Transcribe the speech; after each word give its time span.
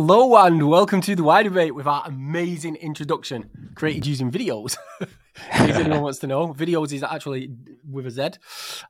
Hello 0.00 0.36
and 0.36 0.68
welcome 0.68 1.00
to 1.00 1.16
the 1.16 1.24
Why 1.24 1.42
Debate 1.42 1.74
with 1.74 1.88
our 1.88 2.04
amazing 2.06 2.76
introduction 2.76 3.72
created 3.74 4.06
using 4.06 4.30
videos. 4.30 4.76
if 5.00 5.10
anyone 5.52 6.02
wants 6.02 6.20
to 6.20 6.28
know, 6.28 6.54
videos 6.54 6.92
is 6.92 7.02
actually 7.02 7.50
with 7.84 8.06
a 8.06 8.10
Z. 8.12 8.28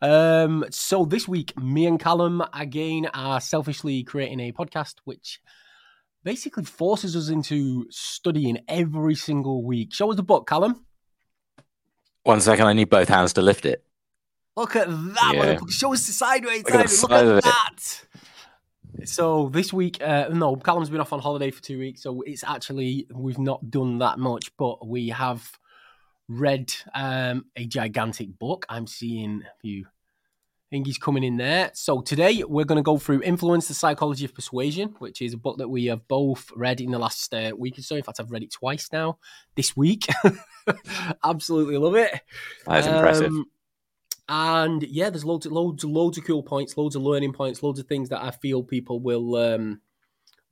Um, 0.03 0.67
so 0.69 1.07
this 1.07 1.27
week, 1.27 1.59
me 1.59 1.87
and 1.87 1.99
Callum 1.99 2.43
again 2.53 3.07
are 3.15 3.41
selfishly 3.41 4.03
creating 4.03 4.39
a 4.41 4.53
podcast 4.53 4.97
which 5.05 5.41
basically 6.25 6.65
forces 6.65 7.17
us 7.17 7.31
into 7.31 7.87
studying 7.89 8.59
every 8.69 9.15
single 9.15 9.65
week. 9.65 9.95
Show 9.95 10.11
us 10.11 10.17
the 10.17 10.23
book, 10.23 10.47
Callum. 10.47 10.85
One 12.25 12.43
second, 12.43 12.67
I 12.67 12.75
need 12.75 12.91
both 12.91 13.09
hands 13.09 13.33
to 13.33 13.41
lift 13.41 13.65
it. 13.65 13.83
Look 14.59 14.77
at 14.77 14.89
that 14.89 15.31
Yeah. 15.33 15.59
one. 15.61 15.71
Show 15.71 15.95
us 15.95 16.07
the 16.07 16.13
sideways. 16.13 16.65
Look 16.65 16.75
Look 16.75 16.89
side 16.89 17.27
of 17.27 17.39
at 17.39 17.45
that. 17.45 18.05
So 19.05 19.49
this 19.49 19.73
week, 19.73 20.03
uh, 20.03 20.29
no, 20.33 20.57
Callum's 20.57 20.91
been 20.91 21.01
off 21.01 21.13
on 21.13 21.21
holiday 21.21 21.51
for 21.51 21.63
two 21.63 21.79
weeks, 21.79 22.03
so 22.03 22.23
it's 22.23 22.45
actually 22.45 23.07
we've 23.15 23.39
not 23.39 23.71
done 23.71 23.99
that 23.99 24.19
much, 24.19 24.51
but 24.57 24.87
we 24.87 25.09
have 25.09 25.59
read 26.29 26.73
um, 26.95 27.47
a 27.57 27.65
gigantic 27.65 28.39
book. 28.39 28.67
I'm 28.69 28.87
seeing 28.87 29.43
a 29.43 29.61
few 29.61 29.87
thingies 30.73 31.01
coming 31.01 31.25
in 31.25 31.37
there. 31.37 31.71
So 31.75 32.01
today 32.01 32.43
we're 32.47 32.65
going 32.65 32.77
to 32.77 32.83
go 32.83 32.99
through 32.99 33.23
"Influence: 33.23 33.69
The 33.69 33.75
Psychology 33.75 34.25
of 34.25 34.35
Persuasion," 34.35 34.95
which 34.99 35.23
is 35.23 35.33
a 35.33 35.39
book 35.39 35.59
that 35.59 35.69
we 35.69 35.87
have 35.87 36.07
both 36.09 36.51
read 36.55 36.81
in 36.81 36.91
the 36.91 36.99
last 36.99 37.33
uh, 37.33 37.53
week 37.57 37.79
or 37.79 37.83
so. 37.83 37.97
In 37.97 38.03
fact, 38.03 38.21
I've 38.21 38.31
read 38.31 38.43
it 38.43 38.53
twice 38.53 38.89
now 38.93 39.19
this 39.55 39.77
week. 39.77 40.07
Absolutely 41.25 41.79
love 41.79 41.97
it. 41.97 42.21
That's 42.67 42.87
impressive. 42.87 43.33
And 44.29 44.83
yeah, 44.83 45.11
there's 45.11 45.25
loads, 45.25 45.47
loads, 45.47 45.85
loads 45.85 46.19
of 46.19 46.25
cool 46.25 46.43
points, 46.43 46.77
loads 46.77 46.97
of 46.97 47.03
learning 47.03 47.33
points, 47.33 47.63
loads 47.63 47.79
of 47.79 47.87
things 47.87 48.11
that 48.11 48.23
I 48.23 48.31
feel 48.31 48.63
people 48.63 49.01
will 49.01 49.37
um 49.37 49.81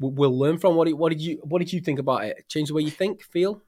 will 0.00 0.38
learn 0.38 0.58
from. 0.58 0.77
What 0.77 0.86
did, 0.86 0.94
what 0.94 1.10
did 1.10 1.20
you 1.20 1.41
what 1.44 1.58
did 1.58 1.72
you 1.72 1.80
think 1.80 1.98
about 1.98 2.24
it? 2.24 2.48
Change 2.48 2.69
the 2.69 2.74
way 2.74 2.82
you 2.82 2.91
think, 2.91 3.22
feel. 3.22 3.62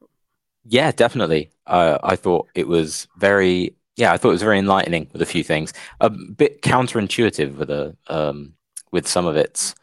Yeah, 0.64 0.92
definitely. 0.92 1.50
Uh, 1.66 1.98
I 2.02 2.16
thought 2.16 2.48
it 2.54 2.68
was 2.68 3.08
very, 3.16 3.76
yeah, 3.96 4.12
I 4.12 4.16
thought 4.18 4.30
it 4.30 4.32
was 4.32 4.42
very 4.42 4.58
enlightening 4.58 5.08
with 5.12 5.22
a 5.22 5.26
few 5.26 5.42
things. 5.42 5.72
A 6.00 6.10
bit 6.10 6.62
counterintuitive 6.62 7.56
with 7.56 7.70
a, 7.70 7.96
um, 8.08 8.54
with 8.92 9.08
some 9.08 9.24
of 9.26 9.36
its, 9.36 9.74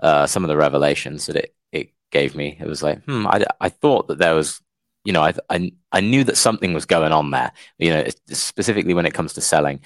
uh, 0.00 0.26
some 0.26 0.44
of 0.44 0.48
the 0.48 0.56
revelations 0.56 1.26
that 1.26 1.36
it 1.36 1.54
it 1.72 1.90
gave 2.10 2.34
me. 2.34 2.56
It 2.60 2.66
was 2.66 2.82
like, 2.82 3.04
hmm, 3.04 3.26
I, 3.26 3.44
I 3.60 3.68
thought 3.68 4.08
that 4.08 4.18
there 4.18 4.34
was, 4.34 4.60
you 5.06 5.12
know, 5.12 5.22
I, 5.22 5.32
I 5.48 5.72
I 5.92 6.00
knew 6.00 6.24
that 6.24 6.36
something 6.36 6.74
was 6.74 6.84
going 6.84 7.12
on 7.12 7.30
there. 7.30 7.52
You 7.78 7.90
know, 7.90 8.06
specifically 8.28 8.92
when 8.92 9.06
it 9.06 9.14
comes 9.14 9.34
to 9.34 9.40
selling, 9.40 9.80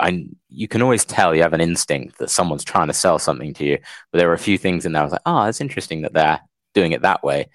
I 0.00 0.26
you 0.48 0.66
can 0.66 0.80
always 0.80 1.04
tell 1.04 1.34
you 1.34 1.42
have 1.42 1.52
an 1.52 1.60
instinct 1.60 2.18
that 2.18 2.30
someone's 2.30 2.64
trying 2.64 2.86
to 2.88 2.94
sell 2.94 3.18
something 3.18 3.52
to 3.54 3.64
you. 3.64 3.78
But 4.10 4.18
there 4.18 4.28
were 4.28 4.34
a 4.34 4.38
few 4.38 4.56
things 4.56 4.86
in 4.86 4.92
there. 4.92 5.02
I 5.02 5.04
was 5.04 5.12
like, 5.12 5.22
oh, 5.26 5.44
that's 5.44 5.60
interesting 5.60 6.02
that 6.02 6.14
they're 6.14 6.40
doing 6.74 6.92
it 6.92 7.02
that 7.02 7.22
way. 7.22 7.50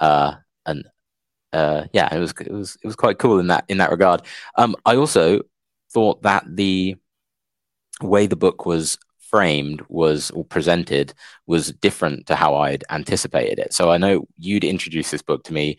Uh, 0.00 0.36
and 0.66 0.86
uh, 1.52 1.84
yeah, 1.92 2.14
it 2.14 2.18
was 2.18 2.32
it 2.40 2.52
was 2.52 2.78
it 2.82 2.86
was 2.86 2.96
quite 2.96 3.18
cool 3.18 3.40
in 3.40 3.48
that 3.48 3.66
in 3.68 3.78
that 3.78 3.90
regard. 3.90 4.22
Um, 4.56 4.74
I 4.86 4.96
also 4.96 5.42
thought 5.92 6.22
that 6.22 6.44
the 6.48 6.96
way 8.02 8.26
the 8.26 8.36
book 8.36 8.66
was 8.66 8.98
framed 9.18 9.82
was 9.88 10.30
or 10.30 10.44
presented 10.44 11.12
was 11.46 11.72
different 11.72 12.26
to 12.26 12.36
how 12.36 12.54
I'd 12.56 12.84
anticipated 12.90 13.58
it. 13.58 13.72
So 13.74 13.90
I 13.90 13.98
know 13.98 14.26
you'd 14.38 14.64
introduced 14.64 15.10
this 15.10 15.22
book 15.22 15.44
to 15.44 15.52
me 15.52 15.78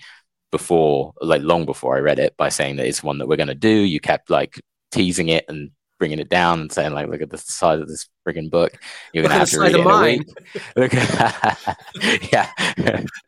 before, 0.51 1.13
like 1.21 1.41
long 1.41 1.65
before 1.65 1.95
I 1.95 1.99
read 1.99 2.19
it, 2.19 2.35
by 2.37 2.49
saying 2.49 2.77
that 2.77 2.87
it's 2.87 3.03
one 3.03 3.17
that 3.19 3.27
we're 3.27 3.37
going 3.37 3.47
to 3.47 3.55
do. 3.55 3.69
You 3.69 3.99
kept 3.99 4.29
like 4.29 4.59
teasing 4.91 5.29
it 5.29 5.45
and 5.47 5.71
bringing 5.97 6.19
it 6.19 6.29
down 6.29 6.59
and 6.61 6.71
saying 6.71 6.93
like, 6.93 7.07
look 7.07 7.21
at 7.21 7.29
the 7.29 7.37
size 7.37 7.79
of 7.79 7.87
this 7.87 8.07
friggin' 8.27 8.49
book. 8.49 8.77
You're 9.13 9.23
going 9.23 9.31
to 9.31 9.39
have 9.39 9.49
to 9.49 9.59
read 9.59 9.75
it 9.75 9.79
in 9.79 9.87
a 9.87 10.01
week. 10.01 10.27
Look 10.75 10.93
yeah, 12.33 12.51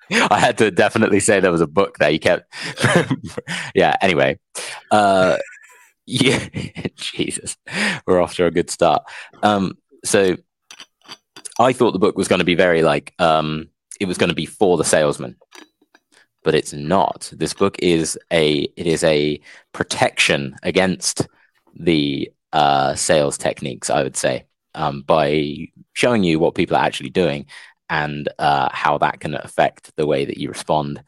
I 0.30 0.40
had 0.40 0.58
to 0.60 0.72
definitely 0.72 1.20
say 1.20 1.40
there 1.40 1.52
was 1.52 1.62
a 1.62 1.68
book 1.68 1.98
there. 1.98 2.10
You 2.10 2.20
kept, 2.20 2.52
yeah. 3.74 3.96
Anyway, 4.02 4.40
uh, 4.92 5.38
yeah, 6.06 6.48
Jesus, 6.96 7.58
we're 8.06 8.22
off 8.22 8.36
to 8.36 8.46
a 8.46 8.52
good 8.52 8.70
start. 8.70 9.04
Um, 9.44 9.78
so 10.04 10.38
I 11.60 11.74
thought 11.74 11.92
the 11.92 12.00
book 12.00 12.18
was 12.18 12.28
going 12.28 12.40
to 12.40 12.46
be 12.46 12.56
very 12.56 12.84
like, 12.84 13.14
um, 13.20 13.70
it 14.00 14.06
was 14.06 14.18
going 14.18 14.30
to 14.30 14.36
be 14.36 14.46
for 14.46 14.78
the 14.78 14.84
salesman, 14.84 15.36
but 16.48 16.56
it's 16.56 16.72
not. 16.72 17.30
This 17.36 17.54
book 17.54 17.76
is 17.80 18.18
a, 18.32 18.60
it 18.78 18.88
is 18.88 19.04
a 19.04 19.42
protection 19.74 20.56
against 20.64 21.28
the 21.76 22.32
uh, 22.54 22.96
sales 22.96 23.38
techniques. 23.38 23.90
I 23.90 24.02
would 24.02 24.16
say 24.16 24.46
um, 24.74 25.02
by 25.02 25.68
showing 25.92 26.24
you 26.24 26.40
what 26.40 26.56
people 26.56 26.78
are 26.78 26.86
actually 26.86 27.10
doing 27.10 27.48
and 27.90 28.30
uh, 28.40 28.70
how 28.72 28.98
that 29.00 29.20
can 29.20 29.36
affect 29.36 29.94
the 29.98 30.08
way 30.08 30.24
that 30.24 30.38
you 30.38 30.48
respond 30.48 31.04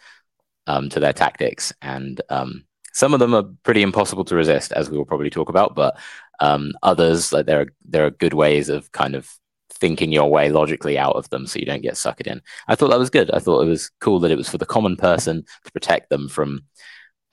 um, 0.67 0.89
to 0.89 0.99
their 0.99 1.13
tactics. 1.13 1.71
And 1.81 2.19
um, 2.29 2.65
some 2.91 3.13
of 3.13 3.21
them 3.21 3.33
are 3.33 3.45
pretty 3.63 3.81
impossible 3.81 4.25
to 4.25 4.35
resist, 4.35 4.73
as 4.73 4.89
we 4.89 4.97
will 4.97 5.05
probably 5.05 5.29
talk 5.29 5.47
about. 5.47 5.73
But 5.73 5.97
um, 6.41 6.73
others, 6.83 7.31
like 7.31 7.45
there 7.45 7.61
are 7.61 7.67
there 7.85 8.05
are 8.05 8.11
good 8.11 8.33
ways 8.33 8.67
of 8.67 8.91
kind 8.91 9.15
of 9.15 9.33
thinking 9.79 10.11
your 10.11 10.29
way 10.29 10.49
logically 10.49 10.97
out 10.97 11.15
of 11.15 11.29
them, 11.29 11.47
so 11.47 11.59
you 11.59 11.65
don't 11.65 11.81
get 11.81 11.95
suckered 11.95 12.27
in. 12.27 12.41
I 12.67 12.75
thought 12.75 12.89
that 12.89 12.99
was 12.99 13.09
good. 13.09 13.31
I 13.31 13.39
thought 13.39 13.61
it 13.61 13.69
was 13.69 13.91
cool 13.99 14.19
that 14.19 14.31
it 14.31 14.37
was 14.37 14.49
for 14.49 14.57
the 14.57 14.65
common 14.65 14.95
person 14.95 15.43
to 15.65 15.71
protect 15.71 16.09
them 16.09 16.29
from 16.29 16.65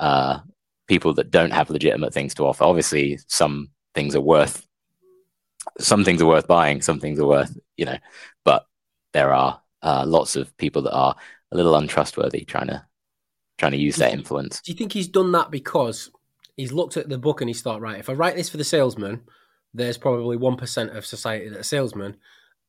uh, 0.00 0.40
people 0.86 1.14
that 1.14 1.30
don't 1.30 1.52
have 1.52 1.70
legitimate 1.70 2.14
things 2.14 2.34
to 2.34 2.46
offer. 2.46 2.64
Obviously, 2.64 3.18
some 3.26 3.70
things 3.94 4.14
are 4.14 4.20
worth 4.20 4.66
some 5.78 6.04
things 6.04 6.22
are 6.22 6.26
worth 6.26 6.46
buying, 6.46 6.80
some 6.80 7.00
things 7.00 7.18
are 7.18 7.26
worth 7.26 7.56
you 7.76 7.84
know, 7.84 7.98
but 8.44 8.66
there 9.12 9.32
are 9.32 9.60
uh, 9.82 10.04
lots 10.06 10.36
of 10.36 10.56
people 10.56 10.82
that 10.82 10.94
are 10.94 11.16
a 11.52 11.56
little 11.56 11.76
untrustworthy 11.76 12.44
trying 12.44 12.68
to 12.68 12.84
trying 13.58 13.72
to 13.72 13.78
use 13.78 13.96
their 13.96 14.10
influence. 14.10 14.60
Do 14.60 14.72
you 14.72 14.78
think 14.78 14.92
he's 14.92 15.08
done 15.08 15.32
that 15.32 15.50
because 15.50 16.10
he's 16.56 16.72
looked 16.72 16.96
at 16.96 17.08
the 17.08 17.18
book 17.18 17.40
and 17.40 17.48
he's 17.48 17.62
thought, 17.62 17.80
right, 17.80 17.98
if 17.98 18.10
I 18.10 18.12
write 18.12 18.36
this 18.36 18.50
for 18.50 18.58
the 18.58 18.64
salesman, 18.64 19.22
there's 19.76 19.98
probably 19.98 20.36
one 20.36 20.56
percent 20.56 20.96
of 20.96 21.06
society 21.06 21.48
that 21.48 21.60
are 21.60 21.64
salesmen, 21.64 22.16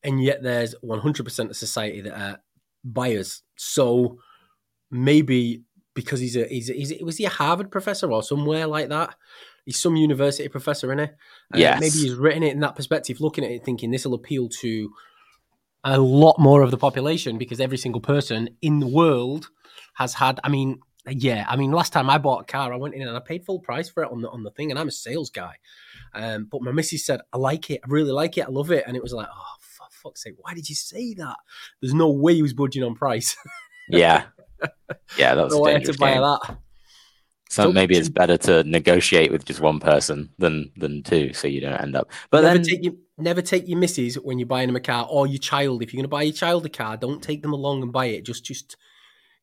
and 0.03 0.23
yet 0.23 0.43
there's 0.43 0.75
one 0.81 0.99
hundred 0.99 1.23
percent 1.23 1.49
of 1.49 1.57
society 1.57 2.01
that 2.01 2.19
are 2.19 2.39
buyers. 2.83 3.43
So 3.55 4.19
maybe 4.91 5.63
because 5.93 6.19
he's 6.19 6.35
a 6.35 6.45
he's, 6.45 6.69
a, 6.69 6.73
he's 6.73 6.91
a, 6.91 7.03
was 7.03 7.17
he 7.17 7.25
a 7.25 7.29
Harvard 7.29 7.71
professor 7.71 8.11
or 8.11 8.21
somewhere 8.23 8.67
like 8.67 8.89
that? 8.89 9.15
He's 9.65 9.79
some 9.79 9.95
university 9.95 10.47
professor, 10.47 10.93
isn't 10.93 11.09
he? 11.09 11.13
Uh, 11.53 11.57
yes. 11.57 11.79
Maybe 11.79 12.07
he's 12.07 12.13
written 12.13 12.43
it 12.43 12.53
in 12.53 12.61
that 12.61 12.75
perspective, 12.75 13.19
looking 13.19 13.43
at 13.43 13.51
it, 13.51 13.65
thinking 13.65 13.91
this 13.91 14.05
will 14.05 14.13
appeal 14.13 14.47
to 14.61 14.91
a 15.83 15.97
lot 15.97 16.39
more 16.39 16.61
of 16.61 16.71
the 16.71 16.77
population 16.77 17.37
because 17.37 17.59
every 17.59 17.77
single 17.77 18.01
person 18.01 18.49
in 18.61 18.79
the 18.79 18.87
world 18.87 19.49
has 19.95 20.13
had. 20.13 20.39
I 20.43 20.49
mean, 20.49 20.79
yeah, 21.09 21.45
I 21.49 21.55
mean, 21.55 21.71
last 21.71 21.93
time 21.93 22.09
I 22.09 22.17
bought 22.17 22.41
a 22.41 22.45
car, 22.45 22.71
I 22.71 22.77
went 22.77 22.95
in 22.95 23.07
and 23.07 23.15
I 23.15 23.19
paid 23.19 23.45
full 23.45 23.59
price 23.59 23.89
for 23.89 24.03
it 24.03 24.11
on 24.11 24.21
the 24.21 24.29
on 24.29 24.43
the 24.43 24.51
thing, 24.51 24.69
and 24.71 24.79
I'm 24.79 24.87
a 24.87 24.91
sales 24.91 25.29
guy. 25.29 25.55
Um, 26.17 26.47
but 26.51 26.61
my 26.61 26.71
missus 26.71 27.05
said, 27.05 27.21
"I 27.31 27.37
like 27.37 27.69
it, 27.69 27.81
I 27.83 27.87
really 27.87 28.11
like 28.11 28.37
it, 28.37 28.45
I 28.45 28.49
love 28.49 28.71
it," 28.71 28.83
and 28.87 28.97
it 28.97 29.03
was 29.03 29.13
like, 29.13 29.27
"Oh, 29.33 29.53
for 29.59 29.85
fuck's 29.91 30.23
sake, 30.23 30.33
why 30.39 30.53
did 30.53 30.67
you 30.67 30.75
say 30.75 31.13
that?" 31.15 31.37
There's 31.81 31.93
no 31.93 32.09
way 32.11 32.35
he 32.35 32.41
was 32.41 32.53
budging 32.53 32.83
on 32.83 32.95
price. 32.95 33.35
Yeah, 33.89 34.25
yeah, 35.17 35.33
that's 35.35 35.53
no 35.53 35.61
way 35.61 35.71
to 35.71 35.77
dangerous 35.77 35.95
buy 35.97 36.13
game. 36.15 36.21
that. 36.21 36.57
So 37.49 37.63
So- 37.63 37.71
maybe 37.71 37.95
it's 37.95 38.09
better 38.09 38.35
to 38.39 38.65
negotiate 38.65 39.31
with 39.31 39.45
just 39.45 39.61
one 39.61 39.79
person 39.79 40.29
than 40.37 40.71
than 40.75 41.03
two, 41.03 41.31
so 41.31 41.47
you 41.47 41.61
don't 41.61 41.79
end 41.81 41.95
up. 41.95 42.11
But 42.29 42.41
never 42.41 42.57
then, 42.57 42.63
take 42.67 42.83
your 42.83 42.93
never 43.17 43.41
take 43.41 43.65
your 43.69 43.79
missus 43.79 44.15
when 44.15 44.39
you're 44.39 44.45
buying 44.45 44.67
them 44.67 44.75
a 44.75 44.81
car 44.81 45.07
or 45.09 45.25
your 45.25 45.37
child. 45.39 45.81
If 45.83 45.93
you're 45.93 45.99
going 45.99 46.03
to 46.03 46.09
buy 46.09 46.23
your 46.23 46.33
child 46.33 46.65
a 46.65 46.69
car, 46.69 46.97
don't 46.97 47.23
take 47.23 47.41
them 47.43 47.53
along 47.53 47.81
and 47.81 47.93
buy 47.93 48.07
it. 48.07 48.25
Just 48.25 48.43
just 48.43 48.75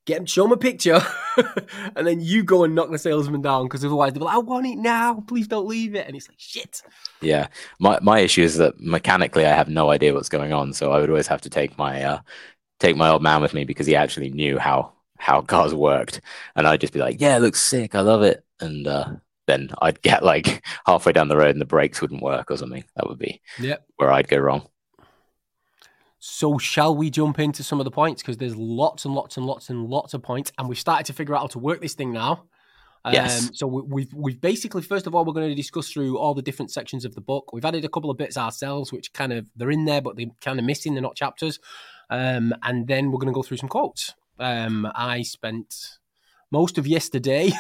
get 0.07 0.19
him, 0.19 0.27
show 0.27 0.45
him 0.45 0.53
a 0.53 0.57
picture, 0.57 1.01
and 1.97 2.07
then 2.07 2.21
you 2.21 2.43
go 2.45 2.65
and 2.65 2.75
knock 2.75 2.91
the 2.91 2.99
salesman 2.99 3.43
down 3.43 3.65
because 3.65 3.85
otherwise 3.85 4.13
they'll 4.13 4.21
be 4.21 4.27
like, 4.27 4.35
"I 4.37 4.39
want 4.39 4.67
it 4.67 4.77
now. 4.79 5.23
Please 5.27 5.49
don't 5.49 5.67
leave 5.67 5.95
it." 5.95 6.07
And 6.07 6.17
it's 6.17 6.29
like, 6.29 6.39
"Shit." 6.39 6.83
yeah, 7.21 7.49
my 7.79 7.99
my 8.03 8.21
issue 8.21 8.43
is 8.43 8.57
that 8.59 8.79
mechanically 8.81 9.47
I 9.47 9.55
have 9.55 9.69
no 9.69 9.91
idea 9.91 10.15
what's 10.15 10.29
going 10.29 10.53
on, 10.53 10.73
so 10.73 10.93
I 10.93 11.01
would 11.01 11.11
always 11.11 11.27
have 11.29 11.41
to 11.43 11.51
take 11.51 11.77
my 11.79 12.03
uh, 12.03 12.21
take 12.81 12.97
my 12.97 13.09
old 13.09 13.23
man 13.23 13.43
with 13.43 13.55
me 13.55 13.65
because 13.65 13.87
he 13.87 13.97
actually 13.97 14.31
knew 14.31 14.59
how 14.59 14.93
how 15.19 15.41
cars 15.43 15.75
worked, 15.75 16.21
and 16.57 16.67
I'd 16.67 16.81
just 16.81 16.93
be 16.93 17.01
like, 17.01 17.21
"Yeah, 17.21 17.37
it 17.37 17.41
looks 17.41 17.61
sick, 17.61 17.95
I 17.95 18.01
love 18.01 18.23
it," 18.23 18.45
and 18.61 18.87
uh, 18.87 19.11
then 19.47 19.71
I'd 19.83 20.03
get 20.03 20.25
like 20.25 20.65
halfway 20.87 21.13
down 21.13 21.29
the 21.29 21.37
road 21.37 21.51
and 21.51 21.61
the 21.61 21.67
brakes 21.67 22.01
wouldn't 22.01 22.23
work 22.23 22.51
or 22.51 22.57
something. 22.57 22.85
That 22.97 23.09
would 23.09 23.19
be 23.19 23.41
Yep. 23.59 23.85
where 23.97 24.13
I'd 24.13 24.29
go 24.29 24.39
wrong. 24.39 24.69
So 26.27 26.57
shall 26.57 26.97
we 26.97 27.11
jump 27.11 27.39
into 27.39 27.63
some 27.63 27.81
of 27.81 27.85
the 27.85 27.91
points 27.91 28.23
because 28.23 28.39
there's 28.39 28.57
lots 28.57 29.05
and 29.05 29.15
lots 29.15 29.37
and 29.37 29.45
lots 29.45 29.69
and 29.69 29.87
lots 29.87 30.15
of 30.15 30.23
points, 30.23 30.51
and 30.57 30.67
we've 30.67 30.79
started 30.79 31.05
to 31.05 31.13
figure 31.13 31.35
out 31.35 31.43
how 31.43 31.47
to 31.49 31.59
work 31.59 31.83
this 31.83 31.93
thing 31.93 32.15
now. 32.15 32.45
Um, 33.05 33.13
Yes. 33.13 33.51
So 33.53 33.67
we, 33.67 33.83
we've 33.83 34.15
we've 34.15 34.41
basically 34.41 34.81
first 34.81 35.07
of 35.07 35.15
all 35.15 35.27
we're 35.27 35.35
going 35.35 35.51
to 35.51 35.55
discuss 35.55 35.91
through 35.91 36.17
all 36.17 36.33
the 36.33 36.41
different 36.41 36.71
sections 36.71 37.05
of 37.05 37.15
the 37.15 37.21
book. 37.21 37.53
We've 37.53 37.65
added 37.67 37.85
a 37.85 37.91
couple 37.91 38.11
of 38.11 38.17
bits 38.17 38.39
ourselves, 38.39 38.91
which 38.91 39.13
kind 39.13 39.35
of 39.35 39.51
they're 39.55 39.71
in 39.71 39.85
there, 39.85 40.01
but 40.01 40.17
they're 40.17 40.31
kind 40.41 40.59
of 40.59 40.65
missing. 40.65 40.95
They're 40.95 41.03
not 41.03 41.15
chapters. 41.15 41.61
Um, 42.09 42.55
and 42.63 42.87
then 42.87 43.11
we're 43.11 43.19
going 43.19 43.31
to 43.31 43.37
go 43.37 43.43
through 43.43 43.59
some 43.59 43.69
quotes. 43.69 44.15
Um, 44.39 44.91
I 44.95 45.21
spent 45.25 45.99
most 46.51 46.79
of 46.79 46.87
yesterday 46.87 47.53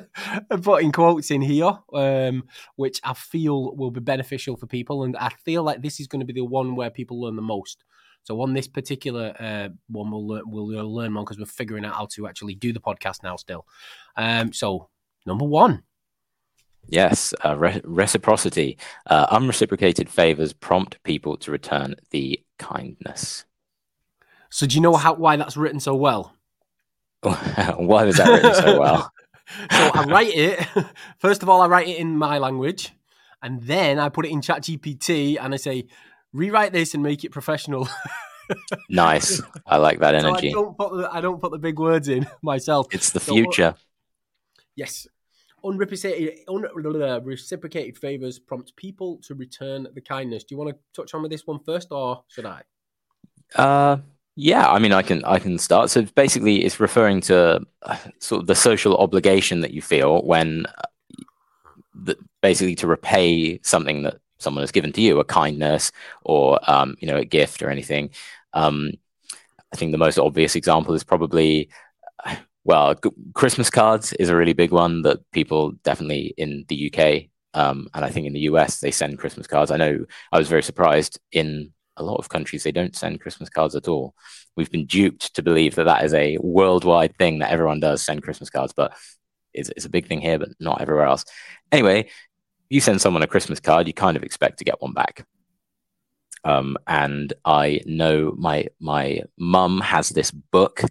putting 0.62 0.90
quotes 0.90 1.30
in 1.30 1.42
here, 1.42 1.80
um, 1.92 2.44
which 2.76 2.98
I 3.04 3.12
feel 3.12 3.76
will 3.76 3.90
be 3.90 4.00
beneficial 4.00 4.56
for 4.56 4.66
people, 4.66 5.04
and 5.04 5.18
I 5.18 5.28
feel 5.44 5.62
like 5.62 5.82
this 5.82 6.00
is 6.00 6.06
going 6.06 6.20
to 6.20 6.26
be 6.26 6.32
the 6.32 6.46
one 6.46 6.76
where 6.76 6.88
people 6.88 7.20
learn 7.20 7.36
the 7.36 7.42
most. 7.42 7.84
So 8.26 8.40
on 8.40 8.54
this 8.54 8.66
particular 8.66 9.32
uh, 9.38 9.68
one, 9.88 10.10
we'll 10.10 10.26
learn, 10.26 10.42
we'll 10.46 10.92
learn 10.92 11.12
more 11.12 11.22
because 11.22 11.38
we're 11.38 11.46
figuring 11.46 11.84
out 11.84 11.94
how 11.94 12.06
to 12.14 12.26
actually 12.26 12.56
do 12.56 12.72
the 12.72 12.80
podcast 12.80 13.22
now. 13.22 13.36
Still, 13.36 13.64
um, 14.16 14.52
so 14.52 14.88
number 15.24 15.44
one. 15.44 15.84
Yes, 16.88 17.32
uh, 17.44 17.56
re- 17.56 17.80
reciprocity. 17.84 18.78
Uh, 19.06 19.26
unreciprocated 19.30 20.08
favors 20.08 20.52
prompt 20.52 21.00
people 21.04 21.36
to 21.38 21.52
return 21.52 21.94
the 22.10 22.40
kindness. 22.58 23.44
So, 24.50 24.66
do 24.66 24.74
you 24.74 24.80
know 24.80 24.94
how 24.94 25.14
why 25.14 25.36
that's 25.36 25.56
written 25.56 25.78
so 25.78 25.94
well? 25.94 26.34
why 27.20 28.04
was 28.04 28.16
that 28.16 28.28
written 28.28 28.54
so 28.54 28.80
well? 28.80 29.12
so 29.70 29.90
I 29.94 30.04
write 30.08 30.34
it. 30.34 30.66
First 31.18 31.44
of 31.44 31.48
all, 31.48 31.60
I 31.60 31.68
write 31.68 31.86
it 31.86 31.98
in 31.98 32.18
my 32.18 32.38
language, 32.38 32.92
and 33.40 33.62
then 33.62 34.00
I 34.00 34.08
put 34.08 34.26
it 34.26 34.32
in 34.32 34.40
ChatGPT, 34.40 35.38
and 35.40 35.54
I 35.54 35.56
say, 35.56 35.86
rewrite 36.36 36.72
this 36.72 36.94
and 36.94 37.02
make 37.02 37.24
it 37.24 37.32
professional. 37.32 37.88
nice. 38.90 39.40
I 39.66 39.78
like 39.78 40.00
that 40.00 40.14
energy. 40.14 40.52
So 40.52 40.58
I, 40.58 40.62
don't 40.62 40.78
put 40.78 40.96
the, 40.96 41.10
I 41.12 41.20
don't 41.20 41.40
put 41.40 41.52
the 41.52 41.58
big 41.58 41.78
words 41.78 42.08
in 42.08 42.26
myself. 42.42 42.86
It's 42.92 43.10
the 43.10 43.20
future. 43.20 43.74
So, 43.76 43.82
yes. 44.76 45.06
Unreciprocated, 45.64 46.44
unreciprocated 46.46 47.98
favors 47.98 48.38
prompt 48.38 48.76
people 48.76 49.18
to 49.24 49.34
return 49.34 49.88
the 49.94 50.00
kindness. 50.00 50.44
Do 50.44 50.54
you 50.54 50.58
want 50.58 50.70
to 50.70 50.76
touch 50.94 51.12
on 51.14 51.22
with 51.22 51.30
this 51.30 51.44
one 51.46 51.58
first, 51.58 51.88
or 51.90 52.22
should 52.28 52.46
I? 52.46 52.62
Uh, 53.56 53.96
yeah, 54.36 54.70
I 54.70 54.78
mean, 54.78 54.92
I 54.92 55.02
can 55.02 55.24
I 55.24 55.40
can 55.40 55.58
start. 55.58 55.90
So 55.90 56.02
basically, 56.02 56.64
it's 56.64 56.78
referring 56.78 57.20
to 57.22 57.62
uh, 57.82 57.96
sort 58.20 58.42
of 58.42 58.46
the 58.46 58.54
social 58.54 58.96
obligation 58.98 59.62
that 59.62 59.72
you 59.72 59.82
feel 59.82 60.22
when, 60.22 60.66
uh, 60.66 60.82
the, 61.94 62.16
basically, 62.42 62.76
to 62.76 62.86
repay 62.86 63.58
something 63.62 64.02
that 64.02 64.18
someone 64.38 64.62
has 64.62 64.72
given 64.72 64.92
to 64.92 65.00
you, 65.00 65.18
a 65.20 65.24
kindness 65.24 65.92
or 66.24 66.58
um, 66.70 66.96
you 67.00 67.08
know 67.08 67.16
a 67.16 67.24
gift 67.24 67.62
or 67.62 67.70
anything. 67.70 68.10
Um, 68.52 68.92
I 69.72 69.76
think 69.76 69.92
the 69.92 69.98
most 69.98 70.18
obvious 70.18 70.56
example 70.56 70.94
is 70.94 71.04
probably, 71.04 71.70
well, 72.64 72.94
g- 72.94 73.10
Christmas 73.34 73.68
cards 73.68 74.12
is 74.14 74.28
a 74.28 74.36
really 74.36 74.52
big 74.52 74.70
one 74.70 75.02
that 75.02 75.18
people 75.32 75.72
definitely 75.82 76.34
in 76.36 76.64
the 76.68 76.90
UK 76.92 77.30
um, 77.56 77.88
and 77.94 78.04
I 78.04 78.10
think 78.10 78.26
in 78.26 78.34
the 78.34 78.40
US 78.40 78.80
they 78.80 78.90
send 78.90 79.18
Christmas 79.18 79.46
cards. 79.46 79.70
I 79.70 79.78
know 79.78 80.04
I 80.30 80.38
was 80.38 80.48
very 80.48 80.62
surprised 80.62 81.18
in 81.32 81.72
a 81.96 82.02
lot 82.02 82.18
of 82.18 82.28
countries 82.28 82.62
they 82.62 82.70
don't 82.70 82.94
send 82.94 83.22
Christmas 83.22 83.48
cards 83.48 83.74
at 83.74 83.88
all. 83.88 84.14
We've 84.56 84.70
been 84.70 84.84
duped 84.84 85.34
to 85.34 85.42
believe 85.42 85.74
that 85.76 85.84
that 85.84 86.04
is 86.04 86.12
a 86.12 86.36
worldwide 86.42 87.16
thing 87.16 87.38
that 87.38 87.50
everyone 87.50 87.80
does 87.80 88.02
send 88.02 88.22
Christmas 88.22 88.50
cards, 88.50 88.74
but 88.76 88.94
it's, 89.54 89.70
it's 89.70 89.86
a 89.86 89.90
big 89.90 90.06
thing 90.06 90.20
here, 90.20 90.38
but 90.38 90.50
not 90.60 90.82
everywhere 90.82 91.06
else. 91.06 91.24
Anyway, 91.72 92.10
you 92.68 92.80
send 92.80 93.00
someone 93.00 93.22
a 93.22 93.26
Christmas 93.26 93.60
card, 93.60 93.86
you 93.86 93.92
kind 93.92 94.16
of 94.16 94.22
expect 94.22 94.58
to 94.58 94.64
get 94.64 94.80
one 94.80 94.92
back. 94.92 95.26
Um, 96.44 96.76
and 96.86 97.32
I 97.44 97.80
know 97.86 98.34
my 98.36 98.68
my 98.78 99.22
mum 99.36 99.80
has 99.80 100.10
this 100.10 100.30
book 100.30 100.82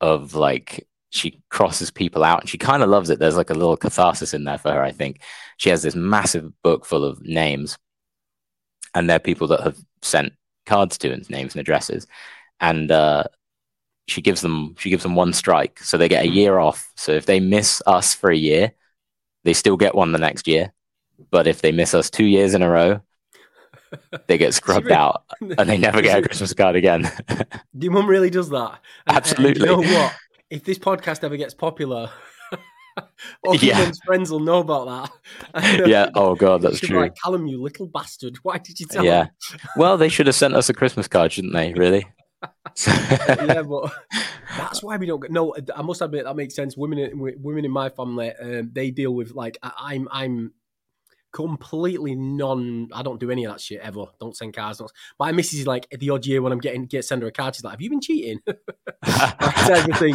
of 0.00 0.34
like 0.34 0.86
she 1.10 1.42
crosses 1.48 1.90
people 1.90 2.24
out 2.24 2.40
and 2.40 2.50
she 2.50 2.58
kind 2.58 2.82
of 2.82 2.88
loves 2.88 3.10
it. 3.10 3.18
There's 3.18 3.36
like 3.36 3.50
a 3.50 3.54
little 3.54 3.76
catharsis 3.76 4.34
in 4.34 4.44
there 4.44 4.58
for 4.58 4.72
her, 4.72 4.82
I 4.82 4.92
think. 4.92 5.20
She 5.58 5.70
has 5.70 5.82
this 5.82 5.94
massive 5.94 6.50
book 6.62 6.84
full 6.84 7.04
of 7.04 7.22
names, 7.22 7.78
and 8.94 9.08
they're 9.08 9.18
people 9.18 9.46
that 9.48 9.60
have 9.60 9.78
sent 10.02 10.32
cards 10.66 10.98
to 10.98 11.12
and 11.12 11.28
names 11.30 11.54
and 11.54 11.60
addresses, 11.60 12.06
and 12.60 12.90
uh, 12.90 13.24
she 14.08 14.22
gives 14.22 14.40
them 14.40 14.74
she 14.78 14.90
gives 14.90 15.02
them 15.02 15.14
one 15.14 15.32
strike, 15.32 15.78
so 15.80 15.96
they 15.96 16.08
get 16.08 16.24
a 16.24 16.28
year 16.28 16.58
off. 16.58 16.92
So 16.96 17.12
if 17.12 17.26
they 17.26 17.40
miss 17.40 17.82
us 17.86 18.14
for 18.14 18.30
a 18.30 18.36
year, 18.36 18.72
they 19.44 19.52
still 19.54 19.76
get 19.76 19.94
one 19.94 20.12
the 20.12 20.18
next 20.18 20.48
year. 20.48 20.72
But 21.30 21.46
if 21.46 21.62
they 21.62 21.72
miss 21.72 21.94
us 21.94 22.10
two 22.10 22.24
years 22.24 22.54
in 22.54 22.62
a 22.62 22.70
row, 22.70 23.00
they 24.26 24.38
get 24.38 24.54
scrubbed 24.54 24.90
out 24.90 25.24
and 25.40 25.68
they 25.68 25.78
never 25.78 26.02
get 26.02 26.18
a 26.18 26.22
Christmas 26.26 26.54
card 26.54 26.76
again. 26.76 27.10
Your 27.78 27.92
mum 27.92 28.06
really 28.06 28.30
does 28.30 28.50
that. 28.50 28.80
And, 29.06 29.16
Absolutely. 29.16 29.68
And 29.68 29.82
you 29.82 29.92
know 29.92 30.00
what? 30.00 30.16
If 30.50 30.64
this 30.64 30.78
podcast 30.78 31.24
ever 31.24 31.36
gets 31.36 31.54
popular, 31.54 32.10
all 33.44 33.56
yeah. 33.56 33.90
friends 34.04 34.30
will 34.30 34.40
know 34.40 34.60
about 34.60 35.10
that. 35.54 35.88
yeah. 35.88 36.10
Oh 36.14 36.34
god, 36.34 36.62
that's 36.62 36.80
true. 36.80 37.00
Like, 37.00 37.16
Callum, 37.22 37.46
you 37.46 37.60
little 37.60 37.86
bastard! 37.86 38.36
Why 38.42 38.58
did 38.58 38.78
you 38.78 38.86
tell? 38.86 39.04
Yeah. 39.04 39.26
well, 39.76 39.96
they 39.96 40.08
should 40.08 40.26
have 40.26 40.36
sent 40.36 40.54
us 40.54 40.68
a 40.68 40.74
Christmas 40.74 41.08
card, 41.08 41.32
shouldn't 41.32 41.54
they? 41.54 41.72
Really? 41.72 42.06
yeah, 42.86 43.62
but 43.62 43.92
that's 44.56 44.82
why 44.82 44.96
we 44.96 45.06
don't 45.06 45.20
get. 45.20 45.30
No, 45.30 45.54
I 45.74 45.82
must 45.82 46.00
admit 46.00 46.24
that 46.24 46.36
makes 46.36 46.54
sense. 46.54 46.76
Women, 46.76 47.10
women 47.42 47.64
in 47.64 47.70
my 47.70 47.88
family, 47.88 48.32
um, 48.40 48.70
they 48.72 48.90
deal 48.90 49.14
with 49.14 49.32
like 49.32 49.58
I'm, 49.62 50.08
I'm 50.10 50.52
completely 51.36 52.14
non. 52.14 52.88
I 52.94 53.02
don't 53.02 53.20
do 53.20 53.30
any 53.30 53.44
of 53.44 53.52
that 53.52 53.60
shit 53.60 53.80
ever. 53.82 54.06
Don't 54.18 54.34
send 54.34 54.54
cards. 54.54 54.78
Don't, 54.78 54.90
my 55.20 55.32
missus 55.32 55.60
is 55.60 55.66
like 55.66 55.86
the 55.90 56.08
odd 56.08 56.24
year 56.24 56.40
when 56.40 56.50
I'm 56.50 56.58
getting 56.58 56.86
get 56.86 57.04
send 57.04 57.20
her 57.20 57.28
a 57.28 57.32
card. 57.32 57.54
She's 57.54 57.62
like, 57.62 57.72
"Have 57.72 57.82
you 57.82 57.90
been 57.90 58.00
cheating?" 58.00 58.40
That's 59.02 59.68
everything. 59.68 60.14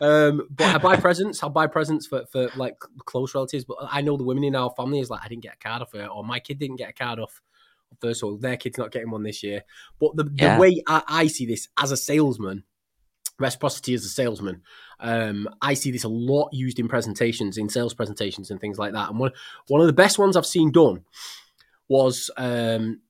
Um, 0.00 0.48
but 0.50 0.74
I 0.74 0.78
buy 0.78 0.96
presents. 0.96 1.40
I'll 1.44 1.50
buy 1.50 1.68
presents 1.68 2.08
for 2.08 2.26
for 2.32 2.48
like 2.56 2.74
close 3.04 3.36
relatives. 3.36 3.64
But 3.64 3.76
I 3.82 4.00
know 4.00 4.16
the 4.16 4.24
women 4.24 4.42
in 4.42 4.56
our 4.56 4.70
family 4.76 4.98
is 4.98 5.10
like, 5.10 5.20
I 5.24 5.28
didn't 5.28 5.44
get 5.44 5.54
a 5.54 5.68
card 5.68 5.82
off 5.82 5.92
her, 5.92 6.06
or 6.06 6.24
my 6.24 6.40
kid 6.40 6.58
didn't 6.58 6.76
get 6.76 6.90
a 6.90 6.92
card 6.92 7.20
off. 7.20 7.40
First 8.00 8.24
of 8.24 8.28
all, 8.28 8.36
their 8.36 8.56
kid's 8.56 8.78
not 8.78 8.90
getting 8.90 9.12
one 9.12 9.22
this 9.22 9.44
year. 9.44 9.62
But 10.00 10.16
the, 10.16 10.28
yeah. 10.34 10.56
the 10.56 10.60
way 10.60 10.82
I, 10.88 11.02
I 11.06 11.26
see 11.28 11.46
this 11.46 11.68
as 11.80 11.92
a 11.92 11.96
salesman 11.96 12.64
reciprocity 13.38 13.94
as 13.94 14.04
a 14.04 14.08
salesman. 14.08 14.62
Um, 15.00 15.48
I 15.62 15.74
see 15.74 15.90
this 15.90 16.04
a 16.04 16.08
lot 16.08 16.50
used 16.52 16.78
in 16.78 16.88
presentations, 16.88 17.58
in 17.58 17.68
sales 17.68 17.94
presentations, 17.94 18.50
and 18.50 18.60
things 18.60 18.78
like 18.78 18.92
that. 18.92 19.10
And 19.10 19.18
one 19.18 19.32
one 19.68 19.80
of 19.80 19.86
the 19.86 19.92
best 19.92 20.18
ones 20.18 20.36
I've 20.36 20.46
seen 20.46 20.72
done 20.72 21.04
was 21.88 22.30
um, 22.36 23.00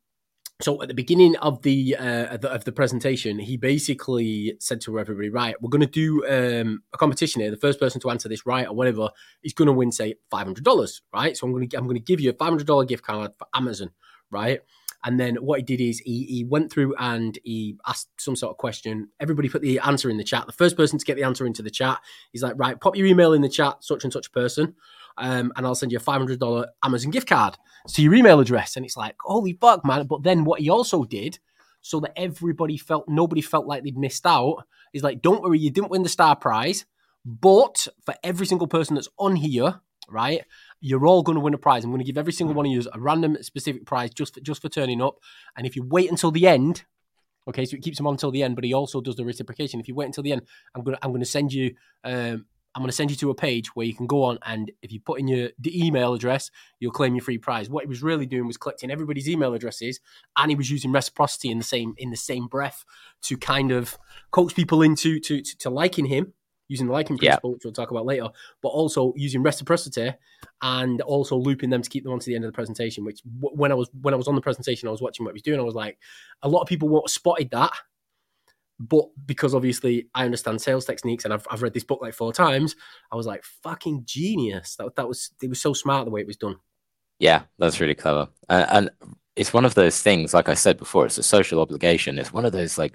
so 0.60 0.82
at 0.82 0.88
the 0.88 0.94
beginning 0.94 1.36
of 1.36 1.62
the, 1.62 1.94
uh, 1.96 2.36
the, 2.36 2.50
of 2.50 2.64
the 2.64 2.72
presentation, 2.72 3.38
he 3.38 3.56
basically 3.56 4.56
said 4.58 4.80
to 4.82 4.98
everybody, 4.98 5.30
"Right, 5.30 5.54
we're 5.60 5.70
going 5.70 5.82
to 5.82 5.86
do 5.86 6.26
um, 6.26 6.82
a 6.92 6.98
competition 6.98 7.40
here. 7.40 7.50
The 7.52 7.56
first 7.56 7.78
person 7.78 8.00
to 8.00 8.10
answer 8.10 8.28
this 8.28 8.44
right 8.44 8.66
or 8.66 8.74
whatever 8.74 9.10
is 9.44 9.52
going 9.52 9.66
to 9.66 9.72
win, 9.72 9.92
say, 9.92 10.16
five 10.30 10.46
hundred 10.46 10.64
dollars. 10.64 11.02
Right? 11.14 11.36
So 11.36 11.46
I'm 11.46 11.52
going 11.52 11.68
to 11.68 11.76
I'm 11.76 11.84
going 11.84 11.96
to 11.96 12.02
give 12.02 12.20
you 12.20 12.30
a 12.30 12.32
five 12.32 12.48
hundred 12.48 12.66
dollar 12.66 12.84
gift 12.84 13.04
card 13.04 13.32
for 13.38 13.46
Amazon. 13.54 13.90
Right?" 14.30 14.60
And 15.04 15.18
then 15.18 15.36
what 15.36 15.60
he 15.60 15.62
did 15.62 15.80
is 15.80 16.00
he, 16.00 16.24
he 16.24 16.44
went 16.44 16.72
through 16.72 16.94
and 16.96 17.38
he 17.44 17.76
asked 17.86 18.08
some 18.18 18.34
sort 18.34 18.50
of 18.50 18.56
question. 18.56 19.08
Everybody 19.20 19.48
put 19.48 19.62
the 19.62 19.78
answer 19.78 20.10
in 20.10 20.16
the 20.16 20.24
chat. 20.24 20.46
The 20.46 20.52
first 20.52 20.76
person 20.76 20.98
to 20.98 21.04
get 21.04 21.16
the 21.16 21.22
answer 21.22 21.46
into 21.46 21.62
the 21.62 21.70
chat, 21.70 22.00
he's 22.32 22.42
like, 22.42 22.54
right, 22.56 22.80
pop 22.80 22.96
your 22.96 23.06
email 23.06 23.32
in 23.32 23.42
the 23.42 23.48
chat, 23.48 23.76
such 23.80 24.04
and 24.04 24.12
such 24.12 24.32
person, 24.32 24.74
um, 25.16 25.52
and 25.56 25.66
I'll 25.66 25.74
send 25.74 25.92
you 25.92 25.98
a 25.98 26.00
$500 26.00 26.66
Amazon 26.84 27.10
gift 27.10 27.28
card 27.28 27.56
to 27.88 28.02
your 28.02 28.14
email 28.14 28.40
address. 28.40 28.76
And 28.76 28.84
it's 28.84 28.96
like, 28.96 29.14
holy 29.20 29.52
fuck, 29.60 29.84
man. 29.84 30.06
But 30.06 30.22
then 30.22 30.44
what 30.44 30.60
he 30.60 30.70
also 30.70 31.04
did, 31.04 31.38
so 31.80 32.00
that 32.00 32.18
everybody 32.18 32.76
felt, 32.76 33.08
nobody 33.08 33.40
felt 33.40 33.66
like 33.66 33.84
they'd 33.84 33.96
missed 33.96 34.26
out, 34.26 34.64
is 34.92 35.02
like, 35.02 35.22
don't 35.22 35.42
worry, 35.42 35.58
you 35.58 35.70
didn't 35.70 35.90
win 35.90 36.02
the 36.02 36.08
star 36.08 36.34
prize. 36.34 36.86
But 37.24 37.86
for 38.04 38.14
every 38.24 38.46
single 38.46 38.66
person 38.66 38.94
that's 38.94 39.08
on 39.18 39.36
here, 39.36 39.80
right? 40.08 40.42
You're 40.80 41.06
all 41.06 41.22
going 41.22 41.36
to 41.36 41.40
win 41.40 41.54
a 41.54 41.58
prize. 41.58 41.84
I'm 41.84 41.90
going 41.90 42.00
to 42.00 42.04
give 42.04 42.18
every 42.18 42.32
single 42.32 42.54
one 42.54 42.66
of 42.66 42.72
you 42.72 42.82
a 42.92 43.00
random 43.00 43.36
specific 43.42 43.84
prize 43.86 44.10
just 44.10 44.34
for, 44.34 44.40
just 44.40 44.62
for 44.62 44.68
turning 44.68 45.02
up. 45.02 45.16
And 45.56 45.66
if 45.66 45.74
you 45.76 45.82
wait 45.82 46.10
until 46.10 46.30
the 46.30 46.46
end, 46.46 46.84
okay, 47.48 47.64
so 47.64 47.76
it 47.76 47.82
keeps 47.82 47.96
them 47.96 48.06
on 48.06 48.14
until 48.14 48.30
the 48.30 48.42
end, 48.42 48.54
but 48.54 48.64
he 48.64 48.74
also 48.74 49.00
does 49.00 49.16
the 49.16 49.24
reciprocation. 49.24 49.80
If 49.80 49.88
you 49.88 49.94
wait 49.94 50.06
until 50.06 50.22
the 50.22 50.32
end, 50.32 50.42
I'm 50.74 50.84
going 50.84 50.96
to, 50.96 51.04
I'm 51.04 51.10
going 51.10 51.20
to 51.20 51.26
send 51.26 51.52
you 51.52 51.74
um, 52.04 52.46
I'm 52.74 52.82
going 52.82 52.90
to 52.90 52.96
send 52.96 53.10
you 53.10 53.16
to 53.16 53.30
a 53.30 53.34
page 53.34 53.74
where 53.74 53.86
you 53.86 53.94
can 53.94 54.06
go 54.06 54.22
on 54.22 54.38
and 54.46 54.70
if 54.82 54.92
you 54.92 55.00
put 55.00 55.18
in 55.18 55.26
your 55.26 55.48
the 55.58 55.84
email 55.84 56.14
address, 56.14 56.50
you'll 56.78 56.92
claim 56.92 57.14
your 57.14 57.24
free 57.24 57.38
prize. 57.38 57.68
What 57.68 57.82
he 57.82 57.88
was 57.88 58.02
really 58.02 58.26
doing 58.26 58.46
was 58.46 58.56
collecting 58.56 58.90
everybody's 58.90 59.28
email 59.28 59.54
addresses, 59.54 59.98
and 60.36 60.48
he 60.48 60.54
was 60.54 60.70
using 60.70 60.92
reciprocity 60.92 61.50
in 61.50 61.58
the 61.58 61.64
same 61.64 61.94
in 61.96 62.10
the 62.10 62.16
same 62.16 62.46
breath 62.46 62.84
to 63.22 63.36
kind 63.36 63.72
of 63.72 63.98
coax 64.30 64.52
people 64.52 64.82
into 64.82 65.18
to 65.18 65.40
to, 65.40 65.58
to 65.58 65.70
liking 65.70 66.06
him 66.06 66.34
using 66.68 66.86
the 66.86 66.92
liking 66.92 67.18
principle, 67.18 67.50
yeah. 67.50 67.54
which 67.54 67.64
we'll 67.64 67.72
talk 67.72 67.90
about 67.90 68.06
later, 68.06 68.28
but 68.62 68.68
also 68.68 69.12
using 69.16 69.42
reciprocity 69.42 70.12
and 70.62 71.00
also 71.00 71.36
looping 71.36 71.70
them 71.70 71.82
to 71.82 71.90
keep 71.90 72.04
them 72.04 72.12
on 72.12 72.18
to 72.20 72.26
the 72.26 72.34
end 72.34 72.44
of 72.44 72.48
the 72.48 72.54
presentation. 72.54 73.04
Which 73.04 73.20
when 73.40 73.72
I 73.72 73.74
was 73.74 73.88
when 74.00 74.14
I 74.14 74.16
was 74.16 74.28
on 74.28 74.34
the 74.34 74.40
presentation, 74.40 74.88
I 74.88 74.92
was 74.92 75.02
watching 75.02 75.24
what 75.24 75.32
he 75.32 75.36
was 75.36 75.42
doing. 75.42 75.58
I 75.58 75.64
was 75.64 75.74
like, 75.74 75.98
a 76.42 76.48
lot 76.48 76.60
of 76.60 76.68
people 76.68 76.88
won't 76.88 77.06
have 77.06 77.12
spotted 77.12 77.50
that, 77.50 77.72
but 78.78 79.06
because 79.26 79.54
obviously 79.54 80.08
I 80.14 80.24
understand 80.24 80.60
sales 80.60 80.84
techniques 80.84 81.24
and 81.24 81.34
I've 81.34 81.46
I've 81.50 81.62
read 81.62 81.74
this 81.74 81.84
book 81.84 82.00
like 82.02 82.14
four 82.14 82.32
times, 82.32 82.76
I 83.10 83.16
was 83.16 83.26
like, 83.26 83.44
fucking 83.62 84.02
genius. 84.04 84.76
That 84.76 84.94
that 84.96 85.08
was 85.08 85.30
it 85.42 85.48
was 85.48 85.60
so 85.60 85.72
smart 85.72 86.04
the 86.04 86.10
way 86.10 86.20
it 86.20 86.26
was 86.26 86.36
done. 86.36 86.56
Yeah, 87.18 87.42
that's 87.58 87.80
really 87.80 87.96
clever, 87.96 88.28
uh, 88.48 88.66
and 88.70 88.90
it's 89.34 89.52
one 89.52 89.64
of 89.64 89.74
those 89.74 90.00
things. 90.00 90.34
Like 90.34 90.48
I 90.48 90.54
said 90.54 90.78
before, 90.78 91.06
it's 91.06 91.18
a 91.18 91.22
social 91.22 91.60
obligation. 91.60 92.18
It's 92.18 92.32
one 92.32 92.44
of 92.44 92.52
those 92.52 92.78
like 92.78 92.94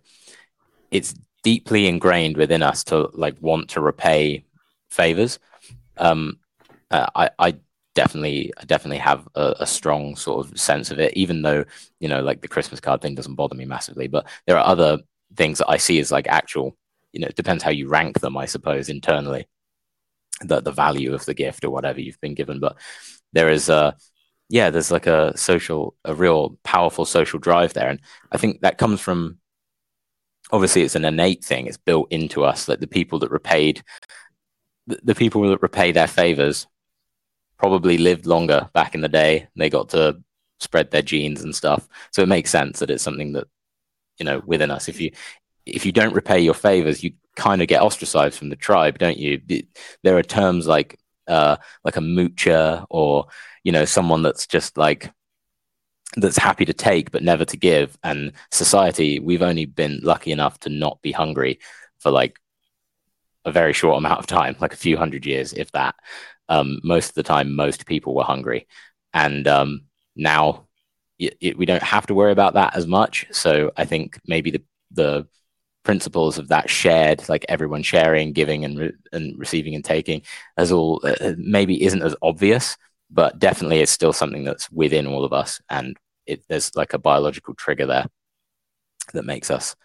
it's 0.91 1.15
deeply 1.43 1.87
ingrained 1.87 2.37
within 2.37 2.63
us 2.63 2.83
to 2.85 3.09
like 3.13 3.35
want 3.41 3.69
to 3.69 3.81
repay 3.81 4.45
favors. 4.89 5.39
Um, 5.97 6.39
uh, 6.89 7.07
I, 7.15 7.29
I 7.37 7.55
definitely, 7.95 8.51
I 8.57 8.65
definitely 8.65 8.97
have 8.99 9.27
a, 9.35 9.55
a, 9.59 9.67
strong 9.67 10.15
sort 10.15 10.45
of 10.45 10.59
sense 10.59 10.91
of 10.91 10.99
it, 10.99 11.13
even 11.15 11.41
though, 11.41 11.65
you 11.99 12.07
know, 12.07 12.21
like 12.21 12.41
the 12.41 12.47
Christmas 12.47 12.79
card 12.79 13.01
thing 13.01 13.15
doesn't 13.15 13.35
bother 13.35 13.55
me 13.55 13.65
massively, 13.65 14.07
but 14.07 14.27
there 14.47 14.57
are 14.57 14.65
other 14.65 14.99
things 15.35 15.59
that 15.59 15.69
I 15.69 15.77
see 15.77 15.99
as 15.99 16.11
like 16.11 16.27
actual, 16.27 16.75
you 17.11 17.19
know, 17.19 17.27
it 17.27 17.35
depends 17.35 17.63
how 17.63 17.71
you 17.71 17.87
rank 17.87 18.19
them, 18.19 18.37
I 18.37 18.45
suppose, 18.45 18.89
internally, 18.89 19.47
the, 20.41 20.61
the 20.61 20.71
value 20.71 21.13
of 21.13 21.25
the 21.25 21.33
gift 21.33 21.63
or 21.63 21.69
whatever 21.69 22.01
you've 22.01 22.21
been 22.21 22.35
given. 22.35 22.59
But 22.59 22.77
there 23.33 23.49
is 23.49 23.69
a, 23.69 23.95
yeah, 24.49 24.69
there's 24.69 24.91
like 24.91 25.07
a 25.07 25.35
social, 25.37 25.95
a 26.05 26.13
real 26.13 26.57
powerful 26.63 27.05
social 27.05 27.39
drive 27.39 27.73
there. 27.73 27.89
And 27.89 27.99
I 28.31 28.37
think 28.37 28.61
that 28.61 28.77
comes 28.77 29.01
from 29.01 29.39
obviously 30.53 30.83
it's 30.83 30.95
an 30.95 31.03
innate 31.03 31.43
thing. 31.43 31.65
It's 31.65 31.77
built 31.77 32.11
into 32.11 32.45
us 32.45 32.67
that 32.67 32.79
the 32.79 32.87
people 32.87 33.19
that 33.19 33.31
repaid, 33.31 33.83
the, 34.85 35.15
people 35.15 35.41
that 35.49 35.61
repay 35.63 35.91
their 35.91 36.07
favors, 36.07 36.67
probably 37.57 37.97
lived 37.97 38.27
longer 38.27 38.69
back 38.73 38.93
in 38.93 39.01
the 39.01 39.09
day. 39.09 39.47
They 39.55 39.69
got 39.69 39.89
to 39.89 40.21
spread 40.59 40.91
their 40.91 41.01
genes 41.01 41.41
and 41.41 41.55
stuff. 41.55 41.87
So 42.11 42.21
it 42.21 42.29
makes 42.29 42.51
sense 42.51 42.79
that 42.79 42.91
it's 42.91 43.03
something 43.03 43.33
that 43.33 43.47
you 44.19 44.25
know 44.25 44.43
within 44.45 44.69
us. 44.69 44.87
If 44.87 45.01
you 45.01 45.11
if 45.65 45.85
you 45.85 45.91
don't 45.91 46.13
repay 46.13 46.39
your 46.39 46.53
favors, 46.53 47.03
you 47.03 47.13
kind 47.35 47.61
of 47.61 47.67
get 47.67 47.81
ostracized 47.81 48.37
from 48.37 48.49
the 48.49 48.55
tribe, 48.55 48.99
don't 48.99 49.17
you? 49.17 49.41
There 50.03 50.17
are 50.17 50.23
terms 50.23 50.67
like 50.67 50.99
uh, 51.27 51.57
like 51.83 51.97
a 51.97 52.01
moocher 52.01 52.85
or 52.89 53.25
you 53.63 53.71
know 53.71 53.85
someone 53.85 54.21
that's 54.21 54.45
just 54.45 54.77
like 54.77 55.11
that's 56.15 56.37
happy 56.37 56.65
to 56.65 56.73
take 56.73 57.11
but 57.11 57.23
never 57.23 57.45
to 57.45 57.57
give. 57.57 57.97
And 58.03 58.33
society 58.51 59.19
we've 59.19 59.41
only 59.41 59.65
been 59.65 59.99
lucky 60.03 60.31
enough 60.31 60.59
to 60.61 60.69
not 60.69 61.01
be 61.01 61.11
hungry 61.11 61.59
for 61.99 62.11
like 62.11 62.39
a 63.45 63.51
very 63.51 63.73
short 63.73 63.97
amount 63.97 64.19
of 64.19 64.27
time 64.27 64.55
like 64.59 64.73
a 64.73 64.77
few 64.77 64.97
hundred 64.97 65.25
years 65.25 65.53
if 65.53 65.71
that. 65.71 65.95
Um, 66.49 66.79
most 66.83 67.09
of 67.09 67.15
the 67.15 67.23
time 67.23 67.55
most 67.55 67.85
people 67.85 68.13
were 68.13 68.23
hungry. 68.23 68.67
And 69.13 69.47
um, 69.47 69.85
now 70.15 70.67
it, 71.17 71.37
it, 71.39 71.57
we 71.57 71.65
don't 71.65 71.83
have 71.83 72.07
to 72.07 72.13
worry 72.13 72.31
about 72.31 72.53
that 72.55 72.75
as 72.75 72.87
much. 72.87 73.27
So 73.31 73.71
i 73.77 73.85
think 73.85 74.19
maybe 74.27 74.51
the 74.51 74.63
the 74.91 75.27
principles 75.83 76.37
of 76.37 76.47
that 76.47 76.69
shared 76.69 77.27
like 77.27 77.45
everyone 77.49 77.83
sharing 77.83 78.31
giving 78.31 78.63
and 78.63 78.79
re- 78.79 78.93
and 79.11 79.37
receiving 79.37 79.75
and 79.75 79.83
taking 79.83 80.21
as 80.55 80.71
all 80.71 81.01
uh, 81.03 81.33
maybe 81.37 81.83
isn't 81.83 82.01
as 82.01 82.15
obvious 82.21 82.77
but 83.13 83.37
definitely 83.39 83.79
it's 83.79 83.91
still 83.91 84.11
something 84.11 84.43
that's 84.43 84.71
within 84.71 85.07
all 85.07 85.23
of 85.23 85.33
us. 85.33 85.61
And 85.69 85.95
it, 86.25 86.43
there's 86.47 86.75
like 86.75 86.93
a 86.93 86.99
biological 86.99 87.53
trigger 87.53 87.85
there 87.85 88.05
that 89.13 89.25
makes 89.25 89.51
us 89.51 89.75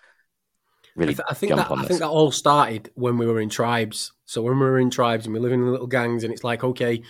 really 0.95 1.13
I, 1.13 1.15
th- 1.15 1.27
I 1.31 1.35
think 1.35 1.55
that, 1.57 1.71
I 1.71 1.85
think 1.85 2.01
that 2.01 2.09
all 2.09 2.31
started 2.31 2.91
when 2.95 3.19
we 3.19 3.27
were 3.27 3.41
in 3.41 3.49
tribes. 3.49 4.13
So 4.25 4.43
when 4.43 4.59
we 4.59 4.67
were 4.67 4.79
in 4.79 4.91
tribes 4.91 5.27
and 5.27 5.35
we 5.35 5.41
live 5.41 5.53
in 5.53 5.71
little 5.71 5.87
gangs, 5.87 6.25
and 6.25 6.33
it's 6.33 6.45
like, 6.45 6.65
okay, 6.65 7.03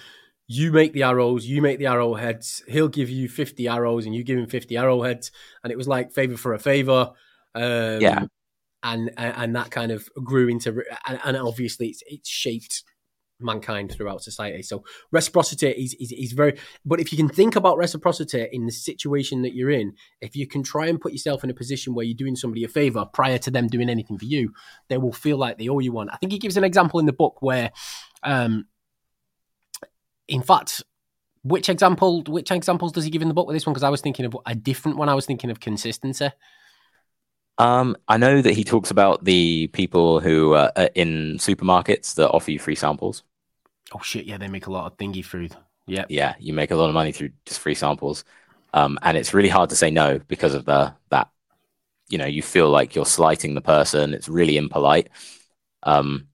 you 0.47 0.73
make 0.73 0.93
the 0.93 1.03
arrows, 1.03 1.47
you 1.47 1.61
make 1.61 1.79
the 1.79 1.87
arrowheads. 1.87 2.63
He'll 2.69 2.89
give 2.89 3.11
you 3.11 3.29
fifty 3.29 3.69
arrows, 3.69 4.07
and 4.07 4.15
you 4.15 4.25
give 4.25 4.39
him 4.39 4.47
fifty 4.47 4.77
arrowheads, 4.77 5.31
and 5.63 5.73
it 5.73 5.77
was 5.77 5.89
like 5.89 6.13
favor 6.13 6.37
for 6.37 6.55
a 6.55 6.59
favor. 6.59 7.11
Um, 7.55 8.01
yeah, 8.01 8.25
and 8.83 9.11
and 9.17 9.57
that 9.57 9.71
kind 9.71 9.93
of 9.93 10.09
grew 10.25 10.49
into, 10.49 10.83
and, 11.07 11.21
and 11.25 11.37
obviously 11.37 11.89
it's 11.89 12.03
it's 12.07 12.29
shaped 12.29 12.85
mankind 13.41 13.93
throughout 13.93 14.23
society. 14.23 14.63
So 14.63 14.85
reciprocity 15.13 15.69
is, 15.69 15.95
is, 15.95 16.13
is 16.13 16.33
very, 16.33 16.59
but 16.85 17.01
if 17.01 17.13
you 17.13 17.19
can 17.19 17.29
think 17.29 17.57
about 17.57 17.77
reciprocity 17.77 18.49
in 18.53 18.67
the 18.67 18.73
situation 18.73 19.43
that 19.43 19.55
you're 19.55 19.71
in, 19.71 19.95
if 20.21 20.37
you 20.37 20.47
can 20.47 20.63
try 20.63 20.87
and 20.87 21.01
put 21.01 21.13
yourself 21.13 21.45
in 21.45 21.51
a 21.51 21.55
position 21.55 21.95
where 21.95 22.05
you're 22.05 22.17
doing 22.17 22.37
somebody 22.37 22.65
a 22.65 22.69
favor 22.69 23.05
prior 23.13 23.39
to 23.39 23.51
them 23.51 23.69
doing 23.69 23.89
anything 23.89 24.19
for 24.19 24.25
you, 24.25 24.53
they 24.89 24.99
will 24.99 25.13
feel 25.13 25.37
like 25.37 25.59
they 25.59 25.69
owe 25.69 25.79
you 25.79 25.93
one. 25.93 26.09
I 26.11 26.17
think 26.17 26.33
he 26.33 26.39
gives 26.39 26.57
an 26.57 26.65
example 26.65 27.01
in 27.01 27.07
the 27.07 27.13
book 27.13 27.41
where, 27.41 27.71
um, 28.23 28.67
in 30.27 30.43
fact, 30.43 30.83
which 31.43 31.69
example, 31.69 32.23
which 32.27 32.51
examples 32.51 32.93
does 32.93 33.05
he 33.05 33.11
give 33.11 33.23
in 33.23 33.29
the 33.29 33.35
book 33.35 33.47
with 33.47 33.55
this 33.55 33.67
one? 33.67 33.73
Because 33.73 33.85
I 33.85 33.89
was 33.89 34.01
thinking 34.01 34.27
of 34.27 34.37
a 34.45 34.55
different 34.55 34.99
one. 34.99 35.09
I 35.09 35.15
was 35.15 35.27
thinking 35.27 35.51
of 35.51 35.61
consistency. 35.61 36.31
Um, 37.59 37.97
I 38.07 38.19
know 38.19 38.41
that 38.41 38.55
he 38.55 38.63
talks 38.63 38.91
about 38.91 39.25
the 39.25 39.67
people 39.69 40.21
who 40.21 40.55
uh, 40.55 40.71
are 40.77 40.91
in 40.95 41.39
supermarkets 41.39 42.15
that 42.15 42.31
offer 42.31 42.53
you 42.53 42.59
free 42.59 42.77
samples. 42.77 43.25
Oh 43.95 44.01
shit! 44.03 44.27
Yeah, 44.27 44.39
they 44.39 44.49
make 44.49 44.67
a 44.67 44.73
lot 44.73 44.87
of 44.87 44.97
thingy 44.99 45.25
food. 45.25 45.57
Yeah, 45.87 46.05
yeah, 46.09 46.35
you 46.39 46.53
make 46.53 46.71
a 46.71 46.77
lot 46.77 46.89
of 46.89 46.95
money 46.95 47.13
through 47.13 47.31
just 47.47 47.61
free 47.61 47.75
samples, 47.75 48.25
um, 48.75 48.99
and 49.03 49.17
it's 49.17 49.33
really 49.33 49.49
hard 49.49 49.71
to 49.71 49.77
say 49.77 49.91
no 49.91 50.19
because 50.29 50.55
of 50.55 50.65
the 50.65 50.95
that. 51.11 51.29
You 52.09 52.19
know, 52.19 52.27
you 52.27 52.43
feel 52.43 52.71
like 52.71 52.95
you're 52.95 53.05
slighting 53.07 53.55
the 53.55 53.61
person. 53.61 54.15
It's 54.15 54.29
really 54.31 54.57
impolite. 54.57 55.11
Um, 55.83 56.29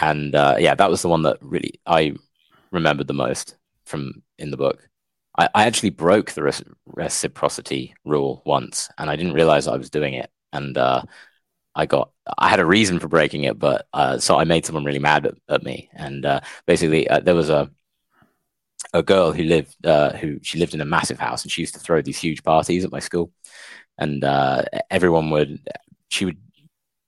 and 0.00 0.34
uh, 0.34 0.56
yeah, 0.58 0.74
that 0.74 0.90
was 0.90 1.02
the 1.02 1.08
one 1.08 1.22
that 1.22 1.38
really 1.42 1.80
I 1.86 2.14
remembered 2.70 3.06
the 3.06 3.14
most 3.14 3.56
from 3.84 4.22
in 4.38 4.50
the 4.50 4.56
book. 4.56 4.88
I, 5.36 5.48
I 5.54 5.66
actually 5.66 5.90
broke 5.90 6.32
the 6.32 6.64
reciprocity 6.86 7.94
rule 8.04 8.42
once, 8.44 8.88
and 8.98 9.10
I 9.10 9.16
didn't 9.16 9.34
realize 9.34 9.66
I 9.66 9.76
was 9.76 9.90
doing 9.90 10.14
it. 10.14 10.30
And 10.52 10.76
uh, 10.78 11.02
I 11.74 11.86
got 11.86 12.10
I 12.36 12.48
had 12.48 12.60
a 12.60 12.66
reason 12.66 12.98
for 12.98 13.08
breaking 13.08 13.44
it, 13.44 13.58
but 13.58 13.86
uh, 13.92 14.18
so 14.18 14.36
I 14.36 14.44
made 14.44 14.66
someone 14.66 14.84
really 14.84 14.98
mad 14.98 15.26
at, 15.26 15.34
at 15.48 15.62
me. 15.62 15.88
And 15.94 16.24
uh, 16.26 16.40
basically, 16.66 17.08
uh, 17.08 17.20
there 17.20 17.34
was 17.34 17.50
a 17.50 17.70
a 18.94 19.02
girl 19.02 19.32
who 19.32 19.44
lived 19.44 19.86
uh, 19.86 20.12
who 20.16 20.38
she 20.42 20.58
lived 20.58 20.74
in 20.74 20.80
a 20.80 20.84
massive 20.84 21.18
house, 21.18 21.42
and 21.42 21.52
she 21.52 21.62
used 21.62 21.74
to 21.74 21.80
throw 21.80 22.02
these 22.02 22.18
huge 22.18 22.42
parties 22.42 22.84
at 22.84 22.92
my 22.92 23.00
school, 23.00 23.30
and 23.98 24.24
uh, 24.24 24.62
everyone 24.90 25.30
would 25.30 25.60
she 26.08 26.24
would 26.24 26.38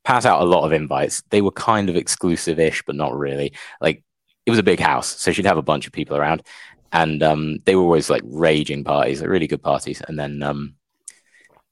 pass 0.05 0.25
out 0.25 0.43
a 0.43 0.45
lot 0.45 0.64
of 0.64 0.73
invites. 0.73 1.23
They 1.31 1.43
were 1.43 1.52
kind 1.52 1.88
of 1.88 1.97
exclusive-ish, 1.97 2.83
but 2.87 2.97
not 2.97 3.17
really. 3.17 3.52
Like 3.81 4.02
it 4.47 4.50
was 4.50 4.59
a 4.59 4.64
big 4.64 4.81
house, 4.81 5.09
so 5.21 5.33
she'd 5.33 5.47
have 5.47 5.59
a 5.59 5.62
bunch 5.62 5.87
of 5.87 5.93
people 5.93 6.17
around, 6.17 6.43
and 6.93 7.23
um, 7.23 7.59
they 7.64 7.76
were 7.76 7.83
always 7.83 8.11
like 8.11 8.23
raging 8.25 8.85
parties, 8.85 9.21
like 9.21 9.31
really 9.31 9.47
good 9.47 9.62
parties. 9.62 10.02
And 10.07 10.19
then 10.19 10.43
um, 10.43 10.75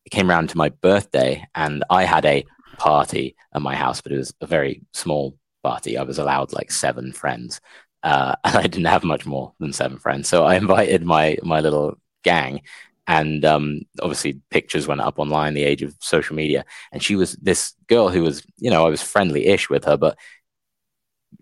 it 0.04 0.10
came 0.10 0.30
around 0.30 0.48
to 0.50 0.56
my 0.56 0.68
birthday, 0.68 1.44
and 1.54 1.84
I 1.90 2.04
had 2.04 2.24
a 2.24 2.44
party 2.78 3.36
at 3.52 3.62
my 3.62 3.74
house, 3.76 4.00
but 4.00 4.12
it 4.12 4.18
was 4.18 4.32
a 4.40 4.46
very 4.46 4.82
small 4.92 5.36
party. 5.62 5.98
I 5.98 6.02
was 6.02 6.18
allowed 6.18 6.52
like 6.52 6.70
seven 6.70 7.12
friends, 7.12 7.60
uh, 8.02 8.34
and 8.44 8.56
I 8.56 8.62
didn't 8.62 8.86
have 8.86 9.04
much 9.04 9.26
more 9.26 9.52
than 9.60 9.72
seven 9.72 9.98
friends. 9.98 10.28
So 10.28 10.44
I 10.44 10.56
invited 10.56 11.04
my 11.04 11.38
my 11.42 11.60
little 11.60 11.98
gang, 12.24 12.62
and 13.06 13.44
um, 13.44 13.82
obviously 14.00 14.40
pictures 14.50 14.86
went 14.86 15.00
up 15.00 15.18
online. 15.18 15.54
The 15.54 15.64
age 15.64 15.82
of 15.82 15.94
social 16.00 16.36
media, 16.36 16.64
and 16.92 17.02
she 17.02 17.16
was 17.16 17.34
this 17.34 17.74
girl 17.88 18.08
who 18.08 18.22
was, 18.22 18.44
you 18.58 18.70
know, 18.70 18.86
I 18.86 18.90
was 18.90 19.02
friendly-ish 19.02 19.68
with 19.70 19.84
her, 19.84 19.96
but 19.96 20.16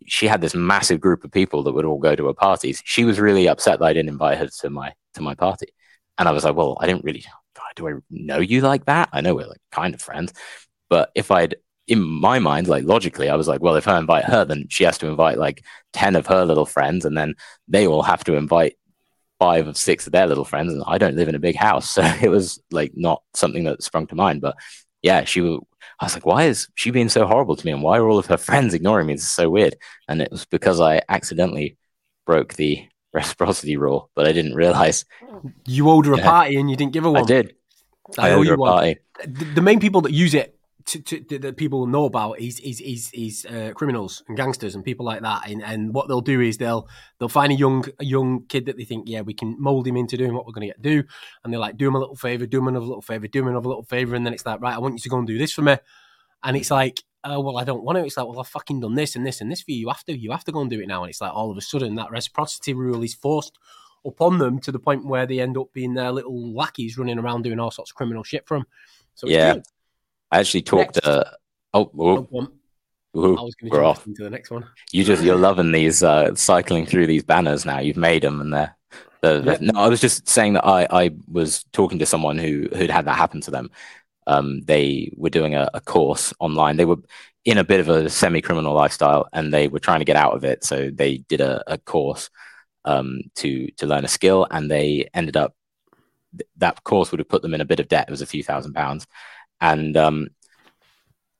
she 0.06 0.26
had 0.26 0.40
this 0.40 0.54
massive 0.54 1.00
group 1.00 1.24
of 1.24 1.30
people 1.32 1.62
that 1.64 1.72
would 1.72 1.84
all 1.84 1.98
go 1.98 2.16
to 2.16 2.26
her 2.26 2.34
parties. 2.34 2.82
She 2.84 3.04
was 3.04 3.20
really 3.20 3.48
upset 3.48 3.78
that 3.78 3.84
I 3.86 3.92
didn't 3.92 4.10
invite 4.10 4.38
her 4.38 4.48
to 4.60 4.70
my 4.70 4.92
to 5.14 5.22
my 5.22 5.34
party, 5.34 5.68
and 6.18 6.28
I 6.28 6.32
was 6.32 6.44
like, 6.44 6.54
"Well, 6.56 6.76
I 6.80 6.86
didn't 6.86 7.04
really. 7.04 7.24
Do 7.74 7.88
I 7.88 7.92
know 8.10 8.38
you 8.40 8.62
like 8.62 8.86
that? 8.86 9.10
I 9.12 9.20
know 9.20 9.34
we're 9.34 9.46
like 9.46 9.60
kind 9.70 9.94
of 9.94 10.00
friends, 10.00 10.32
but 10.88 11.10
if 11.14 11.30
I'd 11.30 11.56
in 11.86 12.02
my 12.02 12.38
mind, 12.38 12.66
like 12.66 12.84
logically, 12.84 13.28
I 13.28 13.36
was 13.36 13.46
like, 13.46 13.60
well, 13.60 13.76
if 13.76 13.86
I 13.86 13.98
invite 13.98 14.24
her, 14.24 14.44
then 14.44 14.66
she 14.68 14.84
has 14.84 14.98
to 14.98 15.06
invite 15.06 15.38
like 15.38 15.64
ten 15.92 16.16
of 16.16 16.26
her 16.26 16.44
little 16.44 16.66
friends, 16.66 17.04
and 17.04 17.16
then 17.16 17.34
they 17.68 17.86
all 17.86 18.02
have 18.02 18.24
to 18.24 18.34
invite 18.34 18.76
five 19.38 19.66
of 19.66 19.76
six 19.76 20.06
of 20.06 20.12
their 20.12 20.26
little 20.26 20.44
friends. 20.44 20.72
And 20.72 20.82
I 20.86 20.98
don't 20.98 21.16
live 21.16 21.28
in 21.28 21.34
a 21.34 21.40
big 21.40 21.56
house, 21.56 21.88
so 21.96 22.02
it 22.02 22.28
was 22.28 22.60
like 22.70 22.92
not 22.94 23.22
something 23.34 23.64
that 23.64 23.82
sprung 23.82 24.06
to 24.08 24.14
mind. 24.14 24.40
But 24.40 24.56
yeah, 25.02 25.24
she 25.24 25.40
was, 25.40 25.60
I 26.00 26.06
was 26.06 26.14
like, 26.14 26.26
why 26.26 26.44
is 26.44 26.68
she 26.74 26.90
being 26.90 27.08
so 27.08 27.26
horrible 27.26 27.56
to 27.56 27.66
me? 27.66 27.72
And 27.72 27.82
why 27.82 27.98
are 27.98 28.08
all 28.08 28.18
of 28.18 28.26
her 28.26 28.36
friends 28.48 28.74
ignoring 28.74 29.06
me? 29.06 29.14
This 29.14 29.22
is 29.22 29.30
so 29.30 29.48
weird. 29.48 29.76
And 30.08 30.20
it 30.20 30.30
was 30.30 30.44
because 30.44 30.80
I 30.80 31.02
accidentally 31.08 31.76
broke 32.26 32.54
the 32.54 32.84
reciprocity 33.12 33.76
rule, 33.76 34.10
but 34.14 34.26
I 34.26 34.32
didn't 34.32 34.54
realize. 34.54 35.04
You 35.66 35.88
owed 35.88 36.06
her 36.06 36.14
a 36.14 36.18
party 36.18 36.56
and 36.56 36.68
you 36.68 36.76
didn't 36.76 36.92
give 36.92 37.04
her 37.04 37.10
one. 37.10 37.22
I 37.22 37.26
did. 37.26 37.54
I, 38.18 38.28
I 38.28 38.32
owe 38.32 38.42
you 38.42 38.54
a 38.54 38.56
one. 38.56 38.72
party. 38.72 38.98
The 39.24 39.62
main 39.62 39.80
people 39.80 40.02
that 40.02 40.12
use 40.12 40.34
it 40.34 40.55
to, 40.86 41.00
to, 41.00 41.38
that 41.40 41.56
people 41.56 41.86
know 41.86 42.04
about 42.04 42.38
is 42.38 42.60
is 42.60 42.80
is, 42.80 43.10
is 43.12 43.46
uh, 43.46 43.72
criminals 43.74 44.22
and 44.28 44.36
gangsters 44.36 44.74
and 44.74 44.84
people 44.84 45.04
like 45.04 45.20
that. 45.22 45.48
And, 45.48 45.62
and 45.62 45.92
what 45.92 46.06
they'll 46.06 46.20
do 46.20 46.40
is 46.40 46.58
they'll 46.58 46.88
they'll 47.18 47.28
find 47.28 47.52
a 47.52 47.56
young 47.56 47.84
a 47.98 48.04
young 48.04 48.44
kid 48.46 48.66
that 48.66 48.76
they 48.76 48.84
think 48.84 49.08
yeah 49.08 49.22
we 49.22 49.34
can 49.34 49.56
mold 49.58 49.86
him 49.86 49.96
into 49.96 50.16
doing 50.16 50.32
what 50.32 50.46
we're 50.46 50.52
going 50.52 50.68
to 50.68 50.74
get 50.74 50.82
do, 50.82 51.02
and 51.42 51.52
they're 51.52 51.60
like 51.60 51.76
do 51.76 51.88
him 51.88 51.96
a 51.96 51.98
little 51.98 52.14
favor, 52.14 52.46
do 52.46 52.58
him 52.58 52.68
another 52.68 52.86
little 52.86 53.02
favor, 53.02 53.26
do 53.26 53.40
him 53.40 53.48
another 53.48 53.68
little 53.68 53.84
favor, 53.84 54.14
and 54.14 54.24
then 54.24 54.32
it's 54.32 54.46
like 54.46 54.60
right 54.60 54.74
I 54.74 54.78
want 54.78 54.94
you 54.94 55.00
to 55.00 55.08
go 55.08 55.18
and 55.18 55.26
do 55.26 55.38
this 55.38 55.52
for 55.52 55.62
me, 55.62 55.76
and 56.44 56.56
it's 56.56 56.70
like 56.70 57.02
oh 57.24 57.40
well 57.40 57.58
I 57.58 57.64
don't 57.64 57.82
want 57.82 57.96
to. 57.96 58.04
It's 58.04 58.16
like 58.16 58.26
well 58.26 58.38
I've 58.38 58.48
fucking 58.48 58.80
done 58.80 58.94
this 58.94 59.16
and 59.16 59.26
this 59.26 59.40
and 59.40 59.50
this 59.50 59.62
for 59.62 59.72
you. 59.72 59.78
You 59.78 59.88
have 59.88 60.04
to 60.04 60.16
you 60.16 60.30
have 60.30 60.44
to 60.44 60.52
go 60.52 60.60
and 60.60 60.70
do 60.70 60.80
it 60.80 60.86
now, 60.86 61.02
and 61.02 61.10
it's 61.10 61.20
like 61.20 61.34
all 61.34 61.50
of 61.50 61.56
a 61.56 61.62
sudden 61.62 61.96
that 61.96 62.12
reciprocity 62.12 62.74
rule 62.74 63.02
is 63.02 63.14
forced 63.14 63.58
upon 64.04 64.38
them 64.38 64.60
to 64.60 64.70
the 64.70 64.78
point 64.78 65.04
where 65.04 65.26
they 65.26 65.40
end 65.40 65.58
up 65.58 65.72
being 65.72 65.94
their 65.94 66.12
little 66.12 66.54
lackeys 66.54 66.96
running 66.96 67.18
around 67.18 67.42
doing 67.42 67.58
all 67.58 67.72
sorts 67.72 67.90
of 67.90 67.96
criminal 67.96 68.22
shit 68.22 68.46
for 68.46 68.58
them. 68.58 68.66
So 69.14 69.26
yeah. 69.26 69.56
I 70.30 70.40
actually 70.40 70.62
talked. 70.62 70.98
Uh, 71.04 71.24
oh, 71.74 71.90
oh, 71.98 72.28
oh 72.32 72.48
Ooh, 73.16 73.38
I 73.38 73.42
was 73.42 73.54
going 73.54 73.70
to 73.70 73.76
jump 73.76 73.86
off. 73.86 74.06
into 74.06 74.22
the 74.22 74.30
next 74.30 74.50
one. 74.50 74.66
You 74.92 75.02
just 75.02 75.22
you're 75.22 75.36
loving 75.36 75.72
these 75.72 76.02
uh, 76.02 76.34
cycling 76.34 76.84
through 76.84 77.06
these 77.06 77.24
banners 77.24 77.64
now. 77.64 77.78
You've 77.78 77.96
made 77.96 78.22
them, 78.22 78.40
and 78.40 78.52
they're, 78.52 78.76
they're 79.22 79.58
no. 79.60 79.80
I 79.80 79.88
was 79.88 80.00
just 80.00 80.28
saying 80.28 80.54
that 80.54 80.66
I 80.66 80.86
I 80.90 81.10
was 81.26 81.64
talking 81.72 81.98
to 82.00 82.06
someone 82.06 82.38
who 82.38 82.68
who'd 82.74 82.90
had 82.90 83.06
that 83.06 83.16
happen 83.16 83.40
to 83.42 83.50
them. 83.50 83.70
Um, 84.26 84.60
they 84.64 85.12
were 85.16 85.30
doing 85.30 85.54
a, 85.54 85.70
a 85.72 85.80
course 85.80 86.34
online. 86.40 86.76
They 86.76 86.84
were 86.84 86.98
in 87.44 87.58
a 87.58 87.64
bit 87.64 87.80
of 87.80 87.88
a 87.88 88.10
semi-criminal 88.10 88.74
lifestyle, 88.74 89.28
and 89.32 89.54
they 89.54 89.68
were 89.68 89.78
trying 89.78 90.00
to 90.00 90.04
get 90.04 90.16
out 90.16 90.34
of 90.34 90.44
it. 90.44 90.64
So 90.64 90.90
they 90.90 91.18
did 91.18 91.40
a, 91.40 91.62
a 91.66 91.78
course 91.78 92.28
um, 92.84 93.22
to 93.36 93.70
to 93.78 93.86
learn 93.86 94.04
a 94.04 94.08
skill, 94.08 94.46
and 94.50 94.70
they 94.70 95.08
ended 95.14 95.36
up 95.36 95.54
that 96.58 96.84
course 96.84 97.10
would 97.10 97.20
have 97.20 97.28
put 97.28 97.40
them 97.40 97.54
in 97.54 97.62
a 97.62 97.66
bit 97.66 97.80
of 97.80 97.88
debt. 97.88 98.08
It 98.08 98.10
was 98.10 98.20
a 98.20 98.26
few 98.26 98.42
thousand 98.42 98.74
pounds, 98.74 99.06
and 99.60 99.96
um, 99.96 100.28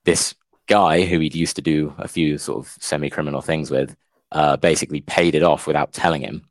this 0.04 0.34
guy 0.66 1.04
who 1.04 1.18
he'd 1.20 1.34
used 1.34 1.56
to 1.56 1.62
do 1.62 1.94
a 1.98 2.08
few 2.08 2.38
sort 2.38 2.58
of 2.58 2.76
semi-criminal 2.80 3.40
things 3.40 3.70
with 3.70 3.96
uh, 4.32 4.56
basically 4.56 5.00
paid 5.00 5.34
it 5.34 5.42
off 5.42 5.66
without 5.66 5.92
telling 5.92 6.22
him 6.22 6.48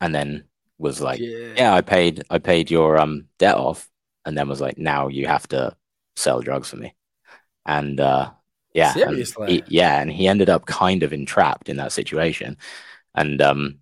and 0.00 0.14
then 0.14 0.44
was 0.78 1.00
like 1.00 1.20
yeah. 1.20 1.52
yeah. 1.56 1.74
i 1.74 1.80
paid 1.80 2.24
i 2.28 2.38
paid 2.38 2.68
your 2.70 2.98
um 2.98 3.26
debt 3.38 3.54
off 3.54 3.88
and 4.24 4.36
then 4.36 4.48
was 4.48 4.60
like 4.60 4.78
now 4.78 5.08
you 5.08 5.26
have 5.26 5.46
to 5.48 5.76
sell 6.16 6.40
drugs 6.40 6.70
for 6.70 6.76
me. 6.76 6.94
And 7.66 8.00
uh, 8.00 8.30
yeah, 8.74 8.94
and 9.06 9.16
he- 9.46 9.64
yeah, 9.68 10.00
and 10.00 10.10
he 10.10 10.28
ended 10.28 10.48
up 10.48 10.66
kind 10.66 11.02
of 11.02 11.12
entrapped 11.12 11.68
in 11.68 11.76
that 11.76 11.92
situation. 11.92 12.56
And 13.14 13.40
um, 13.42 13.78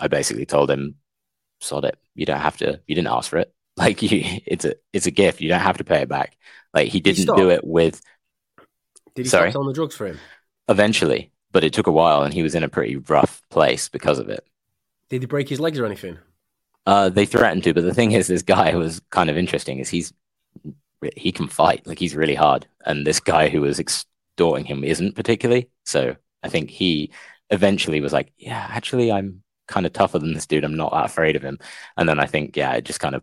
I 0.00 0.08
basically 0.08 0.46
told 0.46 0.70
him, 0.70 0.96
"Sod 1.60 1.84
it. 1.84 1.98
You 2.14 2.26
don't 2.26 2.40
have 2.40 2.56
to. 2.58 2.80
You 2.86 2.94
didn't 2.94 3.08
ask 3.08 3.30
for 3.30 3.38
it. 3.38 3.53
Like 3.78 4.02
you, 4.02 4.20
it's 4.46 4.64
a 4.64 4.76
it's 4.92 5.06
a 5.06 5.10
gift. 5.10 5.40
You 5.40 5.48
don't 5.48 5.60
have 5.60 5.78
to 5.78 5.84
pay 5.84 6.02
it 6.02 6.08
back." 6.08 6.36
Like 6.72 6.88
he 6.88 7.00
Did 7.04 7.16
he 7.16 7.24
didn't 7.24 7.34
do 7.34 7.50
it 7.50 7.64
with 7.64 8.00
Did 9.16 9.26
he 9.26 9.30
Sorry? 9.30 9.50
stop 9.50 9.50
selling 9.50 9.66
the 9.68 9.72
drugs 9.74 9.96
for 9.96 10.06
him? 10.06 10.20
eventually, 10.68 11.30
but 11.52 11.64
it 11.64 11.72
took 11.72 11.86
a 11.86 11.92
while, 11.92 12.22
and 12.22 12.34
he 12.34 12.42
was 12.42 12.54
in 12.54 12.62
a 12.64 12.68
pretty 12.68 12.96
rough 12.96 13.42
place 13.50 13.88
because 13.88 14.18
of 14.18 14.28
it. 14.28 14.46
Did 15.08 15.22
he 15.22 15.26
break 15.26 15.48
his 15.48 15.60
legs 15.60 15.78
or 15.78 15.86
anything? 15.86 16.18
Uh, 16.86 17.08
they 17.08 17.24
threatened 17.26 17.64
to, 17.64 17.72
but 17.74 17.82
the 17.84 17.94
thing 17.94 18.12
is, 18.12 18.26
this 18.26 18.42
guy 18.42 18.74
was 18.74 19.00
kind 19.10 19.30
of 19.30 19.36
interesting. 19.38 19.78
Is 19.78 19.88
he's 19.88 20.12
he 21.16 21.32
can 21.32 21.48
fight, 21.48 21.86
like 21.86 21.98
he's 21.98 22.16
really 22.16 22.34
hard, 22.34 22.66
and 22.86 23.06
this 23.06 23.20
guy 23.20 23.48
who 23.48 23.60
was 23.62 23.78
extorting 23.80 24.64
him 24.66 24.84
isn't 24.84 25.14
particularly. 25.16 25.70
So 25.84 26.16
I 26.42 26.48
think 26.48 26.70
he 26.70 27.12
eventually 27.50 28.00
was 28.00 28.12
like, 28.12 28.32
"Yeah, 28.38 28.66
actually, 28.70 29.12
I'm 29.12 29.42
kind 29.68 29.86
of 29.86 29.92
tougher 29.92 30.18
than 30.18 30.34
this 30.34 30.46
dude. 30.46 30.64
I'm 30.64 30.76
not 30.76 30.92
that 30.92 31.06
afraid 31.06 31.36
of 31.36 31.42
him." 31.42 31.58
And 31.96 32.08
then 32.08 32.20
I 32.20 32.26
think, 32.26 32.56
yeah, 32.56 32.74
it 32.74 32.84
just 32.84 33.00
kind 33.00 33.14
of 33.14 33.22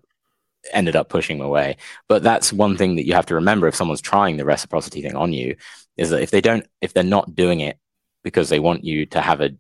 ended 0.74 0.96
up 0.96 1.10
pushing 1.10 1.42
away. 1.42 1.78
But 2.08 2.24
that's 2.24 2.54
one 2.54 2.78
thing 2.78 2.96
that 2.96 3.06
you 3.06 3.14
have 3.14 3.26
to 3.28 3.36
remember 3.36 3.68
if 3.68 3.76
someone's 3.76 4.02
trying 4.02 4.38
the 4.38 4.46
reciprocity 4.46 5.02
thing 5.02 5.16
on 5.16 5.34
you 5.34 5.56
is 5.98 6.10
that 6.10 6.22
if 6.22 6.32
they 6.32 6.42
don't, 6.42 6.66
if 6.82 6.94
they're 6.94 7.04
not 7.04 7.36
doing 7.36 7.60
it 7.60 7.78
because 8.24 8.50
they 8.50 8.60
want 8.60 8.84
you 8.84 9.06
to 9.08 9.22
have 9.22 9.42
a, 9.42 9.52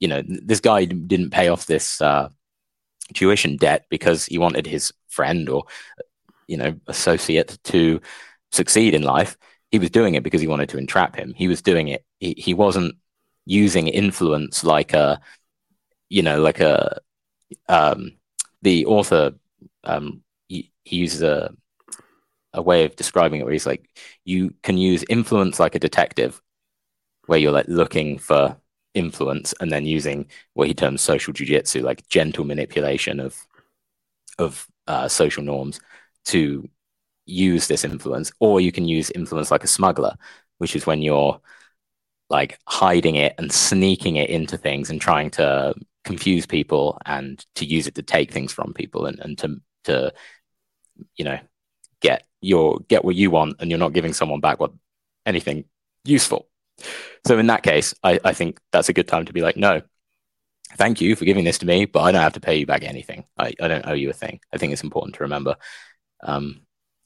you 0.00 0.08
know, 0.08 0.22
this 0.26 0.60
guy 0.60 0.84
didn't 0.84 1.30
pay 1.30 1.48
off 1.48 1.66
this 1.66 2.00
uh, 2.00 2.28
tuition 3.14 3.56
debt 3.56 3.86
because 3.88 4.26
he 4.26 4.38
wanted 4.38 4.66
his 4.66 4.92
friend 5.08 5.48
or, 5.48 5.64
you 6.46 6.56
know, 6.56 6.74
associate 6.86 7.58
to 7.64 8.00
succeed 8.50 8.94
in 8.94 9.02
life. 9.02 9.36
He 9.70 9.78
was 9.78 9.90
doing 9.90 10.14
it 10.14 10.22
because 10.22 10.40
he 10.40 10.46
wanted 10.46 10.68
to 10.70 10.78
entrap 10.78 11.16
him. 11.16 11.32
He 11.34 11.48
was 11.48 11.62
doing 11.62 11.88
it. 11.88 12.04
He, 12.20 12.34
he 12.36 12.52
wasn't 12.52 12.96
using 13.46 13.88
influence 13.88 14.64
like 14.64 14.92
a, 14.92 15.20
you 16.08 16.22
know, 16.22 16.40
like 16.42 16.60
a, 16.60 17.00
um, 17.68 18.12
the 18.60 18.86
author, 18.86 19.32
um, 19.84 20.22
he, 20.48 20.72
he 20.84 20.96
uses 20.96 21.22
a, 21.22 21.54
a 22.52 22.62
way 22.62 22.84
of 22.84 22.96
describing 22.96 23.40
it 23.40 23.44
where 23.44 23.52
he's 23.52 23.66
like, 23.66 23.88
you 24.24 24.54
can 24.62 24.78
use 24.78 25.04
influence 25.08 25.58
like 25.58 25.74
a 25.74 25.80
detective, 25.80 26.40
where 27.26 27.38
you're 27.38 27.52
like 27.52 27.68
looking 27.68 28.18
for 28.18 28.56
influence 28.94 29.54
and 29.60 29.70
then 29.70 29.86
using 29.86 30.26
what 30.54 30.68
he 30.68 30.74
terms 30.74 31.00
social 31.00 31.32
jujitsu, 31.32 31.82
like 31.82 32.06
gentle 32.08 32.44
manipulation 32.44 33.20
of 33.20 33.46
of 34.38 34.66
uh, 34.86 35.08
social 35.08 35.42
norms 35.42 35.80
to 36.24 36.68
use 37.26 37.68
this 37.68 37.84
influence, 37.84 38.32
or 38.40 38.60
you 38.60 38.72
can 38.72 38.86
use 38.86 39.10
influence 39.10 39.50
like 39.50 39.64
a 39.64 39.68
smuggler, 39.68 40.14
which 40.58 40.74
is 40.74 40.86
when 40.86 41.02
you're 41.02 41.40
like 42.30 42.58
hiding 42.66 43.16
it 43.16 43.34
and 43.38 43.52
sneaking 43.52 44.16
it 44.16 44.30
into 44.30 44.56
things 44.56 44.90
and 44.90 45.00
trying 45.00 45.30
to 45.30 45.74
confuse 46.04 46.46
people 46.46 46.98
and 47.06 47.44
to 47.54 47.64
use 47.64 47.86
it 47.86 47.94
to 47.94 48.02
take 48.02 48.32
things 48.32 48.52
from 48.52 48.72
people 48.72 49.06
and, 49.06 49.20
and 49.20 49.38
to 49.38 49.60
to 49.84 50.12
you 51.16 51.24
know 51.24 51.38
get 52.00 52.24
your 52.40 52.80
get 52.88 53.04
what 53.04 53.14
you 53.14 53.30
want 53.30 53.56
and 53.58 53.70
you're 53.70 53.78
not 53.78 53.92
giving 53.92 54.12
someone 54.12 54.40
back 54.40 54.60
what 54.60 54.72
anything 55.24 55.64
useful. 56.04 56.48
So 57.26 57.38
in 57.38 57.46
that 57.46 57.62
case 57.62 57.94
I, 58.02 58.18
I 58.24 58.32
think 58.32 58.58
that's 58.72 58.88
a 58.88 58.92
good 58.92 59.08
time 59.08 59.26
to 59.26 59.32
be 59.32 59.40
like 59.40 59.56
no 59.56 59.82
thank 60.76 61.00
you 61.00 61.14
for 61.14 61.24
giving 61.24 61.44
this 61.44 61.58
to 61.58 61.66
me 61.66 61.84
but 61.84 62.00
i 62.00 62.10
don't 62.10 62.22
have 62.22 62.32
to 62.32 62.40
pay 62.40 62.56
you 62.56 62.66
back 62.66 62.82
anything. 62.82 63.24
I, 63.38 63.52
I 63.60 63.68
don't 63.68 63.86
owe 63.86 63.92
you 63.92 64.08
a 64.08 64.14
thing. 64.14 64.40
I 64.52 64.58
think 64.58 64.72
it's 64.72 64.82
important 64.82 65.14
to 65.16 65.24
remember 65.24 65.56
um, 66.24 66.62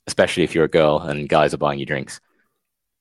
especially 0.06 0.44
if 0.44 0.54
you're 0.54 0.64
a 0.64 0.68
girl 0.68 0.98
and 0.98 1.28
guys 1.28 1.52
are 1.52 1.58
buying 1.58 1.78
you 1.78 1.86
drinks 1.86 2.20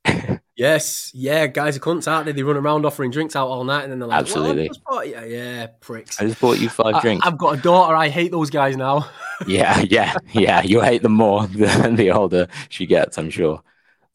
Yes, 0.56 1.12
yeah, 1.14 1.48
guys 1.48 1.76
are 1.76 1.82
cunts, 1.82 2.10
aren't 2.10 2.28
they? 2.28 2.32
They 2.32 2.44
run 2.44 2.56
around 2.56 2.86
offering 2.86 3.12
drinks 3.12 3.36
out 3.36 3.50
all 3.50 3.66
night, 3.66 3.84
and 3.84 3.92
then 3.92 4.00
they're 4.00 4.08
like, 4.08 4.20
Absolutely. 4.20 4.56
"Well, 4.56 4.64
I 4.64 4.68
just 4.68 4.84
bought 4.86 5.08
you-" 5.08 5.36
yeah, 5.36 5.68
pricks. 5.82 6.22
i 6.22 6.26
just 6.26 6.40
bought 6.40 6.60
you 6.60 6.70
five 6.70 6.96
I, 6.96 7.02
drinks 7.02 7.26
have 7.26 7.38
got 7.38 7.60
a 7.60 7.62
daughter. 7.62 7.94
I 7.94 8.08
hate 8.08 8.32
those 8.32 8.50
guys 8.50 8.78
now. 8.78 9.10
yeah 9.48 9.82
yeah 9.82 10.16
yeah 10.32 10.62
you'll 10.64 10.84
hate 10.84 11.02
them 11.02 11.12
more 11.12 11.46
than 11.48 11.96
the 11.98 12.10
older 12.12 12.48
she 12.70 12.86
gets 12.86 13.18
i'm 13.18 13.30
sure 13.30 13.62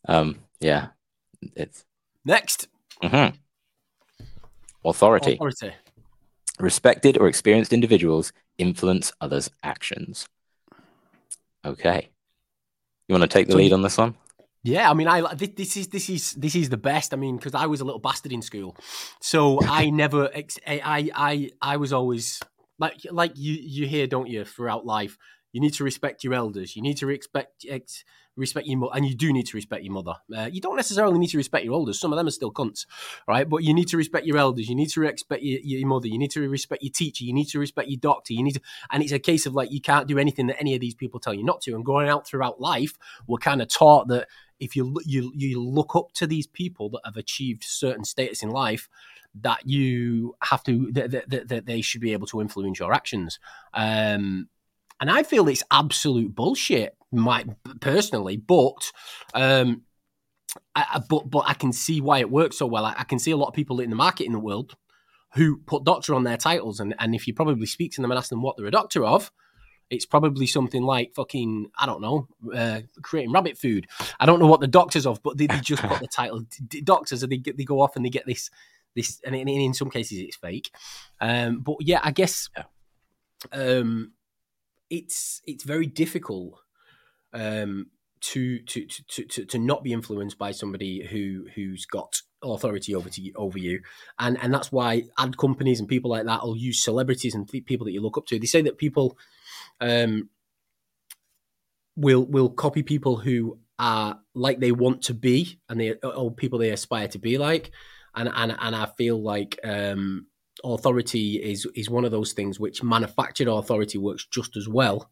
um 0.08 0.36
yeah 0.60 0.88
it's 1.56 1.84
Next, 2.24 2.68
mhm. 3.02 3.34
authority 4.84 5.34
authority. 5.34 5.72
respected 6.58 7.18
or 7.18 7.28
experienced 7.28 7.72
individuals 7.72 8.32
influence 8.58 9.12
others 9.20 9.50
actions 9.62 10.26
okay 11.66 12.08
you 13.08 13.12
want 13.12 13.22
to 13.22 13.28
take 13.28 13.48
the 13.48 13.56
lead 13.56 13.72
on 13.72 13.82
this 13.82 13.98
one 13.98 14.14
Yeah, 14.62 14.90
I 14.90 14.94
mean, 14.94 15.08
I 15.08 15.34
this, 15.34 15.50
this 15.56 15.76
is 15.76 15.88
this 15.88 16.10
is 16.10 16.34
this 16.34 16.54
is 16.54 16.68
the 16.68 16.76
best. 16.76 17.14
I 17.14 17.16
mean, 17.16 17.36
because 17.36 17.54
I 17.54 17.66
was 17.66 17.80
a 17.80 17.84
little 17.84 18.00
bastard 18.00 18.32
in 18.32 18.42
school, 18.42 18.76
so 19.20 19.58
I 19.64 19.90
never. 19.90 20.30
Ex- 20.34 20.58
I 20.66 21.10
I 21.14 21.50
I 21.62 21.76
was 21.78 21.92
always 21.92 22.40
like 22.78 22.96
like 23.10 23.32
you 23.36 23.54
you 23.54 23.86
hear, 23.86 24.06
don't 24.06 24.28
you? 24.28 24.44
Throughout 24.44 24.84
life, 24.84 25.16
you 25.52 25.60
need 25.60 25.72
to 25.74 25.84
respect 25.84 26.24
your 26.24 26.34
elders. 26.34 26.76
You 26.76 26.82
need 26.82 26.98
to 26.98 27.06
respect 27.06 27.64
ex- 27.68 28.04
respect 28.36 28.66
your 28.66 28.78
mother, 28.78 28.92
and 28.94 29.06
you 29.06 29.14
do 29.14 29.32
need 29.32 29.46
to 29.46 29.56
respect 29.56 29.82
your 29.82 29.94
mother. 29.94 30.14
Uh, 30.34 30.50
you 30.52 30.60
don't 30.60 30.76
necessarily 30.76 31.18
need 31.18 31.28
to 31.28 31.38
respect 31.38 31.64
your 31.64 31.74
elders. 31.74 31.98
Some 31.98 32.12
of 32.12 32.18
them 32.18 32.26
are 32.26 32.32
still 32.32 32.52
cunts, 32.52 32.84
right? 33.26 33.48
But 33.48 33.62
you 33.62 33.72
need 33.72 33.88
to 33.88 33.96
respect 33.96 34.26
your 34.26 34.36
elders. 34.36 34.68
You 34.68 34.74
need 34.74 34.90
to 34.90 35.00
respect 35.00 35.42
your, 35.42 35.60
your 35.62 35.88
mother. 35.88 36.06
You 36.06 36.18
need 36.18 36.30
to 36.32 36.48
respect 36.48 36.82
your 36.82 36.92
teacher. 36.92 37.24
You 37.24 37.32
need 37.32 37.48
to 37.48 37.58
respect 37.58 37.88
your 37.88 37.98
doctor. 37.98 38.34
You 38.34 38.42
need 38.42 38.54
to, 38.54 38.60
and 38.90 39.02
it's 39.02 39.12
a 39.12 39.18
case 39.18 39.46
of 39.46 39.54
like 39.54 39.72
you 39.72 39.80
can't 39.80 40.06
do 40.06 40.18
anything 40.18 40.48
that 40.48 40.60
any 40.60 40.74
of 40.74 40.82
these 40.82 40.94
people 40.94 41.18
tell 41.18 41.34
you 41.34 41.44
not 41.44 41.62
to. 41.62 41.74
And 41.74 41.84
going 41.84 42.10
out 42.10 42.26
throughout 42.26 42.60
life, 42.60 42.98
we're 43.26 43.38
kind 43.38 43.62
of 43.62 43.68
taught 43.68 44.08
that 44.08 44.28
if 44.60 44.76
you 44.76 44.94
you 45.04 45.32
you 45.34 45.60
look 45.62 45.96
up 45.96 46.12
to 46.14 46.26
these 46.26 46.46
people 46.46 46.90
that 46.90 47.00
have 47.04 47.16
achieved 47.16 47.64
certain 47.64 48.04
status 48.04 48.42
in 48.42 48.50
life, 48.50 48.88
that 49.34 49.66
you 49.66 50.34
have 50.42 50.62
to 50.64 50.90
that, 50.92 51.10
that, 51.10 51.48
that, 51.48 51.66
they 51.66 51.80
should 51.80 52.00
be 52.00 52.12
able 52.12 52.26
to 52.28 52.40
influence 52.40 52.78
your 52.78 52.92
actions. 52.92 53.38
Um, 53.74 54.48
and 55.00 55.10
I 55.10 55.22
feel 55.22 55.48
it's 55.48 55.62
absolute 55.70 56.34
bullshit, 56.34 56.96
my 57.10 57.46
personally, 57.80 58.36
but 58.36 58.92
um, 59.34 59.82
I, 60.74 60.86
I- 60.94 61.02
but 61.08 61.30
but 61.30 61.44
I 61.46 61.54
can 61.54 61.72
see 61.72 62.00
why 62.00 62.18
it 62.18 62.30
works 62.30 62.58
so 62.58 62.66
well. 62.66 62.84
I, 62.84 62.94
I 62.98 63.04
can 63.04 63.18
see 63.18 63.30
a 63.30 63.36
lot 63.36 63.48
of 63.48 63.54
people 63.54 63.80
in 63.80 63.90
the 63.90 63.96
market 63.96 64.26
in 64.26 64.32
the 64.32 64.38
world 64.38 64.76
who 65.34 65.58
put 65.58 65.84
doctor 65.84 66.14
on 66.14 66.24
their 66.24 66.36
titles, 66.36 66.80
and 66.80 66.94
and 66.98 67.14
if 67.14 67.26
you 67.26 67.34
probably 67.34 67.66
speak 67.66 67.92
to 67.92 68.02
them 68.02 68.10
and 68.10 68.18
ask 68.18 68.28
them 68.30 68.42
what 68.42 68.56
they're 68.56 68.66
a 68.66 68.70
doctor 68.70 69.04
of, 69.04 69.32
it's 69.90 70.06
probably 70.06 70.46
something 70.46 70.82
like 70.82 71.14
fucking 71.14 71.70
I 71.78 71.86
don't 71.86 72.00
know, 72.00 72.28
uh, 72.54 72.80
creating 73.02 73.32
rabbit 73.32 73.58
food. 73.58 73.86
I 74.18 74.26
don't 74.26 74.38
know 74.38 74.46
what 74.46 74.60
the 74.60 74.68
doctors 74.68 75.06
of, 75.06 75.22
but 75.22 75.36
they, 75.36 75.46
they 75.46 75.58
just 75.58 75.82
put 75.82 76.00
the 76.00 76.06
title 76.12 76.44
doctors, 76.84 77.22
and 77.22 77.30
they 77.30 77.36
get, 77.36 77.56
they 77.56 77.64
go 77.64 77.80
off 77.80 77.96
and 77.96 78.04
they 78.04 78.10
get 78.10 78.26
this 78.26 78.50
this, 78.94 79.20
and 79.24 79.34
in, 79.34 79.48
in 79.48 79.74
some 79.74 79.90
cases 79.90 80.18
it's 80.18 80.36
fake. 80.36 80.70
Um, 81.20 81.60
but 81.60 81.76
yeah, 81.80 82.00
I 82.02 82.12
guess 82.12 82.48
um, 83.52 84.12
it's 84.88 85.42
it's 85.46 85.64
very 85.64 85.86
difficult 85.86 86.60
um, 87.32 87.88
to, 88.20 88.60
to, 88.60 88.86
to 88.86 89.24
to 89.24 89.44
to 89.44 89.58
not 89.58 89.82
be 89.82 89.92
influenced 89.92 90.38
by 90.38 90.52
somebody 90.52 91.04
who 91.04 91.46
who's 91.54 91.84
got 91.86 92.22
authority 92.42 92.94
over 92.94 93.08
to 93.08 93.20
you, 93.20 93.32
over 93.36 93.58
you, 93.58 93.80
and 94.18 94.38
and 94.40 94.52
that's 94.52 94.70
why 94.70 95.04
ad 95.18 95.36
companies 95.36 95.80
and 95.80 95.88
people 95.88 96.10
like 96.10 96.26
that 96.26 96.42
will 96.42 96.56
use 96.56 96.82
celebrities 96.82 97.34
and 97.34 97.48
people 97.48 97.84
that 97.84 97.92
you 97.92 98.00
look 98.00 98.18
up 98.18 98.26
to. 98.26 98.38
They 98.38 98.46
say 98.46 98.62
that 98.62 98.78
people 98.78 99.16
um, 99.80 100.28
will 101.96 102.24
will 102.24 102.50
copy 102.50 102.82
people 102.82 103.16
who 103.16 103.58
are 103.78 104.20
like 104.34 104.60
they 104.60 104.72
want 104.72 105.02
to 105.02 105.14
be, 105.14 105.60
and 105.68 105.80
they 105.80 105.94
or 105.94 106.30
people 106.30 106.58
they 106.58 106.70
aspire 106.70 107.08
to 107.08 107.18
be 107.18 107.38
like, 107.38 107.70
and 108.14 108.30
and 108.34 108.56
and 108.58 108.76
I 108.76 108.86
feel 108.96 109.20
like 109.20 109.58
um, 109.64 110.26
authority 110.64 111.36
is 111.36 111.66
is 111.74 111.90
one 111.90 112.04
of 112.04 112.10
those 112.10 112.32
things 112.32 112.60
which 112.60 112.82
manufactured 112.82 113.48
authority 113.48 113.98
works 113.98 114.26
just 114.30 114.56
as 114.56 114.68
well 114.68 115.10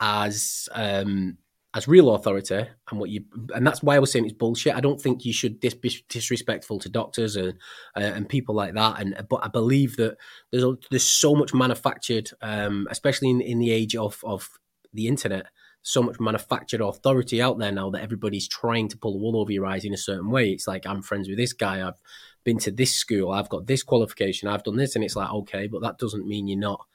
as 0.00 0.68
um, 0.72 1.38
as 1.76 1.86
real 1.86 2.14
authority, 2.14 2.66
and 2.90 2.98
what 2.98 3.10
you 3.10 3.22
and 3.54 3.66
that's 3.66 3.82
why 3.82 3.96
I 3.96 3.98
was 3.98 4.10
saying 4.10 4.24
it's 4.24 4.32
bullshit. 4.32 4.74
I 4.74 4.80
don't 4.80 4.98
think 4.98 5.26
you 5.26 5.32
should 5.34 5.60
dis- 5.60 5.74
be 5.74 5.94
disrespectful 6.08 6.78
to 6.78 6.88
doctors 6.88 7.36
and 7.36 7.52
uh, 7.94 8.00
and 8.00 8.26
people 8.26 8.54
like 8.54 8.72
that. 8.72 8.98
And 8.98 9.14
but 9.28 9.44
I 9.44 9.48
believe 9.48 9.96
that 9.96 10.16
there's 10.50 10.64
a, 10.64 10.74
there's 10.90 11.04
so 11.04 11.34
much 11.34 11.52
manufactured, 11.52 12.30
um, 12.40 12.88
especially 12.90 13.28
in, 13.28 13.42
in 13.42 13.58
the 13.58 13.72
age 13.72 13.94
of 13.94 14.18
of 14.24 14.48
the 14.94 15.06
internet, 15.06 15.48
so 15.82 16.02
much 16.02 16.18
manufactured 16.18 16.80
authority 16.80 17.42
out 17.42 17.58
there 17.58 17.72
now 17.72 17.90
that 17.90 18.02
everybody's 18.02 18.48
trying 18.48 18.88
to 18.88 18.96
pull 18.96 19.12
the 19.12 19.18
wool 19.18 19.38
over 19.38 19.52
your 19.52 19.66
eyes 19.66 19.84
in 19.84 19.92
a 19.92 19.98
certain 19.98 20.30
way. 20.30 20.52
It's 20.52 20.66
like 20.66 20.86
I'm 20.86 21.02
friends 21.02 21.28
with 21.28 21.36
this 21.36 21.52
guy. 21.52 21.86
I've 21.86 22.00
been 22.42 22.58
to 22.60 22.70
this 22.70 22.94
school. 22.94 23.32
I've 23.32 23.50
got 23.50 23.66
this 23.66 23.82
qualification. 23.82 24.48
I've 24.48 24.64
done 24.64 24.76
this, 24.76 24.96
and 24.96 25.04
it's 25.04 25.16
like 25.16 25.30
okay, 25.30 25.66
but 25.66 25.82
that 25.82 25.98
doesn't 25.98 26.26
mean 26.26 26.48
you're 26.48 26.58
not 26.58 26.86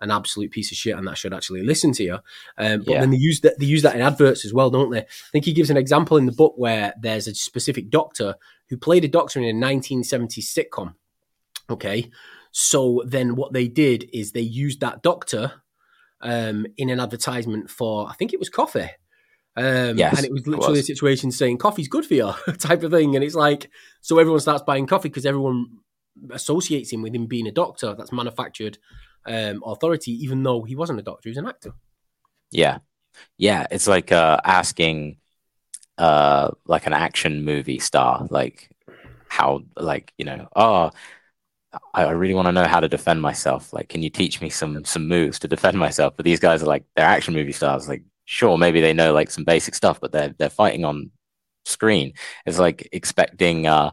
an 0.00 0.10
absolute 0.10 0.50
piece 0.50 0.70
of 0.70 0.76
shit 0.78 0.96
and 0.96 1.06
that 1.06 1.18
should 1.18 1.34
actually 1.34 1.62
listen 1.62 1.92
to 1.92 2.02
you. 2.02 2.18
Um, 2.58 2.80
but 2.80 2.92
Yeah. 2.92 3.00
then 3.00 3.10
they 3.10 3.16
use 3.16 3.40
that 3.40 3.58
they 3.58 3.66
use 3.66 3.82
that 3.82 3.94
in 3.94 4.00
adverts 4.02 4.44
as 4.44 4.52
well, 4.52 4.70
don't 4.70 4.90
they? 4.90 5.00
I 5.00 5.30
think 5.32 5.44
he 5.44 5.52
gives 5.52 5.70
an 5.70 5.76
example 5.76 6.16
in 6.16 6.26
the 6.26 6.32
book 6.32 6.54
where 6.56 6.94
there's 7.00 7.26
a 7.26 7.34
specific 7.34 7.90
doctor 7.90 8.36
who 8.68 8.76
played 8.76 9.04
a 9.04 9.08
doctor 9.08 9.40
in 9.40 9.62
a 9.62 9.66
1970s 9.66 10.38
sitcom. 10.56 10.94
Okay, 11.68 12.10
so 12.50 13.02
then 13.06 13.36
what 13.36 13.52
they 13.52 13.68
did 13.68 14.08
is 14.12 14.32
they 14.32 14.40
used 14.40 14.80
that 14.80 15.02
doctor 15.02 15.52
um, 16.20 16.66
in 16.76 16.90
an 16.90 17.00
advertisement 17.00 17.70
for 17.70 18.08
I 18.08 18.14
think 18.14 18.32
it 18.32 18.38
was 18.38 18.48
coffee. 18.48 18.90
Um, 19.56 19.98
Yes, 19.98 20.16
and 20.16 20.26
it 20.26 20.32
was 20.32 20.42
it 20.42 20.48
literally 20.48 20.78
was. 20.78 20.90
a 20.90 20.94
situation 20.94 21.30
saying 21.30 21.58
coffee's 21.58 21.88
good 21.88 22.06
for 22.06 22.14
you 22.14 22.32
type 22.58 22.82
of 22.82 22.92
thing. 22.92 23.14
And 23.14 23.24
it's 23.24 23.34
like, 23.34 23.70
so 24.00 24.18
everyone 24.18 24.40
starts 24.40 24.62
buying 24.62 24.86
coffee 24.86 25.08
because 25.08 25.26
everyone 25.26 25.78
associates 26.30 26.92
him 26.92 27.02
with 27.02 27.14
him 27.14 27.26
being 27.26 27.46
a 27.46 27.52
doctor 27.52 27.94
that's 27.94 28.12
manufactured 28.12 28.78
um, 29.26 29.62
authority, 29.64 30.12
even 30.24 30.42
though 30.42 30.62
he 30.62 30.76
wasn't 30.76 30.98
a 30.98 31.02
doctor, 31.02 31.28
he 31.28 31.30
was 31.30 31.38
an 31.38 31.46
actor. 31.46 31.72
Yeah. 32.50 32.78
Yeah. 33.38 33.66
It's 33.70 33.86
like 33.86 34.12
uh, 34.12 34.40
asking 34.44 35.18
uh, 35.98 36.50
like 36.66 36.86
an 36.86 36.92
action 36.92 37.44
movie 37.44 37.78
star, 37.78 38.26
like 38.30 38.70
how, 39.28 39.62
like, 39.76 40.12
you 40.18 40.24
know, 40.24 40.48
oh, 40.56 40.90
I 41.94 42.04
I 42.04 42.10
really 42.12 42.34
want 42.34 42.46
to 42.46 42.52
know 42.52 42.66
how 42.66 42.80
to 42.80 42.88
defend 42.88 43.22
myself. 43.22 43.72
Like, 43.72 43.88
can 43.88 44.02
you 44.02 44.10
teach 44.10 44.40
me 44.40 44.50
some 44.50 44.84
some 44.84 45.08
moves 45.08 45.38
to 45.40 45.48
defend 45.48 45.78
myself? 45.78 46.14
But 46.16 46.24
these 46.24 46.40
guys 46.40 46.62
are 46.62 46.66
like 46.66 46.84
they're 46.96 47.06
action 47.06 47.34
movie 47.34 47.52
stars. 47.52 47.88
Like, 47.88 48.02
sure, 48.24 48.58
maybe 48.58 48.80
they 48.80 48.92
know 48.92 49.12
like 49.12 49.30
some 49.30 49.44
basic 49.44 49.74
stuff, 49.74 50.00
but 50.00 50.12
they're 50.12 50.34
they're 50.38 50.50
fighting 50.50 50.84
on 50.84 51.10
screen. 51.64 52.14
It's 52.46 52.58
like 52.58 52.88
expecting 52.92 53.66
uh, 53.66 53.92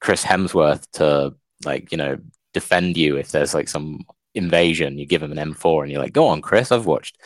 Chris 0.00 0.24
Hemsworth 0.24 0.86
to 0.94 1.34
like 1.64 1.92
you 1.92 1.98
know 1.98 2.18
defend 2.52 2.96
you 2.96 3.16
if 3.16 3.30
there's 3.32 3.54
like 3.54 3.68
some 3.68 4.04
invasion. 4.34 4.98
You 4.98 5.06
give 5.06 5.22
him 5.22 5.32
an 5.32 5.54
M4 5.54 5.82
and 5.82 5.92
you're 5.92 6.02
like, 6.02 6.12
go 6.12 6.26
on, 6.26 6.42
Chris. 6.42 6.72
I've 6.72 6.86
watched 6.86 7.18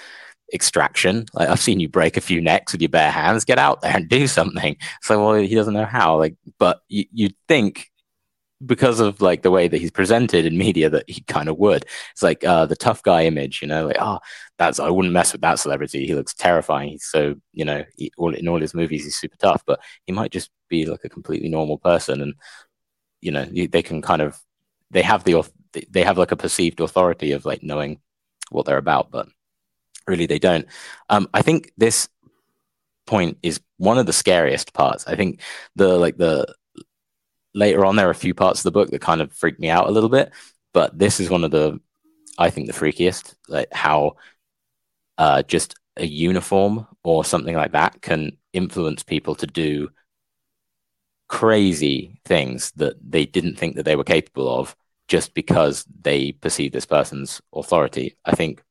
Extraction. 0.53 1.27
Like 1.35 1.49
I've 1.49 1.61
seen 1.61 1.81
you 1.81 1.89
break 1.89 2.17
a 2.17 2.23
few 2.23 2.41
necks 2.41 2.73
with 2.73 2.81
your 2.81 2.89
bare 2.89 3.11
hands. 3.11 3.45
Get 3.45 3.59
out 3.59 3.83
there 3.83 3.95
and 3.95 4.09
do 4.09 4.27
something. 4.27 4.77
So 5.03 5.25
well, 5.25 5.41
he 5.41 5.55
doesn't 5.55 5.75
know 5.75 5.85
how. 5.85 6.17
Like, 6.19 6.37
but 6.59 6.81
you, 6.89 7.05
you'd 7.13 7.35
think 7.47 7.91
because 8.65 8.99
of 8.99 9.21
like 9.21 9.43
the 9.43 9.51
way 9.51 9.69
that 9.69 9.79
he's 9.79 9.91
presented 9.91 10.45
in 10.45 10.59
media 10.59 10.91
that 10.91 11.09
he 11.09 11.21
kind 11.23 11.49
of 11.49 11.59
would. 11.59 11.85
It's 12.13 12.23
like 12.23 12.45
uh, 12.45 12.67
the 12.67 12.77
tough 12.77 13.03
guy 13.03 13.25
image, 13.25 13.63
you 13.63 13.69
know, 13.69 13.87
like 13.87 13.97
oh, 14.01 14.19
that's 14.59 14.81
I 14.81 14.91
wouldn't 14.91 15.15
mess 15.15 15.33
with 15.33 15.43
that 15.43 15.59
celebrity. 15.59 16.07
He 16.07 16.15
looks 16.15 16.35
terrifying. 16.35 16.91
He's 16.91 17.05
so 17.05 17.37
you 17.53 17.65
know, 17.65 17.85
he, 17.97 18.11
all 18.19 18.35
in 18.35 18.49
all 18.49 18.61
his 18.61 18.75
movies 18.75 19.05
he's 19.05 19.17
super 19.17 19.37
tough, 19.37 19.63
but 19.67 19.81
he 20.07 20.13
might 20.13 20.33
just 20.33 20.51
be 20.69 20.87
like 20.87 21.05
a 21.05 21.09
completely 21.09 21.49
normal 21.49 21.79
person, 21.79 22.21
and 22.21 22.35
you 23.21 23.31
know, 23.31 23.45
they 23.45 23.83
can 23.83 24.03
kind 24.03 24.23
of 24.23 24.39
they 24.91 25.03
have 25.03 25.25
the 25.25 25.35
they 25.91 26.03
have 26.03 26.19
like 26.19 26.33
a 26.33 26.37
perceived 26.37 26.81
authority 26.81 27.33
of 27.33 27.45
like 27.45 27.63
knowing 27.63 28.01
what 28.51 28.67
they're 28.67 28.79
about, 28.79 29.11
but 29.11 29.29
really 30.07 30.27
they 30.27 30.39
don't. 30.39 30.67
Um, 31.09 31.29
I 31.35 31.43
think 31.43 31.73
this 31.77 32.09
point 33.07 33.39
is 33.43 33.61
one 33.79 33.99
of 33.99 34.07
the 34.07 34.13
scariest 34.13 34.73
parts. 34.73 35.07
I 35.07 35.17
think 35.17 35.41
the 35.77 35.97
like 35.97 36.17
the 36.17 36.47
later 37.55 37.85
on 37.85 37.97
there 37.97 38.09
are 38.09 38.11
a 38.11 38.15
few 38.15 38.35
parts 38.35 38.61
of 38.61 38.65
the 38.65 38.71
book 38.71 38.91
that 38.91 39.01
kind 39.01 39.21
of 39.21 39.33
freaked 39.33 39.61
me 39.61 39.71
out 39.71 39.89
a 39.89 39.93
little 39.93 40.11
bit, 40.11 40.33
but 40.73 40.99
this 40.99 41.21
is 41.21 41.31
one 41.31 41.45
of 41.45 41.51
the 41.51 41.81
I 42.39 42.51
think 42.51 42.69
the 42.69 42.73
freakiest, 42.73 43.35
like 43.49 43.73
how 43.73 44.17
uh, 45.19 45.43
just 45.43 45.75
a 45.97 46.07
uniform 46.07 46.87
or 47.03 47.25
something 47.25 47.57
like 47.57 47.73
that 47.73 48.01
can 48.01 48.37
influence 48.53 49.03
people 49.03 49.35
to 49.35 49.47
do 49.47 49.91
crazy 51.29 52.21
things 52.25 52.71
that 52.77 52.97
they 53.05 53.27
didn't 53.27 53.57
think 53.57 53.77
that 53.77 53.83
they 53.83 53.97
were 53.97 54.05
capable 54.05 54.49
of 54.49 54.77
just 55.09 55.35
because 55.35 55.87
they 56.03 56.33
perceive 56.33 56.73
this 56.73 56.87
person's 56.87 57.41
authority. 57.55 58.17
I 58.25 58.37
think 58.37 58.63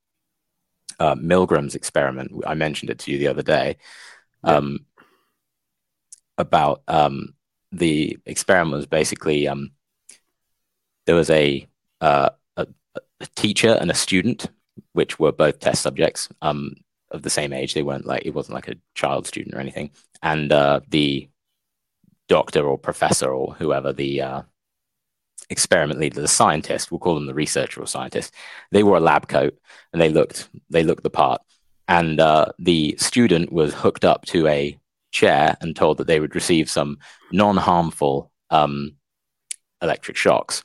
uh, 1.00 1.15
Milgram's 1.15 1.76
experiment, 1.76 2.32
I 2.45 2.54
mentioned 2.54 2.91
it 2.91 3.00
to 3.00 3.12
you 3.12 3.17
the 3.17 3.28
other 3.28 3.43
day, 3.43 3.78
um, 4.43 4.86
about 6.38 6.84
um, 6.88 7.34
the 7.71 8.17
experiment 8.26 8.78
was 8.78 8.86
basically 8.86 9.47
um, 9.47 9.71
there 11.08 11.15
was 11.15 11.30
a, 11.32 11.67
uh, 12.02 12.30
a, 12.56 12.67
a 12.95 13.26
teacher 13.36 13.76
and 13.82 13.89
a 13.89 13.95
student, 13.95 14.50
which 14.93 15.19
were 15.19 15.32
both 15.32 15.60
test 15.60 15.82
subjects 15.82 16.30
um, 16.43 16.76
of 17.10 17.23
the 17.23 17.30
same 17.30 17.52
age. 17.52 17.73
They 17.73 17.84
weren't 17.84 18.06
like 18.06 18.26
it 18.26 18.36
wasn't 18.36 18.56
like 18.56 18.67
a 18.67 18.76
child 18.93 19.26
student 19.26 19.56
or 19.56 19.60
anything, 19.60 19.89
and 20.21 20.52
uh, 20.52 20.82
the 20.88 21.28
doctor 22.28 22.62
or 22.67 22.78
professor 22.78 23.32
or 23.32 23.54
whoever 23.54 23.93
the 23.93 24.21
uh, 24.21 24.41
experiment 25.50 26.00
leader, 26.00 26.22
the 26.22 26.28
scientist, 26.28 26.92
we'll 26.92 27.00
call 27.00 27.16
them 27.16 27.26
the 27.26 27.34
researcher 27.34 27.82
or 27.82 27.88
scientist, 27.88 28.34
they 28.72 28.84
wore 28.84 28.98
a 28.98 29.02
lab 29.02 29.28
coat 29.28 29.58
and 29.94 30.02
they 30.02 30.10
looked 30.10 30.50
they 30.70 30.84
looked 30.84 31.04
the 31.04 31.10
part. 31.10 31.42
And 31.88 32.20
uh, 32.20 32.48
the 32.60 32.96
student 33.00 33.52
was 33.52 33.74
hooked 33.74 34.04
up 34.04 34.26
to 34.28 34.48
a 34.48 34.78
chair 35.12 35.56
and 35.62 35.76
told 35.76 35.98
that 35.98 36.08
they 36.08 36.20
would 36.20 36.36
receive 36.36 36.70
some 36.70 36.98
non-harmful 37.32 38.30
um, 38.50 38.96
electric 39.82 40.18
shocks 40.18 40.64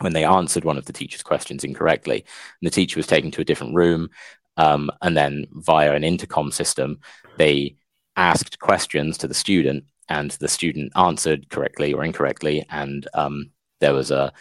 when 0.00 0.12
they 0.12 0.24
answered 0.24 0.64
one 0.64 0.78
of 0.78 0.86
the 0.86 0.92
teacher's 0.92 1.22
questions 1.22 1.62
incorrectly. 1.62 2.16
And 2.60 2.66
the 2.66 2.74
teacher 2.74 2.98
was 2.98 3.06
taken 3.06 3.30
to 3.32 3.40
a 3.40 3.44
different 3.44 3.74
room, 3.74 4.10
um, 4.56 4.90
and 5.00 5.16
then 5.16 5.46
via 5.52 5.92
an 5.92 6.04
intercom 6.04 6.50
system, 6.50 6.98
they 7.38 7.76
asked 8.16 8.58
questions 8.58 9.16
to 9.18 9.28
the 9.28 9.34
student, 9.34 9.84
and 10.08 10.32
the 10.32 10.48
student 10.48 10.92
answered 10.96 11.48
correctly 11.50 11.92
or 11.92 12.04
incorrectly, 12.04 12.66
and 12.70 13.06
um, 13.14 13.50
there 13.80 13.94
was 13.94 14.10
a. 14.10 14.32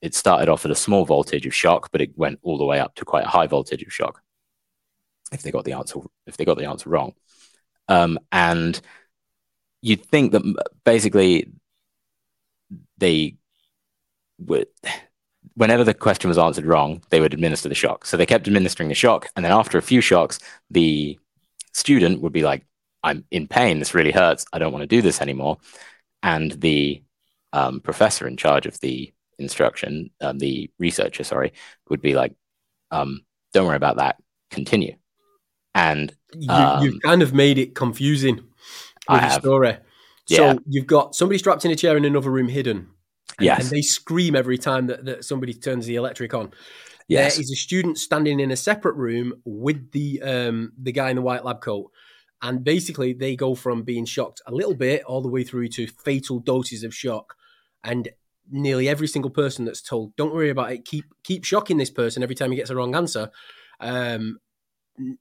It 0.00 0.14
started 0.14 0.48
off 0.48 0.64
at 0.64 0.70
a 0.72 0.76
small 0.76 1.04
voltage 1.04 1.46
of 1.46 1.54
shock, 1.54 1.90
but 1.92 2.00
it 2.00 2.16
went 2.18 2.40
all 2.42 2.58
the 2.58 2.64
way 2.64 2.80
up 2.80 2.96
to 2.96 3.04
quite 3.04 3.24
a 3.24 3.28
high 3.28 3.46
voltage 3.46 3.82
of 3.82 3.92
shock. 3.92 4.20
If 5.30 5.42
they 5.42 5.52
got 5.52 5.64
the 5.64 5.74
answer, 5.74 6.00
if 6.26 6.36
they 6.36 6.44
got 6.44 6.58
the 6.58 6.68
answer 6.68 6.90
wrong, 6.90 7.14
um, 7.88 8.18
and 8.32 8.80
you'd 9.80 10.04
think 10.04 10.32
that 10.32 10.42
basically 10.84 11.52
they 12.98 13.36
would 14.38 14.66
whenever 15.54 15.84
the 15.84 15.94
question 15.94 16.28
was 16.28 16.38
answered 16.38 16.66
wrong, 16.66 17.02
they 17.10 17.20
would 17.20 17.34
administer 17.34 17.68
the 17.68 17.74
shock. 17.74 18.06
So 18.06 18.16
they 18.16 18.26
kept 18.26 18.46
administering 18.46 18.88
the 18.88 18.94
shock. 18.94 19.28
And 19.36 19.44
then 19.44 19.52
after 19.52 19.78
a 19.78 19.82
few 19.82 20.00
shocks, 20.00 20.38
the 20.70 21.18
student 21.72 22.22
would 22.22 22.32
be 22.32 22.42
like, 22.42 22.64
I'm 23.02 23.24
in 23.30 23.48
pain. 23.48 23.78
This 23.78 23.94
really 23.94 24.12
hurts. 24.12 24.46
I 24.52 24.58
don't 24.58 24.72
want 24.72 24.82
to 24.82 24.86
do 24.86 25.02
this 25.02 25.20
anymore. 25.20 25.58
And 26.22 26.52
the 26.52 27.02
um, 27.52 27.80
professor 27.80 28.26
in 28.26 28.36
charge 28.36 28.66
of 28.66 28.78
the 28.80 29.12
instruction, 29.38 30.10
um, 30.20 30.38
the 30.38 30.70
researcher, 30.78 31.24
sorry, 31.24 31.52
would 31.88 32.00
be 32.02 32.14
like, 32.14 32.34
um, 32.90 33.22
don't 33.52 33.66
worry 33.66 33.76
about 33.76 33.96
that. 33.96 34.16
Continue. 34.50 34.96
And 35.74 36.14
You, 36.34 36.50
Um, 36.50 36.82
you've 36.84 37.02
kind 37.02 37.22
of 37.22 37.34
made 37.34 37.58
it 37.58 37.74
confusing 37.74 38.36
with 38.36 38.44
I 39.08 39.16
the 39.16 39.22
have. 39.26 39.40
story. 39.42 39.76
Yeah. 40.28 40.52
So 40.54 40.58
you've 40.66 40.86
got 40.86 41.14
somebody 41.14 41.38
strapped 41.38 41.64
in 41.64 41.70
a 41.70 41.76
chair 41.76 41.96
in 41.96 42.04
another 42.04 42.30
room 42.30 42.48
hidden. 42.48 42.88
And, 43.38 43.44
Yes. 43.46 43.62
and 43.62 43.70
they 43.70 43.82
scream 43.82 44.36
every 44.36 44.58
time 44.58 44.86
that, 44.86 45.04
that 45.06 45.24
somebody 45.24 45.54
turns 45.54 45.86
the 45.86 45.96
electric 45.96 46.34
on. 46.34 46.52
yes. 47.08 47.34
There 47.34 47.42
is 47.42 47.50
a 47.50 47.56
student 47.56 47.98
standing 47.98 48.40
in 48.40 48.50
a 48.50 48.56
separate 48.56 48.94
room 48.96 49.34
with 49.44 49.90
the 49.92 50.22
um, 50.22 50.72
the 50.78 50.92
guy 50.92 51.10
in 51.10 51.16
the 51.16 51.22
white 51.22 51.44
lab 51.44 51.60
coat, 51.60 51.90
and 52.42 52.62
basically 52.64 53.12
they 53.14 53.34
go 53.36 53.54
from 53.54 53.82
being 53.82 54.04
shocked 54.04 54.40
a 54.46 54.52
little 54.54 54.74
bit 54.74 55.02
all 55.04 55.20
the 55.22 55.28
way 55.28 55.44
through 55.44 55.68
to 55.68 55.86
fatal 55.86 56.38
doses 56.40 56.84
of 56.84 56.94
shock, 56.94 57.34
and 57.84 58.08
nearly 58.50 58.88
every 58.88 59.08
single 59.08 59.30
person 59.30 59.64
that's 59.64 59.82
told, 59.82 60.16
"Don't 60.16 60.34
worry 60.34 60.50
about 60.50 60.72
it. 60.72 60.84
Keep 60.84 61.06
keep 61.22 61.44
shocking 61.44 61.78
this 61.78 61.90
person 61.90 62.22
every 62.22 62.34
time 62.34 62.50
he 62.50 62.56
gets 62.56 62.70
a 62.70 62.76
wrong 62.76 62.94
answer." 62.94 63.30
Um, 63.80 64.38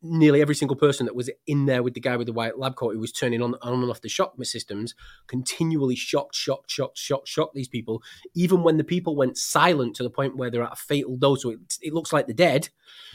nearly 0.02 0.42
every 0.42 0.56
single 0.56 0.76
person 0.76 1.06
that 1.06 1.16
was 1.16 1.30
in 1.48 1.66
there 1.66 1.82
with 1.82 1.94
the 1.94 2.00
guy 2.00 2.18
with 2.18 2.28
the 2.28 2.34
white 2.34 2.58
lab 2.58 2.76
coat 2.76 2.94
who 2.94 3.00
was 3.00 3.12
turning 3.12 3.42
on, 3.42 3.56
on 3.62 3.82
and 3.82 3.90
off 3.90 4.02
the 4.02 4.10
shock 4.10 4.34
systems 4.44 4.94
continually 5.28 5.96
shocked, 5.96 6.36
shocked, 6.36 6.70
shocked, 6.70 6.98
shocked, 6.98 7.28
shocked 7.28 7.56
these 7.56 7.70
people. 7.70 8.04
Even 8.36 8.64
when 8.64 8.78
the 8.78 8.84
people 8.84 9.16
went 9.16 9.38
silent 9.38 9.96
to 9.96 10.04
the 10.04 10.10
point 10.10 10.36
where 10.36 10.50
they're 10.50 10.64
at 10.64 10.74
a 10.74 10.78
fatal 10.78 11.18
dose, 11.18 11.44
so 11.44 11.52
it, 11.52 11.60
it 11.82 11.94
looks 11.94 12.12
like 12.12 12.28
they're 12.28 12.36
dead, 12.36 12.70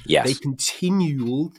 yes. 0.06 0.26
they 0.26 0.34
continued 0.34 1.58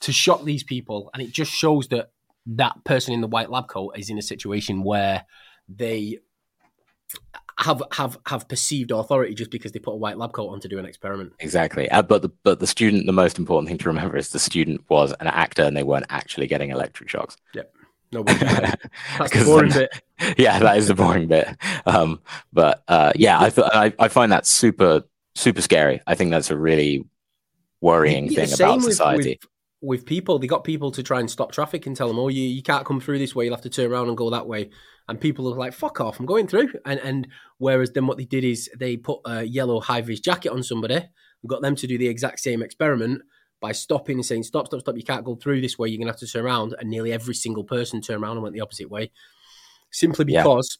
to 0.00 0.12
shock 0.12 0.44
these 0.44 0.62
people. 0.62 1.10
And 1.12 1.22
it 1.22 1.32
just 1.32 1.52
shows 1.52 1.88
that 1.88 2.10
that 2.46 2.84
person 2.84 3.14
in 3.14 3.20
the 3.20 3.28
white 3.28 3.50
lab 3.50 3.68
coat 3.68 3.96
is 3.96 4.10
in 4.10 4.18
a 4.18 4.22
situation 4.22 4.82
where 4.82 5.24
they 5.68 6.18
have 7.58 7.82
have 7.92 8.18
have 8.26 8.48
perceived 8.48 8.90
authority 8.90 9.34
just 9.34 9.50
because 9.50 9.72
they 9.72 9.78
put 9.78 9.92
a 9.92 9.96
white 9.96 10.18
lab 10.18 10.32
coat 10.32 10.48
on 10.48 10.60
to 10.60 10.68
do 10.68 10.78
an 10.78 10.84
experiment. 10.84 11.32
Exactly. 11.38 11.88
Uh, 11.90 12.02
but 12.02 12.22
the 12.22 12.30
but 12.42 12.58
the 12.60 12.66
student, 12.66 13.06
the 13.06 13.12
most 13.12 13.38
important 13.38 13.68
thing 13.68 13.78
to 13.78 13.88
remember 13.88 14.16
is 14.16 14.30
the 14.30 14.38
student 14.38 14.82
was 14.88 15.12
an 15.20 15.28
actor 15.28 15.62
and 15.62 15.76
they 15.76 15.84
weren't 15.84 16.06
actually 16.10 16.46
getting 16.46 16.70
electric 16.70 17.08
shocks. 17.08 17.36
Nobody 18.12 18.38
That's 19.18 19.32
the 19.32 19.44
boring 19.44 19.70
then- 19.70 19.88
bit. 20.18 20.36
yeah, 20.38 20.58
that 20.60 20.76
is 20.78 20.88
the 20.88 20.94
boring 20.94 21.26
bit. 21.28 21.48
Um, 21.86 22.20
but 22.52 22.82
uh, 22.88 23.12
yeah, 23.16 23.40
I, 23.40 23.50
th- 23.50 23.68
I 23.72 23.92
I 23.98 24.08
find 24.08 24.32
that 24.32 24.46
super 24.46 25.02
super 25.34 25.62
scary. 25.62 26.00
I 26.06 26.14
think 26.14 26.30
that's 26.30 26.50
a 26.50 26.56
really 26.56 27.04
worrying 27.80 28.28
thing 28.28 28.52
about 28.52 28.76
with- 28.76 28.84
society. 28.84 29.38
With, 29.40 29.48
with 29.80 30.06
people, 30.06 30.38
they 30.38 30.46
got 30.46 30.64
people 30.64 30.90
to 30.92 31.02
try 31.02 31.20
and 31.20 31.30
stop 31.30 31.52
traffic 31.52 31.86
and 31.86 31.96
tell 31.96 32.08
them, 32.08 32.18
"Oh, 32.18 32.28
you, 32.28 32.42
you 32.42 32.62
can't 32.62 32.86
come 32.86 33.00
through 33.00 33.18
this 33.18 33.34
way. 33.34 33.44
You'll 33.44 33.54
have 33.54 33.62
to 33.64 33.70
turn 33.70 33.90
around 33.92 34.08
and 34.08 34.16
go 34.16 34.30
that 34.30 34.46
way." 34.46 34.70
And 35.08 35.20
people 35.20 35.52
are 35.52 35.56
like, 35.56 35.74
"Fuck 35.74 36.00
off! 36.00 36.18
I'm 36.18 36.26
going 36.26 36.46
through." 36.46 36.70
And 36.86 36.98
and 37.00 37.28
whereas 37.58 37.90
then 37.92 38.06
what 38.06 38.16
they 38.16 38.24
did 38.24 38.44
is 38.44 38.70
they 38.78 38.96
put 38.96 39.20
a 39.26 39.42
yellow 39.44 39.80
high 39.80 40.00
vis 40.00 40.20
jacket 40.20 40.50
on 40.50 40.62
somebody 40.62 40.94
and 40.94 41.48
got 41.48 41.60
them 41.62 41.76
to 41.76 41.86
do 41.86 41.98
the 41.98 42.08
exact 42.08 42.40
same 42.40 42.62
experiment 42.62 43.22
by 43.60 43.72
stopping 43.72 44.16
and 44.18 44.24
saying, 44.26 44.44
"Stop, 44.44 44.66
stop, 44.68 44.80
stop! 44.80 44.96
You 44.96 45.02
can't 45.02 45.24
go 45.24 45.36
through 45.36 45.60
this 45.60 45.78
way. 45.78 45.88
You're 45.88 45.98
gonna 45.98 46.12
have 46.12 46.20
to 46.20 46.26
turn 46.26 46.44
around." 46.44 46.74
And 46.78 46.88
nearly 46.88 47.12
every 47.12 47.34
single 47.34 47.64
person 47.64 48.00
turned 48.00 48.22
around 48.22 48.36
and 48.36 48.42
went 48.42 48.54
the 48.54 48.62
opposite 48.62 48.90
way, 48.90 49.10
simply 49.90 50.26
Yeah. 50.32 50.42
because. 50.42 50.78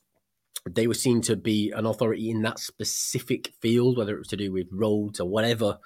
They 0.71 0.87
were 0.87 0.95
seen 0.95 1.21
to 1.23 1.37
be 1.37 1.73
an 1.73 1.85
authority 1.85 2.31
in 2.31 2.41
that 2.43 2.59
specific 2.59 3.53
field, 3.61 3.99
whether 3.99 4.15
it 4.15 4.19
was 4.21 4.29
to 4.29 4.37
do 4.37 4.51
with 4.51 4.67
roads 4.73 5.21
or 5.21 5.29
whatever. 5.29 5.79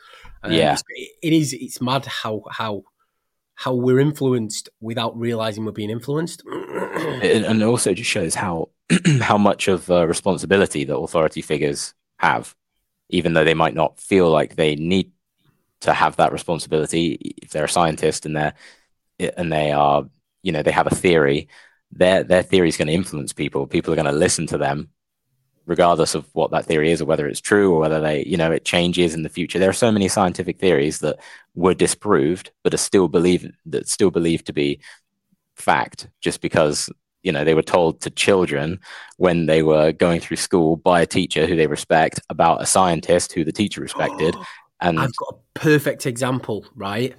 Um, 0.44 0.52
Yeah. 0.52 0.76
it 1.20 1.32
is. 1.32 1.52
It's 1.52 1.80
mad 1.80 2.06
how 2.06 2.44
how 2.48 2.84
how 3.58 3.74
we're 3.74 3.98
influenced 3.98 4.68
without 4.80 5.18
realizing 5.18 5.64
we're 5.64 5.72
being 5.72 5.90
influenced. 5.90 6.44
and 6.46 7.44
and 7.44 7.60
it 7.60 7.64
also 7.64 7.92
just 7.92 8.08
shows 8.08 8.36
how 8.36 8.68
how 9.20 9.36
much 9.36 9.66
of 9.66 9.88
responsibility 9.88 10.84
that 10.84 10.96
authority 10.96 11.42
figures 11.42 11.92
have, 12.20 12.54
even 13.08 13.32
though 13.32 13.42
they 13.42 13.54
might 13.54 13.74
not 13.74 13.98
feel 13.98 14.30
like 14.30 14.54
they 14.54 14.76
need 14.76 15.10
to 15.80 15.92
have 15.92 16.14
that 16.16 16.32
responsibility. 16.32 17.34
If 17.42 17.50
they're 17.50 17.64
a 17.64 17.68
scientist 17.68 18.26
and 18.26 18.36
they're 18.36 18.54
and 19.18 19.52
they 19.52 19.72
are, 19.72 20.08
you 20.44 20.52
know, 20.52 20.62
they 20.62 20.70
have 20.70 20.86
a 20.86 20.94
theory, 20.94 21.48
their 21.90 22.22
their 22.22 22.44
theory 22.44 22.68
is 22.68 22.76
going 22.76 22.86
to 22.86 22.94
influence 22.94 23.32
people. 23.32 23.66
People 23.66 23.92
are 23.92 23.96
going 23.96 24.06
to 24.06 24.12
listen 24.12 24.46
to 24.46 24.58
them, 24.58 24.90
regardless 25.68 26.14
of 26.14 26.26
what 26.32 26.50
that 26.50 26.64
theory 26.64 26.90
is 26.90 27.00
or 27.00 27.04
whether 27.04 27.28
it's 27.28 27.40
true 27.40 27.72
or 27.72 27.78
whether 27.78 28.00
they, 28.00 28.24
you 28.24 28.36
know, 28.36 28.50
it 28.50 28.64
changes 28.64 29.14
in 29.14 29.22
the 29.22 29.28
future. 29.28 29.58
There 29.58 29.70
are 29.70 29.74
so 29.74 29.92
many 29.92 30.08
scientific 30.08 30.58
theories 30.58 30.98
that 31.00 31.20
were 31.54 31.74
disproved, 31.74 32.50
but 32.64 32.74
are 32.74 32.78
still 32.78 33.06
believed 33.06 33.52
that 33.66 33.86
still 33.86 34.10
believed 34.10 34.46
to 34.46 34.52
be 34.52 34.80
fact, 35.54 36.08
just 36.20 36.40
because 36.40 36.90
you 37.22 37.32
know 37.32 37.44
they 37.44 37.54
were 37.54 37.62
told 37.62 38.00
to 38.00 38.10
children 38.10 38.80
when 39.16 39.46
they 39.46 39.62
were 39.62 39.92
going 39.92 40.20
through 40.20 40.36
school 40.36 40.76
by 40.76 41.00
a 41.00 41.06
teacher 41.06 41.46
who 41.46 41.56
they 41.56 41.66
respect 41.66 42.20
about 42.30 42.62
a 42.62 42.66
scientist 42.66 43.32
who 43.32 43.44
the 43.44 43.52
teacher 43.52 43.80
respected 43.80 44.36
and 44.80 44.98
I've 45.00 45.16
got 45.16 45.34
a 45.34 45.58
perfect 45.58 46.06
example, 46.06 46.64
right? 46.76 47.14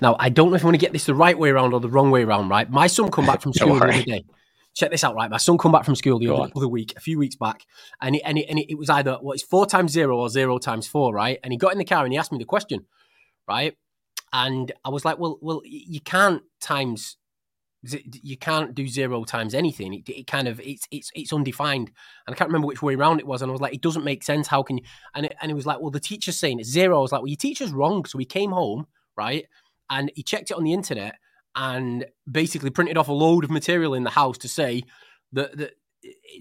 Now, 0.00 0.16
I 0.18 0.28
don't 0.28 0.50
know 0.50 0.56
if 0.56 0.62
I 0.62 0.66
want 0.66 0.74
to 0.74 0.80
get 0.80 0.92
this 0.92 1.06
the 1.06 1.14
right 1.14 1.38
way 1.38 1.50
around 1.50 1.72
or 1.72 1.80
the 1.80 1.88
wrong 1.88 2.10
way 2.10 2.24
around, 2.24 2.48
right? 2.48 2.68
My 2.68 2.88
son 2.88 3.10
come 3.10 3.26
back 3.26 3.40
from 3.40 3.52
school 3.54 3.78
the 3.78 3.84
other 3.84 4.02
day. 4.02 4.24
Check 4.74 4.90
this 4.90 5.04
out, 5.04 5.14
right? 5.14 5.30
My 5.30 5.36
son 5.36 5.56
come 5.56 5.72
back 5.72 5.84
from 5.84 5.94
school 5.94 6.18
the 6.18 6.28
other, 6.28 6.50
other, 6.54 6.68
week, 6.68 6.94
a 6.96 7.00
few 7.00 7.18
weeks 7.18 7.36
back, 7.36 7.64
and, 8.00 8.16
he, 8.16 8.22
and, 8.24 8.38
he, 8.38 8.46
and 8.46 8.58
it 8.58 8.76
was 8.76 8.90
either, 8.90 9.18
well, 9.22 9.32
it's 9.32 9.42
four 9.42 9.66
times 9.66 9.92
zero 9.92 10.18
or 10.18 10.28
zero 10.28 10.58
times 10.58 10.86
four, 10.86 11.14
right? 11.14 11.38
And 11.44 11.52
he 11.52 11.56
got 11.56 11.72
in 11.72 11.78
the 11.78 11.84
car 11.84 12.04
and 12.04 12.12
he 12.12 12.18
asked 12.18 12.32
me 12.32 12.38
the 12.38 12.44
question, 12.44 12.84
right? 13.46 13.76
And 14.32 14.72
I 14.84 14.88
was 14.88 15.04
like, 15.04 15.18
well, 15.18 15.38
well, 15.40 15.62
you 15.64 16.00
can't 16.00 16.42
times 16.60 17.16
you 18.22 18.36
can't 18.36 18.74
do 18.74 18.88
zero 18.88 19.24
times 19.24 19.54
anything. 19.54 19.94
It, 19.94 20.08
it, 20.08 20.26
kind 20.26 20.48
of 20.48 20.58
it's 20.60 20.86
it's 20.90 21.10
it's 21.14 21.32
undefined, 21.32 21.90
and 22.26 22.34
I 22.34 22.36
can't 22.36 22.48
remember 22.48 22.66
which 22.66 22.82
way 22.82 22.94
around 22.94 23.20
it 23.20 23.26
was. 23.26 23.42
And 23.42 23.50
I 23.50 23.52
was 23.52 23.60
like, 23.60 23.74
it 23.74 23.82
doesn't 23.82 24.04
make 24.04 24.24
sense. 24.24 24.48
How 24.48 24.62
can 24.62 24.78
you? 24.78 24.84
And 25.14 25.26
it, 25.26 25.36
and 25.40 25.50
it 25.50 25.54
was 25.54 25.66
like, 25.66 25.80
well, 25.80 25.90
the 25.90 26.00
teacher's 26.00 26.38
saying 26.38 26.60
it's 26.60 26.68
zero. 26.68 26.98
I 26.98 27.02
was 27.02 27.12
like, 27.12 27.20
well, 27.20 27.28
your 27.28 27.36
teacher's 27.36 27.72
wrong. 27.72 28.04
So 28.06 28.18
he 28.18 28.24
came 28.24 28.50
home, 28.50 28.86
right, 29.16 29.46
and 29.90 30.10
he 30.14 30.22
checked 30.22 30.50
it 30.50 30.56
on 30.56 30.64
the 30.64 30.72
internet 30.72 31.16
and 31.56 32.04
basically 32.30 32.70
printed 32.70 32.96
off 32.96 33.08
a 33.08 33.12
load 33.12 33.44
of 33.44 33.50
material 33.50 33.94
in 33.94 34.04
the 34.04 34.10
house 34.10 34.38
to 34.38 34.48
say 34.48 34.82
that 35.32 35.56
that 35.56 35.72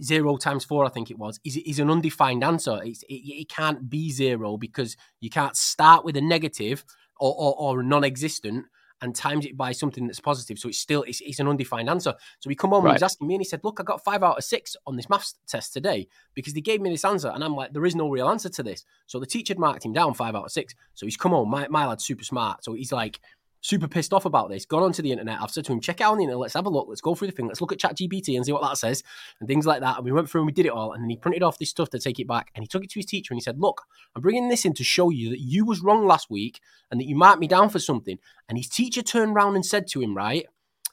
zero 0.02 0.38
times 0.38 0.66
four, 0.66 0.86
I 0.86 0.90
think 0.90 1.12
it 1.12 1.18
was, 1.18 1.40
is 1.44 1.58
is 1.58 1.80
an 1.80 1.90
undefined 1.90 2.44
answer. 2.44 2.82
It's, 2.84 3.04
it, 3.04 3.14
it 3.14 3.50
can't 3.50 3.90
be 3.90 4.12
zero 4.12 4.58
because 4.58 4.98
you 5.20 5.30
can't 5.30 5.56
start 5.56 6.04
with 6.04 6.18
a 6.18 6.22
negative 6.22 6.84
or, 7.20 7.34
or, 7.38 7.56
or 7.58 7.84
non-existent 7.84 8.66
and 9.02 9.14
times 9.14 9.46
it 9.46 9.58
by 9.58 9.74
something 9.74 10.08
that's 10.08 10.22
positive. 10.22 10.58
So 10.58 10.70
it's 10.70 10.80
still 10.80 11.04
it's, 11.04 11.22
it's 11.22 11.40
an 11.40 11.48
undefined 11.48 11.90
answer. 11.90 12.14
So 12.40 12.50
he 12.50 12.56
come 12.56 12.72
home 12.72 12.86
right. 12.86 12.92
and 12.92 13.00
he 13.00 13.04
was 13.04 13.12
asking 13.12 13.28
me 13.28 13.36
and 13.36 13.42
he 13.42 13.48
said, 13.48 13.62
Look, 13.64 13.80
I 13.80 13.84
got 13.84 14.04
five 14.04 14.24
out 14.24 14.38
of 14.38 14.44
six 14.44 14.76
on 14.88 14.96
this 14.96 15.10
maths 15.10 15.36
test 15.46 15.74
today 15.74 16.08
because 16.34 16.54
they 16.54 16.62
gave 16.62 16.80
me 16.82 16.90
this 16.90 17.06
answer. 17.06 17.30
And 17.30 17.44
I'm 17.44 17.54
like, 17.54 17.74
there 17.74 17.86
is 17.86 17.96
no 17.96 18.10
real 18.10 18.30
answer 18.30 18.50
to 18.50 18.64
this. 18.64 18.86
So 19.08 19.20
the 19.20 19.26
teacher 19.26 19.52
had 19.52 19.60
marked 19.60 19.86
him 19.86 19.92
down 19.92 20.14
five 20.14 20.36
out 20.36 20.46
of 20.46 20.52
six. 20.52 20.74
So 20.94 21.06
he's 21.06 21.18
come 21.18 21.34
home. 21.34 21.50
My, 21.50 21.68
my 21.68 21.86
lad's 21.86 22.06
super 22.06 22.24
smart. 22.24 22.64
So 22.64 22.74
he's 22.74 22.94
like, 22.94 23.20
super 23.64 23.88
pissed 23.88 24.14
off 24.14 24.26
about 24.26 24.50
this, 24.50 24.66
gone 24.66 24.84
onto 24.84 25.02
the 25.02 25.12
internet. 25.12 25.42
I've 25.42 25.50
said 25.50 25.64
to 25.66 25.72
him, 25.72 25.80
check 25.80 26.02
out 26.02 26.12
on 26.12 26.18
the 26.18 26.26
internet, 26.26 26.40
let's 26.40 26.54
have 26.54 26.66
a 26.66 26.70
look, 26.70 26.88
let's 26.90 27.00
go 27.00 27.16
through 27.16 27.30
the 27.30 27.34
thing, 27.34 27.48
let's 27.48 27.62
look 27.62 27.72
at 27.72 27.80
ChatGPT 27.80 28.36
and 28.36 28.46
see 28.46 28.52
what 28.52 28.62
that 28.62 28.78
says, 28.78 29.04
and 29.40 29.48
things 29.48 29.66
like 29.66 29.80
that. 29.80 29.96
And 29.96 30.06
we 30.06 30.12
went 30.12 30.30
through 30.30 30.42
and 30.42 30.46
we 30.46 30.52
did 30.52 30.66
it 30.66 30.74
all. 30.74 30.92
And 30.92 31.02
then 31.02 31.10
he 31.10 31.16
printed 31.16 31.44
off 31.44 31.58
this 31.58 31.70
stuff 31.70 31.90
to 31.92 32.00
take 32.00 32.20
it 32.20 32.28
back. 32.28 32.52
And 32.54 32.64
he 32.64 32.68
took 32.68 32.84
it 32.84 32.90
to 32.92 33.00
his 33.00 33.06
teacher 33.06 33.34
and 33.34 33.38
he 33.38 33.44
said, 33.44 33.60
Look, 33.60 33.84
I'm 34.16 34.22
bringing 34.22 34.50
this 34.50 34.66
in 34.66 34.74
to 34.74 34.84
show 34.84 35.10
you 35.10 35.30
that 35.30 35.40
you 35.40 35.66
was 35.66 35.82
wrong 35.82 36.06
last 36.06 36.30
week 36.30 36.60
and 36.92 37.00
that 37.00 37.08
you 37.08 37.16
marked 37.16 37.40
me 37.40 37.48
down 37.48 37.70
for 37.70 37.80
something. 37.80 38.20
And 38.50 38.58
his 38.58 38.68
teacher 38.68 39.02
turned 39.02 39.34
around 39.34 39.56
and 39.56 39.66
said 39.66 39.88
to 39.88 40.02
him, 40.02 40.16
Right, 40.16 40.46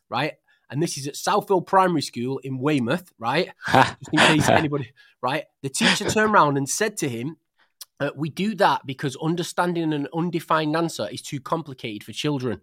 right, 0.09 0.35
and 0.71 0.81
this 0.81 0.97
is 0.97 1.09
at 1.09 1.15
Southfield 1.15 1.67
Primary 1.67 2.03
School 2.03 2.39
in 2.39 2.59
Weymouth, 2.59 3.13
right? 3.19 3.51
Just 3.73 3.97
in 4.13 4.19
case 4.21 4.49
anybody, 4.49 4.93
right? 5.21 5.45
The 5.63 5.69
teacher 5.69 6.09
turned 6.09 6.33
around 6.33 6.57
and 6.57 6.69
said 6.69 6.97
to 6.99 7.09
him, 7.09 7.37
uh, 8.01 8.11
we 8.17 8.31
do 8.31 8.55
that 8.57 8.87
because 8.87 9.17
understanding 9.17 9.93
an 9.93 10.09
undefined 10.15 10.75
answer 10.75 11.07
is 11.13 11.21
too 11.21 11.39
complicated 11.39 12.03
for 12.03 12.13
children. 12.13 12.61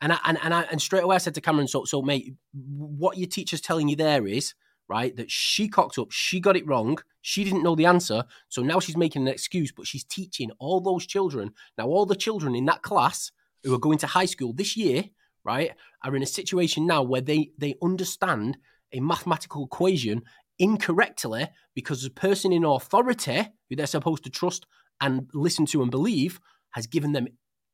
And 0.00 0.12
I, 0.12 0.18
and 0.24 0.38
and 0.42 0.52
I, 0.52 0.62
and 0.62 0.82
straight 0.82 1.04
away 1.04 1.14
I 1.14 1.18
said 1.18 1.34
to 1.36 1.40
Cameron, 1.40 1.68
so 1.68 1.84
so 1.84 2.02
mate, 2.02 2.34
what 2.52 3.16
your 3.16 3.28
teacher's 3.28 3.60
telling 3.60 3.88
you 3.88 3.96
there 3.96 4.26
is 4.26 4.54
right 4.88 5.16
that 5.16 5.30
she 5.30 5.68
cocked 5.68 5.98
up, 5.98 6.10
she 6.10 6.40
got 6.40 6.56
it 6.56 6.66
wrong, 6.66 6.98
she 7.22 7.44
didn't 7.44 7.62
know 7.62 7.74
the 7.74 7.86
answer, 7.86 8.24
so 8.48 8.62
now 8.62 8.80
she's 8.80 8.96
making 8.96 9.22
an 9.22 9.28
excuse, 9.28 9.72
but 9.72 9.86
she's 9.86 10.04
teaching 10.04 10.50
all 10.58 10.80
those 10.80 11.06
children. 11.06 11.52
Now 11.78 11.86
all 11.86 12.04
the 12.04 12.16
children 12.16 12.54
in 12.54 12.66
that 12.66 12.82
class 12.82 13.30
who 13.62 13.72
are 13.72 13.78
going 13.78 13.98
to 13.98 14.06
high 14.08 14.26
school 14.26 14.52
this 14.52 14.76
year, 14.76 15.04
right, 15.44 15.70
are 16.02 16.14
in 16.16 16.22
a 16.22 16.26
situation 16.26 16.86
now 16.86 17.02
where 17.02 17.22
they 17.22 17.52
they 17.56 17.76
understand 17.80 18.58
a 18.92 19.00
mathematical 19.00 19.64
equation 19.64 20.22
incorrectly 20.58 21.48
because 21.74 22.02
the 22.02 22.10
person 22.10 22.52
in 22.52 22.64
authority 22.64 23.48
who 23.68 23.76
they're 23.76 23.86
supposed 23.86 24.24
to 24.24 24.30
trust 24.30 24.66
and 25.00 25.28
listen 25.34 25.66
to 25.66 25.82
and 25.82 25.90
believe 25.90 26.40
has 26.70 26.86
given 26.86 27.12
them 27.12 27.28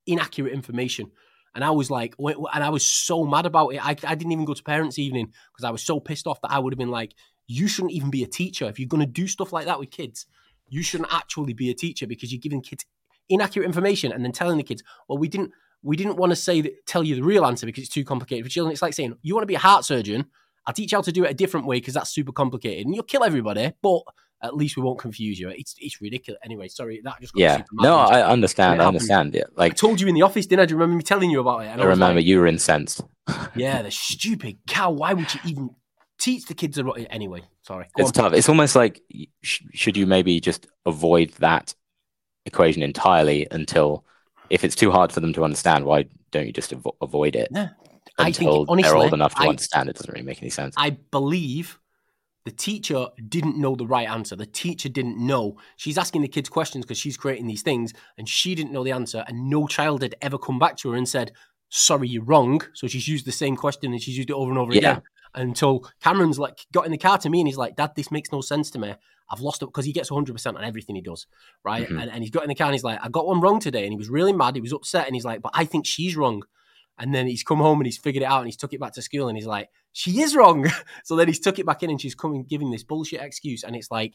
inaccurate 0.07 0.53
information. 0.53 1.11
And 1.55 1.65
I 1.65 1.71
was 1.71 1.91
like, 1.91 2.15
and 2.19 2.65
I 2.65 2.69
was 2.69 2.85
so 2.85 3.25
mad 3.25 3.47
about 3.47 3.71
it. 3.71 3.85
I, 3.85 3.91
I 3.91 4.15
didn't 4.15 4.33
even 4.33 4.45
go 4.45 4.55
to 4.55 4.63
parents' 4.63 4.99
evening 4.99 5.33
because 5.53 5.65
I 5.65 5.71
was 5.71 5.83
so 5.83 5.99
pissed 5.99 6.27
off 6.27 6.41
that 6.43 6.53
I 6.53 6.59
would 6.59 6.73
have 6.73 6.79
been 6.79 6.91
like, 6.91 7.15
you 7.47 7.67
shouldn't 7.67 7.93
even 7.93 8.11
be 8.11 8.23
a 8.23 8.29
teacher. 8.29 8.67
If 8.67 8.79
you're 8.79 8.89
going 8.89 9.05
to 9.05 9.11
do 9.11 9.27
stuff 9.27 9.53
like 9.53 9.67
that 9.67 9.81
with 9.81 9.91
kids, 9.91 10.27
you 10.69 10.83
shouldn't 10.83 11.13
actually 11.13 11.53
be 11.53 11.71
a 11.71 11.75
teacher 11.75 12.07
because 12.07 12.33
you're 12.33 12.41
giving 12.41 12.63
kids 12.63 12.85
inaccurate 13.29 13.67
information 13.67 14.13
and 14.13 14.25
then 14.25 14.33
telling 14.33 14.59
the 14.59 14.63
kids, 14.63 14.83
well, 15.09 15.19
we 15.19 15.29
didn't 15.29 15.53
we 15.83 15.97
didn't 15.97 16.17
want 16.17 16.31
to 16.31 16.37
say 16.37 16.61
that, 16.61 16.87
tell 16.87 17.03
you 17.03 17.15
the 17.15 17.23
real 17.23 17.47
answer 17.47 17.65
because 17.65 17.85
it's 17.85 17.93
too 17.93 18.05
complicated 18.05 18.45
for 18.45 18.51
children. 18.51 18.73
It's 18.73 18.83
like 18.83 18.93
saying, 18.93 19.17
you 19.23 19.35
want 19.35 19.45
to 19.45 19.47
be 19.49 19.55
a 19.55 19.61
heart 19.61 19.85
surgeon, 19.85 20.27
I'll 20.67 20.75
teach 20.75 20.93
you 20.93 20.99
how 20.99 21.03
to 21.03 21.13
do 21.13 21.25
it 21.25 21.31
a 21.31 21.35
different 21.35 21.67
way 21.67 21.79
because 21.79 21.95
that's 21.95 22.11
super 22.11 22.33
complicated 22.33 22.85
and 22.85 22.95
you'll 22.95 23.05
kill 23.05 23.25
everybody, 23.25 23.73
but 23.83 24.03
at 24.43 24.57
least 24.57 24.77
we 24.77 24.83
won't 24.83 24.99
confuse 24.99 25.39
you. 25.39 25.49
It's 25.51 25.75
it's 25.79 26.01
ridiculous. 26.01 26.41
Anyway, 26.45 26.69
sorry, 26.69 27.01
that 27.05 27.21
just 27.21 27.33
yeah. 27.37 27.63
No, 27.73 27.97
I 27.97 28.27
understand. 28.27 28.81
I 28.81 28.87
understand. 28.87 29.35
Yeah, 29.35 29.45
like 29.57 29.73
I 29.73 29.75
told 29.75 30.01
you 30.01 30.09
in 30.09 30.15
the 30.15 30.23
office, 30.23 30.47
didn't 30.47 30.63
I? 30.63 30.67
Do 30.67 30.73
you 30.73 30.77
remember 30.79 30.97
me 30.97 31.03
telling 31.03 31.31
you 31.31 31.41
about 31.41 31.61
it? 31.61 31.69
And 31.69 31.81
I, 31.81 31.85
I 31.85 31.89
remember 31.89 32.21
like, 32.21 32.27
you 32.27 32.39
were 32.39 32.47
incensed. 32.47 33.03
yeah, 33.55 33.83
the 33.83 33.91
stupid 33.91 34.59
cow. 34.67 34.91
Why 34.91 35.13
would 35.13 35.33
you 35.35 35.41
even 35.45 35.71
teach 36.19 36.47
the 36.47 36.55
kids 36.55 36.79
about 36.79 36.99
it 36.99 37.09
anyway? 37.11 37.43
Sorry, 37.63 37.87
Go 37.97 38.03
it's 38.03 38.19
on. 38.19 38.25
tough. 38.25 38.33
It's 38.33 38.49
almost 38.49 38.77
like 38.77 39.03
should 39.43 39.97
you 39.97 40.07
maybe 40.07 40.41
just 40.41 40.67
avoid 40.87 41.31
that 41.39 41.75
equation 42.47 42.83
entirely 42.83 43.47
until 43.51 44.05
if 44.49 44.65
it's 44.65 44.75
too 44.75 44.91
hard 44.91 45.13
for 45.13 45.21
them 45.21 45.33
to 45.35 45.45
understand, 45.45 45.85
why 45.85 46.07
don't 46.31 46.47
you 46.47 46.53
just 46.53 46.73
avo- 46.73 46.97
avoid 47.01 47.37
it? 47.37 47.49
Yeah. 47.53 47.69
Until 48.19 48.27
I 48.27 48.33
think, 48.33 48.69
honestly, 48.69 48.91
they're 48.91 48.97
old 48.97 49.15
enough 49.15 49.35
to 49.37 49.43
I, 49.43 49.49
understand 49.49 49.89
it 49.89 49.97
doesn't 49.97 50.13
really 50.13 50.27
make 50.27 50.43
any 50.43 50.51
sense. 50.51 50.75
I 50.77 50.91
believe 50.91 51.79
the 52.45 52.51
teacher 52.51 53.07
didn't 53.29 53.59
know 53.59 53.75
the 53.75 53.87
right 53.87 54.09
answer. 54.09 54.35
The 54.35 54.47
teacher 54.47 54.89
didn't 54.89 55.19
know. 55.19 55.59
She's 55.77 55.99
asking 55.99 56.23
the 56.23 56.29
kids 56.29 56.49
questions 56.49 56.85
because 56.85 56.99
she's 56.99 57.17
creating 57.17 57.47
these 57.47 57.63
things 57.63 57.93
and 58.17 58.29
she 58.29 58.55
didn't 58.55 58.73
know 58.73 58.85
the 58.85 58.93
answer. 58.93 59.25
And 59.29 59.51
no 59.51 59.67
child 59.67 60.03
had 60.03 60.17
ever 60.23 60.39
come 60.39 60.59
back 60.59 60.77
to 60.79 60.91
her 60.91 60.97
and 60.97 61.09
said, 61.09 61.33
Sorry, 61.69 62.09
you're 62.09 62.25
wrong. 62.25 62.63
So 62.73 62.89
she's 62.89 63.07
used 63.07 63.27
the 63.27 63.33
same 63.33 63.57
question 63.57 63.93
and 63.93 64.03
she's 64.03 64.17
used 64.17 64.31
it 64.31 64.35
over 64.35 64.51
and 64.51 64.59
over 64.59 64.73
yeah. 64.73 64.79
again 64.79 65.03
until 65.35 65.89
Cameron's 66.03 66.39
like 66.39 66.67
got 66.73 66.87
in 66.87 66.93
the 66.93 66.99
car 66.99 67.19
to 67.19 67.31
me 67.31 67.41
and 67.41 67.47
he's 67.47 67.57
like, 67.57 67.77
Dad, 67.77 67.93
this 67.95 68.11
makes 68.11 68.33
no 68.33 68.41
sense 68.41 68.71
to 68.73 68.79
me. 68.79 68.95
I've 69.31 69.41
lost 69.41 69.63
it 69.63 69.67
because 69.67 69.85
he 69.85 69.93
gets 69.93 70.11
100% 70.11 70.57
on 70.57 70.65
everything 70.65 70.97
he 70.97 71.03
does. 71.03 71.27
Right. 71.65 71.87
Mm-hmm. 71.87 71.99
And, 71.99 72.11
and 72.11 72.23
he's 72.23 72.33
got 72.33 72.43
in 72.43 72.49
the 72.49 72.55
car 72.55 72.67
and 72.67 72.75
he's 72.75 72.83
like, 72.83 72.99
I 73.01 73.09
got 73.09 73.27
one 73.27 73.41
wrong 73.41 73.61
today. 73.61 73.85
And 73.85 73.93
he 73.93 73.97
was 73.97 74.11
really 74.11 74.33
mad. 74.33 74.57
He 74.57 74.61
was 74.61 74.73
upset. 74.73 75.07
And 75.07 75.15
he's 75.15 75.25
like, 75.25 75.43
But 75.43 75.53
I 75.55 75.65
think 75.65 75.87
she's 75.87 76.17
wrong. 76.17 76.43
And 77.01 77.15
then 77.15 77.27
he's 77.27 77.43
come 77.43 77.59
home 77.59 77.81
and 77.81 77.87
he's 77.87 77.99
figured 77.99 78.23
it 78.23 78.27
out 78.27 78.41
and 78.41 78.47
he's 78.47 78.57
took 78.57 78.73
it 78.75 78.81
back 78.81 78.93
to 78.93 79.03
school 79.03 79.29
and 79.29 79.37
he's 79.37 79.47
like, 79.47 79.71
she 79.93 80.21
is 80.21 80.37
wrong. 80.37 80.71
so 81.05 81.17
then 81.17 81.27
he's 81.27 81.41
took 81.41 81.59
it 81.59 81.67
back 81.67 81.83
in 81.83 81.91
and 81.91 82.01
she's 82.01 82.15
coming 82.15 82.45
giving 82.45 82.71
this 82.71 82.85
bullshit 82.85 83.21
excuse. 83.21 83.65
And 83.65 83.75
it's 83.75 83.91
like 83.91 84.15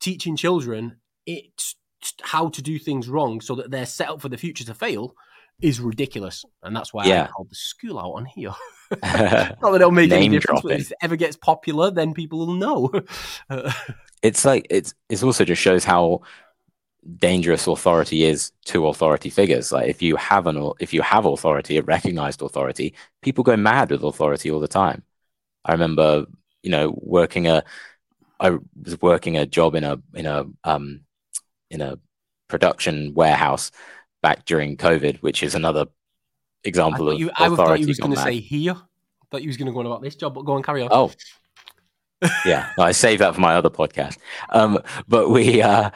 teaching 0.00 0.36
children 0.36 0.96
it's 1.26 1.76
how 2.22 2.48
to 2.48 2.62
do 2.62 2.78
things 2.78 3.08
wrong 3.08 3.40
so 3.40 3.54
that 3.54 3.70
they're 3.70 3.86
set 3.86 4.08
up 4.08 4.20
for 4.20 4.28
the 4.28 4.38
future 4.38 4.64
to 4.64 4.74
fail 4.74 5.14
is 5.60 5.80
ridiculous. 5.80 6.44
And 6.62 6.74
that's 6.74 6.92
why 6.92 7.04
yeah. 7.04 7.24
I 7.24 7.26
called 7.28 7.50
the 7.50 7.54
school 7.54 7.98
out 7.98 8.12
on 8.12 8.24
here. 8.24 8.54
Not 8.90 9.60
that 9.60 9.74
it'll 9.76 9.90
make 9.90 10.10
any 10.10 10.28
difference, 10.28 10.62
but 10.62 10.72
if 10.72 10.90
it 10.90 10.96
ever 11.02 11.16
gets 11.16 11.36
popular, 11.36 11.90
then 11.90 12.14
people 12.14 12.40
will 12.40 12.54
know. 12.54 12.90
it's 14.22 14.44
like 14.44 14.66
it's 14.68 14.94
it's 15.08 15.22
also 15.22 15.44
just 15.44 15.62
shows 15.62 15.84
how 15.84 16.22
dangerous 17.16 17.66
authority 17.66 18.24
is 18.24 18.52
to 18.66 18.86
authority 18.86 19.30
figures. 19.30 19.72
Like 19.72 19.88
if 19.88 20.02
you 20.02 20.16
have 20.16 20.46
an 20.46 20.72
if 20.80 20.92
you 20.92 21.02
have 21.02 21.24
authority, 21.24 21.78
a 21.78 21.82
recognized 21.82 22.42
authority, 22.42 22.94
people 23.22 23.44
go 23.44 23.56
mad 23.56 23.90
with 23.90 24.02
authority 24.02 24.50
all 24.50 24.60
the 24.60 24.68
time. 24.68 25.02
I 25.64 25.72
remember, 25.72 26.26
you 26.62 26.70
know, 26.70 26.94
working 26.96 27.46
a 27.46 27.64
I 28.38 28.58
was 28.82 29.00
working 29.00 29.36
a 29.36 29.46
job 29.46 29.74
in 29.74 29.84
a 29.84 30.00
in 30.14 30.26
a 30.26 30.46
um 30.64 31.00
in 31.70 31.80
a 31.80 31.98
production 32.48 33.14
warehouse 33.14 33.70
back 34.22 34.44
during 34.44 34.76
COVID, 34.76 35.18
which 35.18 35.42
is 35.42 35.54
another 35.54 35.86
example 36.64 37.10
of 37.10 37.18
you, 37.18 37.30
I 37.36 37.48
thought 37.54 37.80
you 37.80 37.86
was 37.86 37.98
going 37.98 38.14
to 38.14 38.20
say 38.20 38.40
here. 38.40 38.74
I 38.74 39.26
thought 39.30 39.42
you 39.42 39.48
was 39.48 39.56
going 39.56 39.66
to 39.66 39.72
go 39.72 39.80
on 39.80 39.86
about 39.86 40.02
this 40.02 40.16
job, 40.16 40.34
but 40.34 40.42
go 40.42 40.56
and 40.56 40.64
carry 40.64 40.82
on. 40.82 40.88
Oh, 40.90 41.12
yeah, 42.44 42.70
I 42.78 42.92
saved 42.92 43.22
that 43.22 43.34
for 43.34 43.40
my 43.40 43.54
other 43.54 43.70
podcast. 43.70 44.18
Um, 44.50 44.78
but 45.08 45.30
we, 45.30 45.62
uh, 45.62 45.90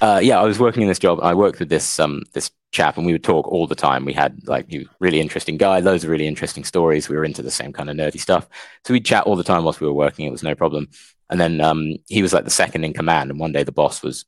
uh, 0.00 0.20
yeah, 0.22 0.40
I 0.40 0.44
was 0.44 0.58
working 0.58 0.82
in 0.82 0.88
this 0.88 0.98
job. 0.98 1.20
I 1.22 1.34
worked 1.34 1.58
with 1.58 1.68
this 1.68 2.00
um, 2.00 2.24
this 2.32 2.50
chap, 2.72 2.96
and 2.96 3.06
we 3.06 3.12
would 3.12 3.24
talk 3.24 3.46
all 3.48 3.66
the 3.66 3.74
time. 3.74 4.04
We 4.04 4.12
had 4.12 4.46
like 4.46 4.70
he 4.70 4.88
really 4.98 5.20
interesting 5.20 5.56
guy, 5.56 5.80
loads 5.80 6.04
of 6.04 6.10
really 6.10 6.26
interesting 6.26 6.64
stories. 6.64 7.08
We 7.08 7.16
were 7.16 7.24
into 7.24 7.42
the 7.42 7.50
same 7.50 7.72
kind 7.72 7.90
of 7.90 7.96
nerdy 7.96 8.20
stuff, 8.20 8.48
so 8.84 8.92
we'd 8.92 9.04
chat 9.04 9.24
all 9.24 9.36
the 9.36 9.44
time 9.44 9.64
whilst 9.64 9.80
we 9.80 9.86
were 9.86 9.92
working. 9.92 10.26
It 10.26 10.32
was 10.32 10.42
no 10.42 10.54
problem. 10.54 10.88
And 11.28 11.40
then 11.40 11.60
um, 11.60 11.96
he 12.08 12.22
was 12.22 12.32
like 12.32 12.44
the 12.44 12.50
second 12.50 12.84
in 12.84 12.92
command, 12.92 13.30
and 13.30 13.38
one 13.38 13.52
day 13.52 13.62
the 13.62 13.72
boss 13.72 14.02
was 14.02 14.24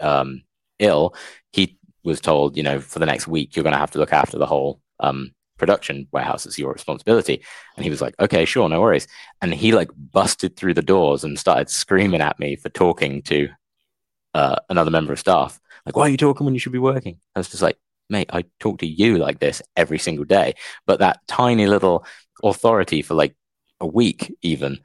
um, 0.00 0.42
ill. 0.78 1.14
He 1.52 1.78
was 2.04 2.20
told, 2.20 2.56
you 2.56 2.62
know, 2.62 2.80
for 2.80 2.98
the 2.98 3.06
next 3.06 3.26
week, 3.26 3.56
you're 3.56 3.64
going 3.64 3.72
to 3.72 3.78
have 3.78 3.90
to 3.92 3.98
look 3.98 4.12
after 4.12 4.38
the 4.38 4.46
whole 4.46 4.80
um, 5.00 5.32
production 5.58 6.06
warehouse. 6.12 6.46
It's 6.46 6.58
your 6.58 6.72
responsibility. 6.72 7.42
And 7.76 7.84
he 7.84 7.90
was 7.90 8.00
like, 8.00 8.14
okay, 8.20 8.44
sure, 8.44 8.68
no 8.68 8.80
worries. 8.80 9.08
And 9.42 9.52
he 9.52 9.72
like 9.72 9.90
busted 10.12 10.56
through 10.56 10.74
the 10.74 10.82
doors 10.82 11.24
and 11.24 11.38
started 11.38 11.68
screaming 11.68 12.20
at 12.20 12.38
me 12.38 12.56
for 12.56 12.68
talking 12.68 13.22
to 13.22 13.48
uh, 14.36 14.56
another 14.68 14.90
member 14.90 15.12
of 15.12 15.18
staff. 15.18 15.58
Like, 15.84 15.96
why 15.96 16.04
are 16.06 16.10
you 16.10 16.16
talking 16.16 16.44
when 16.44 16.54
you 16.54 16.60
should 16.60 16.72
be 16.72 16.78
working? 16.78 17.18
I 17.34 17.38
was 17.38 17.48
just 17.48 17.62
like, 17.62 17.78
mate, 18.10 18.30
I 18.32 18.44
talk 18.60 18.78
to 18.80 18.86
you 18.86 19.18
like 19.18 19.40
this 19.40 19.62
every 19.76 19.98
single 19.98 20.24
day. 20.24 20.54
But 20.86 20.98
that 20.98 21.20
tiny 21.26 21.66
little 21.66 22.04
authority 22.44 23.02
for 23.02 23.14
like 23.14 23.34
a 23.80 23.86
week, 23.86 24.36
even, 24.42 24.78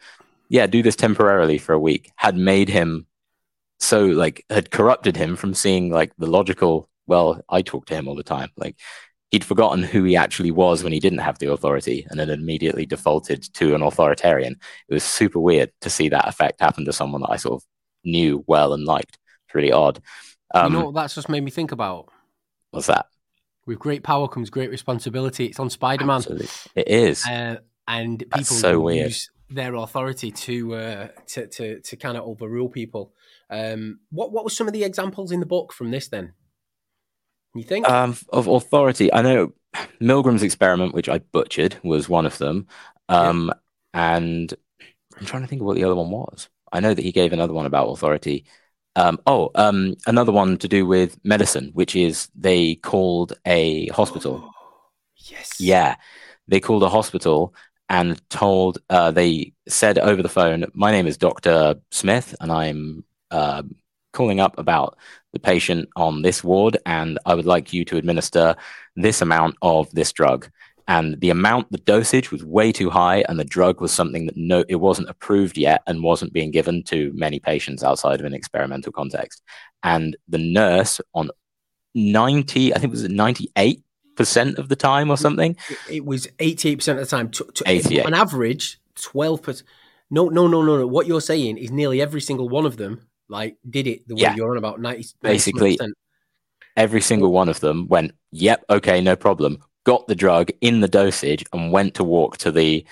yeah, 0.50 0.68
do 0.68 0.82
this 0.82 0.96
temporarily 0.96 1.58
for 1.58 1.74
a 1.74 1.80
week, 1.80 2.12
had 2.16 2.38
made 2.38 2.70
him 2.70 3.08
so 3.82 4.06
like 4.06 4.46
had 4.50 4.72
corrupted 4.72 5.18
him 5.18 5.36
from 5.36 5.54
seeing 5.54 5.90
like 5.90 6.12
the 6.20 6.28
logical 6.28 6.88
well 7.08 7.42
i 7.50 7.64
talk 7.64 7.86
to 7.88 7.96
him 7.96 8.08
all 8.08 8.16
the 8.16 8.22
time 8.22 8.50
like 8.56 8.76
he'd 9.32 9.44
forgotten 9.44 9.82
who 9.82 10.04
he 10.04 10.16
actually 10.16 10.52
was 10.52 10.84
when 10.84 10.94
he 10.94 11.00
didn't 11.00 11.18
have 11.18 11.40
the 11.40 11.52
authority 11.52 12.06
and 12.10 12.20
then 12.20 12.30
immediately 12.30 12.86
defaulted 12.86 13.42
to 13.54 13.74
an 13.74 13.82
authoritarian 13.82 14.56
it 14.88 14.94
was 14.94 15.04
super 15.04 15.40
weird 15.40 15.72
to 15.82 15.90
see 15.90 16.10
that 16.10 16.28
effect 16.28 16.62
happen 16.62 16.86
to 16.86 16.94
someone 16.94 17.22
that 17.22 17.32
i 17.32 17.38
sort 17.38 17.56
of 17.56 17.64
knew 18.04 18.44
well 18.48 18.72
and 18.74 18.86
liked 18.86 19.18
it's 19.52 19.56
really 19.56 19.72
odd 19.72 20.02
um, 20.54 20.74
you 20.74 20.80
know 20.80 20.86
what 20.86 20.96
that's 20.96 21.16
just 21.16 21.30
made 21.30 21.44
me 21.44 21.52
think 21.52 21.72
about 21.72 22.10
what's 22.72 22.88
that 22.88 23.08
with 23.66 23.80
great 23.80 24.04
power 24.04 24.28
comes 24.28 24.50
great 24.50 24.70
responsibility 24.70 25.46
it's 25.46 25.60
on 25.60 25.70
spider-man 25.70 26.24
it 26.76 26.88
is 26.88 27.26
uh, 27.28 27.58
and 27.88 28.20
people 28.20 28.38
that's 28.38 28.60
so 28.60 28.80
weird. 28.80 29.08
use 29.08 29.30
their 29.50 29.76
authority 29.76 30.32
to 30.32 30.74
uh, 30.76 31.08
to 31.28 31.48
to, 31.48 31.82
to 31.82 31.96
kind 31.98 32.18
of 32.18 32.24
overrule 32.24 32.70
people 32.70 33.14
um, 33.52 34.00
what 34.10 34.32
what 34.32 34.46
were 34.46 34.50
some 34.50 34.68
of 34.68 34.74
the 34.74 34.86
examples 34.86 35.32
in 35.32 35.42
the 35.42 35.46
book 35.46 35.74
from 35.74 35.92
this 35.92 36.08
then? 36.08 36.34
You 37.54 37.64
think 37.64 37.88
um, 37.88 38.16
of 38.30 38.48
authority? 38.48 39.14
I 39.14 39.22
know 39.22 39.54
Milgram's 40.02 40.42
experiment, 40.42 40.94
which 40.94 41.10
I 41.10 41.20
butchered, 41.20 41.76
was 41.84 42.08
one 42.08 42.26
of 42.26 42.38
them, 42.38 42.68
um, 43.10 43.52
yeah. 43.94 44.16
and 44.16 44.54
I'm 45.20 45.26
trying 45.26 45.42
to 45.42 45.48
think 45.48 45.62
of 45.62 45.68
what 45.68 45.76
the 45.76 45.84
other 45.84 45.96
one 45.96 46.10
was. 46.10 46.48
I 46.72 46.80
know 46.80 46.94
that 46.94 47.04
he 47.04 47.12
gave 47.12 47.34
another 47.34 47.52
one 47.52 47.66
about 47.66 47.90
authority. 47.90 48.46
Um, 48.96 49.20
oh, 49.26 49.52
um, 49.56 49.96
another 50.06 50.32
one 50.32 50.58
to 50.58 50.68
do 50.68 50.86
with 50.86 51.18
medicine, 51.24 51.72
which 51.74 51.96
is 51.96 52.30
they 52.36 52.76
called 52.76 53.34
a 53.46 53.88
hospital. 53.88 54.44
Oh, 54.44 54.52
yes. 55.16 55.60
Yeah, 55.60 55.96
they 56.48 56.60
called 56.60 56.84
a 56.84 56.90
hospital 56.90 57.54
and 57.90 58.22
told 58.30 58.80
uh, 58.90 59.12
they 59.12 59.54
said 59.68 59.98
over 59.98 60.22
the 60.22 60.30
phone, 60.30 60.66
"My 60.74 60.92
name 60.92 61.08
is 61.08 61.18
Doctor 61.18 61.76
Smith, 61.92 62.36
and 62.42 62.52
I'm 62.52 63.04
uh, 63.32 63.64
calling 64.14 64.40
up 64.40 64.58
about 64.58 64.98
the 65.34 65.40
patient 65.40 65.90
on 65.96 66.22
this 66.22 66.44
ward, 66.44 66.78
and 66.86 67.18
I 67.26 67.36
would 67.36 67.46
like 67.46 67.74
you 67.74 67.86
to 67.86 67.98
administer 67.98 68.56
this 68.96 69.22
amount 69.22 69.56
of 69.62 69.90
this 69.92 70.12
drug. 70.12 70.50
And 70.92 71.22
the 71.22 71.30
amount, 71.30 71.72
the 71.72 71.78
dosage 71.78 72.32
was 72.32 72.44
way 72.44 72.74
too 72.74 72.90
high, 72.90 73.24
and 73.30 73.40
the 73.40 73.46
drug 73.46 73.80
was 73.80 73.94
something 73.94 74.26
that 74.26 74.36
no, 74.36 74.66
it 74.68 74.76
wasn't 74.76 75.10
approved 75.10 75.58
yet 75.58 75.84
and 75.88 76.04
wasn't 76.04 76.34
being 76.34 76.52
given 76.52 76.84
to 76.84 77.14
many 77.16 77.40
patients 77.40 77.82
outside 77.82 78.20
of 78.20 78.26
an 78.26 78.34
experimental 78.34 78.92
context. 78.92 79.42
And 79.84 80.18
the 80.28 80.38
nurse 80.38 81.00
on 81.14 81.32
90, 81.96 82.74
I 82.74 82.80
think 82.80 82.90
it 82.90 82.92
was 82.92 83.08
98 83.08 83.82
percent 84.18 84.58
of 84.58 84.68
the 84.68 84.76
time 84.76 85.10
or 85.10 85.16
something. 85.16 85.56
It 85.90 86.04
was 86.04 86.28
88 86.40 86.76
percent 86.76 87.00
of 87.00 87.06
the 87.06 87.16
time. 87.16 87.30
To, 87.30 87.46
to, 87.46 88.04
on 88.04 88.14
average, 88.14 88.78
12 88.96 89.42
percent. 89.42 89.70
No, 90.10 90.28
no, 90.28 90.48
no, 90.48 90.62
no, 90.62 90.78
no. 90.78 90.88
What 90.88 91.08
you're 91.08 91.22
saying 91.22 91.58
is 91.58 91.72
nearly 91.72 92.02
every 92.02 92.20
single 92.20 92.50
one 92.50 92.66
of 92.66 92.76
them 92.76 93.08
like 93.30 93.56
did 93.70 93.88
it 93.88 94.06
the 94.10 94.16
way 94.16 94.24
yeah. 94.24 94.36
you're 94.36 94.52
on 94.52 94.58
about 94.58 94.82
90 94.82 95.06
basically 95.22 95.80
every 96.76 97.00
single 97.00 97.32
one 97.32 97.48
of 97.48 97.62
them 97.62 97.88
went 97.88 98.12
yep 98.32 98.66
okay 98.70 99.00
no 99.00 99.16
problem 99.16 99.64
got 99.84 100.08
the 100.08 100.16
drug 100.16 100.50
in 100.62 100.82
the 100.82 100.88
dosage 100.88 101.44
and 101.54 101.72
went 101.72 101.96
to 101.96 102.04
walk 102.04 102.38
to 102.38 102.52
the 102.52 102.86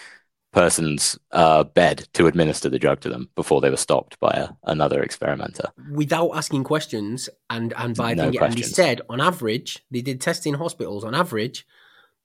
person's 0.51 1.17
uh, 1.31 1.63
bed 1.63 2.07
to 2.13 2.25
administer 2.25 2.69
the 2.69 2.79
drug 2.79 2.99
to 3.01 3.09
them 3.09 3.29
before 3.35 3.61
they 3.61 3.69
were 3.69 3.77
stopped 3.77 4.19
by 4.19 4.31
a, 4.31 4.49
another 4.63 5.01
experimenter. 5.03 5.71
Without 5.91 6.31
asking 6.31 6.63
questions 6.63 7.29
and 7.49 7.73
and 7.77 7.95
by 7.95 8.15
no 8.15 8.31
and 8.41 8.55
he 8.55 8.63
said 8.63 9.01
on 9.09 9.21
average 9.21 9.85
they 9.91 10.01
did 10.01 10.19
testing 10.19 10.53
in 10.53 10.59
hospitals 10.59 11.03
on 11.03 11.13
average 11.13 11.67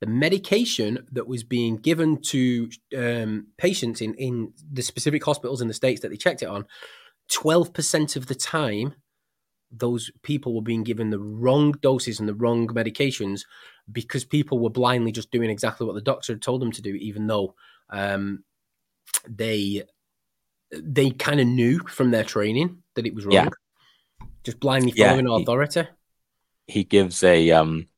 the 0.00 0.06
medication 0.06 1.06
that 1.12 1.26
was 1.26 1.44
being 1.44 1.76
given 1.76 2.20
to 2.20 2.68
um, 2.96 3.46
patients 3.58 4.00
in, 4.00 4.14
in 4.14 4.52
the 4.72 4.82
specific 4.82 5.24
hospitals 5.24 5.60
in 5.60 5.68
the 5.68 5.74
states 5.74 6.00
that 6.00 6.08
they 6.08 6.16
checked 6.16 6.42
it 6.42 6.48
on 6.48 6.66
12% 7.30 8.16
of 8.16 8.26
the 8.26 8.34
time, 8.34 8.94
those 9.78 10.10
people 10.22 10.54
were 10.54 10.62
being 10.62 10.82
given 10.82 11.10
the 11.10 11.18
wrong 11.18 11.72
doses 11.80 12.20
and 12.20 12.28
the 12.28 12.34
wrong 12.34 12.66
medications 12.68 13.42
because 13.90 14.24
people 14.24 14.58
were 14.58 14.70
blindly 14.70 15.12
just 15.12 15.30
doing 15.30 15.50
exactly 15.50 15.86
what 15.86 15.94
the 15.94 16.00
doctor 16.00 16.32
had 16.32 16.42
told 16.42 16.62
them 16.62 16.72
to 16.72 16.82
do, 16.82 16.94
even 16.94 17.26
though 17.26 17.54
um, 17.90 18.44
they 19.28 19.82
they 20.70 21.10
kind 21.10 21.40
of 21.40 21.46
knew 21.46 21.78
from 21.80 22.10
their 22.10 22.24
training 22.24 22.82
that 22.94 23.06
it 23.06 23.14
was 23.14 23.24
wrong. 23.24 23.34
Yeah. 23.34 23.48
Just 24.42 24.60
blindly 24.60 24.92
following 24.92 25.26
yeah, 25.26 25.36
he, 25.36 25.42
authority. 25.42 25.88
He 26.66 26.84
gives 26.84 27.22
a 27.22 27.50
um, 27.50 27.88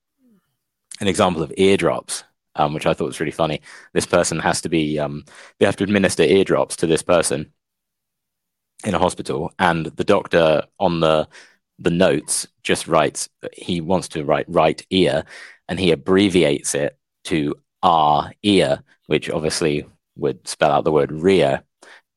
an 1.00 1.08
example 1.08 1.42
of 1.42 1.52
eardrops, 1.56 2.24
um, 2.54 2.74
which 2.74 2.86
I 2.86 2.94
thought 2.94 3.06
was 3.06 3.20
really 3.20 3.32
funny. 3.32 3.60
This 3.92 4.06
person 4.06 4.38
has 4.40 4.60
to 4.62 4.68
be 4.68 4.98
um, 4.98 5.24
they 5.58 5.66
have 5.66 5.76
to 5.76 5.84
administer 5.84 6.22
eardrops 6.22 6.76
to 6.76 6.86
this 6.86 7.02
person 7.02 7.52
in 8.84 8.94
a 8.94 8.98
hospital, 8.98 9.52
and 9.58 9.86
the 9.86 10.04
doctor 10.04 10.64
on 10.78 11.00
the 11.00 11.28
the 11.78 11.90
notes 11.90 12.46
just 12.62 12.88
writes 12.88 13.28
he 13.52 13.80
wants 13.80 14.08
to 14.08 14.24
write 14.24 14.46
right 14.48 14.84
ear, 14.90 15.24
and 15.68 15.78
he 15.78 15.92
abbreviates 15.92 16.74
it 16.74 16.98
to 17.24 17.54
R 17.82 18.32
ear, 18.42 18.82
which 19.06 19.30
obviously 19.30 19.86
would 20.16 20.46
spell 20.48 20.70
out 20.70 20.84
the 20.84 20.92
word 20.92 21.12
rear. 21.12 21.62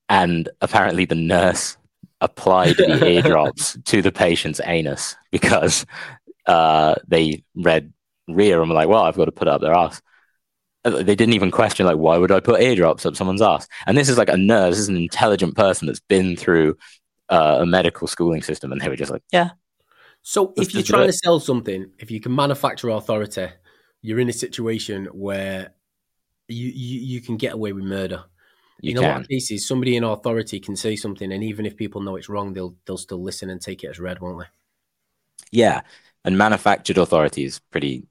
And 0.07 0.49
apparently, 0.61 1.05
the 1.05 1.15
nurse 1.15 1.77
applied 2.21 2.77
the 2.77 3.07
eardrops 3.07 3.77
to 3.85 4.01
the 4.01 4.11
patient's 4.11 4.61
anus 4.65 5.15
because 5.31 5.85
uh, 6.45 6.95
they 7.07 7.43
read 7.55 7.93
rear 8.27 8.61
and 8.61 8.69
were 8.69 8.75
like, 8.75 8.89
"Well, 8.89 9.03
I've 9.03 9.17
got 9.17 9.25
to 9.25 9.31
put 9.31 9.47
up 9.47 9.61
their 9.61 9.73
ass." 9.73 10.01
Uh, 10.85 11.03
they 11.03 11.15
didn't 11.15 11.33
even 11.33 11.51
question 11.51 11.85
like 11.85 11.97
why 11.97 12.17
would 12.17 12.31
I 12.31 12.39
put 12.39 12.61
eardrops 12.61 13.05
up 13.05 13.15
someone's 13.15 13.41
ass? 13.41 13.67
And 13.85 13.97
this 13.97 14.07
is 14.07 14.17
like 14.17 14.29
a 14.29 14.37
nurse, 14.37 14.75
this 14.75 14.79
is 14.79 14.87
an 14.87 14.95
intelligent 14.95 15.55
person 15.55 15.87
that's 15.87 15.99
been 15.99 16.37
through 16.37 16.77
uh, 17.29 17.57
a 17.61 17.65
medical 17.65 18.07
schooling 18.07 18.41
system, 18.41 18.71
and 18.71 18.81
they 18.81 18.89
were 18.89 18.95
just 18.95 19.11
like, 19.11 19.23
yeah. 19.31 19.51
So 20.21 20.53
if 20.57 20.73
you're 20.73 20.83
trying 20.83 21.07
to 21.07 21.13
sell 21.13 21.39
something, 21.39 21.91
if 21.97 22.11
you 22.11 22.19
can 22.19 22.35
manufacture 22.35 22.89
authority, 22.89 23.47
you're 24.01 24.19
in 24.19 24.29
a 24.29 24.33
situation 24.33 25.05
where 25.07 25.73
you 26.47 26.67
you, 26.67 26.99
you 26.99 27.21
can 27.21 27.37
get 27.37 27.53
away 27.53 27.73
with 27.73 27.83
murder. 27.83 28.25
You 28.81 28.91
in 28.91 28.97
can. 28.97 29.05
a 29.05 29.07
lot 29.07 29.21
of 29.21 29.27
cases, 29.29 29.67
somebody 29.67 29.95
in 29.95 30.03
authority 30.03 30.59
can 30.59 30.75
say 30.75 30.95
something, 30.95 31.31
and 31.31 31.43
even 31.43 31.65
if 31.65 31.75
people 31.75 32.01
know 32.01 32.15
it's 32.15 32.29
wrong, 32.29 32.53
they'll 32.53 32.75
they'll 32.85 32.97
still 32.97 33.21
listen 33.21 33.49
and 33.49 33.61
take 33.61 33.83
it 33.83 33.87
as 33.89 33.99
read, 33.99 34.19
won't 34.19 34.39
they? 34.39 34.45
Yeah, 35.51 35.81
and 36.25 36.37
manufactured 36.37 36.97
authority 36.97 37.43
is 37.43 37.59
pretty 37.59 38.05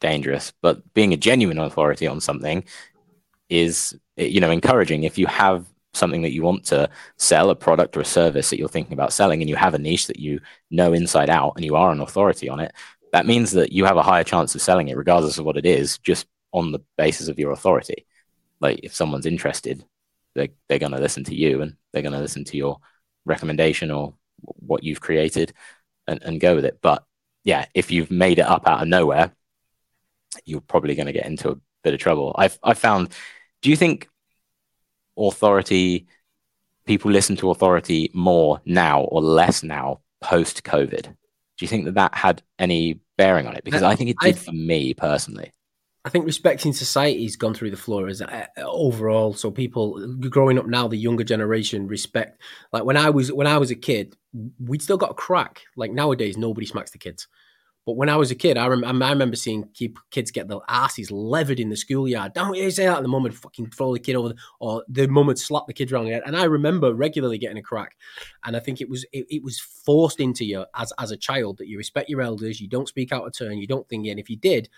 dangerous. 0.00 0.52
But 0.60 0.92
being 0.94 1.12
a 1.12 1.18
genuine 1.18 1.58
authority 1.58 2.06
on 2.06 2.20
something 2.20 2.64
is, 3.48 3.98
you 4.16 4.40
know, 4.40 4.50
encouraging. 4.50 5.04
If 5.04 5.18
you 5.18 5.26
have 5.26 5.66
something 5.94 6.22
that 6.22 6.32
you 6.32 6.42
want 6.42 6.64
to 6.66 6.90
sell, 7.16 7.50
a 7.50 7.56
product 7.56 7.96
or 7.96 8.00
a 8.00 8.04
service 8.04 8.50
that 8.50 8.58
you're 8.58 8.68
thinking 8.68 8.92
about 8.92 9.12
selling, 9.12 9.40
and 9.40 9.48
you 9.48 9.56
have 9.56 9.74
a 9.74 9.78
niche 9.78 10.06
that 10.08 10.18
you 10.18 10.40
know 10.70 10.92
inside 10.92 11.30
out, 11.30 11.54
and 11.56 11.64
you 11.64 11.76
are 11.76 11.92
an 11.92 12.00
authority 12.00 12.48
on 12.48 12.60
it, 12.60 12.72
that 13.12 13.26
means 13.26 13.52
that 13.52 13.72
you 13.72 13.84
have 13.84 13.96
a 13.96 14.02
higher 14.02 14.24
chance 14.24 14.54
of 14.54 14.60
selling 14.60 14.88
it, 14.88 14.96
regardless 14.96 15.38
of 15.38 15.44
what 15.44 15.56
it 15.56 15.64
is, 15.64 15.98
just 15.98 16.26
on 16.52 16.72
the 16.72 16.80
basis 16.98 17.28
of 17.28 17.38
your 17.38 17.52
authority. 17.52 18.06
Like 18.60 18.80
if 18.82 18.94
someone's 18.94 19.26
interested, 19.26 19.84
they 20.34 20.50
they're 20.68 20.78
going 20.78 20.92
to 20.92 21.00
listen 21.00 21.24
to 21.24 21.34
you, 21.34 21.62
and 21.62 21.76
they're 21.92 22.02
going 22.02 22.12
to 22.12 22.20
listen 22.20 22.44
to 22.44 22.56
your 22.56 22.78
recommendation 23.24 23.90
or 23.90 24.14
what 24.40 24.82
you've 24.82 25.00
created, 25.00 25.52
and, 26.06 26.22
and 26.22 26.40
go 26.40 26.56
with 26.56 26.64
it. 26.64 26.78
But 26.82 27.04
yeah, 27.44 27.66
if 27.74 27.90
you've 27.90 28.10
made 28.10 28.38
it 28.38 28.46
up 28.46 28.66
out 28.66 28.82
of 28.82 28.88
nowhere, 28.88 29.32
you're 30.44 30.60
probably 30.60 30.94
going 30.94 31.06
to 31.06 31.12
get 31.12 31.26
into 31.26 31.50
a 31.50 31.56
bit 31.84 31.94
of 31.94 32.00
trouble. 32.00 32.34
I've 32.36 32.58
I 32.62 32.74
found. 32.74 33.10
Do 33.62 33.70
you 33.70 33.76
think 33.76 34.08
authority 35.16 36.06
people 36.86 37.10
listen 37.10 37.36
to 37.36 37.50
authority 37.50 38.10
more 38.12 38.60
now 38.64 39.02
or 39.02 39.22
less 39.22 39.62
now 39.62 40.00
post 40.20 40.64
COVID? 40.64 41.02
Do 41.02 41.64
you 41.64 41.68
think 41.68 41.84
that 41.84 41.94
that 41.94 42.14
had 42.14 42.42
any 42.58 43.00
bearing 43.16 43.46
on 43.46 43.56
it? 43.56 43.64
Because 43.64 43.82
I, 43.82 43.92
I 43.92 43.96
think 43.96 44.10
it 44.10 44.16
did 44.20 44.36
I, 44.36 44.38
for 44.38 44.52
me 44.52 44.94
personally. 44.94 45.52
I 46.04 46.10
think 46.10 46.26
respecting 46.26 46.72
society's 46.72 47.36
gone 47.36 47.54
through 47.54 47.70
the 47.70 47.76
floor 47.76 48.08
as 48.08 48.20
uh, 48.20 48.46
overall. 48.58 49.32
So 49.32 49.50
people 49.50 50.16
growing 50.16 50.58
up 50.58 50.66
now, 50.66 50.88
the 50.88 50.98
younger 50.98 51.24
generation 51.24 51.86
respect. 51.86 52.42
Like 52.72 52.84
when 52.84 52.96
I 52.96 53.10
was 53.10 53.32
when 53.32 53.46
I 53.46 53.58
was 53.58 53.70
a 53.70 53.76
kid, 53.76 54.16
we'd 54.58 54.82
still 54.82 54.98
got 54.98 55.12
a 55.12 55.14
crack. 55.14 55.62
Like 55.76 55.92
nowadays, 55.92 56.36
nobody 56.36 56.66
smacks 56.66 56.90
the 56.90 56.98
kids. 56.98 57.26
But 57.86 57.96
when 57.96 58.08
I 58.08 58.16
was 58.16 58.30
a 58.30 58.34
kid, 58.34 58.56
I, 58.56 58.66
rem- 58.66 59.02
I 59.02 59.10
remember 59.10 59.36
seeing 59.36 59.68
kids 60.10 60.30
get 60.30 60.48
their 60.48 60.60
asses 60.68 61.10
levered 61.10 61.60
in 61.60 61.68
the 61.68 61.76
schoolyard. 61.76 62.32
Don't 62.32 62.54
you 62.54 62.70
say 62.70 62.86
that? 62.86 62.96
And 62.96 63.04
the 63.04 63.10
mum 63.10 63.24
would 63.24 63.34
fucking 63.34 63.70
throw 63.70 63.92
the 63.92 64.00
kid 64.00 64.16
over, 64.16 64.30
the, 64.30 64.36
or 64.58 64.84
the 64.88 65.06
mum 65.06 65.26
would 65.26 65.38
slap 65.38 65.66
the 65.66 65.74
kid 65.74 65.92
around 65.92 66.06
the 66.06 66.12
head. 66.12 66.22
And 66.24 66.36
I 66.36 66.44
remember 66.44 66.94
regularly 66.94 67.36
getting 67.36 67.58
a 67.58 67.62
crack. 67.62 67.96
And 68.44 68.56
I 68.56 68.60
think 68.60 68.80
it 68.80 68.88
was 68.88 69.04
it, 69.12 69.26
it, 69.28 69.42
was 69.42 69.60
forced 69.60 70.18
into 70.18 70.46
you 70.46 70.64
as 70.74 70.92
as 70.98 71.10
a 71.10 71.16
child 71.16 71.58
that 71.58 71.68
you 71.68 71.76
respect 71.76 72.08
your 72.08 72.22
elders, 72.22 72.60
you 72.60 72.68
don't 72.68 72.88
speak 72.88 73.12
out 73.12 73.26
of 73.26 73.36
turn, 73.36 73.58
you 73.58 73.66
don't 73.66 73.88
think. 73.88 74.06
And 74.06 74.18
if 74.18 74.30
you 74.30 74.36
did, 74.36 74.70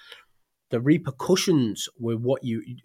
the 0.71 0.81
repercussions 0.81 1.89
were 1.99 2.17
what 2.17 2.43
you 2.43 2.63
you, 2.67 2.77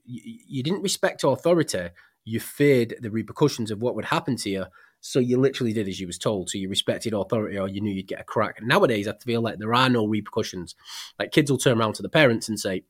you 0.47 0.61
didn't 0.61 0.84
respect 0.84 1.24
authority. 1.24 1.89
You 2.26 2.39
feared 2.39 2.95
the 3.01 3.09
repercussions 3.09 3.72
of 3.72 3.82
what 3.82 3.95
would 3.95 4.05
happen 4.05 4.36
to 4.38 4.49
you 4.51 4.65
so 5.02 5.20
you 5.20 5.38
literally 5.39 5.74
did 5.74 5.88
as 5.88 5.99
you 5.99 6.08
was 6.08 6.20
told. 6.20 6.49
So 6.49 6.58
you 6.58 6.70
respected 6.70 7.14
authority 7.14 7.58
or 7.58 7.68
you 7.68 7.82
knew 7.82 7.91
you'd 7.91 8.08
get 8.08 8.22
a 8.22 8.24
crack. 8.24 8.62
Nowadays, 8.62 9.08
I 9.08 9.14
feel 9.18 9.41
like 9.41 9.58
there 9.58 9.74
are 9.74 9.89
no 9.89 10.06
repercussions. 10.06 10.76
Like 11.20 11.32
kids 11.32 11.52
will 11.52 11.58
turn 11.58 11.80
around 11.80 11.93
to 11.95 12.04
the 12.04 12.10
parents 12.10 12.47
and 12.47 12.60
say, 12.60 12.84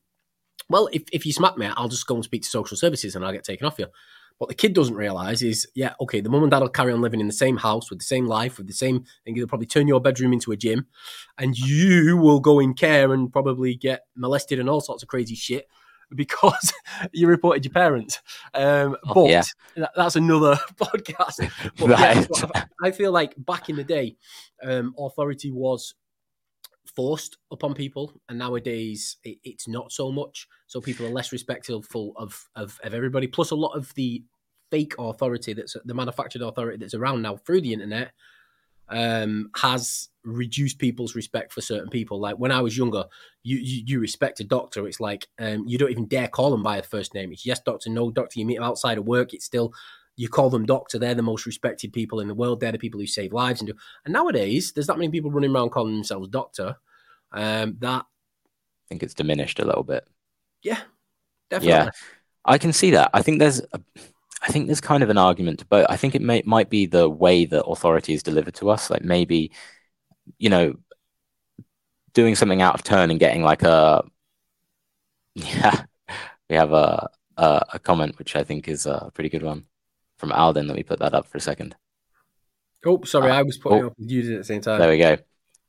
well, 0.68 0.88
if, 0.92 1.02
if 1.10 1.26
you 1.26 1.32
smack 1.32 1.56
me, 1.56 1.66
I'll 1.74 1.88
just 1.88 2.06
go 2.06 2.14
and 2.14 2.24
speak 2.24 2.42
to 2.42 2.48
social 2.48 2.76
services 2.76 3.16
and 3.16 3.24
I'll 3.24 3.32
get 3.32 3.44
taken 3.44 3.66
off 3.66 3.78
you. 3.78 3.86
What 4.38 4.48
the 4.48 4.54
kid 4.54 4.74
doesn't 4.74 4.96
realize 4.96 5.42
is, 5.42 5.68
yeah, 5.74 5.94
okay, 6.00 6.20
the 6.20 6.28
mum 6.28 6.42
and 6.42 6.50
dad 6.50 6.60
will 6.60 6.68
carry 6.68 6.92
on 6.92 7.00
living 7.00 7.20
in 7.20 7.28
the 7.28 7.32
same 7.32 7.56
house 7.56 7.90
with 7.90 8.00
the 8.00 8.04
same 8.04 8.26
life, 8.26 8.58
with 8.58 8.66
the 8.66 8.72
same 8.72 9.04
thing. 9.24 9.34
They'll 9.34 9.46
probably 9.46 9.66
turn 9.66 9.88
your 9.88 10.00
bedroom 10.00 10.32
into 10.32 10.52
a 10.52 10.56
gym 10.56 10.86
and 11.38 11.56
you 11.56 12.16
will 12.16 12.40
go 12.40 12.58
in 12.58 12.74
care 12.74 13.12
and 13.12 13.32
probably 13.32 13.74
get 13.74 14.06
molested 14.16 14.58
and 14.58 14.68
all 14.68 14.80
sorts 14.80 15.02
of 15.02 15.08
crazy 15.08 15.34
shit 15.34 15.68
because 16.16 16.72
you 17.12 17.26
reported 17.26 17.64
your 17.64 17.72
parents. 17.72 18.20
Um, 18.54 18.96
oh, 19.08 19.14
but 19.14 19.30
yeah. 19.30 19.42
that, 19.76 19.92
that's 19.96 20.16
another 20.16 20.56
podcast. 20.76 21.50
But 21.78 21.90
right. 21.90 22.28
Yeah, 22.30 22.64
I 22.82 22.90
feel 22.90 23.12
like 23.12 23.34
back 23.36 23.68
in 23.68 23.76
the 23.76 23.84
day, 23.84 24.16
um, 24.62 24.94
authority 24.98 25.50
was 25.50 25.94
forced 26.94 27.38
upon 27.50 27.74
people, 27.74 28.12
and 28.28 28.38
nowadays 28.38 29.16
it, 29.24 29.38
it's 29.44 29.68
not 29.68 29.92
so 29.92 30.12
much. 30.12 30.48
So 30.66 30.80
people 30.80 31.06
are 31.06 31.10
less 31.10 31.32
respectful 31.32 31.78
of, 32.16 32.48
of 32.56 32.80
of 32.82 32.94
everybody. 32.94 33.26
Plus, 33.26 33.50
a 33.50 33.56
lot 33.56 33.72
of 33.76 33.92
the 33.94 34.22
fake 34.70 34.94
authority 34.98 35.52
that's 35.52 35.76
the 35.84 35.94
manufactured 35.94 36.42
authority 36.42 36.78
that's 36.78 36.94
around 36.94 37.22
now 37.22 37.36
through 37.36 37.60
the 37.60 37.72
internet 37.72 38.12
um, 38.92 39.50
has 39.56 40.10
reduced 40.24 40.78
people's 40.78 41.16
respect 41.16 41.52
for 41.52 41.62
certain 41.62 41.88
people. 41.88 42.20
Like 42.20 42.36
when 42.36 42.52
I 42.52 42.60
was 42.60 42.76
younger, 42.76 43.04
you 43.42 43.56
you, 43.56 43.82
you 43.86 44.00
respect 44.00 44.40
a 44.40 44.44
doctor. 44.44 44.86
It's 44.86 45.00
like 45.00 45.26
um, 45.40 45.64
you 45.66 45.78
don't 45.78 45.90
even 45.90 46.06
dare 46.06 46.28
call 46.28 46.50
them 46.50 46.62
by 46.62 46.76
a 46.76 46.82
first 46.82 47.14
name. 47.14 47.32
It's 47.32 47.46
yes, 47.46 47.60
doctor, 47.60 47.90
no 47.90 48.10
doctor. 48.10 48.38
You 48.38 48.46
meet 48.46 48.56
them 48.56 48.64
outside 48.64 48.98
of 48.98 49.06
work. 49.06 49.32
It's 49.34 49.46
still 49.46 49.72
you 50.16 50.28
call 50.28 50.50
them 50.50 50.66
doctor. 50.66 50.98
They're 50.98 51.14
the 51.14 51.22
most 51.22 51.46
respected 51.46 51.92
people 51.92 52.20
in 52.20 52.28
the 52.28 52.34
world. 52.34 52.60
They're 52.60 52.70
the 52.70 52.78
people 52.78 53.00
who 53.00 53.06
save 53.06 53.32
lives 53.32 53.62
and 53.62 53.68
do. 53.68 53.74
And 54.04 54.12
nowadays, 54.12 54.72
there's 54.72 54.86
that 54.86 54.98
many 54.98 55.10
people 55.10 55.30
running 55.30 55.54
around 55.54 55.70
calling 55.70 55.94
themselves 55.94 56.28
doctor. 56.28 56.76
Um, 57.32 57.78
that 57.80 58.04
I 58.04 58.88
think 58.90 59.02
it's 59.02 59.14
diminished 59.14 59.58
a 59.58 59.64
little 59.64 59.84
bit. 59.84 60.06
Yeah, 60.62 60.80
definitely. 61.48 61.70
Yeah, 61.70 61.90
I 62.44 62.58
can 62.58 62.74
see 62.74 62.90
that. 62.90 63.10
I 63.14 63.22
think 63.22 63.38
there's. 63.38 63.60
A, 63.72 63.80
I 64.42 64.50
think 64.50 64.66
there's 64.66 64.80
kind 64.80 65.02
of 65.02 65.10
an 65.10 65.18
argument 65.18 65.60
to 65.60 65.66
both. 65.66 65.86
I 65.88 65.96
think 65.96 66.14
it 66.14 66.22
may, 66.22 66.42
might 66.44 66.68
be 66.68 66.86
the 66.86 67.08
way 67.08 67.44
that 67.46 67.64
authority 67.64 68.12
is 68.12 68.22
delivered 68.22 68.54
to 68.56 68.70
us. 68.70 68.90
Like 68.90 69.02
maybe, 69.02 69.52
you 70.38 70.50
know, 70.50 70.74
doing 72.12 72.34
something 72.34 72.60
out 72.60 72.74
of 72.74 72.82
turn 72.82 73.10
and 73.10 73.20
getting 73.20 73.42
like 73.42 73.62
a, 73.62 74.02
yeah, 75.34 75.84
we 76.50 76.56
have 76.56 76.72
a, 76.72 77.08
a, 77.36 77.62
a 77.74 77.78
comment 77.78 78.18
which 78.18 78.34
I 78.34 78.42
think 78.42 78.68
is 78.68 78.84
a 78.84 79.10
pretty 79.14 79.30
good 79.30 79.44
one 79.44 79.64
from 80.18 80.32
Alden. 80.32 80.66
Let 80.66 80.76
me 80.76 80.82
put 80.82 80.98
that 80.98 81.14
up 81.14 81.26
for 81.26 81.38
a 81.38 81.40
second. 81.40 81.76
Oh, 82.84 83.02
sorry, 83.04 83.30
uh, 83.30 83.36
I 83.36 83.42
was 83.42 83.58
putting 83.58 83.84
oh, 83.84 83.86
up 83.88 83.94
you 83.96 84.22
did 84.22 84.32
at 84.32 84.38
the 84.38 84.44
same 84.44 84.60
time. 84.60 84.80
There 84.80 84.90
we 84.90 84.98
go. 84.98 85.18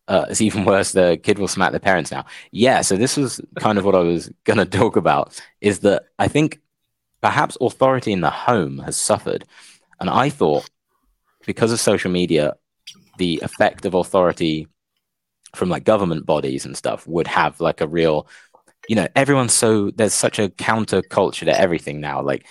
Uh, 0.07 0.25
it's 0.29 0.41
even 0.41 0.65
worse. 0.65 0.91
The 0.91 1.19
kid 1.21 1.37
will 1.37 1.47
smack 1.47 1.71
the 1.71 1.79
parents 1.79 2.11
now. 2.11 2.25
Yeah, 2.51 2.81
so 2.81 2.97
this 2.97 3.15
was 3.15 3.39
kind 3.59 3.77
of 3.77 3.85
what 3.85 3.95
I 3.95 3.99
was 3.99 4.29
going 4.43 4.57
to 4.57 4.65
talk 4.65 4.95
about. 4.95 5.39
Is 5.61 5.79
that 5.79 6.05
I 6.17 6.27
think 6.27 6.59
perhaps 7.23 7.57
authority 7.61 8.11
in 8.11 8.19
the 8.19 8.29
home 8.29 8.79
has 8.79 8.97
suffered. 8.97 9.45
And 9.99 10.09
I 10.09 10.29
thought 10.29 10.69
because 11.45 11.71
of 11.71 11.79
social 11.79 12.11
media, 12.11 12.55
the 13.17 13.39
effect 13.41 13.85
of 13.85 13.93
authority 13.93 14.67
from 15.55 15.69
like 15.69 15.85
government 15.85 16.25
bodies 16.25 16.65
and 16.65 16.75
stuff 16.75 17.07
would 17.07 17.27
have 17.27 17.61
like 17.61 17.79
a 17.79 17.87
real, 17.87 18.27
you 18.89 18.97
know, 18.97 19.07
everyone's 19.15 19.53
so 19.53 19.89
there's 19.91 20.13
such 20.13 20.37
a 20.37 20.49
counterculture 20.49 21.45
to 21.45 21.57
everything 21.57 22.01
now. 22.01 22.21
Like 22.21 22.45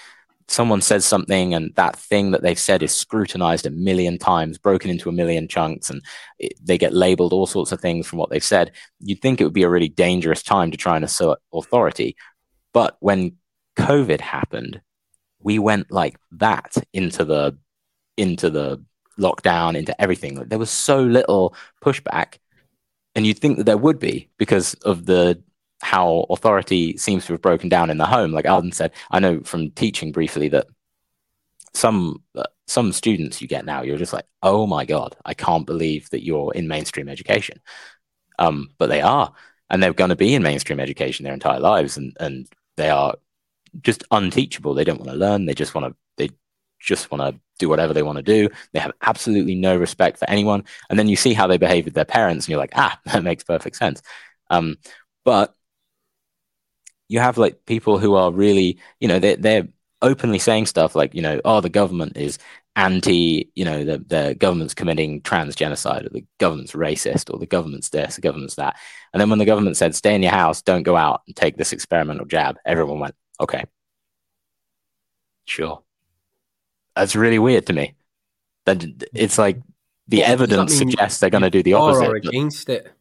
someone 0.49 0.81
says 0.81 1.05
something 1.05 1.53
and 1.53 1.75
that 1.75 1.97
thing 1.97 2.31
that 2.31 2.41
they've 2.41 2.59
said 2.59 2.83
is 2.83 2.97
scrutinized 2.97 3.67
a 3.67 3.71
million 3.71 4.17
times, 4.17 4.57
broken 4.57 4.91
into 4.91 5.11
a 5.11 5.13
million 5.13 5.49
chunks, 5.49 5.91
and 5.91 6.01
it, 6.39 6.55
they 6.63 6.79
get 6.79 6.95
labeled 6.95 7.35
all 7.35 7.47
sorts 7.47 7.73
of 7.73 7.81
things 7.81 8.07
from 8.07 8.19
what 8.19 8.31
they've 8.31 8.43
said. 8.43 8.73
You'd 9.01 9.21
think 9.21 9.39
it 9.39 9.45
would 9.45 9.53
be 9.53 9.65
a 9.65 9.69
really 9.69 9.91
dangerous 9.91 10.43
time 10.43 10.71
to 10.71 10.79
try 10.79 10.97
and 10.97 11.05
assert 11.05 11.41
authority. 11.53 12.17
But 12.73 12.97
when 13.01 13.37
COVID 13.77 14.21
happened, 14.21 14.81
we 15.41 15.59
went 15.59 15.91
like 15.91 16.17
that 16.33 16.77
into 16.93 17.25
the 17.25 17.57
into 18.17 18.51
the 18.51 18.85
lockdown, 19.19 19.77
into 19.77 19.99
everything. 20.01 20.35
There 20.35 20.59
was 20.59 20.71
so 20.71 21.03
little 21.03 21.55
pushback, 21.83 22.39
and 23.15 23.27
you'd 23.27 23.39
think 23.39 23.57
that 23.59 23.65
there 23.65 23.79
would 23.79 23.99
be 23.99 24.29
because 24.39 24.75
of 24.75 25.07
the 25.07 25.43
how 25.81 26.27
authority 26.31 26.97
seems 26.97 27.27
to 27.27 27.33
have 27.33 27.43
broken 27.43 27.69
down 27.69 27.91
in 27.91 27.99
the 27.99 28.07
home. 28.07 28.33
Like 28.33 28.47
Alden 28.47 28.73
said, 28.73 28.93
I 29.11 29.19
know 29.19 29.41
from 29.41 29.71
teaching 29.71 30.13
briefly 30.13 30.49
that 30.49 30.67
some 31.75 32.23
uh, 32.37 32.45
some 32.67 32.93
students 32.93 33.43
you 33.43 33.49
get 33.49 33.65
now, 33.65 33.83
you're 33.83 33.99
just 33.99 34.13
like, 34.13 34.27
oh 34.43 34.67
my 34.67 34.85
god, 34.85 35.17
I 35.25 35.35
can't 35.35 35.67
believe 35.67 36.09
that 36.11 36.25
you're 36.25 36.53
in 36.55 36.69
mainstream 36.69 37.09
education. 37.09 37.61
Um, 38.39 38.71
but 38.79 38.89
they 38.89 39.01
are, 39.01 39.33
and 39.71 39.83
they're 39.83 39.93
going 39.93 40.11
to 40.11 40.17
be 40.17 40.35
in 40.35 40.43
mainstream 40.43 40.81
education 40.81 41.25
their 41.25 41.35
entire 41.35 41.61
lives, 41.61 41.97
and 41.97 42.17
and 42.21 42.49
they 42.77 42.91
are 42.91 43.15
just 43.81 44.05
unteachable. 44.11 44.75
They 44.75 44.85
don't 44.85 44.99
want 44.99 45.11
to 45.11 45.17
learn. 45.17 45.47
They 45.47 45.55
just 45.55 45.75
want 45.75 45.87
to. 45.87 45.97
They 46.17 46.31
just 46.81 47.11
want 47.11 47.23
to 47.23 47.41
do 47.59 47.69
whatever 47.69 47.95
they 47.95 48.03
want 48.03 48.17
to 48.17 48.23
do. 48.23 48.49
They 48.73 48.81
have 48.81 48.93
absolutely 49.03 49.55
no 49.55 49.77
respect 49.77 50.19
for 50.19 50.29
anyone. 50.29 50.65
And 50.91 50.99
then 50.99 51.09
you 51.09 51.17
see 51.17 51.33
how 51.33 51.47
they 51.47 51.59
behave 51.59 51.85
with 51.85 51.95
their 51.95 52.05
parents, 52.05 52.47
and 52.47 52.51
you're 52.51 52.61
like, 52.61 52.73
ah, 52.75 52.99
that 53.07 53.23
makes 53.23 53.45
perfect 53.45 53.77
sense. 53.77 54.03
Um, 54.51 54.77
but 55.25 55.55
you 57.09 57.21
have 57.21 57.39
like 57.39 57.67
people 57.67 57.99
who 57.99 58.15
are 58.15 58.33
really, 58.33 58.79
you 59.01 59.09
know, 59.09 59.19
they're, 59.19 59.37
they're 59.37 59.69
openly 60.01 60.39
saying 60.39 60.67
stuff 60.67 60.95
like, 60.95 61.15
you 61.15 61.23
know, 61.23 61.41
oh, 61.45 61.61
the 61.61 61.69
government 61.69 62.17
is 62.17 62.39
anti, 62.75 63.51
you 63.55 63.65
know, 63.65 63.85
the, 63.85 63.99
the 63.99 64.35
government's 64.39 64.75
committing 64.75 65.21
trans 65.21 65.55
genocide, 65.55 66.07
or 66.07 66.09
the 66.09 66.25
government's 66.39 66.73
racist, 66.73 67.33
or 67.33 67.39
the 67.39 67.47
government's 67.47 67.91
this, 67.91 68.17
the 68.17 68.23
government's 68.23 68.55
that. 68.57 68.77
And 69.13 69.21
then 69.21 69.31
when 69.31 69.39
the 69.39 69.45
government 69.45 69.77
said, 69.77 69.95
stay 69.95 70.15
in 70.15 70.23
your 70.23 70.33
house, 70.33 70.63
don't 70.63 70.83
go 70.83 70.97
out 70.97 71.23
and 71.27 71.37
take 71.37 71.57
this 71.57 71.73
experimental 71.73 72.25
jab, 72.25 72.57
everyone 72.65 72.99
went, 72.99 73.15
Okay. 73.41 73.65
Sure. 75.45 75.83
That's 76.95 77.17
really 77.17 77.39
weird 77.39 77.67
to 77.67 77.73
me. 77.73 77.95
That 78.67 78.85
it's 79.13 79.39
like 79.39 79.61
the 80.09 80.23
evidence 80.23 80.77
suggests 80.77 81.21
they're 81.21 81.31
going 81.31 81.43
to 81.43 81.51
do 81.51 81.63
the 81.63 81.75
opposite. 81.75 82.09
Or 82.09 82.17
against 82.17 82.69
it. 82.69 82.93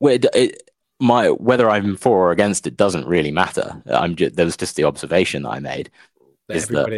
It, 0.00 0.26
it, 0.34 0.70
my 1.00 1.28
whether 1.30 1.70
I'm 1.70 1.96
for 1.96 2.28
or 2.28 2.32
against 2.32 2.66
it 2.66 2.76
doesn't 2.76 3.06
really 3.06 3.30
matter. 3.30 3.82
I'm 3.86 4.16
just, 4.16 4.36
there 4.36 4.44
was 4.44 4.56
just 4.56 4.76
the 4.76 4.84
observation 4.84 5.42
that 5.42 5.50
I 5.50 5.58
made. 5.60 5.90
That 6.48 6.56
is 6.56 6.68
that, 6.68 6.86
that 6.86 6.92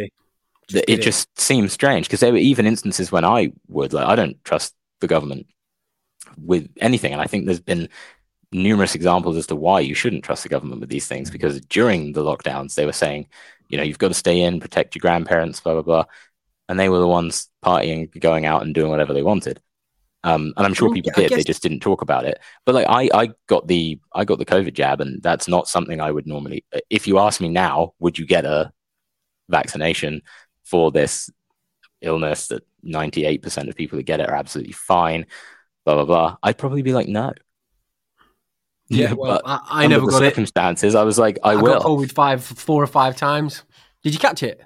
it, 0.89 0.99
it 0.99 1.01
just 1.01 1.39
seems 1.39 1.73
strange 1.73 2.07
because 2.07 2.19
there 2.19 2.31
were 2.31 2.37
even 2.37 2.65
instances 2.65 3.11
when 3.11 3.25
I 3.25 3.51
would 3.67 3.93
like 3.93 4.07
I 4.07 4.15
don't 4.15 4.43
trust 4.43 4.75
the 4.99 5.07
government 5.07 5.47
with 6.37 6.69
anything, 6.81 7.13
and 7.13 7.21
I 7.21 7.27
think 7.27 7.45
there's 7.45 7.59
been 7.59 7.89
numerous 8.51 8.95
examples 8.95 9.37
as 9.37 9.47
to 9.47 9.55
why 9.55 9.79
you 9.79 9.93
shouldn't 9.93 10.23
trust 10.23 10.43
the 10.43 10.49
government 10.49 10.81
with 10.81 10.89
these 10.89 11.07
things 11.07 11.29
because 11.29 11.61
during 11.61 12.13
the 12.13 12.23
lockdowns 12.23 12.73
they 12.73 12.85
were 12.85 12.91
saying 12.91 13.27
you 13.67 13.77
know 13.77 13.83
you've 13.83 13.99
got 13.99 14.07
to 14.07 14.13
stay 14.13 14.41
in 14.41 14.59
protect 14.59 14.95
your 14.95 15.01
grandparents 15.01 15.59
blah 15.59 15.73
blah 15.73 15.81
blah. 15.81 16.05
And 16.67 16.79
they 16.79 16.89
were 16.89 16.99
the 16.99 17.07
ones 17.07 17.49
partying 17.65 18.19
going 18.19 18.45
out 18.45 18.61
and 18.61 18.75
doing 18.75 18.91
whatever 18.91 19.11
they 19.11 19.23
wanted. 19.23 19.59
Um, 20.23 20.53
and 20.57 20.65
i'm 20.65 20.73
sure 20.73 20.93
people 20.93 21.11
did 21.15 21.29
guess... 21.29 21.37
they 21.37 21.43
just 21.43 21.63
didn't 21.63 21.79
talk 21.79 22.01
about 22.01 22.25
it. 22.25 22.39
But 22.65 22.75
like 22.75 22.87
i 22.89 23.09
i 23.13 23.29
got 23.47 23.67
the 23.67 23.99
i 24.13 24.25
got 24.25 24.39
the 24.39 24.45
covid 24.45 24.73
jab 24.73 24.99
and 24.99 25.21
that's 25.21 25.47
not 25.47 25.67
something 25.67 26.01
i 26.01 26.11
would 26.11 26.27
normally 26.27 26.65
if 26.89 27.07
you 27.07 27.19
ask 27.19 27.39
me 27.39 27.49
now 27.49 27.93
would 27.99 28.17
you 28.17 28.25
get 28.25 28.45
a 28.45 28.71
vaccination 29.47 30.21
for 30.63 30.91
this 30.91 31.29
illness 32.01 32.47
that 32.47 32.63
98% 32.85 33.67
of 33.67 33.75
people 33.75 33.97
that 33.97 34.03
get 34.03 34.21
it 34.21 34.29
are 34.29 34.35
absolutely 34.35 34.73
fine 34.73 35.25
blah 35.85 35.95
blah 35.95 36.05
blah 36.05 36.37
i'd 36.43 36.57
probably 36.57 36.81
be 36.81 36.93
like 36.93 37.07
no 37.07 37.33
yeah, 38.89 39.13
well, 39.13 39.41
I, 39.45 39.59
I 39.69 39.87
never 39.87 40.07
got 40.07 40.19
circumstances. 40.19 40.95
It. 40.95 40.97
I 40.97 41.03
was 41.03 41.19
like, 41.19 41.37
I, 41.43 41.51
I 41.51 41.55
will. 41.55 41.73
Got 41.73 41.83
COVID 41.83 42.11
five, 42.11 42.43
four 42.43 42.81
or 42.83 42.87
five 42.87 43.15
times. 43.15 43.63
Did 44.03 44.13
you 44.13 44.19
catch 44.19 44.43
it? 44.43 44.61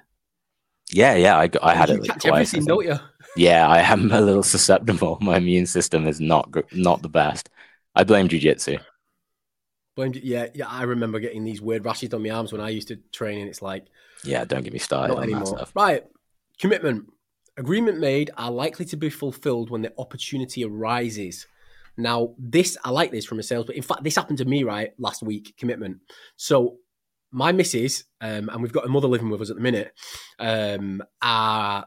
Yeah, 0.92 1.14
yeah, 1.14 1.36
I, 1.36 1.50
I 1.62 1.74
had 1.74 1.88
you 1.88 1.96
it. 1.96 2.00
Like 2.00 2.08
catch 2.10 2.22
twice, 2.22 2.48
everything, 2.54 2.66
don't 2.66 2.86
you? 2.86 2.98
Yeah, 3.36 3.66
I 3.68 3.80
am 3.80 4.12
a 4.12 4.20
little 4.20 4.42
susceptible. 4.42 5.18
My 5.20 5.36
immune 5.36 5.66
system 5.66 6.06
is 6.06 6.20
not 6.20 6.54
not 6.72 7.02
the 7.02 7.08
best. 7.08 7.50
I 7.94 8.04
blame 8.04 8.28
jujitsu. 8.28 8.80
Blame, 9.96 10.12
yeah, 10.22 10.46
yeah. 10.54 10.68
I 10.68 10.84
remember 10.84 11.20
getting 11.20 11.44
these 11.44 11.60
weird 11.60 11.84
rashes 11.84 12.14
on 12.14 12.22
my 12.22 12.30
arms 12.30 12.52
when 12.52 12.60
I 12.60 12.70
used 12.70 12.88
to 12.88 12.96
train, 13.12 13.40
and 13.40 13.48
it's 13.48 13.62
like, 13.62 13.86
yeah, 14.24 14.44
don't 14.44 14.62
get 14.62 14.72
me 14.72 14.78
started. 14.78 15.14
Not 15.14 15.22
anymore. 15.22 15.66
Right, 15.74 16.04
commitment. 16.58 17.10
Agreement 17.56 18.00
made 18.00 18.32
are 18.36 18.50
likely 18.50 18.84
to 18.86 18.96
be 18.96 19.10
fulfilled 19.10 19.70
when 19.70 19.82
the 19.82 19.92
opportunity 19.96 20.64
arises. 20.64 21.46
Now, 21.96 22.34
this 22.38 22.76
I 22.84 22.90
like 22.90 23.10
this 23.10 23.24
from 23.24 23.38
a 23.38 23.42
sales, 23.42 23.66
but 23.66 23.76
in 23.76 23.82
fact, 23.82 24.04
this 24.04 24.16
happened 24.16 24.38
to 24.38 24.44
me 24.44 24.64
right 24.64 24.90
last 24.98 25.22
week. 25.22 25.54
Commitment. 25.58 25.98
So 26.36 26.76
my 27.30 27.52
missus, 27.52 28.04
um, 28.20 28.48
and 28.48 28.62
we've 28.62 28.72
got 28.72 28.86
a 28.86 28.88
mother 28.88 29.08
living 29.08 29.30
with 29.30 29.40
us 29.40 29.50
at 29.50 29.56
the 29.56 29.62
minute, 29.62 29.92
um, 30.38 31.02
are 31.22 31.86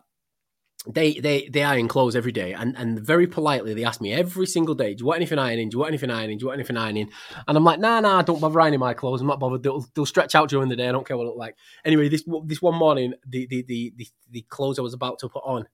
they 0.85 1.13
they 1.13 1.49
they 1.49 1.63
iron 1.63 1.87
clothes 1.87 2.15
every 2.15 2.31
day, 2.31 2.53
and 2.53 2.75
and 2.77 2.99
very 2.99 3.27
politely 3.27 3.73
they 3.73 3.83
ask 3.83 3.99
me 3.99 4.13
every 4.13 4.45
single 4.45 4.75
day, 4.75 4.93
"Do 4.93 5.01
you 5.01 5.05
want 5.07 5.17
anything 5.17 5.39
ironing? 5.39 5.69
Do 5.69 5.75
you 5.75 5.79
want 5.79 5.89
anything 5.89 6.11
ironing? 6.11 6.37
Do 6.37 6.43
you 6.43 6.47
want 6.47 6.59
anything 6.59 6.77
ironing?" 6.77 7.09
And 7.47 7.57
I'm 7.57 7.63
like, 7.63 7.79
"Nah, 7.79 7.99
nah, 7.99 8.21
don't 8.21 8.39
bother 8.39 8.59
ironing 8.61 8.79
my 8.79 8.93
clothes. 8.93 9.21
I'm 9.21 9.27
not 9.27 9.39
bothered. 9.39 9.63
They'll, 9.63 9.85
they'll 9.93 10.05
stretch 10.05 10.35
out 10.35 10.49
during 10.49 10.69
the 10.69 10.75
day. 10.75 10.87
I 10.87 10.91
don't 10.91 11.05
care 11.05 11.17
what 11.17 11.23
it 11.23 11.27
look 11.27 11.37
like." 11.37 11.55
Anyway, 11.83 12.09
this 12.09 12.23
this 12.45 12.61
one 12.61 12.75
morning, 12.75 13.13
the 13.25 13.47
the 13.47 13.63
the 13.63 13.93
the, 13.97 14.07
the 14.31 14.41
clothes 14.43 14.79
I 14.79 14.83
was 14.83 14.93
about 14.93 15.19
to 15.19 15.29
put 15.29 15.43
on 15.45 15.67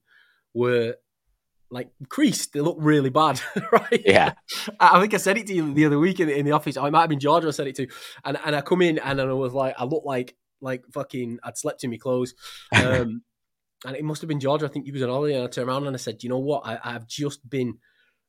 were 0.52 0.96
like 1.74 1.90
creased. 2.08 2.52
They 2.52 2.60
look 2.60 2.76
really 2.78 3.10
bad, 3.10 3.40
right? 3.72 4.02
Yeah. 4.04 4.34
I 4.80 5.00
think 5.00 5.12
I 5.12 5.18
said 5.18 5.36
it 5.36 5.46
to 5.48 5.54
you 5.54 5.74
the 5.74 5.86
other 5.86 5.98
week 5.98 6.20
in, 6.20 6.30
in 6.30 6.46
the 6.46 6.52
office. 6.52 6.76
Oh, 6.76 6.86
it 6.86 6.90
might 6.92 7.00
have 7.00 7.10
been 7.10 7.20
Georgia 7.20 7.48
I 7.48 7.50
said 7.50 7.66
it 7.66 7.76
to. 7.76 7.88
And 8.24 8.38
and 8.44 8.56
I 8.56 8.60
come 8.60 8.80
in 8.80 8.98
and 8.98 9.20
I 9.20 9.24
was 9.32 9.52
like, 9.52 9.74
I 9.76 9.84
look 9.84 10.04
like 10.04 10.36
like 10.60 10.84
fucking 10.92 11.40
I'd 11.42 11.58
slept 11.58 11.84
in 11.84 11.90
my 11.90 11.98
clothes. 11.98 12.34
Um, 12.74 13.22
and 13.84 13.96
it 13.96 14.04
must 14.04 14.22
have 14.22 14.28
been 14.28 14.40
Georgia. 14.40 14.64
I 14.64 14.68
think 14.68 14.86
he 14.86 14.92
was 14.92 15.02
on 15.02 15.10
holiday. 15.10 15.34
And 15.34 15.44
I 15.44 15.48
turned 15.48 15.68
around 15.68 15.86
and 15.86 15.94
I 15.94 15.98
said, 15.98 16.22
you 16.22 16.30
know 16.30 16.38
what? 16.38 16.62
I, 16.64 16.78
I've 16.82 17.06
just 17.06 17.48
been 17.48 17.78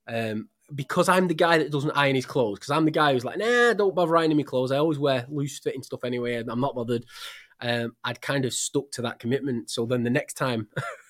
um, 0.08 0.50
because 0.74 1.08
I'm 1.08 1.28
the 1.28 1.34
guy 1.34 1.60
that 1.60 1.72
doesn't 1.72 1.92
iron 1.92 2.16
his 2.16 2.26
clothes. 2.26 2.60
Because 2.60 2.72
I'm 2.72 2.86
the 2.86 2.92
guy 2.92 3.14
who's 3.14 3.26
like, 3.26 3.38
nah, 3.38 3.74
don't 3.74 3.96
bother 3.96 4.18
ironing 4.18 4.38
my 4.38 4.44
clothes. 4.44 4.72
I 4.72 4.78
always 4.78 5.00
wear 5.00 5.26
loose 5.30 5.60
fitting 5.60 5.84
stuff 5.84 6.04
anyway. 6.04 6.36
I'm 6.36 6.60
not 6.60 6.76
bothered. 6.76 7.06
Um, 7.62 7.96
I'd 8.04 8.22
kind 8.22 8.44
of 8.44 8.54
stuck 8.54 8.92
to 8.94 9.04
that 9.04 9.20
commitment. 9.20 9.70
So 9.70 9.86
then 9.86 10.04
the 10.04 10.10
next 10.10 10.34
time 10.34 10.68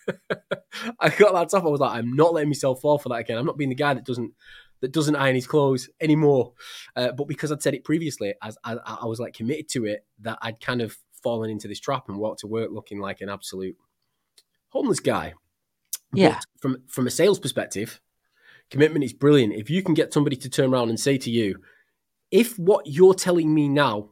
I 0.99 1.09
got 1.09 1.33
that 1.33 1.49
top, 1.49 1.63
I 1.63 1.67
was 1.67 1.79
like, 1.79 1.97
I'm 1.97 2.15
not 2.15 2.33
letting 2.33 2.49
myself 2.49 2.81
fall 2.81 2.97
for 2.97 3.09
that 3.09 3.15
again. 3.15 3.37
I'm 3.37 3.45
not 3.45 3.57
being 3.57 3.69
the 3.69 3.75
guy 3.75 3.93
that 3.93 4.05
doesn't 4.05 4.33
that 4.81 4.91
doesn't 4.91 5.15
iron 5.15 5.35
his 5.35 5.47
clothes 5.47 5.89
anymore. 6.01 6.53
Uh, 6.95 7.11
but 7.11 7.27
because 7.27 7.51
I'd 7.51 7.61
said 7.61 7.73
it 7.73 7.83
previously, 7.83 8.33
as 8.43 8.57
I, 8.63 8.75
I, 8.85 9.05
was 9.05 9.19
like 9.19 9.33
committed 9.33 9.69
to 9.69 9.85
it, 9.85 10.05
that 10.19 10.37
I'd 10.41 10.59
kind 10.59 10.81
of 10.81 10.97
fallen 11.23 11.49
into 11.49 11.67
this 11.67 11.79
trap 11.79 12.09
and 12.09 12.17
walked 12.17 12.41
to 12.41 12.47
work 12.47 12.71
looking 12.71 12.99
like 12.99 13.21
an 13.21 13.29
absolute 13.29 13.75
homeless 14.69 14.99
guy. 14.99 15.33
Yeah. 16.13 16.35
But 16.35 16.61
from 16.61 16.77
from 16.87 17.07
a 17.07 17.11
sales 17.11 17.39
perspective, 17.39 17.99
commitment 18.69 19.05
is 19.05 19.13
brilliant. 19.13 19.53
If 19.53 19.69
you 19.69 19.81
can 19.81 19.93
get 19.93 20.13
somebody 20.13 20.35
to 20.37 20.49
turn 20.49 20.73
around 20.73 20.89
and 20.89 20.99
say 20.99 21.17
to 21.19 21.31
you, 21.31 21.57
if 22.31 22.59
what 22.59 22.85
you're 22.85 23.13
telling 23.13 23.53
me 23.53 23.69
now 23.69 24.09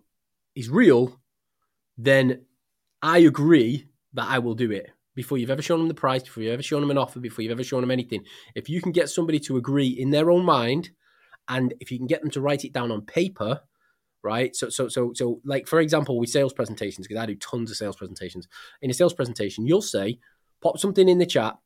is 0.56 0.70
real, 0.70 1.20
then 1.98 2.46
I 3.02 3.20
agree 3.20 3.90
that 4.14 4.28
I 4.30 4.40
will 4.40 4.56
do 4.56 4.72
it 4.72 4.90
before 5.16 5.38
you've 5.38 5.50
ever 5.50 5.62
shown 5.62 5.80
them 5.80 5.88
the 5.88 5.94
price, 5.94 6.24
before 6.24 6.44
you've 6.44 6.54
ever 6.54 6.64
shown 6.64 6.82
them 6.82 6.92
an 6.92 6.98
offer, 6.98 7.20
before 7.20 7.44
you've 7.44 7.52
ever 7.52 7.64
shown 7.64 7.82
them 7.82 7.92
anything. 7.92 8.24
If 8.56 8.70
you 8.70 8.82
can 8.82 8.92
get 8.92 9.10
somebody 9.10 9.40
to 9.42 9.58
agree 9.58 9.88
in 9.88 10.12
their 10.12 10.32
own 10.32 10.44
mind, 10.44 10.92
and 11.48 11.74
if 11.80 11.92
you 11.92 11.98
can 11.98 12.08
get 12.08 12.22
them 12.22 12.32
to 12.32 12.42
write 12.42 12.66
it 12.66 12.74
down 12.74 12.92
on 12.92 13.02
paper, 13.02 13.62
right? 14.24 14.56
So, 14.56 14.70
so, 14.70 14.88
so, 14.88 15.12
so, 15.14 15.42
like 15.44 15.68
for 15.68 15.80
example, 15.80 16.18
with 16.18 16.30
sales 16.30 16.54
presentations, 16.54 17.08
because 17.08 17.22
I 17.22 17.26
do 17.26 17.36
tons 17.36 17.70
of 17.70 17.78
sales 17.78 17.98
presentations. 17.98 18.48
In 18.82 18.90
a 18.90 18.94
sales 18.94 19.14
presentation, 19.14 19.68
you'll 19.68 19.82
say, 19.82 20.20
pop 20.62 20.80
something 20.80 21.10
in 21.10 21.18
the 21.18 21.26
chat 21.26 21.58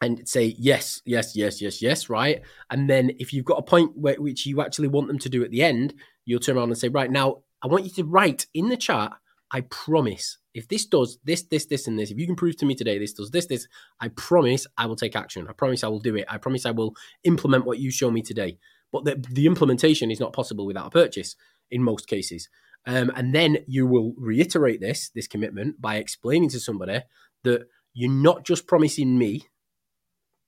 and 0.00 0.28
say 0.28 0.56
yes, 0.58 1.00
yes, 1.04 1.36
yes, 1.36 1.62
yes, 1.62 1.80
yes, 1.80 2.08
right? 2.08 2.42
And 2.70 2.90
then 2.90 3.12
if 3.20 3.32
you've 3.32 3.44
got 3.44 3.60
a 3.60 3.62
point 3.62 3.92
where, 3.96 4.16
which 4.16 4.46
you 4.46 4.60
actually 4.60 4.88
want 4.88 5.06
them 5.06 5.18
to 5.20 5.28
do 5.28 5.44
at 5.44 5.50
the 5.50 5.62
end, 5.62 5.94
you'll 6.24 6.40
turn 6.40 6.56
around 6.56 6.70
and 6.70 6.78
say, 6.78 6.88
right 6.88 7.10
now, 7.10 7.42
I 7.62 7.68
want 7.68 7.84
you 7.84 7.90
to 7.92 8.04
write 8.04 8.46
in 8.52 8.68
the 8.68 8.76
chat. 8.76 9.12
I 9.52 9.60
promise 9.62 10.38
if 10.54 10.66
this 10.68 10.86
does 10.86 11.18
this, 11.24 11.42
this, 11.42 11.66
this, 11.66 11.86
and 11.86 11.98
this, 11.98 12.10
if 12.10 12.18
you 12.18 12.26
can 12.26 12.36
prove 12.36 12.56
to 12.56 12.66
me 12.66 12.74
today 12.74 12.98
this 12.98 13.12
does 13.12 13.30
this, 13.30 13.46
this, 13.46 13.68
I 14.00 14.08
promise 14.08 14.66
I 14.78 14.86
will 14.86 14.96
take 14.96 15.14
action. 15.14 15.46
I 15.48 15.52
promise 15.52 15.84
I 15.84 15.88
will 15.88 16.00
do 16.00 16.16
it. 16.16 16.24
I 16.28 16.38
promise 16.38 16.64
I 16.64 16.70
will 16.70 16.94
implement 17.24 17.66
what 17.66 17.78
you 17.78 17.90
show 17.90 18.10
me 18.10 18.22
today. 18.22 18.58
But 18.90 19.04
the, 19.04 19.24
the 19.30 19.46
implementation 19.46 20.10
is 20.10 20.20
not 20.20 20.32
possible 20.32 20.66
without 20.66 20.86
a 20.86 20.90
purchase 20.90 21.36
in 21.70 21.82
most 21.82 22.06
cases. 22.06 22.48
Um, 22.86 23.12
and 23.14 23.34
then 23.34 23.58
you 23.66 23.86
will 23.86 24.14
reiterate 24.16 24.80
this, 24.80 25.10
this 25.10 25.28
commitment 25.28 25.80
by 25.80 25.96
explaining 25.96 26.48
to 26.50 26.60
somebody 26.60 27.00
that 27.44 27.66
you're 27.94 28.10
not 28.10 28.44
just 28.44 28.66
promising 28.66 29.18
me, 29.18 29.42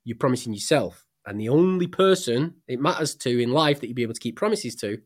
you're 0.05 0.19
promising 0.19 0.53
yourself. 0.53 1.05
And 1.27 1.41
the 1.41 1.49
only 1.49 1.87
person 1.87 2.57
it 2.67 2.81
matters 2.81 3.15
to 3.17 3.43
in 3.43 3.53
life 3.53 3.81
that 3.81 3.87
you'll 3.87 3.95
be 3.95 4.03
able 4.03 4.15
to 4.15 4.21
keep 4.21 4.37
promises 4.37 4.75
to 4.77 4.99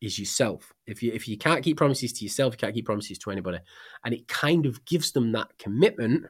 is 0.00 0.18
yourself. 0.18 0.72
If 0.86 1.02
you 1.02 1.12
if 1.12 1.28
you 1.28 1.36
can't 1.38 1.64
keep 1.64 1.76
promises 1.76 2.12
to 2.14 2.24
yourself, 2.24 2.54
you 2.54 2.58
can't 2.58 2.74
keep 2.74 2.86
promises 2.86 3.18
to 3.18 3.30
anybody. 3.30 3.58
And 4.04 4.14
it 4.14 4.28
kind 4.28 4.66
of 4.66 4.84
gives 4.84 5.12
them 5.12 5.32
that 5.32 5.58
commitment 5.58 6.26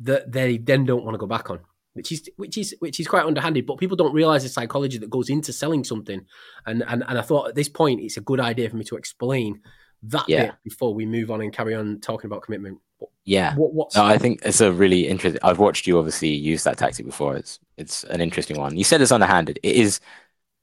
that 0.00 0.32
they 0.32 0.58
then 0.58 0.84
don't 0.84 1.04
want 1.04 1.14
to 1.14 1.18
go 1.18 1.26
back 1.26 1.50
on. 1.50 1.60
Which 1.92 2.12
is 2.12 2.30
which 2.36 2.56
is 2.56 2.74
which 2.78 3.00
is 3.00 3.08
quite 3.08 3.24
underhanded, 3.24 3.66
but 3.66 3.78
people 3.78 3.96
don't 3.96 4.14
realize 4.14 4.44
the 4.44 4.48
psychology 4.48 4.98
that 4.98 5.10
goes 5.10 5.28
into 5.28 5.52
selling 5.52 5.84
something. 5.84 6.24
And 6.66 6.84
and, 6.86 7.04
and 7.06 7.18
I 7.18 7.22
thought 7.22 7.48
at 7.48 7.54
this 7.54 7.68
point 7.68 8.00
it's 8.00 8.16
a 8.16 8.22
good 8.22 8.40
idea 8.40 8.70
for 8.70 8.76
me 8.76 8.84
to 8.84 8.96
explain 8.96 9.60
that 10.04 10.28
yeah. 10.28 10.46
bit 10.46 10.54
before 10.64 10.94
we 10.94 11.04
move 11.04 11.30
on 11.30 11.40
and 11.40 11.52
carry 11.52 11.74
on 11.74 12.00
talking 12.00 12.28
about 12.28 12.42
commitment. 12.42 12.78
Yeah, 13.24 13.54
what, 13.56 13.94
no, 13.94 14.04
I 14.04 14.18
think 14.18 14.40
it's 14.44 14.60
a 14.60 14.72
really 14.72 15.08
interesting. 15.08 15.40
I've 15.42 15.58
watched 15.58 15.86
you 15.86 15.98
obviously 15.98 16.28
use 16.28 16.64
that 16.64 16.78
tactic 16.78 17.06
before. 17.06 17.36
It's 17.36 17.58
it's 17.76 18.04
an 18.04 18.20
interesting 18.20 18.58
one. 18.58 18.76
You 18.76 18.84
said 18.84 19.00
it's 19.00 19.12
underhanded. 19.12 19.58
It 19.62 19.76
is 19.76 20.00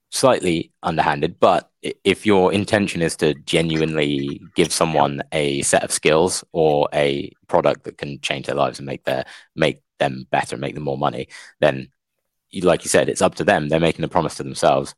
slightly 0.09 0.71
underhanded, 0.83 1.39
but 1.39 1.69
if 1.81 2.25
your 2.25 2.53
intention 2.53 3.01
is 3.01 3.15
to 3.17 3.33
genuinely 3.45 4.41
give 4.55 4.71
someone 4.71 5.21
a 5.31 5.61
set 5.63 5.83
of 5.83 5.91
skills 5.91 6.43
or 6.51 6.87
a 6.93 7.31
product 7.47 7.83
that 7.83 7.97
can 7.97 8.19
change 8.21 8.47
their 8.47 8.55
lives 8.55 8.79
and 8.79 8.85
make 8.85 9.03
their 9.03 9.25
make 9.55 9.81
them 9.99 10.25
better, 10.31 10.57
make 10.57 10.75
them 10.75 10.83
more 10.83 10.97
money, 10.97 11.27
then 11.59 11.89
like 12.61 12.83
you 12.83 12.89
said, 12.89 13.09
it's 13.09 13.21
up 13.21 13.35
to 13.35 13.43
them. 13.43 13.67
They're 13.67 13.79
making 13.79 14.05
a 14.05 14.09
promise 14.09 14.35
to 14.35 14.43
themselves. 14.43 14.95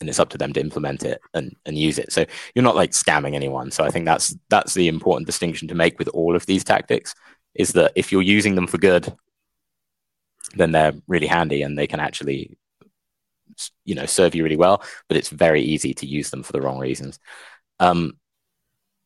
And 0.00 0.08
it's 0.08 0.18
up 0.18 0.30
to 0.30 0.38
them 0.38 0.52
to 0.52 0.60
implement 0.60 1.04
it 1.04 1.20
and, 1.34 1.54
and 1.66 1.78
use 1.78 1.98
it. 1.98 2.12
So 2.12 2.24
you're 2.54 2.64
not 2.64 2.74
like 2.74 2.90
scamming 2.90 3.34
anyone. 3.34 3.70
So 3.70 3.84
I 3.84 3.90
think 3.90 4.06
that's 4.06 4.36
that's 4.48 4.74
the 4.74 4.88
important 4.88 5.26
distinction 5.26 5.68
to 5.68 5.74
make 5.74 5.98
with 5.98 6.08
all 6.08 6.34
of 6.34 6.46
these 6.46 6.64
tactics 6.64 7.14
is 7.54 7.72
that 7.74 7.92
if 7.94 8.10
you're 8.10 8.22
using 8.22 8.56
them 8.56 8.66
for 8.66 8.78
good, 8.78 9.14
then 10.56 10.72
they're 10.72 10.94
really 11.06 11.28
handy 11.28 11.62
and 11.62 11.78
they 11.78 11.86
can 11.86 12.00
actually 12.00 12.56
you 13.84 13.94
know 13.94 14.06
serve 14.06 14.34
you 14.34 14.42
really 14.42 14.56
well 14.56 14.82
but 15.08 15.16
it's 15.16 15.28
very 15.30 15.62
easy 15.62 15.94
to 15.94 16.06
use 16.06 16.30
them 16.30 16.42
for 16.42 16.52
the 16.52 16.60
wrong 16.60 16.78
reasons. 16.78 17.18
Um 17.80 18.18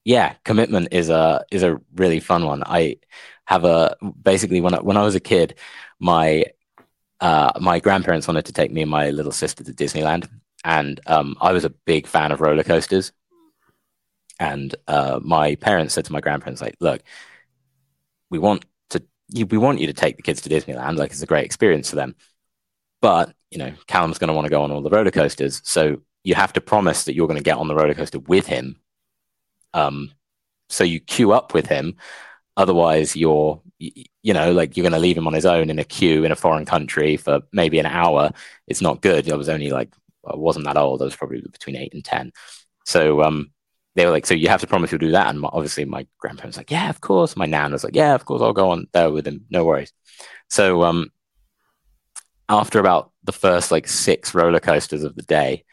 yeah 0.04 0.34
commitment 0.44 0.88
is 0.92 1.10
a 1.10 1.44
is 1.50 1.62
a 1.62 1.80
really 1.96 2.20
fun 2.20 2.44
one. 2.46 2.62
I 2.64 2.96
have 3.46 3.64
a 3.64 3.96
basically 4.22 4.60
when 4.60 4.74
I, 4.74 4.80
when 4.80 4.96
I 4.96 5.02
was 5.02 5.14
a 5.14 5.20
kid 5.20 5.54
my 6.00 6.44
uh 7.20 7.52
my 7.60 7.80
grandparents 7.80 8.28
wanted 8.28 8.46
to 8.46 8.52
take 8.52 8.72
me 8.72 8.82
and 8.82 8.90
my 8.90 9.10
little 9.10 9.32
sister 9.32 9.64
to 9.64 9.72
disneyland 9.72 10.28
and 10.64 11.00
um 11.06 11.36
i 11.40 11.52
was 11.52 11.64
a 11.64 11.70
big 11.70 12.06
fan 12.06 12.32
of 12.32 12.40
roller 12.40 12.62
coasters. 12.64 13.12
And 14.40 14.74
uh 14.86 15.18
my 15.22 15.56
parents 15.56 15.94
said 15.94 16.04
to 16.06 16.12
my 16.12 16.20
grandparents 16.20 16.60
like 16.62 16.76
look 16.80 17.02
we 18.30 18.38
want 18.38 18.64
to 18.90 19.02
we 19.50 19.58
want 19.58 19.80
you 19.80 19.86
to 19.86 19.92
take 19.92 20.16
the 20.16 20.22
kids 20.22 20.40
to 20.42 20.48
disneyland 20.48 20.96
like 20.96 21.10
it's 21.10 21.22
a 21.22 21.26
great 21.26 21.44
experience 21.44 21.90
for 21.90 21.96
them. 21.96 22.14
But 23.00 23.32
you 23.50 23.58
know, 23.58 23.72
Callum's 23.86 24.18
going 24.18 24.28
to 24.28 24.34
want 24.34 24.46
to 24.46 24.50
go 24.50 24.62
on 24.62 24.70
all 24.70 24.82
the 24.82 24.90
roller 24.90 25.10
coasters. 25.10 25.60
So 25.64 26.00
you 26.24 26.34
have 26.34 26.52
to 26.54 26.60
promise 26.60 27.04
that 27.04 27.14
you're 27.14 27.28
going 27.28 27.38
to 27.38 27.44
get 27.44 27.56
on 27.56 27.68
the 27.68 27.74
roller 27.74 27.94
coaster 27.94 28.18
with 28.18 28.46
him. 28.46 28.76
Um, 29.74 30.12
so 30.68 30.84
you 30.84 31.00
queue 31.00 31.32
up 31.32 31.54
with 31.54 31.66
him. 31.66 31.96
Otherwise, 32.56 33.16
you're, 33.16 33.62
you 33.78 34.34
know, 34.34 34.52
like 34.52 34.76
you're 34.76 34.82
going 34.82 34.92
to 34.92 34.98
leave 34.98 35.16
him 35.16 35.26
on 35.26 35.32
his 35.32 35.46
own 35.46 35.70
in 35.70 35.78
a 35.78 35.84
queue 35.84 36.24
in 36.24 36.32
a 36.32 36.36
foreign 36.36 36.66
country 36.66 37.16
for 37.16 37.40
maybe 37.52 37.78
an 37.78 37.86
hour. 37.86 38.32
It's 38.66 38.82
not 38.82 39.00
good. 39.00 39.30
I 39.30 39.36
was 39.36 39.48
only 39.48 39.70
like, 39.70 39.94
I 40.26 40.36
wasn't 40.36 40.66
that 40.66 40.76
old. 40.76 41.00
I 41.00 41.04
was 41.04 41.16
probably 41.16 41.40
between 41.40 41.76
eight 41.76 41.94
and 41.94 42.04
10. 42.04 42.32
So, 42.84 43.22
um, 43.22 43.52
they 43.94 44.04
were 44.04 44.12
like, 44.12 44.26
so 44.26 44.34
you 44.34 44.48
have 44.48 44.60
to 44.60 44.66
promise 44.66 44.92
you'll 44.92 44.98
do 44.98 45.12
that. 45.12 45.34
And 45.34 45.44
obviously, 45.44 45.84
my 45.84 46.06
grandparents 46.18 46.56
like, 46.56 46.70
yeah, 46.70 46.88
of 46.88 47.00
course. 47.00 47.36
My 47.36 47.46
nan 47.46 47.72
was 47.72 47.82
like, 47.82 47.96
yeah, 47.96 48.14
of 48.14 48.24
course, 48.24 48.42
I'll 48.42 48.52
go 48.52 48.70
on 48.70 48.86
there 48.92 49.10
with 49.10 49.26
him. 49.26 49.46
No 49.50 49.64
worries. 49.64 49.92
So, 50.50 50.84
um, 50.84 51.10
after 52.48 52.78
about 52.78 53.12
the 53.24 53.32
first 53.32 53.70
like 53.70 53.86
six 53.86 54.34
roller 54.34 54.60
coasters 54.60 55.04
of 55.04 55.16
the 55.16 55.22
day, 55.22 55.64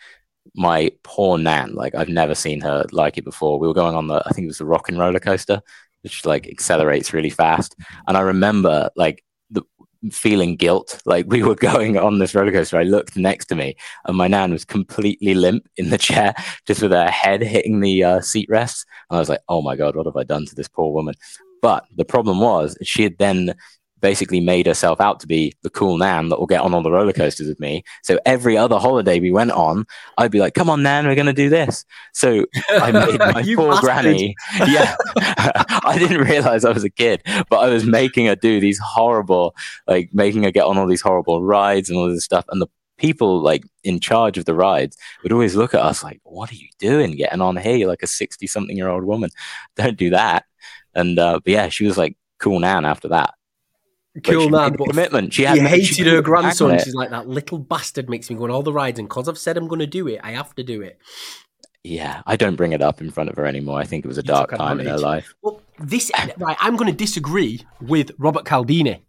my 0.55 0.91
poor 1.03 1.38
Nan, 1.38 1.73
like 1.73 1.95
I've 1.95 2.09
never 2.09 2.36
seen 2.36 2.61
her 2.61 2.86
like 2.91 3.17
it 3.17 3.26
before. 3.26 3.59
We 3.59 3.67
were 3.67 3.73
going 3.73 3.95
on 3.95 4.07
the, 4.07 4.21
I 4.26 4.32
think 4.32 4.45
it 4.45 4.47
was 4.49 4.57
the 4.57 4.65
rocking 4.65 4.97
roller 4.97 5.19
coaster, 5.19 5.61
which 6.01 6.26
like 6.26 6.47
accelerates 6.47 7.13
really 7.13 7.30
fast. 7.30 7.76
And 8.07 8.17
I 8.17 8.21
remember 8.21 8.89
like 8.95 9.23
the 9.49 9.63
feeling 10.11 10.55
guilt. 10.55 11.01
Like 11.05 11.26
we 11.28 11.43
were 11.43 11.55
going 11.71 11.97
on 11.97 12.19
this 12.19 12.36
roller 12.36 12.51
coaster. 12.51 12.78
I 12.78 12.84
looked 12.84 13.17
next 13.17 13.45
to 13.47 13.55
me 13.55 13.76
and 14.05 14.17
my 14.17 14.28
Nan 14.28 14.51
was 14.51 14.65
completely 14.65 15.34
limp 15.34 15.67
in 15.78 15.89
the 15.89 15.97
chair, 15.97 16.34
just 16.67 16.82
with 16.82 16.91
her 16.91 17.09
head 17.09 17.41
hitting 17.41 17.80
the 17.80 18.03
uh, 18.03 18.21
seat 18.21 18.47
rests. 18.49 18.86
And 19.09 19.17
I 19.17 19.19
was 19.19 19.30
like, 19.30 19.41
oh 19.49 19.61
my 19.61 19.76
God, 19.76 19.95
what 19.95 20.05
have 20.05 20.17
I 20.17 20.23
done 20.23 20.45
to 20.45 20.55
this 20.55 20.67
poor 20.67 20.91
woman? 20.93 21.15
But 21.61 21.86
the 21.95 22.05
problem 22.05 22.39
was 22.41 22.78
she 22.84 23.03
had 23.03 23.17
then 23.17 23.55
basically 24.02 24.39
made 24.39 24.68
herself 24.68 25.00
out 25.00 25.20
to 25.20 25.28
be 25.28 25.54
the 25.64 25.70
cool 25.70 25.98
Nan 25.98 26.30
that 26.30 26.39
will 26.39 26.46
get 26.48 26.62
on 26.62 26.74
all 26.74 26.84
the 26.84 26.91
roller 26.91 27.14
coasters 27.14 27.48
with 27.48 27.60
me. 27.60 27.84
So 28.04 28.20
every 28.26 28.58
other 28.58 28.78
holiday 28.78 29.20
we 29.20 29.32
went 29.32 29.52
on, 29.52 29.86
I'd 30.18 30.32
be 30.32 30.39
like, 30.39 30.54
"Come 30.54 30.70
on, 30.70 30.84
Nan, 30.84 31.08
we're 31.08 31.16
going 31.16 31.26
to 31.28 31.34
do 31.34 31.50
this." 31.50 31.86
So 32.14 32.46
I 32.70 32.91
made 32.91 33.20
my 33.20 33.43
poor 33.56 33.80
granny. 33.80 34.36
Yeah, 34.68 34.96
I 35.18 35.96
didn't 35.98 36.22
realize 36.22 36.66
I 36.66 36.72
was 36.72 36.84
a 36.84 36.89
kid, 36.89 37.22
but 37.50 37.58
I 37.58 37.70
was 37.70 37.86
making 37.86 38.28
her 38.28 38.36
do 38.36 38.60
these 38.60 38.80
horrible, 38.80 39.56
like 39.88 40.10
making 40.14 40.43
her 40.43 40.52
get 40.52 40.66
on 40.66 40.78
all 40.78 40.88
these 40.88 41.02
horrible 41.02 41.43
rides 41.43 41.89
and 41.89 41.98
all 41.98 42.10
this 42.10 42.26
stuff. 42.26 42.46
And 42.50 42.62
the 42.62 42.68
people 42.98 43.41
like 43.41 43.64
in 43.84 44.00
charge 44.00 44.38
of 44.38 44.46
the 44.46 44.56
rides 44.56 44.98
would 45.22 45.34
always 45.34 45.56
look 45.56 45.74
at 45.74 45.82
us 45.82 46.04
like, 46.04 46.20
"What 46.24 46.52
are 46.52 46.56
you 46.56 46.70
doing, 46.80 47.16
getting 47.16 47.41
on 47.41 47.58
here? 47.58 47.76
You're 47.76 47.89
like 47.89 48.04
a 48.04 48.08
sixty-something 48.08 48.76
year 48.76 48.89
old 48.89 49.04
woman. 49.04 49.30
Don't 49.76 49.98
do 49.98 50.10
that." 50.12 50.46
And 50.93 51.20
uh, 51.20 51.39
but 51.43 51.52
yeah, 51.52 51.70
she 51.70 51.86
was 51.86 51.98
like 51.98 52.18
cool 52.39 52.60
Nan 52.60 52.86
after 52.86 53.10
that. 53.10 53.35
Cool 54.24 54.49
man, 54.49 54.74
but 54.78 54.89
commitment. 54.89 55.34
She, 55.34 55.43
had, 55.43 55.57
she 55.57 55.63
hated 55.63 55.86
she 55.88 56.03
her 56.03 56.22
grandson. 56.22 56.80
She's 56.80 56.95
like 56.95 57.09
that 57.09 57.28
little 57.28 57.59
bastard 57.59 58.09
makes 58.09 58.30
me 58.30 58.38
go 58.38 58.45
on 58.45 58.51
all 58.51 58.63
the 58.63 58.72
rides, 58.72 58.97
and 58.97 59.09
because 59.09 59.28
I've 59.28 59.38
said 59.38 59.57
I'm 59.57 59.68
going 59.68 59.80
to 59.80 59.88
do 59.88 60.07
it, 60.07 60.22
I 60.24 60.32
have 60.32 60.55
to 60.55 60.63
do 60.63 60.82
it. 60.82 60.97
Yeah, 61.84 62.24
I 62.26 62.36
don't 62.36 62.55
bring 62.55 62.72
it 62.72 62.82
up 62.82 63.01
in 63.01 63.11
front 63.11 63.30
of 63.30 63.36
her 63.36 63.45
anymore. 63.45 63.80
I 63.80 63.84
think 63.84 64.05
it 64.05 64.07
was 64.07 64.18
a 64.18 64.22
you 64.22 64.28
dark 64.28 64.55
time 64.55 64.80
in 64.80 64.88
her 64.88 64.97
life. 64.97 65.36
Well, 65.41 65.61
this 65.80 66.11
right, 66.38 66.57
I'm 66.59 66.78
going 66.78 66.89
to 66.89 66.97
disagree 66.97 67.61
with 67.82 68.11
Robert 68.18 68.45
Cialdini. 68.45 69.03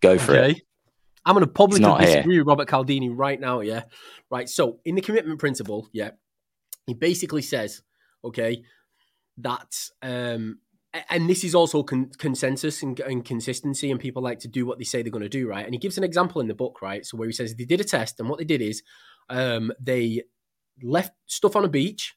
Go 0.00 0.18
for 0.18 0.32
okay? 0.32 0.50
it. 0.52 0.62
I'm 1.26 1.34
going 1.34 1.46
to 1.46 1.52
publicly 1.52 2.04
disagree 2.04 2.38
with 2.38 2.46
Robert 2.46 2.68
Cialdini 2.68 3.10
right 3.10 3.38
now. 3.38 3.60
Yeah, 3.60 3.84
right. 4.30 4.48
So 4.48 4.80
in 4.84 4.94
the 4.94 5.02
commitment 5.02 5.38
principle, 5.38 5.88
yeah, 5.92 6.10
he 6.86 6.94
basically 6.94 7.42
says, 7.42 7.82
okay, 8.24 8.64
that 9.38 9.72
um, 10.02 10.58
and 11.08 11.28
this 11.28 11.42
is 11.42 11.54
also 11.54 11.82
con- 11.82 12.10
consensus 12.18 12.82
and, 12.82 12.98
and, 13.00 13.24
consistency, 13.24 13.90
and 13.90 13.98
people 13.98 14.22
like 14.22 14.38
to 14.40 14.48
do 14.48 14.64
what 14.64 14.78
they 14.78 14.84
say 14.84 15.02
they're 15.02 15.10
going 15.10 15.22
to 15.22 15.28
do, 15.28 15.48
right? 15.48 15.64
And 15.64 15.74
he 15.74 15.78
gives 15.78 15.98
an 15.98 16.04
example 16.04 16.40
in 16.40 16.48
the 16.48 16.54
book, 16.54 16.80
right? 16.82 17.04
So 17.04 17.16
where 17.16 17.28
he 17.28 17.32
says 17.32 17.54
they 17.54 17.64
did 17.64 17.80
a 17.80 17.84
test, 17.84 18.20
and 18.20 18.28
what 18.28 18.38
they 18.38 18.44
did 18.44 18.62
is 18.62 18.82
um, 19.28 19.72
they 19.80 20.22
left 20.82 21.12
stuff 21.26 21.56
on 21.56 21.64
a 21.64 21.68
beach, 21.68 22.14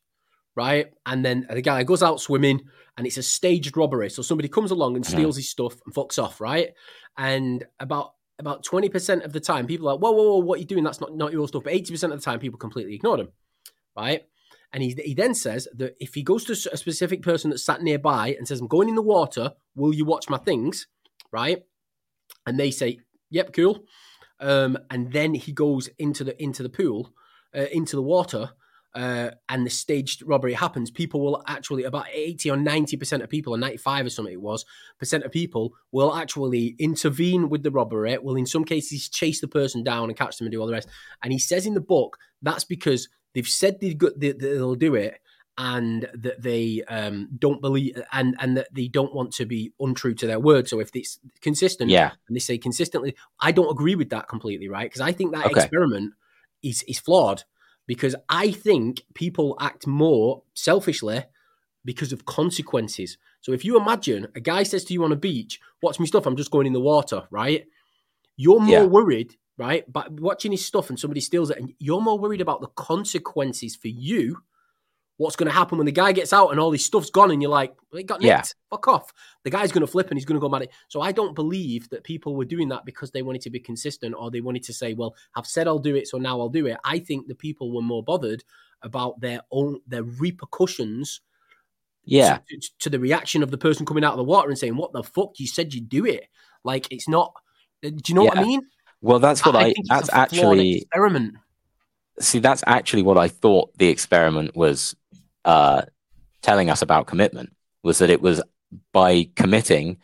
right? 0.56 0.92
And 1.06 1.26
then 1.26 1.48
the 1.50 1.62
guy 1.62 1.84
goes 1.84 2.04
out 2.04 2.22
swimming, 2.22 2.62
and 2.98 3.08
it's 3.08 3.18
a 3.18 3.24
staged 3.24 3.76
robbery. 3.76 4.10
So 4.10 4.22
somebody 4.22 4.48
comes 4.50 4.72
along 4.72 4.96
and 4.96 5.06
steals 5.06 5.36
mm-hmm. 5.36 5.40
his 5.40 5.50
stuff 5.50 5.76
and 5.86 5.94
fucks 5.94 6.22
off, 6.22 6.40
right? 6.40 6.70
And 7.18 7.66
about 7.80 8.14
about 8.40 8.64
twenty 8.64 8.90
percent 8.90 9.24
of 9.24 9.34
the 9.34 9.40
time, 9.40 9.66
people 9.66 9.88
are 9.88 9.94
like, 9.94 10.02
"Whoa, 10.02 10.12
whoa, 10.12 10.24
whoa! 10.24 10.38
What 10.38 10.58
are 10.58 10.62
you 10.62 10.68
doing? 10.68 10.84
That's 10.84 11.02
not 11.02 11.16
not 11.16 11.32
your 11.32 11.48
stuff." 11.48 11.64
But 11.64 11.74
eighty 11.74 11.92
percent 11.92 12.14
of 12.14 12.20
the 12.20 12.26
time, 12.26 12.40
people 12.40 12.60
completely 12.60 12.94
ignore 12.94 13.18
them, 13.18 13.30
right? 13.96 14.24
And 14.74 14.84
he, 14.84 14.96
he 15.04 15.14
then 15.14 15.34
says 15.34 15.68
that 15.76 15.96
if 16.00 16.14
he 16.14 16.24
goes 16.24 16.44
to 16.46 16.54
a 16.72 16.78
specific 16.78 17.22
person 17.22 17.50
that's 17.50 17.64
sat 17.66 17.82
nearby 17.82 18.36
and 18.38 18.48
says, 18.48 18.60
I'm 18.60 18.68
going 18.68 18.90
in 18.90 18.96
the 18.96 19.02
water, 19.02 19.54
will 19.76 19.94
you 19.94 20.06
watch 20.06 20.30
my 20.30 20.38
things? 20.38 20.88
Right? 21.32 21.64
And 22.46 22.60
they 22.60 22.72
say, 22.72 23.00
Yep, 23.30 23.54
cool. 23.54 23.84
Um, 24.40 24.78
and 24.90 25.12
then 25.12 25.34
he 25.34 25.52
goes 25.52 25.90
into 25.98 26.24
the 26.24 26.42
into 26.42 26.64
the 26.64 26.70
pool, 26.70 27.14
uh, 27.56 27.66
into 27.72 27.96
the 27.96 28.02
water, 28.02 28.52
uh, 28.98 29.30
and 29.48 29.64
the 29.64 29.70
staged 29.70 30.24
robbery 30.26 30.54
happens, 30.54 30.90
people 30.90 31.22
will 31.22 31.44
actually 31.46 31.84
about 31.84 32.08
80 32.12 32.50
or 32.50 32.58
90% 32.58 33.22
of 33.22 33.30
people, 33.30 33.54
or 33.54 33.58
95 33.58 34.08
or 34.08 34.10
something 34.10 34.34
it 34.34 34.42
was, 34.42 34.66
percent 34.98 35.24
of 35.24 35.32
people 35.32 35.74
will 35.92 36.16
actually 36.16 36.76
intervene 36.80 37.48
with 37.48 37.62
the 37.62 37.70
robbery, 37.70 38.18
will 38.18 38.36
in 38.36 38.48
some 38.48 38.64
cases 38.64 39.08
chase 39.08 39.40
the 39.40 39.48
person 39.48 39.84
down 39.84 40.10
and 40.10 40.18
catch 40.18 40.38
them 40.38 40.48
and 40.48 40.52
do 40.52 40.60
all 40.60 40.66
the 40.66 40.74
rest. 40.74 40.90
And 41.22 41.32
he 41.32 41.38
says 41.38 41.68
in 41.68 41.76
the 41.76 41.80
book 41.80 42.18
that's 42.42 42.64
because 42.64 43.08
They've 43.38 43.48
said 43.48 43.80
they've 43.80 43.96
got, 43.96 44.20
they, 44.20 44.34
will 44.34 44.74
do 44.74 44.96
it, 44.96 45.20
and 45.60 46.10
that 46.16 46.42
they 46.42 46.82
um, 46.88 47.30
don't 47.38 47.62
believe, 47.62 48.02
and 48.12 48.36
and 48.40 48.58
that 48.58 48.74
they 48.74 48.88
don't 48.88 49.14
want 49.14 49.32
to 49.34 49.46
be 49.46 49.74
untrue 49.80 50.16
to 50.16 50.26
their 50.26 50.40
word. 50.40 50.68
So 50.68 50.80
if 50.80 50.90
it's 50.96 51.20
consistent, 51.40 51.92
yeah, 51.92 52.14
and 52.28 52.36
they 52.36 52.40
say 52.40 52.58
consistently, 52.58 53.16
I 53.40 53.52
don't 53.52 53.70
agree 53.70 53.94
with 53.94 54.10
that 54.10 54.28
completely, 54.28 54.70
right? 54.70 54.90
Because 54.90 55.02
I 55.02 55.12
think 55.12 55.36
that 55.36 55.46
okay. 55.46 55.60
experiment 55.60 56.14
is 56.64 56.82
is 56.88 56.98
flawed. 56.98 57.44
Because 57.86 58.16
I 58.28 58.50
think 58.50 59.04
people 59.14 59.56
act 59.62 59.86
more 59.86 60.42
selfishly 60.56 61.24
because 61.86 62.12
of 62.12 62.26
consequences. 62.26 63.20
So 63.42 63.52
if 63.52 63.64
you 63.64 63.80
imagine 63.80 64.30
a 64.34 64.40
guy 64.40 64.64
says 64.64 64.84
to 64.86 64.94
you 64.94 65.04
on 65.04 65.12
a 65.12 65.16
beach, 65.16 65.60
"Watch 65.84 66.00
me 66.00 66.08
stuff, 66.08 66.26
I'm 66.26 66.38
just 66.38 66.50
going 66.50 66.66
in 66.66 66.74
the 66.74 66.82
water," 66.82 67.28
right? 67.30 67.68
You're 68.36 68.60
more 68.60 68.82
yeah. 68.82 68.86
worried 68.86 69.38
right? 69.58 69.92
But 69.92 70.12
watching 70.12 70.52
his 70.52 70.66
stuff 70.66 70.90
and 70.90 71.00
somebody 71.00 71.22
steals 71.22 71.50
it, 71.50 71.58
and 71.58 71.74
you're 71.80 72.02
more 72.02 72.20
worried 72.20 72.42
about 72.42 72.62
the 72.62 72.68
consequences 72.68 73.76
for 73.76 73.88
you. 73.88 74.38
What's 75.18 75.36
going 75.36 75.50
to 75.50 75.56
happen 75.56 75.80
when 75.80 75.88
the 75.88 75.92
guy 75.92 76.12
gets 76.12 76.32
out 76.32 76.50
and 76.50 76.60
all 76.60 76.72
his 76.72 76.86
stuff's 76.86 77.10
gone, 77.10 77.32
and 77.32 77.42
you're 77.42 77.50
like, 77.50 77.74
well, 77.92 78.00
"It 78.00 78.06
got 78.06 78.22
nicked. 78.22 78.30
Yeah. 78.30 78.44
Fuck 78.70 78.88
off." 78.88 79.12
The 79.44 79.50
guy's 79.50 79.72
going 79.72 79.82
to 79.82 79.92
flip 79.92 80.10
and 80.10 80.18
he's 80.18 80.26
going 80.26 80.40
to 80.40 80.40
go 80.40 80.48
mad. 80.48 80.70
So 80.90 81.02
I 81.02 81.12
don't 81.12 81.34
believe 81.34 81.90
that 81.90 82.04
people 82.04 82.36
were 82.36 82.46
doing 82.46 82.70
that 82.70 82.86
because 82.86 83.10
they 83.10 83.24
wanted 83.24 83.42
to 83.42 83.50
be 83.50 83.60
consistent 83.60 84.14
or 84.16 84.30
they 84.30 84.42
wanted 84.42 84.64
to 84.64 84.74
say, 84.74 84.94
"Well, 84.94 85.16
I've 85.36 85.48
said 85.48 85.68
I'll 85.68 85.80
do 85.80 85.96
it, 85.96 86.08
so 86.08 86.20
now 86.20 86.40
I'll 86.40 86.50
do 86.50 86.68
it." 86.68 86.78
I 86.84 87.00
think 87.00 87.28
the 87.28 87.34
people 87.34 87.74
were 87.74 87.82
more 87.82 88.04
bothered 88.04 88.44
about 88.84 89.20
their 89.20 89.42
own 89.52 89.80
their 89.88 90.04
repercussions 90.04 91.22
yeah 92.08 92.40
to, 92.48 92.70
to, 92.80 92.90
the 92.90 93.00
reaction 93.00 93.44
of 93.44 93.52
the 93.52 93.58
person 93.58 93.86
coming 93.86 94.04
out 94.04 94.14
of 94.14 94.18
the 94.18 94.24
water 94.24 94.50
and 94.50 94.58
saying 94.58 94.76
what 94.76 94.94
the 94.94 95.04
fuck 95.04 95.32
you 95.40 95.48
said 95.48 95.74
you'd 95.74 95.90
do 95.90 96.06
it 96.06 96.28
like 96.64 96.88
it's 96.92 97.08
not 97.08 97.34
uh, 97.86 97.90
do 97.90 98.02
you 98.08 98.16
know 98.16 98.24
yeah. 98.24 98.30
what 98.30 98.38
i 98.38 98.44
mean 98.44 98.62
well, 99.08 99.20
that's 99.20 99.46
what 99.46 99.56
I. 99.56 99.68
I 99.68 99.74
that's 99.88 100.12
actually 100.12 100.80
experiment. 100.80 101.36
See, 102.20 102.40
that's 102.40 102.64
actually 102.68 103.04
what 103.04 103.18
I 103.18 103.30
thought 103.30 103.76
the 103.78 103.88
experiment 103.88 104.56
was 104.56 104.96
uh, 105.46 105.84
telling 106.42 106.70
us 106.70 106.82
about 106.82 107.08
commitment. 107.08 107.56
Was 107.84 108.00
that 108.00 108.10
it 108.10 108.22
was 108.22 108.42
by 108.92 109.30
committing, 109.36 109.98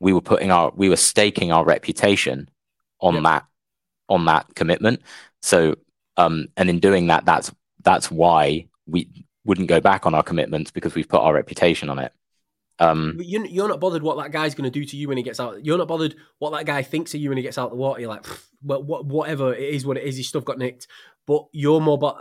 we 0.00 0.12
were 0.12 0.20
putting 0.20 0.50
our, 0.50 0.70
we 0.76 0.90
were 0.90 0.96
staking 0.96 1.50
our 1.50 1.64
reputation 1.64 2.50
on 3.00 3.14
yep. 3.14 3.22
that, 3.22 3.44
on 4.10 4.26
that 4.26 4.54
commitment. 4.54 5.00
So, 5.40 5.76
um, 6.18 6.48
and 6.58 6.68
in 6.68 6.78
doing 6.78 7.06
that, 7.06 7.24
that's 7.24 7.50
that's 7.82 8.10
why 8.10 8.66
we 8.86 9.08
wouldn't 9.46 9.68
go 9.68 9.80
back 9.80 10.04
on 10.04 10.14
our 10.14 10.22
commitments 10.22 10.70
because 10.70 10.94
we've 10.94 11.08
put 11.08 11.22
our 11.22 11.32
reputation 11.32 11.88
on 11.88 11.98
it. 11.98 12.12
Um, 12.78 13.18
you're, 13.20 13.44
you're 13.44 13.68
not 13.68 13.80
bothered 13.80 14.02
what 14.02 14.16
that 14.18 14.32
guy's 14.32 14.54
going 14.54 14.70
to 14.70 14.70
do 14.70 14.84
to 14.84 14.96
you 14.96 15.08
when 15.08 15.16
he 15.16 15.22
gets 15.22 15.38
out. 15.38 15.64
You're 15.64 15.78
not 15.78 15.88
bothered 15.88 16.16
what 16.38 16.50
that 16.52 16.66
guy 16.66 16.82
thinks 16.82 17.14
of 17.14 17.20
you 17.20 17.28
when 17.28 17.38
he 17.38 17.42
gets 17.42 17.58
out 17.58 17.70
the 17.70 17.76
water. 17.76 18.00
You're 18.00 18.10
like, 18.10 18.26
well, 18.62 18.82
what, 18.82 19.06
whatever 19.06 19.54
it 19.54 19.62
is, 19.62 19.86
what 19.86 19.96
it 19.96 20.04
is, 20.04 20.16
his 20.16 20.28
stuff 20.28 20.44
got 20.44 20.58
nicked. 20.58 20.86
But 21.26 21.44
you're 21.52 21.80
more. 21.80 21.98
But 21.98 22.16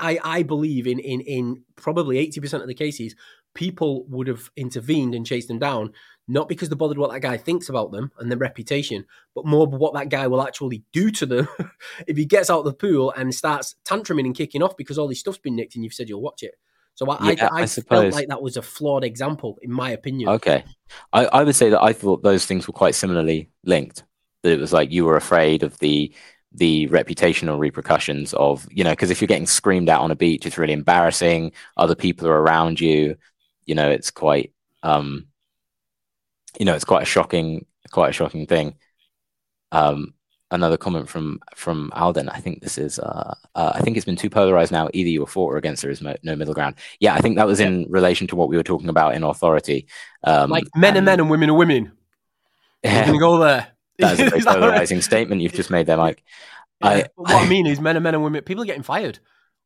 I, 0.00 0.18
I 0.24 0.42
believe 0.42 0.88
in 0.88 0.98
in 0.98 1.20
in 1.20 1.62
probably 1.76 2.18
eighty 2.18 2.40
percent 2.40 2.62
of 2.62 2.68
the 2.68 2.74
cases, 2.74 3.14
people 3.54 4.04
would 4.08 4.26
have 4.28 4.50
intervened 4.56 5.14
and 5.14 5.24
chased 5.24 5.48
them 5.48 5.58
down, 5.58 5.92
not 6.28 6.48
because 6.48 6.68
they're 6.68 6.76
bothered 6.76 6.98
what 6.98 7.12
that 7.12 7.20
guy 7.20 7.36
thinks 7.36 7.68
about 7.68 7.92
them 7.92 8.12
and 8.18 8.30
their 8.30 8.38
reputation, 8.38 9.04
but 9.34 9.46
more 9.46 9.66
what 9.66 9.94
that 9.94 10.08
guy 10.08 10.26
will 10.26 10.42
actually 10.42 10.84
do 10.92 11.10
to 11.10 11.26
them 11.26 11.48
if 12.06 12.16
he 12.16 12.24
gets 12.24 12.50
out 12.50 12.60
of 12.60 12.64
the 12.64 12.74
pool 12.74 13.12
and 13.16 13.34
starts 13.34 13.76
tantruming 13.84 14.26
and 14.26 14.34
kicking 14.34 14.62
off 14.62 14.76
because 14.76 14.98
all 14.98 15.08
his 15.08 15.20
stuff's 15.20 15.38
been 15.38 15.56
nicked 15.56 15.74
and 15.74 15.84
you've 15.84 15.94
said 15.94 16.08
you'll 16.08 16.20
watch 16.20 16.42
it. 16.42 16.54
So 16.96 17.08
I, 17.10 17.32
yeah, 17.32 17.48
I, 17.52 17.60
I, 17.60 17.62
I 17.62 17.66
felt 17.66 18.12
like 18.12 18.28
that 18.28 18.42
was 18.42 18.56
a 18.56 18.62
flawed 18.62 19.04
example, 19.04 19.58
in 19.62 19.70
my 19.70 19.90
opinion. 19.90 20.30
Okay, 20.30 20.64
I, 21.12 21.26
I 21.26 21.44
would 21.44 21.54
say 21.54 21.70
that 21.70 21.82
I 21.82 21.92
thought 21.92 22.22
those 22.22 22.46
things 22.46 22.66
were 22.66 22.72
quite 22.72 22.94
similarly 22.94 23.50
linked. 23.64 24.02
That 24.42 24.52
it 24.52 24.60
was 24.60 24.72
like 24.72 24.90
you 24.90 25.04
were 25.04 25.16
afraid 25.16 25.62
of 25.62 25.78
the 25.78 26.12
the 26.52 26.88
reputational 26.88 27.58
repercussions 27.58 28.32
of 28.32 28.66
you 28.70 28.82
know 28.82 28.92
because 28.92 29.10
if 29.10 29.20
you're 29.20 29.28
getting 29.28 29.46
screamed 29.46 29.90
at 29.90 30.00
on 30.00 30.10
a 30.10 30.16
beach, 30.16 30.46
it's 30.46 30.58
really 30.58 30.72
embarrassing. 30.72 31.52
Other 31.76 31.94
people 31.94 32.26
are 32.28 32.40
around 32.40 32.80
you. 32.80 33.16
You 33.66 33.74
know, 33.74 33.90
it's 33.90 34.10
quite 34.10 34.52
um, 34.82 35.26
you 36.58 36.64
know, 36.64 36.74
it's 36.74 36.84
quite 36.84 37.02
a 37.02 37.06
shocking, 37.06 37.66
quite 37.90 38.10
a 38.10 38.12
shocking 38.12 38.46
thing. 38.46 38.76
Um, 39.72 40.14
another 40.50 40.76
comment 40.76 41.08
from 41.08 41.40
from 41.54 41.90
Alden. 41.94 42.28
I 42.28 42.38
think 42.38 42.62
this 42.62 42.78
is. 42.78 42.98
Uh, 42.98 43.34
uh, 43.54 43.72
I 43.74 43.80
think 43.80 43.96
it's 43.96 44.06
been 44.06 44.16
too 44.16 44.30
polarized 44.30 44.72
now. 44.72 44.88
Either 44.92 45.08
you're 45.08 45.26
for 45.26 45.54
or 45.54 45.56
against. 45.56 45.82
There 45.82 45.90
is 45.90 46.02
no 46.02 46.36
middle 46.36 46.54
ground. 46.54 46.76
Yeah, 47.00 47.14
I 47.14 47.20
think 47.20 47.36
that 47.36 47.46
was 47.46 47.60
in 47.60 47.86
relation 47.88 48.26
to 48.28 48.36
what 48.36 48.48
we 48.48 48.56
were 48.56 48.62
talking 48.62 48.88
about 48.88 49.14
in 49.14 49.22
authority. 49.22 49.86
Um, 50.24 50.50
like 50.50 50.64
men 50.74 50.96
and, 50.96 51.04
are 51.04 51.10
men 51.10 51.20
and 51.20 51.30
women 51.30 51.50
are 51.50 51.54
women. 51.54 51.92
Yeah, 52.82 53.02
are 53.02 53.06
gonna 53.06 53.18
go 53.18 53.38
there. 53.38 53.68
That's 53.98 54.20
a 54.20 54.24
very 54.30 54.42
polarizing 54.42 55.00
statement 55.02 55.40
you've 55.40 55.52
just 55.52 55.70
made 55.70 55.86
there, 55.86 55.96
Mike. 55.96 56.22
Yeah, 56.82 56.88
I, 56.88 57.04
what 57.16 57.30
I, 57.30 57.44
I 57.44 57.48
mean 57.48 57.66
is 57.66 57.80
men 57.80 57.96
are 57.96 58.00
men 58.00 58.14
and 58.14 58.22
women. 58.22 58.42
People 58.42 58.62
are 58.62 58.66
getting 58.66 58.82
fired 58.82 59.18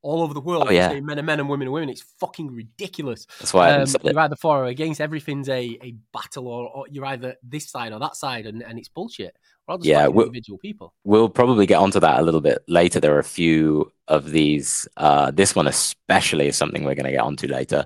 all 0.02 0.22
over 0.22 0.34
the 0.34 0.40
world. 0.40 0.66
Oh, 0.68 0.72
yeah. 0.72 0.98
men 1.00 1.18
are 1.18 1.22
men 1.22 1.40
and 1.40 1.48
women 1.48 1.68
are 1.68 1.72
women. 1.72 1.88
It's 1.88 2.04
fucking 2.18 2.54
ridiculous. 2.54 3.26
That's 3.38 3.52
why 3.52 3.72
um, 3.72 3.86
you're 4.02 4.18
either 4.18 4.36
for 4.36 4.64
or 4.64 4.66
against. 4.66 5.00
Everything's 5.00 5.48
a, 5.48 5.78
a 5.82 5.94
battle, 6.12 6.48
or, 6.48 6.68
or, 6.68 6.86
you're 6.90 7.04
either 7.06 7.36
this 7.42 7.70
side 7.70 7.92
or 7.92 7.98
that 8.00 8.16
side, 8.16 8.46
and, 8.46 8.62
and 8.62 8.78
it's 8.78 8.88
bullshit. 8.88 9.36
yeah, 9.80 10.06
we'll, 10.06 10.26
individual 10.26 10.58
people. 10.58 10.94
We'll 11.04 11.28
probably 11.28 11.66
get 11.66 11.78
onto 11.78 12.00
that 12.00 12.20
a 12.20 12.22
little 12.22 12.40
bit 12.40 12.62
later. 12.68 13.00
There 13.00 13.14
are 13.14 13.20
a 13.20 13.24
few 13.24 13.92
of 14.08 14.30
these. 14.30 14.88
Uh, 14.96 15.30
this 15.30 15.54
one 15.54 15.66
especially 15.66 16.48
is 16.48 16.56
something 16.56 16.84
we're 16.84 16.94
going 16.94 17.04
to 17.04 17.12
get 17.12 17.20
onto 17.20 17.46
later. 17.46 17.84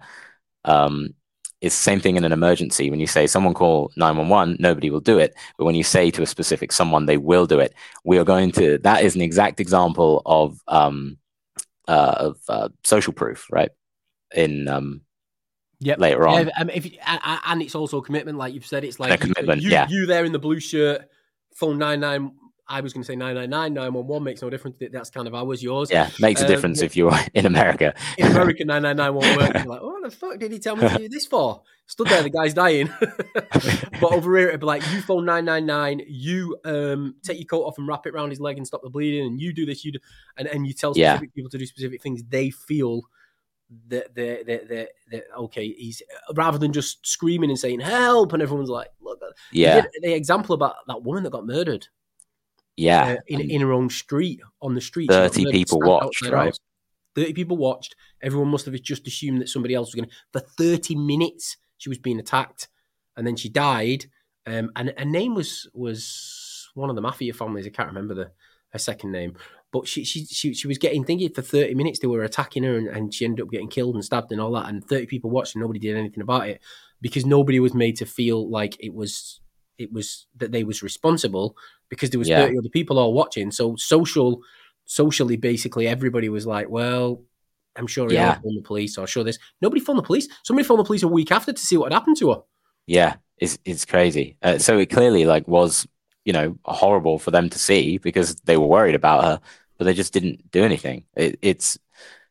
Um, 0.64 1.14
it's 1.60 1.76
the 1.76 1.82
same 1.82 2.00
thing 2.00 2.16
in 2.16 2.24
an 2.24 2.32
emergency. 2.32 2.90
When 2.90 3.00
you 3.00 3.06
say 3.06 3.26
someone 3.26 3.54
call 3.54 3.90
911, 3.96 4.58
nobody 4.60 4.90
will 4.90 5.00
do 5.00 5.18
it. 5.18 5.34
But 5.56 5.64
when 5.64 5.74
you 5.74 5.82
say 5.82 6.10
to 6.10 6.22
a 6.22 6.26
specific 6.26 6.72
someone, 6.72 7.06
they 7.06 7.16
will 7.16 7.46
do 7.46 7.58
it. 7.58 7.74
We 8.04 8.18
are 8.18 8.24
going 8.24 8.52
to, 8.52 8.76
that 8.78 9.02
is 9.02 9.14
an 9.14 9.22
exact 9.22 9.60
example 9.60 10.20
of 10.26 10.60
um, 10.68 11.16
uh, 11.88 12.14
of 12.18 12.38
uh, 12.48 12.68
social 12.82 13.12
proof, 13.12 13.46
right? 13.50 13.70
In 14.34 14.68
um, 14.68 15.02
Yep. 15.80 15.98
later 15.98 16.26
on. 16.26 16.46
Yeah, 16.46 16.52
um, 16.56 16.70
if 16.70 16.86
and 17.46 17.60
it's 17.60 17.74
also 17.74 18.00
commitment, 18.00 18.38
like 18.38 18.54
you've 18.54 18.66
said. 18.66 18.84
It's 18.84 18.98
like 18.98 19.12
a 19.12 19.18
commitment. 19.18 19.60
You, 19.60 19.70
yeah, 19.70 19.86
you 19.88 20.06
there 20.06 20.24
in 20.24 20.32
the 20.32 20.38
blue 20.38 20.60
shirt, 20.60 21.02
phone 21.54 21.78
nine 21.78 22.00
nine 22.00 22.32
I 22.66 22.80
was 22.80 22.92
going 22.94 23.02
to 23.02 23.06
say 23.06 23.14
999, 23.14 23.74
911 23.74 24.24
makes 24.24 24.40
no 24.40 24.48
difference. 24.48 24.76
That's 24.90 25.10
kind 25.10 25.28
of 25.28 25.34
ours, 25.34 25.62
yours. 25.62 25.90
Yeah, 25.90 26.08
makes 26.18 26.40
a 26.40 26.44
Um, 26.44 26.48
difference 26.50 26.80
if 26.80 26.96
you're 26.96 27.12
in 27.34 27.44
America. 27.44 27.94
In 28.16 28.26
America, 28.28 28.64
999 28.64 29.14
won't 29.14 29.36
work. 29.36 29.54
You're 29.54 29.66
like, 29.66 29.82
what 29.82 30.02
the 30.02 30.10
fuck 30.10 30.38
did 30.38 30.50
he 30.50 30.58
tell 30.58 30.76
me 30.76 30.88
to 30.88 30.96
do 30.98 31.08
this 31.08 31.26
for? 31.26 31.62
Stood 31.86 32.08
there, 32.08 32.22
the 32.22 32.30
guy's 32.30 32.54
dying. 32.54 32.88
but 34.00 34.12
over 34.12 34.38
here, 34.38 34.48
it'd 34.48 34.60
be 34.60 34.66
like, 34.66 34.82
you 34.92 35.02
phone 35.02 35.26
999, 35.26 36.06
you 36.08 36.56
um, 36.64 37.16
take 37.22 37.38
your 37.38 37.44
coat 37.46 37.64
off 37.64 37.76
and 37.76 37.86
wrap 37.86 38.06
it 38.06 38.14
around 38.14 38.30
his 38.30 38.40
leg 38.40 38.56
and 38.56 38.66
stop 38.66 38.82
the 38.82 38.88
bleeding, 38.88 39.26
and 39.26 39.38
you 39.40 39.52
do 39.52 39.66
this, 39.66 39.84
you 39.84 39.92
do, 39.92 39.98
and, 40.38 40.48
and 40.48 40.66
you 40.66 40.72
tell 40.72 40.94
Yeah. 40.96 41.12
specific 41.16 41.34
people 41.34 41.50
to 41.50 41.58
do 41.58 41.66
specific 41.66 42.00
things. 42.02 42.22
They 42.26 42.48
feel 42.48 43.02
that 43.88 44.14
they're, 44.14 44.42
they're, 44.44 44.62
they're, 44.66 44.88
they're 45.10 45.24
okay, 45.38 45.68
he's 45.72 46.02
rather 46.34 46.56
than 46.58 46.72
just 46.72 47.06
screaming 47.06 47.50
and 47.50 47.58
saying 47.58 47.80
help, 47.80 48.32
and 48.32 48.42
everyone's 48.42 48.70
like, 48.70 48.88
look, 49.02 49.20
Yeah, 49.52 49.82
the 50.00 50.14
example 50.14 50.54
about 50.54 50.76
that 50.86 51.02
woman 51.02 51.22
that 51.24 51.30
got 51.32 51.46
murdered 51.46 51.86
yeah. 52.76 53.04
uh, 53.04 53.16
in, 53.26 53.40
in 53.50 53.60
her 53.60 53.72
own 53.72 53.90
street 53.90 54.40
on 54.60 54.74
the 54.74 54.80
street. 54.80 55.10
30 55.10 55.50
people 55.50 55.80
watched, 55.80 56.22
right? 56.22 56.46
house. 56.46 56.58
Thirty 57.14 57.32
people 57.32 57.56
watched. 57.56 57.94
Everyone 58.22 58.48
must 58.48 58.66
have 58.66 58.80
just 58.82 59.06
assumed 59.06 59.40
that 59.40 59.48
somebody 59.48 59.74
else 59.74 59.88
was 59.88 59.94
going 59.94 60.08
to. 60.08 60.14
For 60.32 60.40
thirty 60.40 60.96
minutes, 60.96 61.56
she 61.78 61.88
was 61.88 61.98
being 61.98 62.18
attacked, 62.18 62.68
and 63.16 63.26
then 63.26 63.36
she 63.36 63.48
died. 63.48 64.06
Um, 64.46 64.70
and 64.76 64.92
her 64.98 65.04
name 65.04 65.34
was 65.34 65.68
was 65.72 66.68
one 66.74 66.90
of 66.90 66.96
the 66.96 67.02
mafia 67.02 67.32
families. 67.32 67.66
I 67.66 67.70
can't 67.70 67.88
remember 67.88 68.14
the 68.14 68.32
her 68.70 68.78
second 68.78 69.12
name, 69.12 69.36
but 69.70 69.86
she 69.86 70.04
she 70.04 70.24
she, 70.24 70.54
she 70.54 70.66
was 70.66 70.78
getting 70.78 71.04
thinking 71.04 71.32
for 71.32 71.42
thirty 71.42 71.74
minutes. 71.74 72.00
They 72.00 72.08
were 72.08 72.24
attacking 72.24 72.64
her, 72.64 72.76
and, 72.76 72.88
and 72.88 73.14
she 73.14 73.24
ended 73.24 73.44
up 73.44 73.50
getting 73.50 73.68
killed 73.68 73.94
and 73.94 74.04
stabbed 74.04 74.32
and 74.32 74.40
all 74.40 74.52
that. 74.52 74.68
And 74.68 74.84
thirty 74.84 75.06
people 75.06 75.30
watched, 75.30 75.54
and 75.54 75.62
nobody 75.62 75.78
did 75.78 75.96
anything 75.96 76.22
about 76.22 76.48
it 76.48 76.60
because 77.00 77.24
nobody 77.24 77.60
was 77.60 77.74
made 77.74 77.96
to 77.96 78.06
feel 78.06 78.50
like 78.50 78.76
it 78.80 78.92
was 78.92 79.40
it 79.78 79.92
was 79.92 80.26
that 80.36 80.52
they 80.52 80.64
was 80.64 80.82
responsible 80.82 81.56
because 81.88 82.10
there 82.10 82.18
was 82.18 82.28
Yeah. 82.28 82.44
30 82.46 82.58
other 82.58 82.68
people 82.68 82.98
all 82.98 83.12
watching 83.12 83.50
so 83.50 83.76
social 83.76 84.40
socially 84.86 85.36
basically 85.36 85.86
everybody 85.86 86.28
was 86.28 86.46
like 86.46 86.68
well 86.68 87.22
i'm 87.76 87.86
sure 87.86 88.10
he'll 88.10 88.18
Yeah. 88.18 88.34
phone 88.40 88.54
the 88.56 88.62
police 88.62 88.98
or 88.98 89.02
I'm 89.02 89.06
sure 89.06 89.24
this 89.24 89.38
nobody 89.60 89.80
phoned 89.80 89.98
the 89.98 90.02
police 90.02 90.28
somebody 90.44 90.66
phoned 90.66 90.80
the 90.80 90.84
police 90.84 91.02
a 91.02 91.08
week 91.08 91.32
after 91.32 91.52
to 91.52 91.60
see 91.60 91.76
what 91.76 91.92
had 91.92 91.98
happened 91.98 92.16
to 92.18 92.30
her 92.32 92.40
Yeah, 92.86 93.16
it's 93.38 93.58
it's 93.64 93.84
crazy. 93.84 94.36
Uh, 94.42 94.58
so 94.58 94.78
it 94.78 94.90
clearly 94.90 95.24
like 95.26 95.48
was 95.48 95.86
you 96.24 96.32
know 96.32 96.56
horrible 96.64 97.18
for 97.18 97.30
them 97.30 97.48
to 97.50 97.58
see 97.58 97.98
because 97.98 98.34
they 98.44 98.56
were 98.58 98.66
worried 98.76 98.94
about 98.94 99.24
her, 99.24 99.40
but 99.78 99.84
they 99.86 99.94
just 99.94 100.12
didn't 100.12 100.50
do 100.50 100.62
anything. 100.64 101.04
It, 101.16 101.38
it's 101.42 101.78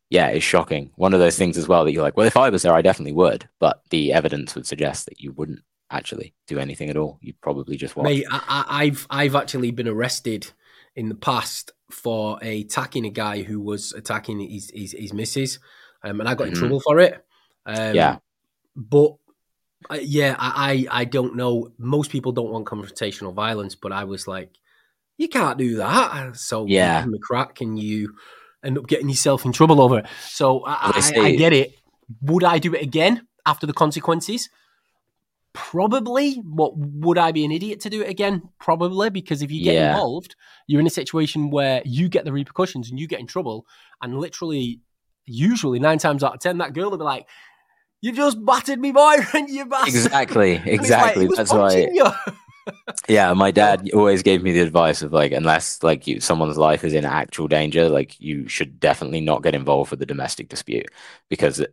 yeah, 0.10 0.28
it's 0.28 0.46
shocking. 0.46 0.92
One 0.96 1.14
of 1.16 1.20
those 1.20 1.38
things 1.38 1.58
as 1.58 1.68
well 1.68 1.84
that 1.86 1.92
you're 1.94 2.04
like, 2.08 2.16
well, 2.18 2.28
if 2.28 2.38
I 2.38 2.50
was 2.52 2.62
there, 2.62 2.74
I 2.78 2.84
definitely 2.84 3.14
would, 3.14 3.50
but 3.60 3.82
the 3.90 4.14
evidence 4.14 4.54
would 4.56 4.68
suggest 4.68 5.06
that 5.08 5.20
you 5.22 5.32
wouldn't 5.34 5.64
actually 5.94 6.34
do 6.48 6.60
anything 6.60 6.90
at 6.90 6.98
all. 6.98 7.20
You'd 7.22 7.40
probably 7.42 7.78
just 7.78 7.96
watch. 7.96 8.06
Mate, 8.06 8.26
I, 8.32 8.42
I, 8.48 8.84
I've 8.84 9.08
I've 9.10 9.36
actually 9.36 9.72
been 9.72 9.88
arrested 9.88 10.52
in 10.96 11.10
the 11.10 11.16
past 11.16 11.72
for 11.92 12.38
attacking 12.42 13.06
a 13.06 13.10
guy 13.10 13.44
who 13.44 13.60
was 13.62 13.94
attacking 13.94 14.40
his 14.42 14.72
his, 14.74 14.92
his 14.94 15.14
missus, 15.14 15.60
um, 16.04 16.20
and 16.20 16.28
I 16.28 16.36
got 16.36 16.48
in 16.48 16.54
Mhm. 16.54 16.58
trouble 16.60 16.80
for 16.82 17.00
it. 17.00 17.26
Um, 17.66 17.96
Yeah. 17.96 18.18
but 18.76 19.16
uh, 19.92 20.00
yeah, 20.02 20.36
I, 20.40 20.88
I 20.92 21.02
I 21.02 21.06
don't 21.06 21.36
know. 21.36 21.72
Most 21.78 22.12
people 22.12 22.32
don't 22.32 22.52
want 22.52 22.66
confrontational 22.66 23.34
violence, 23.34 23.76
but 23.76 23.92
I 23.92 24.04
was 24.06 24.28
like, 24.28 24.50
you 25.18 25.28
can't 25.28 25.58
do 25.58 25.76
that. 25.78 26.38
So 26.38 26.66
you 26.66 26.74
Yeah. 26.74 27.04
give 27.04 27.14
a 27.14 27.20
crack, 27.20 27.62
and 27.62 27.78
you 27.80 28.16
end 28.64 28.78
up 28.78 28.88
getting 28.88 29.10
yourself 29.10 29.46
in 29.46 29.52
trouble 29.52 29.82
over 29.82 30.00
it. 30.00 30.06
So 30.30 30.64
I, 30.66 30.92
I, 30.96 31.12
I 31.22 31.32
get 31.36 31.54
it. 31.54 31.74
Would 32.22 32.44
I 32.44 32.60
do 32.60 32.74
it 32.74 32.82
again 32.82 33.28
after 33.46 33.66
the 33.68 33.74
consequences? 33.74 34.50
Probably. 35.54 36.36
What 36.36 36.76
would 36.78 37.18
I 37.18 37.32
be 37.32 37.46
an 37.46 37.52
idiot 37.52 37.80
to 37.82 37.90
do 37.90 38.02
it 38.02 38.10
again? 38.10 38.50
Probably, 38.60 39.10
because 39.10 39.42
if 39.42 39.52
you 39.52 39.64
get 39.64 39.76
Yeah. 39.76 39.92
involved, 39.92 40.36
you're 40.68 40.82
in 40.82 40.88
a 40.88 40.92
situation 40.92 41.52
where 41.52 41.82
you 41.86 42.10
get 42.10 42.26
the 42.26 42.32
repercussions 42.34 42.90
and 42.90 43.00
you 43.00 43.08
get 43.08 43.20
in 43.20 43.28
trouble, 43.28 43.66
and 44.02 44.20
literally, 44.20 44.82
usually 45.26 45.80
nine 45.80 46.00
times 46.00 46.24
out 46.24 46.34
of 46.34 46.40
ten, 46.40 46.58
that 46.58 46.74
girl 46.74 46.90
will 46.90 46.98
be 46.98 47.04
like, 47.04 47.28
"You 48.02 48.12
just 48.14 48.44
battered 48.44 48.80
me 48.80 48.92
boyfriend, 48.92 49.50
you 49.56 49.66
bastard." 49.66 49.90
Exactly, 49.90 50.54
it's 50.66 50.66
like, 50.66 50.74
exactly. 50.80 51.28
That's 51.36 51.54
why. 51.54 51.88
Yeah, 53.10 53.34
my 53.34 53.52
dad 53.52 53.90
always 53.94 54.24
gave 54.24 54.42
me 54.42 54.54
the 54.54 54.62
advice 54.62 55.02
of 55.02 55.12
like, 55.12 55.34
unless 55.34 55.84
like 55.84 56.08
you, 56.08 56.22
someone's 56.22 56.58
life 56.58 56.86
is 56.86 56.94
in 56.94 57.04
actual 57.04 57.50
danger, 57.50 57.90
like 57.90 58.18
you 58.22 58.48
should 58.48 58.80
definitely 58.80 59.20
not 59.20 59.44
get 59.44 59.54
involved 59.54 59.92
with 59.92 60.00
the 60.00 60.06
domestic 60.06 60.48
dispute 60.48 60.90
because 61.30 61.66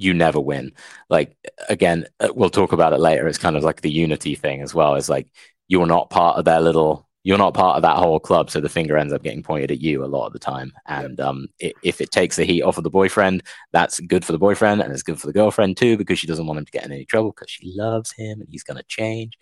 you 0.00 0.14
never 0.14 0.40
win. 0.40 0.72
Like 1.10 1.36
again, 1.68 2.06
uh, 2.20 2.28
we'll 2.34 2.50
talk 2.50 2.72
about 2.72 2.92
it 2.94 3.00
later. 3.00 3.28
It's 3.28 3.38
kind 3.38 3.56
of 3.56 3.62
like 3.62 3.82
the 3.82 3.90
unity 3.90 4.34
thing 4.34 4.62
as 4.62 4.74
well. 4.74 4.94
It's 4.94 5.08
like 5.10 5.28
you're 5.68 5.86
not 5.86 6.08
part 6.10 6.36
of 6.38 6.44
their 6.46 6.60
little, 6.60 7.06
you're 7.22 7.36
not 7.38 7.52
part 7.52 7.76
of 7.76 7.82
that 7.82 7.98
whole 7.98 8.18
club, 8.18 8.48
so 8.50 8.60
the 8.60 8.68
finger 8.70 8.96
ends 8.96 9.12
up 9.12 9.22
getting 9.22 9.42
pointed 9.42 9.70
at 9.70 9.80
you 9.80 10.02
a 10.02 10.06
lot 10.06 10.26
of 10.26 10.32
the 10.32 10.38
time. 10.38 10.72
And 10.86 11.20
um, 11.20 11.48
i 11.62 11.72
if 11.82 12.00
it 12.00 12.10
takes 12.10 12.36
the 12.36 12.44
heat 12.44 12.62
off 12.62 12.78
of 12.78 12.84
the 12.84 12.90
boyfriend, 12.90 13.42
that's 13.72 14.00
good 14.00 14.24
for 14.24 14.32
the 14.32 14.38
boyfriend 14.38 14.80
and 14.80 14.90
it's 14.92 15.02
good 15.02 15.20
for 15.20 15.26
the 15.26 15.32
girlfriend 15.34 15.76
too 15.76 15.98
because 15.98 16.18
she 16.18 16.26
doesn't 16.26 16.46
want 16.46 16.58
him 16.58 16.64
to 16.64 16.72
get 16.72 16.84
in 16.86 16.92
any 16.92 17.04
trouble 17.04 17.32
because 17.32 17.50
she 17.50 17.70
loves 17.76 18.10
him 18.12 18.40
and 18.40 18.48
he's 18.50 18.62
gonna 18.64 18.82
change. 18.88 19.34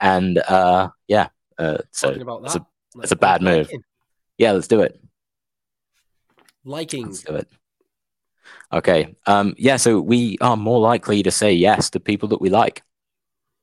And 0.00 0.38
uh, 0.38 0.88
yeah, 1.08 1.28
uh, 1.58 1.78
so 1.90 2.08
it's 2.46 2.54
a- 2.56 2.66
it's 3.02 3.12
a 3.12 3.16
bad 3.16 3.42
move. 3.42 3.70
yeah, 4.38 4.52
let's 4.52 4.68
do 4.68 4.80
it. 4.80 4.98
Liking. 6.64 7.04
Let's 7.06 7.22
do 7.22 7.34
it. 7.34 7.48
Okay. 8.72 9.14
Um, 9.26 9.54
yeah, 9.58 9.76
so 9.76 10.00
we 10.00 10.38
are 10.40 10.56
more 10.56 10.80
likely 10.80 11.22
to 11.22 11.30
say 11.30 11.52
yes 11.52 11.90
to 11.90 12.00
people 12.00 12.28
that 12.30 12.40
we 12.40 12.50
like. 12.50 12.82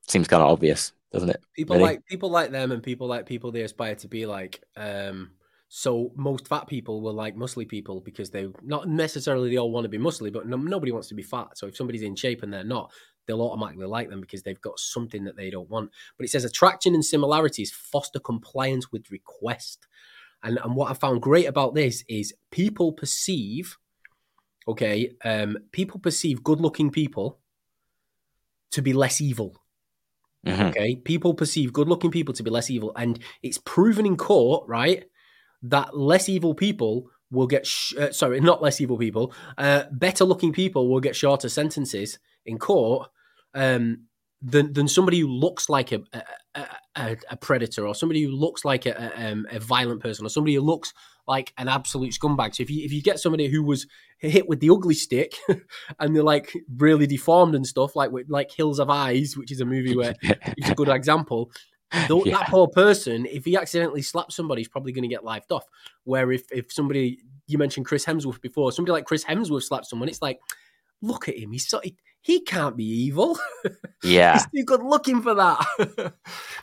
Seems 0.07 0.27
kind 0.27 0.43
of 0.43 0.49
obvious, 0.49 0.91
doesn't 1.11 1.29
it? 1.29 1.41
People 1.55 1.77
Really? 1.77 1.89
like 1.89 2.05
people 2.05 2.29
like 2.29 2.51
them, 2.51 2.71
and 2.71 2.83
people 2.83 3.07
like 3.07 3.25
people 3.25 3.51
they 3.51 3.61
aspire 3.61 3.95
to 3.95 4.07
be 4.07 4.25
like. 4.25 4.61
Um, 4.75 5.31
so 5.75 6.11
most 6.15 6.47
fat 6.47 6.67
people 6.67 7.01
will 7.01 7.15
like 7.15 7.35
muscly 7.35 7.67
people 7.67 7.99
because 7.99 8.29
they 8.29 8.47
not 8.61 8.87
necessarily 8.87 9.49
they 9.49 9.57
all 9.57 9.71
want 9.71 9.85
to 9.85 9.89
be 9.89 9.97
muscly, 9.97 10.31
but 10.31 10.45
no, 10.45 10.55
nobody 10.55 10.91
wants 10.91 11.07
to 11.07 11.15
be 11.15 11.23
fat. 11.23 11.57
So 11.57 11.65
if 11.65 11.75
somebody's 11.75 12.03
in 12.03 12.15
shape 12.15 12.43
and 12.43 12.53
they're 12.53 12.63
not, 12.63 12.91
they'll 13.25 13.41
automatically 13.41 13.87
like 13.87 14.09
them 14.09 14.21
because 14.21 14.43
they've 14.43 14.61
got 14.61 14.77
something 14.77 15.23
that 15.23 15.35
they 15.35 15.49
don't 15.49 15.69
want. 15.71 15.89
But 16.15 16.25
it 16.25 16.29
says 16.29 16.45
attraction 16.45 16.93
and 16.93 17.03
similarities 17.03 17.71
foster 17.71 18.19
compliance 18.19 18.91
with 18.91 19.09
request. 19.09 19.87
And 20.43 20.59
and 20.63 20.75
what 20.75 20.91
I 20.91 20.93
found 20.93 21.23
great 21.23 21.45
about 21.45 21.73
this 21.73 22.03
is 22.07 22.35
people 22.51 22.91
perceive, 22.91 23.77
okay, 24.67 25.11
um, 25.23 25.57
people 25.71 25.99
perceive 25.99 26.43
good-looking 26.43 26.91
people 26.91 27.39
to 28.71 28.81
be 28.81 28.93
less 28.93 29.21
evil. 29.21 29.61
Mhm. 30.45 30.69
Okay, 30.69 30.95
people 30.97 31.33
perceive 31.33 31.71
good-looking 31.71 32.11
people 32.11 32.33
to 32.33 32.43
be 32.43 32.51
less 32.51 32.69
evil, 32.69 32.91
and 32.95 33.19
it's 33.41 33.59
proven 33.59 34.05
in 34.05 34.17
court, 34.17 34.67
right, 34.67 35.05
that 35.61 35.97
less 35.97 36.27
evil 36.27 36.53
people 36.53 37.09
will 37.31 37.47
get 37.47 37.65
sh- 37.65 37.95
uh, 37.97 38.11
sorry, 38.11 38.39
not 38.41 38.61
less 38.61 38.81
evil 38.81 38.97
people, 38.97 39.33
uh, 39.57 39.83
better-looking 39.91 40.51
people 40.53 40.89
will 40.89 40.99
get 40.99 41.15
shorter 41.15 41.49
sentences 41.49 42.19
in 42.45 42.57
court 42.59 43.09
um, 43.53 44.05
than 44.41 44.73
than 44.73 44.87
somebody 44.87 45.19
who 45.19 45.27
looks 45.27 45.69
like 45.69 45.91
a 45.91 46.01
a, 46.55 46.67
a, 46.95 47.17
a 47.31 47.37
predator 47.37 47.87
or 47.87 47.95
somebody 47.95 48.23
who 48.23 48.31
looks 48.31 48.65
like 48.65 48.85
a, 48.85 48.91
a, 48.91 49.31
um, 49.31 49.47
a 49.51 49.59
violent 49.59 50.01
person 50.01 50.25
or 50.25 50.29
somebody 50.29 50.55
who 50.55 50.61
looks 50.61 50.93
like 51.27 51.53
an 51.57 51.67
absolute 51.67 52.13
scumbag. 52.13 52.55
So 52.55 52.63
if 52.63 52.69
you 52.69 52.83
if 52.85 52.91
you 52.91 53.01
get 53.01 53.19
somebody 53.19 53.47
who 53.47 53.63
was 53.63 53.87
hit 54.19 54.47
with 54.47 54.59
the 54.59 54.69
ugly 54.69 54.93
stick 54.95 55.35
and 55.99 56.15
they're 56.15 56.23
like 56.23 56.53
really 56.77 57.07
deformed 57.07 57.55
and 57.55 57.65
stuff, 57.65 57.95
like 57.95 58.11
with 58.11 58.29
like 58.29 58.51
Hills 58.51 58.79
Have 58.79 58.89
Eyes, 58.89 59.35
which 59.37 59.51
is 59.51 59.61
a 59.61 59.65
movie 59.65 59.95
where 59.95 60.15
it's 60.21 60.69
a 60.69 60.75
good 60.75 60.89
example. 60.89 61.51
Though 62.07 62.25
Yeah. 62.25 62.39
that 62.39 62.47
poor 62.47 62.67
person, 62.67 63.25
if 63.27 63.45
he 63.45 63.55
accidentally 63.55 64.01
slaps 64.01 64.35
somebody, 64.35 64.61
he's 64.61 64.67
probably 64.67 64.91
going 64.93 65.03
to 65.03 65.07
get 65.09 65.23
lifed 65.23 65.51
off. 65.51 65.65
Where 66.05 66.31
if 66.31 66.51
if 66.51 66.71
somebody 66.73 67.19
you 67.47 67.57
mentioned 67.57 67.85
Chris 67.85 68.05
Hemsworth 68.05 68.41
before, 68.41 68.71
somebody 68.71 68.93
like 68.93 69.05
Chris 69.05 69.23
Hemsworth 69.23 69.63
slaps 69.63 69.89
someone, 69.89 70.09
it's 70.09 70.21
like, 70.21 70.39
look 71.01 71.27
at 71.29 71.37
him, 71.37 71.51
he's 71.51 71.67
so 71.67 71.79
he, 71.83 71.95
he 72.21 72.41
can't 72.41 72.75
be 72.75 72.85
evil. 72.85 73.37
Yeah. 74.03 74.33
he's 74.33 74.47
too 74.47 74.65
good 74.65 74.83
looking 74.83 75.21
for 75.21 75.33
that. 75.35 76.13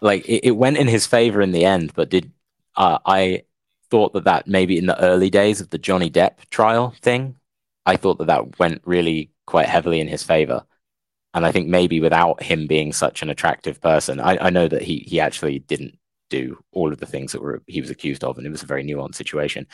like 0.03 0.29
it, 0.29 0.49
it 0.49 0.51
went 0.51 0.77
in 0.77 0.89
his 0.89 1.07
favor 1.07 1.41
in 1.41 1.53
the 1.53 1.65
end, 1.65 1.93
but 1.95 2.11
did 2.11 2.31
uh, 2.77 2.99
I 3.07 3.45
thought 3.91 4.13
that 4.15 4.25
that 4.25 4.47
maybe 4.47 4.79
in 4.79 4.87
the 4.87 5.01
early 5.01 5.31
days 5.31 5.61
of 5.61 5.71
the 5.71 5.79
Johnny 5.79 6.11
Depp 6.11 6.49
trial 6.51 6.95
thing, 7.03 7.37
I 7.85 7.97
thought 7.97 8.19
that 8.19 8.29
that 8.29 8.59
went 8.59 8.83
really 8.85 9.31
quite 9.47 9.67
heavily 9.67 10.01
in 10.01 10.09
his 10.09 10.23
favor. 10.23 10.65
And 11.35 11.47
I 11.47 11.53
think 11.53 11.69
maybe 11.69 12.01
without 12.01 12.43
him 12.43 12.67
being 12.67 12.93
such 12.93 13.23
an 13.23 13.31
attractive 13.31 13.81
person, 13.81 14.21
I, 14.21 14.47
I 14.47 14.51
know 14.51 14.67
that 14.69 14.83
he 14.83 14.99
he 15.07 15.21
actually 15.21 15.61
didn't 15.61 15.99
do 16.29 16.63
all 16.73 16.93
of 16.93 16.99
the 16.99 17.07
things 17.07 17.33
that 17.33 17.43
were 17.43 17.63
he 17.67 17.81
was 17.81 17.91
accused 17.91 18.25
of, 18.25 18.39
and 18.39 18.47
it 18.47 18.51
was 18.51 18.63
a 18.63 18.67
very 18.67 18.85
nuanced 18.85 19.17
situation. 19.17 19.67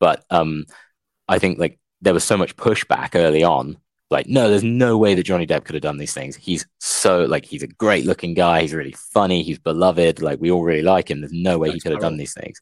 But 0.00 0.24
um, 0.30 0.64
I 1.28 1.38
think 1.38 1.58
like 1.58 1.78
there 2.00 2.14
was 2.14 2.24
so 2.24 2.36
much 2.36 2.56
pushback 2.56 3.14
early 3.14 3.44
on 3.44 3.78
like 4.10 4.26
no 4.26 4.50
there's 4.50 4.62
no 4.62 4.98
way 4.98 5.14
that 5.14 5.22
johnny 5.22 5.46
depp 5.46 5.64
could 5.64 5.74
have 5.74 5.82
done 5.82 5.98
these 5.98 6.12
things. 6.14 6.36
He's 6.36 6.66
so 6.78 7.24
like 7.24 7.44
he's 7.44 7.62
a 7.62 7.68
great 7.68 8.04
looking 8.04 8.34
guy. 8.34 8.60
He's 8.62 8.74
really 8.74 8.94
funny. 9.12 9.42
He's 9.42 9.58
beloved. 9.58 10.20
Like 10.20 10.40
we 10.40 10.50
all 10.50 10.62
really 10.62 10.82
like 10.82 11.10
him. 11.10 11.20
There's 11.20 11.32
no 11.32 11.58
way 11.58 11.68
Jack 11.68 11.74
he 11.74 11.80
could 11.80 11.92
have 11.92 12.00
done 12.00 12.16
these 12.16 12.34
things 12.34 12.60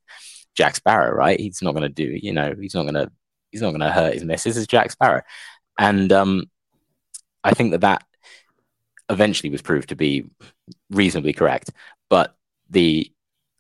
jack 0.55 0.77
sparrow 0.77 1.15
right 1.15 1.41
he's 1.41 1.63
not 1.63 1.73
going 1.73 1.83
to 1.83 1.89
do 1.89 2.19
you 2.23 2.33
know 2.33 2.55
he's 2.61 2.75
not 2.75 2.83
going 2.83 2.95
to 2.95 3.11
he's 3.51 3.63
not 3.63 3.71
going 3.71 3.81
to 3.81 3.91
hurt 3.91 4.15
his 4.15 4.25
missus 4.25 4.57
it's 4.57 4.67
jack 4.67 4.91
sparrow 4.91 5.23
and 5.79 6.13
um 6.13 6.45
i 7.45 7.53
think 7.53 7.71
that 7.71 7.81
that 7.81 8.05
eventually 9.09 9.51
was 9.51 9.63
proved 9.63 9.89
to 9.89 9.97
be 9.97 10.25
reasonably 10.91 11.33
correct 11.33 11.71
but 12.09 12.37
the 12.71 13.11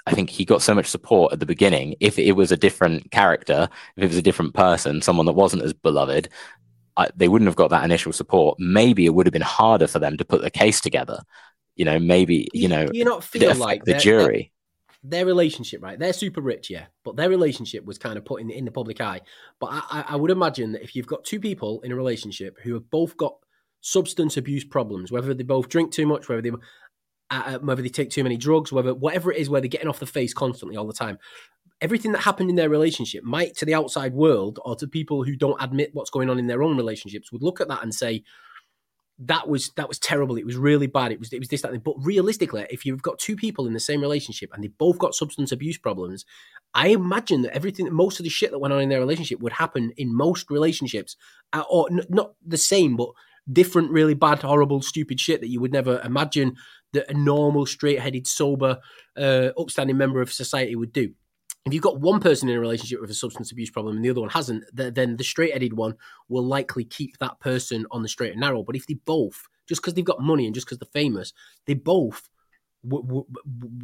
I 0.06 0.12
think 0.12 0.30
he 0.30 0.44
got 0.44 0.62
so 0.62 0.74
much 0.74 0.86
support 0.86 1.32
at 1.32 1.40
the 1.40 1.46
beginning. 1.46 1.94
If 2.00 2.18
it 2.18 2.32
was 2.32 2.50
a 2.50 2.56
different 2.56 3.10
character, 3.10 3.68
if 3.96 4.02
it 4.02 4.08
was 4.08 4.16
a 4.16 4.22
different 4.22 4.54
person, 4.54 5.00
someone 5.00 5.26
that 5.26 5.32
wasn't 5.32 5.62
as 5.62 5.72
beloved, 5.72 6.28
I, 6.96 7.08
they 7.14 7.28
wouldn't 7.28 7.48
have 7.48 7.56
got 7.56 7.70
that 7.70 7.84
initial 7.84 8.12
support. 8.12 8.58
Maybe 8.58 9.06
it 9.06 9.14
would 9.14 9.26
have 9.26 9.32
been 9.32 9.42
harder 9.42 9.86
for 9.86 9.98
them 9.98 10.16
to 10.16 10.24
put 10.24 10.42
the 10.42 10.50
case 10.50 10.80
together. 10.80 11.20
You 11.76 11.84
know, 11.84 11.98
maybe 11.98 12.48
you, 12.52 12.62
you 12.62 12.68
know, 12.68 12.88
you 12.92 13.04
not 13.04 13.24
feel 13.24 13.54
like 13.54 13.84
the 13.84 13.94
jury. 13.94 14.52
Their, 15.04 15.26
relationship, 15.26 15.82
right? 15.82 15.98
They're 15.98 16.12
super 16.12 16.40
rich, 16.40 16.70
yeah, 16.70 16.86
but 17.04 17.16
their 17.16 17.28
relationship 17.28 17.84
was 17.84 17.98
kind 17.98 18.16
of 18.16 18.24
put 18.24 18.40
in, 18.40 18.50
in 18.50 18.64
the 18.64 18.70
public 18.70 19.00
eye. 19.00 19.20
But 19.58 19.70
I, 19.72 20.04
I 20.10 20.16
would 20.16 20.30
imagine 20.30 20.72
that 20.72 20.82
if 20.82 20.94
you've 20.94 21.08
got 21.08 21.24
two 21.24 21.40
people 21.40 21.80
in 21.82 21.90
a 21.90 21.96
relationship 21.96 22.58
who 22.62 22.74
have 22.74 22.88
both 22.90 23.16
got 23.16 23.34
substance 23.80 24.36
abuse 24.36 24.64
problems, 24.64 25.10
whether 25.10 25.34
they 25.34 25.42
both 25.42 25.68
drink 25.68 25.92
too 25.92 26.06
much, 26.06 26.28
whether 26.28 26.40
they 26.40 26.52
uh, 27.32 27.58
whether 27.60 27.82
they 27.82 27.88
take 27.88 28.10
too 28.10 28.22
many 28.22 28.36
drugs, 28.36 28.72
whether 28.72 28.94
whatever 28.94 29.32
it 29.32 29.38
is, 29.38 29.48
where 29.48 29.60
they're 29.60 29.68
getting 29.68 29.88
off 29.88 29.98
the 29.98 30.06
face 30.06 30.34
constantly 30.34 30.76
all 30.76 30.86
the 30.86 30.92
time. 30.92 31.18
Everything 31.80 32.12
that 32.12 32.20
happened 32.20 32.50
in 32.50 32.56
their 32.56 32.68
relationship 32.68 33.24
might, 33.24 33.56
to 33.56 33.64
the 33.64 33.74
outside 33.74 34.12
world 34.12 34.60
or 34.64 34.76
to 34.76 34.86
people 34.86 35.24
who 35.24 35.34
don't 35.34 35.60
admit 35.60 35.90
what's 35.94 36.10
going 36.10 36.30
on 36.30 36.38
in 36.38 36.46
their 36.46 36.62
own 36.62 36.76
relationships, 36.76 37.32
would 37.32 37.42
look 37.42 37.60
at 37.60 37.68
that 37.68 37.82
and 37.82 37.92
say, 37.92 38.22
"That 39.18 39.48
was 39.48 39.70
that 39.76 39.88
was 39.88 39.98
terrible. 39.98 40.36
It 40.36 40.46
was 40.46 40.56
really 40.56 40.86
bad. 40.86 41.12
It 41.12 41.18
was 41.18 41.32
it 41.32 41.38
was 41.38 41.48
this 41.48 41.62
that." 41.62 41.70
Thing. 41.70 41.82
But 41.84 41.96
realistically, 41.98 42.66
if 42.70 42.84
you've 42.84 43.02
got 43.02 43.18
two 43.18 43.36
people 43.36 43.66
in 43.66 43.72
the 43.72 43.80
same 43.80 44.00
relationship 44.00 44.50
and 44.52 44.62
they 44.62 44.68
both 44.68 44.98
got 44.98 45.14
substance 45.14 45.52
abuse 45.52 45.78
problems, 45.78 46.24
I 46.74 46.88
imagine 46.88 47.42
that 47.42 47.54
everything, 47.54 47.92
most 47.92 48.18
of 48.18 48.24
the 48.24 48.30
shit 48.30 48.50
that 48.50 48.58
went 48.58 48.72
on 48.72 48.80
in 48.80 48.88
their 48.88 49.00
relationship 49.00 49.40
would 49.40 49.52
happen 49.52 49.92
in 49.96 50.16
most 50.16 50.50
relationships, 50.50 51.16
uh, 51.52 51.64
or 51.70 51.88
n- 51.90 52.06
not 52.08 52.34
the 52.46 52.56
same, 52.56 52.96
but 52.96 53.10
different, 53.50 53.90
really 53.90 54.14
bad, 54.14 54.40
horrible, 54.40 54.82
stupid 54.82 55.18
shit 55.20 55.40
that 55.40 55.50
you 55.50 55.60
would 55.60 55.72
never 55.72 56.00
imagine 56.02 56.54
that 56.92 57.10
a 57.10 57.14
normal, 57.14 57.66
straight-headed, 57.66 58.26
sober, 58.26 58.78
uh, 59.16 59.50
upstanding 59.58 59.96
member 59.96 60.20
of 60.20 60.32
society 60.32 60.76
would 60.76 60.92
do. 60.92 61.12
If 61.64 61.72
you've 61.72 61.82
got 61.82 62.00
one 62.00 62.18
person 62.18 62.48
in 62.48 62.56
a 62.56 62.60
relationship 62.60 63.00
with 63.00 63.10
a 63.10 63.14
substance 63.14 63.52
abuse 63.52 63.70
problem 63.70 63.94
and 63.96 64.04
the 64.04 64.10
other 64.10 64.20
one 64.20 64.30
hasn't, 64.30 64.64
then 64.72 65.16
the 65.16 65.22
straight-headed 65.22 65.74
one 65.74 65.94
will 66.28 66.44
likely 66.44 66.84
keep 66.84 67.18
that 67.18 67.38
person 67.38 67.86
on 67.92 68.02
the 68.02 68.08
straight 68.08 68.32
and 68.32 68.40
narrow. 68.40 68.64
But 68.64 68.74
if 68.74 68.86
they 68.88 68.94
both, 68.94 69.46
just 69.68 69.80
because 69.80 69.94
they've 69.94 70.04
got 70.04 70.20
money 70.20 70.44
and 70.46 70.54
just 70.54 70.66
because 70.66 70.78
they're 70.78 71.02
famous, 71.02 71.32
they 71.66 71.74
both 71.74 72.28
were, 72.82 73.22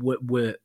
were, 0.00 0.16
were, 0.20 0.56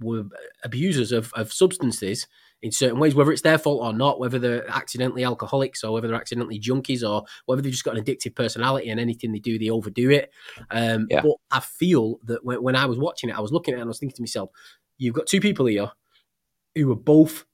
were 0.00 0.24
abusers 0.62 1.10
of, 1.10 1.32
of 1.34 1.52
substances 1.52 2.28
in 2.62 2.70
certain 2.70 3.00
ways, 3.00 3.16
whether 3.16 3.32
it's 3.32 3.42
their 3.42 3.58
fault 3.58 3.82
or 3.82 3.92
not, 3.92 4.20
whether 4.20 4.38
they're 4.38 4.70
accidentally 4.70 5.24
alcoholics 5.24 5.82
or 5.82 5.92
whether 5.92 6.06
they're 6.06 6.16
accidentally 6.16 6.60
junkies 6.60 7.02
or 7.02 7.24
whether 7.46 7.60
they've 7.60 7.72
just 7.72 7.82
got 7.82 7.96
an 7.96 8.04
addictive 8.04 8.36
personality 8.36 8.88
and 8.88 9.00
anything 9.00 9.32
they 9.32 9.40
do, 9.40 9.58
they 9.58 9.68
overdo 9.68 10.10
it. 10.10 10.30
Um, 10.70 11.08
yeah. 11.10 11.22
But 11.22 11.38
I 11.50 11.58
feel 11.58 12.20
that 12.26 12.44
when, 12.44 12.62
when 12.62 12.76
I 12.76 12.86
was 12.86 12.98
watching 12.98 13.30
it, 13.30 13.36
I 13.36 13.40
was 13.40 13.50
looking 13.50 13.74
at 13.74 13.78
it 13.78 13.80
and 13.80 13.88
I 13.88 13.90
was 13.90 13.98
thinking 13.98 14.14
to 14.14 14.22
myself, 14.22 14.50
you've 14.98 15.14
got 15.14 15.26
two 15.26 15.40
people 15.40 15.66
here 15.66 15.90
who 16.74 16.90
are 16.90 16.96
both 16.96 17.44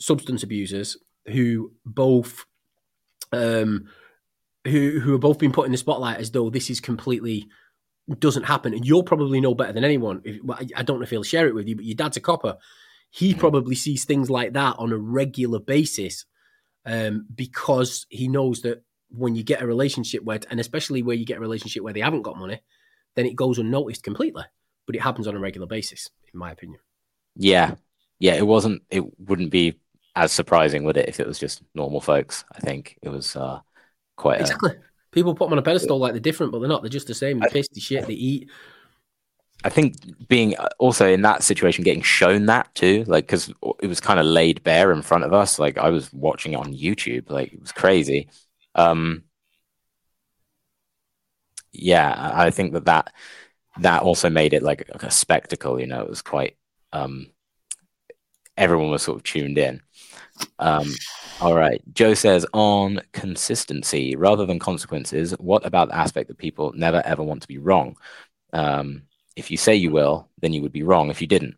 substance 0.00 0.42
abusers, 0.42 0.96
who 1.26 1.72
both 1.84 2.44
um, 3.32 3.88
who 4.64 5.00
who 5.00 5.14
are 5.14 5.18
both 5.18 5.38
being 5.38 5.52
put 5.52 5.66
in 5.66 5.72
the 5.72 5.78
spotlight 5.78 6.18
as 6.18 6.30
though 6.30 6.50
this 6.50 6.70
is 6.70 6.80
completely 6.80 7.48
doesn't 8.18 8.44
happen, 8.44 8.72
and 8.72 8.86
you'll 8.86 9.02
probably 9.02 9.40
know 9.40 9.54
better 9.54 9.72
than 9.72 9.84
anyone. 9.84 10.22
If, 10.24 10.40
I 10.76 10.82
don't 10.82 10.98
know 10.98 11.04
if 11.04 11.10
he'll 11.10 11.22
share 11.22 11.48
it 11.48 11.54
with 11.54 11.68
you, 11.68 11.76
but 11.76 11.84
your 11.84 11.96
dad's 11.96 12.16
a 12.16 12.20
copper 12.20 12.56
he 13.10 13.34
mm. 13.34 13.38
probably 13.38 13.74
sees 13.74 14.04
things 14.04 14.30
like 14.30 14.52
that 14.52 14.76
on 14.78 14.92
a 14.92 14.98
regular 14.98 15.58
basis 15.58 16.24
um, 16.84 17.26
because 17.34 18.06
he 18.10 18.28
knows 18.28 18.62
that 18.62 18.82
when 19.10 19.34
you 19.34 19.42
get 19.42 19.62
a 19.62 19.66
relationship 19.66 20.22
where, 20.22 20.40
and 20.50 20.60
especially 20.60 21.02
where 21.02 21.16
you 21.16 21.24
get 21.24 21.38
a 21.38 21.40
relationship 21.40 21.82
where 21.82 21.92
they 21.92 22.00
haven't 22.00 22.22
got 22.22 22.38
money, 22.38 22.60
then 23.14 23.26
it 23.26 23.36
goes 23.36 23.58
unnoticed 23.58 24.02
completely. 24.02 24.44
But 24.86 24.96
it 24.96 25.02
happens 25.02 25.26
on 25.26 25.34
a 25.34 25.40
regular 25.40 25.66
basis, 25.66 26.10
in 26.32 26.38
my 26.38 26.52
opinion. 26.52 26.80
Yeah, 27.34 27.74
yeah. 28.18 28.34
It 28.34 28.46
wasn't. 28.46 28.82
It 28.90 29.04
wouldn't 29.18 29.50
be 29.50 29.78
as 30.16 30.32
surprising, 30.32 30.84
would 30.84 30.96
it, 30.96 31.08
if 31.08 31.20
it 31.20 31.26
was 31.26 31.38
just 31.38 31.62
normal 31.74 32.00
folks? 32.00 32.44
I 32.52 32.60
think 32.60 32.98
it 33.02 33.10
was 33.10 33.36
uh, 33.36 33.60
quite 34.16 34.40
exactly. 34.40 34.72
A, 34.72 34.80
People 35.12 35.34
put 35.34 35.46
them 35.46 35.52
on 35.52 35.58
a 35.58 35.62
pedestal 35.62 35.98
like 35.98 36.12
they're 36.12 36.20
different, 36.20 36.52
but 36.52 36.58
they're 36.58 36.68
not. 36.68 36.82
They're 36.82 36.90
just 36.90 37.06
the 37.06 37.14
same. 37.14 37.38
They 37.38 37.48
piss, 37.48 37.68
they 37.68 37.80
shit, 37.80 38.06
they 38.06 38.14
eat. 38.14 38.50
I 39.64 39.70
think 39.70 40.28
being 40.28 40.56
uh, 40.58 40.68
also 40.78 41.10
in 41.10 41.22
that 41.22 41.42
situation, 41.42 41.84
getting 41.84 42.02
shown 42.02 42.46
that 42.46 42.74
too, 42.74 43.04
like 43.06 43.24
because 43.24 43.52
it 43.80 43.86
was 43.86 44.00
kind 44.00 44.20
of 44.20 44.26
laid 44.26 44.62
bare 44.62 44.92
in 44.92 45.02
front 45.02 45.24
of 45.24 45.32
us. 45.32 45.58
Like 45.58 45.78
I 45.78 45.88
was 45.88 46.12
watching 46.12 46.52
it 46.52 46.56
on 46.56 46.74
YouTube, 46.74 47.30
like 47.30 47.52
it 47.52 47.60
was 47.60 47.72
crazy. 47.72 48.28
Um, 48.74 49.24
yeah, 51.72 52.32
I 52.34 52.50
think 52.50 52.72
that 52.74 52.84
that 52.86 53.12
that 53.78 54.02
also 54.02 54.28
made 54.28 54.52
it 54.52 54.62
like 54.62 54.88
a 54.90 55.10
spectacle. 55.10 55.80
You 55.80 55.86
know, 55.86 56.02
it 56.02 56.10
was 56.10 56.22
quite. 56.22 56.56
Um, 56.92 57.28
everyone 58.56 58.90
was 58.90 59.02
sort 59.02 59.16
of 59.16 59.22
tuned 59.22 59.58
in. 59.58 59.82
Um, 60.58 60.92
all 61.40 61.54
right. 61.54 61.82
Joe 61.92 62.14
says 62.14 62.46
on 62.52 63.00
consistency 63.12 64.16
rather 64.16 64.46
than 64.46 64.58
consequences, 64.58 65.32
what 65.38 65.64
about 65.66 65.88
the 65.88 65.96
aspect 65.96 66.28
that 66.28 66.38
people 66.38 66.72
never 66.74 67.02
ever 67.04 67.22
want 67.22 67.42
to 67.42 67.48
be 67.48 67.58
wrong? 67.58 67.96
Um, 68.52 69.02
if 69.34 69.50
you 69.50 69.56
say 69.56 69.74
you 69.74 69.90
will, 69.90 70.28
then 70.40 70.52
you 70.52 70.62
would 70.62 70.72
be 70.72 70.82
wrong 70.82 71.10
if 71.10 71.20
you 71.20 71.26
didn't. 71.26 71.56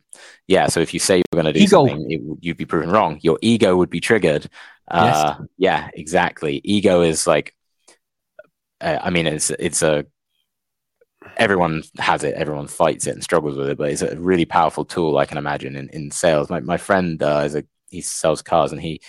Yeah. 0.48 0.66
So 0.66 0.80
if 0.80 0.92
you 0.92 1.00
say 1.00 1.16
you're 1.16 1.42
going 1.42 1.52
to 1.52 1.52
do 1.52 1.60
ego. 1.60 1.86
something, 1.86 2.10
it, 2.10 2.20
you'd 2.40 2.56
be 2.56 2.66
proven 2.66 2.90
wrong. 2.90 3.20
Your 3.22 3.38
ego 3.40 3.76
would 3.76 3.90
be 3.90 4.00
triggered. 4.00 4.48
Uh, 4.90 5.36
yes. 5.38 5.48
Yeah, 5.58 5.90
exactly. 5.94 6.60
Ego 6.64 7.02
is 7.02 7.26
like, 7.26 7.54
uh, 8.80 8.98
I 9.00 9.10
mean, 9.10 9.26
it's 9.26 9.50
it's 9.50 9.82
a 9.82 10.06
everyone 11.38 11.82
has 11.98 12.24
it, 12.24 12.34
everyone 12.34 12.66
fights 12.66 13.06
it 13.06 13.14
and 13.14 13.22
struggles 13.22 13.56
with 13.56 13.68
it, 13.68 13.78
but 13.78 13.90
it's 13.90 14.02
a 14.02 14.18
really 14.18 14.44
powerful 14.44 14.84
tool. 14.84 15.18
I 15.18 15.24
can 15.24 15.38
imagine 15.38 15.76
in, 15.76 15.88
in 15.90 16.10
sales. 16.10 16.50
My 16.50 16.60
my 16.60 16.76
friend 16.76 17.22
uh, 17.22 17.42
is 17.44 17.54
a 17.54 17.64
he 17.90 18.00
sells 18.02 18.42
cars 18.42 18.72
and 18.72 18.80
he 18.80 19.00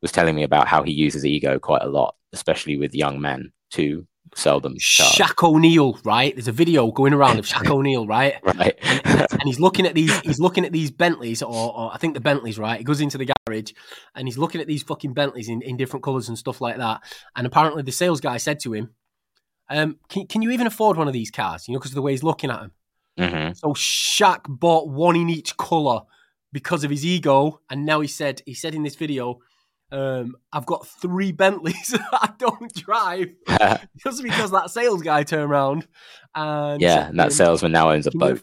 was 0.00 0.12
telling 0.12 0.36
me 0.36 0.44
about 0.44 0.68
how 0.68 0.82
he 0.82 0.92
uses 0.92 1.24
ego 1.24 1.58
quite 1.58 1.82
a 1.82 1.88
lot, 1.88 2.14
especially 2.32 2.76
with 2.76 2.94
young 2.94 3.20
men 3.20 3.52
to 3.70 4.06
seldom. 4.34 4.76
Shaq 4.76 5.42
O'Neal, 5.42 5.98
right? 6.04 6.34
There's 6.34 6.48
a 6.48 6.52
video 6.52 6.90
going 6.90 7.12
around 7.12 7.38
of 7.38 7.46
Shaq 7.46 7.68
O'Neal, 7.70 8.06
right? 8.06 8.36
Right. 8.42 8.78
and, 8.82 9.26
and, 9.32 9.42
he's 9.44 9.58
looking 9.58 9.86
at 9.86 9.94
these. 9.94 10.16
He's 10.20 10.38
looking 10.38 10.64
at 10.64 10.72
these 10.72 10.90
Bentleys, 10.90 11.42
or, 11.42 11.74
or, 11.74 11.90
I 11.92 11.98
think 11.98 12.14
the 12.14 12.20
Bentleys, 12.20 12.58
right? 12.58 12.78
He 12.78 12.84
goes 12.84 13.00
into 13.00 13.18
the 13.18 13.32
garage 13.46 13.72
and 14.14 14.28
he's 14.28 14.38
looking 14.38 14.60
at 14.60 14.66
these 14.66 14.82
fucking 14.82 15.14
Bentleys 15.14 15.48
in, 15.48 15.62
in 15.62 15.76
different 15.76 16.04
colours 16.04 16.28
and 16.28 16.38
stuff 16.38 16.60
like 16.60 16.76
that. 16.76 17.02
And 17.34 17.46
apparently, 17.46 17.82
the 17.82 17.92
sales 17.92 18.20
guy 18.20 18.36
said 18.36 18.60
to 18.60 18.72
him, 18.72 18.90
um, 19.70 19.98
can, 20.08 20.26
"Can 20.26 20.42
you 20.42 20.50
even 20.50 20.66
afford 20.66 20.96
one 20.96 21.06
of 21.06 21.12
these 21.12 21.30
cars?" 21.30 21.68
You 21.68 21.74
know, 21.74 21.80
because 21.80 21.92
of 21.92 21.96
the 21.96 22.02
way 22.02 22.12
he's 22.12 22.22
looking 22.22 22.50
at 22.50 22.60
them. 22.60 22.72
Mm-hmm. 23.18 23.52
So 23.54 23.68
Shaq 23.74 24.44
bought 24.48 24.88
one 24.88 25.16
in 25.16 25.28
each 25.28 25.56
colour 25.56 26.02
because 26.52 26.84
of 26.84 26.90
his 26.90 27.04
ego, 27.04 27.60
and 27.70 27.84
now 27.84 28.00
he 28.00 28.08
said 28.08 28.42
he 28.46 28.54
said 28.54 28.74
in 28.74 28.82
this 28.82 28.94
video 28.94 29.40
um, 29.90 30.36
I've 30.52 30.66
got 30.66 30.86
three 30.86 31.32
Bentleys 31.32 31.88
that 31.88 32.08
I 32.12 32.30
don't 32.38 32.74
drive 32.74 33.28
just 33.96 34.22
because 34.22 34.50
that 34.50 34.70
sales 34.70 35.02
guy 35.02 35.22
turned 35.22 35.50
around 35.50 35.86
and 36.34 36.80
yeah, 36.80 37.08
and 37.08 37.18
that 37.18 37.32
salesman 37.32 37.72
now 37.72 37.90
owns 37.90 38.06
a 38.06 38.10
boat. 38.10 38.42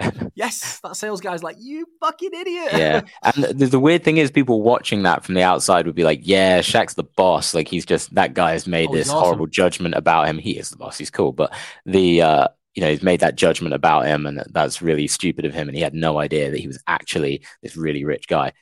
yes, 0.34 0.80
that 0.82 0.96
sales 0.96 1.20
guy's 1.20 1.42
like, 1.42 1.56
you 1.58 1.86
fucking 2.00 2.30
idiot. 2.32 2.72
Yeah. 2.72 3.00
And 3.22 3.58
the, 3.58 3.66
the, 3.66 3.80
weird 3.80 4.02
thing 4.02 4.16
is, 4.16 4.30
people 4.30 4.62
watching 4.62 5.02
that 5.02 5.24
from 5.24 5.34
the 5.34 5.42
outside 5.42 5.86
would 5.86 5.94
be 5.94 6.04
like, 6.04 6.20
yeah, 6.22 6.60
Shaq's 6.60 6.94
the 6.94 7.04
boss. 7.04 7.54
Like, 7.54 7.68
he's 7.68 7.84
just, 7.84 8.14
that 8.14 8.34
guy 8.34 8.52
has 8.52 8.66
made 8.66 8.88
oh, 8.90 8.94
this 8.94 9.08
awesome. 9.08 9.22
horrible 9.22 9.46
judgment 9.46 9.94
about 9.94 10.28
him. 10.28 10.38
He 10.38 10.58
is 10.58 10.70
the 10.70 10.76
boss. 10.76 10.98
He's 10.98 11.10
cool. 11.10 11.32
But 11.32 11.54
the, 11.84 12.22
uh, 12.22 12.48
you 12.74 12.82
know, 12.82 12.90
he's 12.90 13.02
made 13.02 13.20
that 13.20 13.36
judgment 13.36 13.74
about 13.74 14.06
him, 14.06 14.26
and 14.26 14.42
that's 14.50 14.80
really 14.80 15.06
stupid 15.06 15.44
of 15.44 15.52
him. 15.52 15.68
And 15.68 15.76
he 15.76 15.82
had 15.82 15.94
no 15.94 16.18
idea 16.18 16.50
that 16.50 16.60
he 16.60 16.66
was 16.66 16.82
actually 16.86 17.42
this 17.62 17.76
really 17.76 18.04
rich 18.04 18.26
guy 18.28 18.52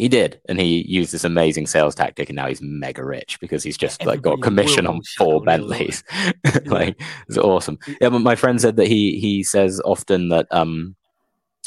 he 0.00 0.08
did, 0.08 0.40
and 0.48 0.58
he 0.58 0.82
used 0.88 1.12
this 1.12 1.24
amazing 1.24 1.66
sales 1.66 1.94
tactic, 1.94 2.30
and 2.30 2.36
now 2.36 2.46
he's 2.46 2.62
mega 2.62 3.04
rich 3.04 3.38
because 3.38 3.62
he's 3.62 3.76
just 3.76 4.02
like 4.06 4.22
got 4.22 4.40
commission 4.40 4.86
on 4.86 5.02
four 5.18 5.42
Bentleys. 5.42 6.02
like 6.64 6.98
it's 7.28 7.36
awesome. 7.36 7.78
Yeah, 8.00 8.08
but 8.08 8.20
my 8.20 8.34
friend 8.34 8.58
said 8.58 8.76
that 8.76 8.86
he 8.86 9.18
he 9.18 9.42
says 9.42 9.78
often 9.84 10.30
that 10.30 10.46
um 10.50 10.96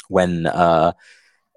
when 0.08 0.46
uh 0.46 0.92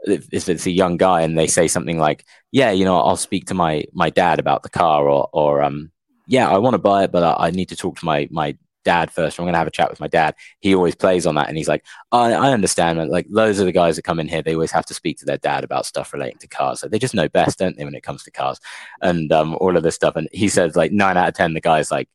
if, 0.03 0.27
if 0.31 0.49
it's 0.49 0.67
a 0.67 0.71
young 0.71 0.97
guy 0.97 1.21
and 1.21 1.35
they 1.35 1.47
say 1.47 1.67
something 1.67 1.97
like, 1.97 2.25
"Yeah, 2.51 2.69
you 2.69 2.85
know, 2.85 2.99
I'll 2.99 3.17
speak 3.17 3.47
to 3.47 3.55
my 3.55 3.85
my 3.93 4.11
dad 4.11 4.39
about 4.39 4.61
the 4.61 4.69
car," 4.69 5.09
or 5.09 5.29
or 5.33 5.63
um, 5.63 5.91
"Yeah, 6.27 6.47
I 6.47 6.59
want 6.59 6.75
to 6.75 6.79
buy 6.79 7.05
it, 7.05 7.11
but 7.11 7.23
I, 7.23 7.47
I 7.47 7.49
need 7.49 7.69
to 7.69 7.75
talk 7.75 7.97
to 7.97 8.05
my 8.05 8.27
my 8.29 8.55
dad 8.87 9.11
first. 9.11 9.37
I'm 9.37 9.43
going 9.43 9.53
to 9.53 9.59
have 9.59 9.67
a 9.67 9.71
chat 9.71 9.89
with 9.89 9.99
my 9.99 10.07
dad. 10.07 10.33
He 10.61 10.73
always 10.73 10.95
plays 10.95 11.27
on 11.27 11.35
that. 11.35 11.49
And 11.49 11.57
he's 11.57 11.67
like, 11.67 11.83
I, 12.13 12.31
I 12.31 12.53
understand. 12.53 12.97
Like, 13.09 13.27
loads 13.29 13.59
of 13.59 13.65
the 13.65 13.73
guys 13.73 13.97
that 13.97 14.03
come 14.03 14.17
in 14.17 14.29
here, 14.29 14.41
they 14.41 14.53
always 14.53 14.71
have 14.71 14.85
to 14.85 14.93
speak 14.93 15.17
to 15.19 15.25
their 15.25 15.37
dad 15.37 15.65
about 15.65 15.85
stuff 15.85 16.13
relating 16.13 16.37
to 16.37 16.47
cars. 16.47 16.79
So 16.79 16.87
they 16.87 16.97
just 16.97 17.13
know 17.13 17.27
best, 17.27 17.59
don't 17.59 17.75
they, 17.75 17.83
when 17.83 17.95
it 17.95 18.03
comes 18.03 18.23
to 18.23 18.31
cars 18.31 18.61
and 19.01 19.29
um, 19.33 19.55
all 19.59 19.75
of 19.75 19.83
this 19.83 19.95
stuff. 19.95 20.15
And 20.15 20.29
he 20.31 20.47
says, 20.47 20.77
like, 20.77 20.93
nine 20.93 21.17
out 21.17 21.27
of 21.27 21.33
10, 21.33 21.53
the 21.53 21.61
guy's 21.61 21.91
like, 21.91 22.07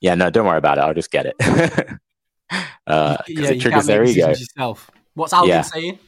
yeah, 0.00 0.16
no, 0.16 0.30
don't 0.30 0.46
worry 0.46 0.58
about 0.58 0.78
it. 0.78 0.80
I'll 0.80 0.94
just 0.94 1.12
get 1.12 1.26
it. 1.26 1.36
uh, 2.86 3.16
yeah, 3.28 3.50
it 3.50 3.60
triggers 3.60 3.86
their 3.86 4.04
ego. 4.04 4.28
Yourself. 4.28 4.90
What's 5.14 5.32
Alvin 5.32 5.48
yeah. 5.48 5.62
saying? 5.62 5.98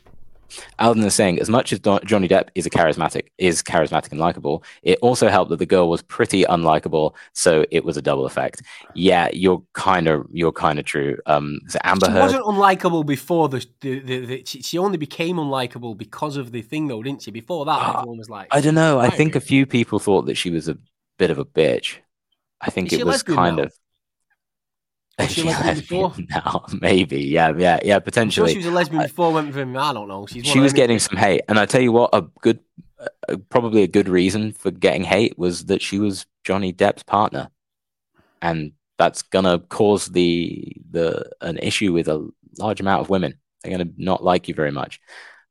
Alden 0.78 1.04
is 1.04 1.14
saying, 1.14 1.40
as 1.40 1.48
much 1.48 1.72
as 1.72 1.78
Don- 1.80 2.00
Johnny 2.04 2.28
Depp 2.28 2.48
is 2.54 2.66
a 2.66 2.70
charismatic, 2.70 3.28
is 3.38 3.62
charismatic 3.62 4.10
and 4.10 4.20
likable, 4.20 4.64
it 4.82 4.98
also 5.02 5.28
helped 5.28 5.50
that 5.50 5.58
the 5.58 5.66
girl 5.66 5.88
was 5.88 6.02
pretty 6.02 6.44
unlikable, 6.44 7.14
so 7.32 7.64
it 7.70 7.84
was 7.84 7.96
a 7.96 8.02
double 8.02 8.26
effect. 8.26 8.62
Yeah, 8.94 9.28
you're 9.32 9.62
kind 9.74 10.08
of 10.08 10.26
you're 10.32 10.52
kind 10.52 10.78
of 10.78 10.84
true. 10.84 11.18
Um, 11.26 11.60
so 11.68 11.78
Amber 11.84 12.06
She 12.06 12.12
Heard, 12.12 12.20
wasn't 12.20 12.44
unlikable 12.44 13.04
before 13.06 13.48
the, 13.48 13.64
the, 13.80 14.00
the, 14.00 14.26
the 14.26 14.44
she, 14.46 14.62
she 14.62 14.78
only 14.78 14.96
became 14.98 15.36
unlikable 15.36 15.96
because 15.96 16.36
of 16.36 16.52
the 16.52 16.62
thing 16.62 16.88
though, 16.88 17.02
didn't 17.02 17.22
she? 17.22 17.30
Before 17.30 17.64
that, 17.66 17.82
Ah, 17.82 17.90
everyone 17.90 18.18
was 18.18 18.30
like, 18.30 18.48
I 18.50 18.60
don't 18.60 18.74
know. 18.74 18.98
I 18.98 19.06
I 19.06 19.10
think 19.10 19.34
a 19.36 19.40
few 19.40 19.66
people 19.66 19.98
thought 19.98 20.26
that 20.26 20.36
she 20.36 20.50
was 20.50 20.68
a 20.68 20.78
bit 21.18 21.30
of 21.30 21.38
a 21.38 21.44
bitch. 21.44 21.96
I 22.60 22.70
think 22.70 22.92
Is 22.92 23.00
it 23.00 23.06
was 23.06 23.22
kind 23.22 23.56
now? 23.56 23.64
of. 23.64 23.72
Was 25.22 25.30
she 25.34 25.42
Yeah, 25.42 25.58
lesbian 25.58 25.74
before? 25.80 26.14
now, 26.30 26.64
maybe, 26.80 27.20
yeah, 27.22 27.52
yeah, 27.56 27.78
yeah, 27.84 27.94
I'm 27.96 28.00
sure 28.00 28.04
potentially. 28.04 28.52
she 28.52 28.58
was 28.58 28.66
a 28.66 28.70
lesbian 28.70 29.02
before. 29.02 29.32
Went 29.32 29.48
with 29.48 29.56
him. 29.56 29.76
I 29.76 29.92
don't 29.92 30.08
know. 30.08 30.26
She's 30.26 30.46
she 30.46 30.60
was 30.60 30.72
getting 30.72 30.98
some 30.98 31.16
hate, 31.16 31.42
and 31.48 31.58
I 31.58 31.66
tell 31.66 31.80
you 31.80 31.92
what, 31.92 32.10
a 32.12 32.22
good, 32.40 32.60
uh, 33.28 33.36
probably 33.48 33.82
a 33.82 33.88
good 33.88 34.08
reason 34.08 34.52
for 34.52 34.70
getting 34.70 35.04
hate 35.04 35.38
was 35.38 35.66
that 35.66 35.82
she 35.82 35.98
was 35.98 36.26
Johnny 36.44 36.72
Depp's 36.72 37.02
partner, 37.02 37.50
and 38.42 38.72
that's 38.98 39.22
gonna 39.22 39.58
cause 39.58 40.06
the 40.08 40.72
the 40.90 41.30
an 41.40 41.58
issue 41.58 41.92
with 41.92 42.08
a 42.08 42.28
large 42.58 42.80
amount 42.80 43.00
of 43.00 43.10
women. 43.10 43.34
They're 43.62 43.72
gonna 43.72 43.90
not 43.96 44.22
like 44.22 44.48
you 44.48 44.54
very 44.54 44.72
much. 44.72 45.00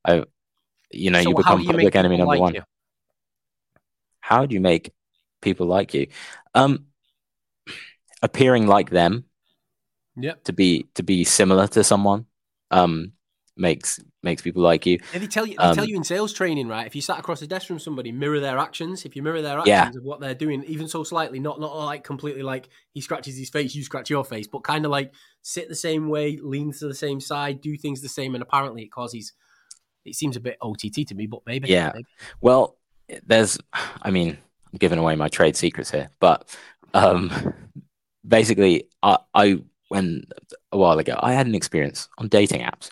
I, 0.05 0.23
you 0.91 1.11
know, 1.11 1.19
So 1.19 1.29
you 1.29 1.35
become 1.35 1.61
you 1.61 1.65
public 1.67 1.95
enemy 1.95 2.17
number 2.17 2.27
like 2.27 2.41
one. 2.41 2.55
you? 2.55 2.63
How 4.21 4.45
do 4.45 4.53
you 4.53 4.61
make 4.61 4.91
people 5.41 5.65
like 5.67 5.93
you? 5.93 6.07
Um, 6.53 6.85
appearing 8.21 8.67
like 8.67 8.89
them 8.89 9.25
Yep. 10.21 10.43
to 10.45 10.53
be 10.53 10.87
to 10.95 11.03
be 11.03 11.23
similar 11.23 11.67
to 11.67 11.83
someone 11.83 12.25
um 12.71 13.13
makes 13.57 13.99
makes 14.23 14.41
people 14.41 14.61
like 14.63 14.85
you 14.85 14.99
Yeah, 15.11 15.19
they 15.19 15.27
tell 15.27 15.45
you. 15.45 15.57
They 15.57 15.63
Um, 15.65 15.75
tell 15.75 15.85
you 15.85 15.97
in 15.97 16.03
sales 16.05 16.31
training, 16.31 16.67
right? 16.69 16.87
If 16.87 16.95
you 16.95 17.01
sat 17.01 17.19
across 17.19 17.41
the 17.41 17.47
desk 17.47 17.67
from 17.67 17.77
somebody, 17.79 18.11
mirror 18.11 18.39
their 18.39 18.57
actions. 18.57 19.03
If 19.05 19.15
you 19.17 19.21
mirror 19.21 19.41
their 19.41 19.57
actions 19.59 19.67
Yeah. 19.67 19.87
of 19.97 20.03
what 20.03 20.21
they're 20.21 20.33
doing, 20.35 20.63
even 20.65 20.87
so 20.87 21.03
slightly, 21.03 21.39
not 21.39 21.59
not 21.59 21.75
like 21.75 22.03
completely 22.05 22.41
like 22.41 22.69
he 22.93 23.01
scratches 23.01 23.37
his 23.37 23.49
face, 23.49 23.75
you 23.75 23.83
scratch 23.83 24.09
your 24.09 24.23
face, 24.23 24.47
but 24.47 24.59
kind 24.63 24.85
of 24.85 24.91
like 24.91 25.13
sit 25.41 25.67
the 25.67 25.75
same 25.75 26.07
way, 26.07 26.37
lean 26.41 26.71
to 26.73 26.87
the 26.87 26.93
same 26.95 27.19
side, 27.19 27.59
do 27.59 27.75
things 27.77 28.01
the 28.01 28.07
same, 28.09 28.33
and 28.33 28.41
apparently 28.41 28.83
it 28.83 28.91
causes. 28.91 29.33
It 30.05 30.15
seems 30.15 30.37
a 30.37 30.39
bit 30.39 30.57
OTT 30.61 31.05
to 31.07 31.15
me, 31.15 31.27
but 31.27 31.41
maybe. 31.45 31.67
Yeah. 31.69 31.91
maybe. 31.93 32.07
well 32.39 32.77
there's 33.25 33.57
i 33.73 34.11
mean 34.11 34.37
i'm 34.71 34.77
giving 34.77 34.99
away 34.99 35.15
my 35.15 35.27
trade 35.27 35.55
secrets 35.55 35.89
here 35.89 36.09
but 36.19 36.55
um 36.93 37.31
basically 38.27 38.87
i 39.01 39.17
i 39.33 39.59
when 39.89 40.23
a 40.71 40.77
while 40.77 40.97
ago 40.97 41.17
i 41.21 41.33
had 41.33 41.47
an 41.47 41.55
experience 41.55 42.07
on 42.17 42.27
dating 42.27 42.61
apps 42.61 42.89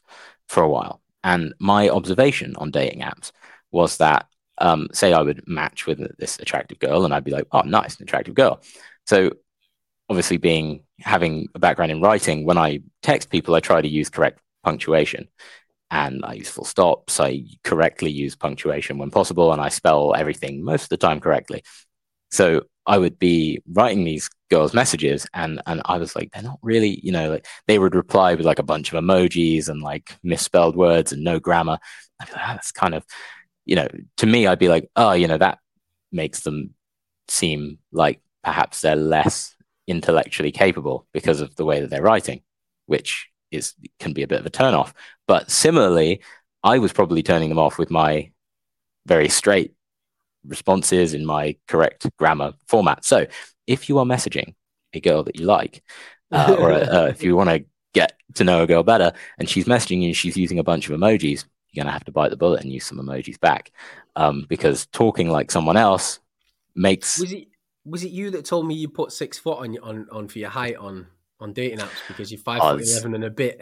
for 0.48 0.64
a 0.64 0.70
while 0.70 1.02
and 1.24 1.54
my 1.60 1.90
observation 1.90 2.56
on 2.58 2.72
dating 2.72 3.02
apps 3.02 3.32
was 3.72 3.98
that 3.98 4.28
um 4.60 4.88
say 4.92 5.14
i 5.14 5.22
would 5.22 5.48
match 5.48 5.86
with 5.86 6.00
this 6.18 6.40
attractive 6.40 6.80
girl 6.80 7.06
and 7.06 7.14
i'd 7.14 7.24
be 7.24 7.32
like 7.32 7.48
oh 7.52 7.62
nice 7.62 7.98
an 7.98 8.04
attractive 8.04 8.36
girl 8.36 8.62
so 9.06 9.32
obviously 10.10 10.38
being 10.38 10.84
having 11.00 11.48
a 11.56 11.60
background 11.60 11.92
in 11.92 12.02
writing 12.02 12.46
when 12.46 12.58
i 12.58 12.80
text 13.02 13.30
people 13.30 13.56
i 13.56 13.60
try 13.60 13.82
to 13.82 13.88
use 13.88 14.10
correct 14.10 14.40
punctuation 14.64 15.28
and 15.90 16.26
I 16.26 16.34
use 16.34 16.50
full 16.50 16.66
stops. 16.66 17.20
I 17.20 17.44
correctly 17.64 18.12
use 18.12 18.36
punctuation 18.36 18.98
when 18.98 19.10
possible, 19.10 19.54
and 19.54 19.62
I 19.62 19.70
spell 19.70 20.14
everything 20.16 20.64
most 20.64 20.84
of 20.84 20.90
the 20.90 20.98
time 20.98 21.20
correctly. 21.20 21.64
So 22.32 22.64
I 22.86 22.98
would 22.98 23.20
be 23.20 23.62
writing 23.72 24.04
these 24.04 24.30
girls' 24.50 24.74
messages, 24.74 25.28
and 25.34 25.62
and 25.68 25.82
I 25.86 25.98
was 25.98 26.16
like, 26.16 26.32
they're 26.32 26.44
not 26.44 26.60
really, 26.62 27.00
you 27.04 27.12
know, 27.12 27.32
like 27.32 27.48
they 27.68 27.80
would 27.80 27.96
reply 27.96 28.34
with 28.36 28.46
like 28.46 28.60
a 28.60 28.64
bunch 28.64 28.94
of 28.94 29.04
emojis 29.04 29.70
and 29.70 29.82
like 29.82 30.18
misspelled 30.24 30.76
words 30.76 31.12
and 31.12 31.24
no 31.24 31.40
grammar. 31.40 31.78
I'd 32.20 32.28
be 32.28 32.34
like, 32.34 32.42
ah, 32.44 32.54
that's 32.54 32.72
kind 32.72 32.96
of, 32.96 33.06
you 33.66 33.76
know, 33.76 33.88
to 34.18 34.26
me, 34.26 34.48
I'd 34.48 34.60
be 34.60 34.70
like, 34.70 34.90
oh, 34.96 35.14
you 35.14 35.28
know, 35.28 35.38
that 35.38 35.60
makes 36.12 36.42
them 36.42 36.74
seem 37.28 37.80
like 37.92 38.22
perhaps 38.44 38.82
they're 38.82 38.96
less 38.96 39.56
intellectually 39.88 40.52
capable 40.52 41.08
because 41.14 41.42
of 41.42 41.56
the 41.56 41.66
way 41.66 41.82
that 41.82 41.90
they're 41.90 42.02
writing, 42.02 42.42
which 42.86 43.30
is 43.52 43.74
can 44.00 44.14
be 44.14 44.24
a 44.24 44.28
bit 44.28 44.40
of 44.42 44.46
a 44.46 44.50
turn 44.50 44.74
off 44.74 44.94
But 45.28 45.50
similarly, 45.52 46.22
I 46.64 46.80
was 46.80 46.94
probably 46.94 47.24
turning 47.24 47.50
them 47.50 47.60
off 47.60 47.78
with 47.78 47.90
my 47.90 48.32
very 49.06 49.30
straight 49.30 49.74
responses 50.46 51.14
in 51.14 51.26
my 51.26 51.56
correct 51.68 52.08
grammar 52.18 52.54
format. 52.68 53.06
So 53.06 53.28
if 53.66 53.90
you 53.90 54.00
are 54.00 54.06
messaging 54.06 54.56
a 54.94 55.00
girl 55.00 55.24
that 55.24 55.40
you 55.40 55.46
like, 55.46 55.84
uh, 56.32 56.56
or 56.60 56.72
uh, 56.72 57.06
if 57.10 57.24
you 57.24 57.36
want 57.36 57.50
to 57.50 57.66
get 57.94 58.14
to 58.36 58.44
know 58.44 58.64
a 58.64 58.68
girl 58.68 58.84
better, 58.84 59.14
and 59.38 59.50
she's 59.50 59.66
messaging 59.66 60.02
you, 60.02 60.08
and 60.08 60.16
she's 60.16 60.38
using 60.38 60.60
a 60.60 60.64
bunch 60.64 60.90
of 60.90 61.00
emojis, 61.00 61.46
you're 61.72 61.84
gonna 61.84 61.94
have 61.94 62.06
to 62.06 62.12
bite 62.12 62.30
the 62.30 62.38
bullet 62.38 62.62
and 62.62 62.72
use 62.72 62.86
some 62.86 62.98
emojis 62.98 63.40
back, 63.40 63.72
um, 64.16 64.46
because 64.48 64.86
talking 64.88 65.30
like 65.30 65.52
someone 65.52 65.78
else 65.78 66.20
makes 66.76 67.20
Was 67.22 67.32
it 67.32 67.48
was 67.86 68.04
it 68.04 68.12
you 68.12 68.32
that 68.32 68.46
told 68.46 68.68
me 68.68 68.76
you 68.76 68.90
put 68.90 69.12
six 69.12 69.38
foot 69.38 69.60
on 69.60 69.78
on 69.80 70.08
on 70.12 70.28
for 70.28 70.40
your 70.40 70.50
height 70.50 70.76
on 70.76 71.08
on 71.40 71.54
dating 71.54 71.80
apps 71.80 72.06
because 72.08 72.32
you're 72.32 72.42
five 72.42 72.62
Oh, 72.62 72.78
foot 72.78 72.88
eleven 72.88 73.16
and 73.16 73.24
a 73.24 73.30
bit? 73.30 73.62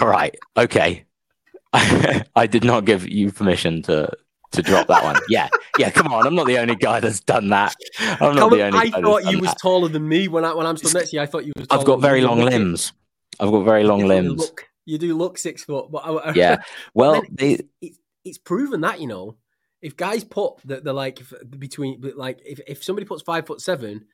all 0.00 0.08
right. 0.08 0.36
Okay, 0.56 1.04
I 1.72 2.46
did 2.48 2.64
not 2.64 2.84
give 2.84 3.08
you 3.08 3.32
permission 3.32 3.82
to 3.82 4.10
to 4.52 4.62
drop 4.62 4.86
that 4.88 5.04
one. 5.04 5.16
Yeah, 5.28 5.48
yeah. 5.78 5.90
Come 5.90 6.12
on, 6.12 6.26
I'm 6.26 6.34
not 6.34 6.46
the 6.46 6.58
only 6.58 6.76
guy 6.76 7.00
that's 7.00 7.20
done 7.20 7.48
that. 7.50 7.74
I'm 7.98 8.34
not 8.34 8.50
the 8.50 8.62
only. 8.62 8.78
I 8.78 8.88
guy 8.88 9.00
thought 9.00 9.30
you 9.30 9.38
was 9.38 9.50
that. 9.50 9.58
taller 9.60 9.88
than 9.88 10.08
me 10.08 10.28
when 10.28 10.44
I 10.44 10.54
when 10.54 10.66
I'm 10.66 10.76
stood 10.76 10.94
next 10.94 11.10
to 11.10 11.16
you. 11.16 11.22
I 11.22 11.26
thought 11.26 11.44
you 11.44 11.52
was. 11.56 11.66
I've 11.70 11.84
got 11.84 12.00
very 12.00 12.22
long 12.22 12.38
You 12.38 12.44
limbs. 12.46 12.92
I've 13.40 13.50
got 13.50 13.64
very 13.64 13.84
long 13.84 14.00
definitely 14.00 14.28
limbs. 14.28 14.40
Look, 14.40 14.68
you 14.84 14.98
do 14.98 15.16
look 15.16 15.38
six 15.38 15.64
foot, 15.64 15.90
but 15.90 15.98
I, 15.98 16.32
Yeah. 16.32 16.62
Well, 16.94 17.22
they 17.30 17.52
it's, 17.52 17.62
it's, 17.80 17.98
it's 18.24 18.38
proven 18.38 18.80
that 18.82 19.00
you 19.00 19.06
know 19.06 19.36
if 19.82 19.96
guys 19.96 20.24
put 20.24 20.56
that 20.64 20.84
they're 20.84 20.92
like 20.92 21.20
if, 21.20 21.32
between 21.58 22.00
like 22.16 22.40
if, 22.44 22.60
if 22.66 22.82
somebody 22.82 23.06
puts 23.06 23.22
five 23.22 23.46
foot 23.46 23.60
seven 23.60 24.06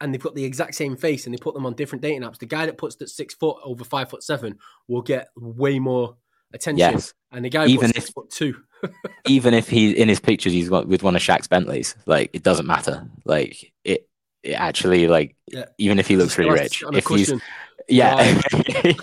and 0.00 0.12
they've 0.12 0.22
got 0.22 0.34
the 0.34 0.44
exact 0.44 0.74
same 0.74 0.96
face 0.96 1.26
and 1.26 1.34
they 1.34 1.38
put 1.38 1.54
them 1.54 1.66
on 1.66 1.74
different 1.74 2.02
dating 2.02 2.22
apps, 2.22 2.38
the 2.38 2.46
guy 2.46 2.66
that 2.66 2.78
puts 2.78 2.96
that 2.96 3.08
six 3.08 3.34
foot 3.34 3.56
over 3.64 3.84
five 3.84 4.10
foot 4.10 4.22
seven 4.22 4.58
will 4.86 5.02
get 5.02 5.28
way 5.36 5.78
more 5.78 6.16
attention, 6.52 6.78
yes. 6.78 7.14
and 7.32 7.44
the 7.44 7.50
guy 7.50 7.66
Even 7.66 7.92
if- 7.94 8.08
foot 8.10 8.30
two. 8.30 8.54
Even 9.26 9.54
if 9.54 9.68
he 9.68 9.90
in 9.90 10.08
his 10.08 10.20
pictures 10.20 10.52
he's 10.52 10.68
got 10.68 10.86
with 10.86 11.02
one 11.02 11.16
of 11.16 11.22
Shaq's 11.22 11.48
Bentleys, 11.48 11.96
like 12.06 12.30
it 12.32 12.44
doesn't 12.44 12.66
matter. 12.66 13.08
Like 13.24 13.72
it, 13.84 14.08
it 14.44 14.52
actually 14.52 15.08
like 15.08 15.34
Yeah. 15.48 15.64
even 15.78 15.98
if 15.98 16.06
he 16.06 16.16
looks 16.16 16.38
really 16.38 16.50
Still 16.50 16.62
has 16.62 16.70
to 16.70 16.86
rich, 16.86 16.96
if 16.98 17.06
he's 17.08 17.42
yeah, 17.88 18.40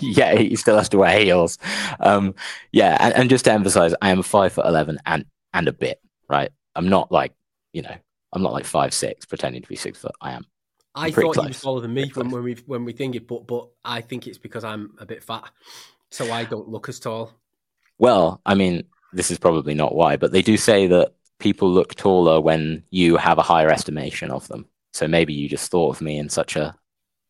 yeah, 0.00 0.34
he 0.36 0.56
still 0.56 0.76
has 0.78 0.88
to 0.90 0.98
wear 0.98 1.18
heels. 1.20 1.58
Um, 2.00 2.34
yeah, 2.72 2.96
and, 3.00 3.12
and 3.14 3.28
just 3.30 3.44
to 3.46 3.52
emphasize, 3.52 3.94
I 4.00 4.10
am 4.10 4.22
five 4.22 4.52
foot 4.54 4.64
eleven 4.64 4.98
and 5.04 5.26
and 5.52 5.68
a 5.68 5.72
bit. 5.72 6.00
Right, 6.30 6.50
I'm 6.74 6.88
not 6.88 7.12
like 7.12 7.34
you 7.74 7.82
know, 7.82 7.94
I'm 8.32 8.42
not 8.42 8.52
like 8.54 8.64
five 8.64 8.94
six 8.94 9.26
pretending 9.26 9.60
to 9.60 9.68
be 9.68 9.76
six 9.76 9.98
foot. 9.98 10.12
I 10.22 10.32
am. 10.32 10.46
I 10.94 11.10
pretty 11.10 11.26
thought 11.28 11.36
you 11.42 11.48
was 11.48 11.56
close. 11.58 11.60
taller 11.62 11.80
than 11.82 11.92
me 11.92 12.08
Pretty 12.08 12.20
when, 12.20 12.30
close. 12.30 12.34
when 12.34 12.44
we 12.44 12.54
when 12.66 12.84
we 12.86 12.92
think 12.92 13.14
it, 13.16 13.26
but 13.28 13.46
but 13.46 13.68
I 13.84 14.00
think 14.00 14.26
it's 14.26 14.38
because 14.38 14.64
I'm 14.64 14.94
a 14.98 15.04
bit 15.04 15.22
fat, 15.22 15.50
so 16.10 16.30
I 16.32 16.44
don't 16.44 16.68
look 16.68 16.88
as 16.88 16.98
tall. 17.00 17.32
Well, 17.98 18.40
I 18.46 18.54
mean, 18.54 18.84
this 19.12 19.30
is 19.30 19.38
probably 19.38 19.74
not 19.74 19.94
why, 19.94 20.16
but 20.16 20.32
they 20.32 20.42
do 20.42 20.56
say 20.56 20.86
that 20.88 21.12
people 21.38 21.70
look 21.70 21.94
taller 21.94 22.40
when 22.40 22.82
you 22.90 23.16
have 23.16 23.38
a 23.38 23.42
higher 23.42 23.68
estimation 23.70 24.30
of 24.30 24.46
them. 24.48 24.66
So 24.92 25.06
maybe 25.08 25.32
you 25.34 25.48
just 25.48 25.70
thought 25.70 25.96
of 25.96 26.00
me 26.02 26.18
in 26.18 26.28
such 26.28 26.56
a 26.56 26.74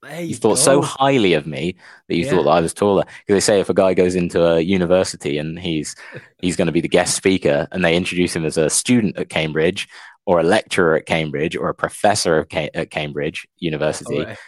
There 0.02 0.20
you 0.20 0.28
you 0.28 0.34
thought 0.36 0.58
so 0.58 0.82
highly 0.82 1.32
of 1.34 1.46
me 1.46 1.76
that 2.08 2.16
you 2.16 2.24
Yeah. 2.24 2.30
thought 2.30 2.44
that 2.44 2.50
I 2.50 2.60
was 2.60 2.74
taller. 2.74 3.02
Because 3.04 3.34
they 3.34 3.40
say 3.52 3.60
if 3.60 3.68
a 3.68 3.74
guy 3.74 3.94
goes 3.94 4.14
into 4.14 4.44
a 4.44 4.60
university 4.60 5.38
and 5.38 5.58
he's 5.58 5.94
he's 6.38 6.56
going 6.56 6.66
to 6.66 6.72
be 6.72 6.80
the 6.80 6.88
guest 6.88 7.16
speaker, 7.16 7.66
and 7.72 7.84
they 7.84 7.96
introduce 7.96 8.34
him 8.36 8.44
as 8.44 8.56
a 8.56 8.70
student 8.70 9.16
at 9.18 9.28
Cambridge, 9.28 9.88
or 10.26 10.40
a 10.40 10.44
lecturer 10.44 10.96
at 10.96 11.06
Cambridge, 11.06 11.56
or 11.56 11.68
a 11.68 11.74
professor 11.74 12.38
of 12.38 12.48
Ca- 12.48 12.70
at 12.74 12.90
Cambridge 12.90 13.46
University, 13.58 14.18
Alright. 14.20 14.38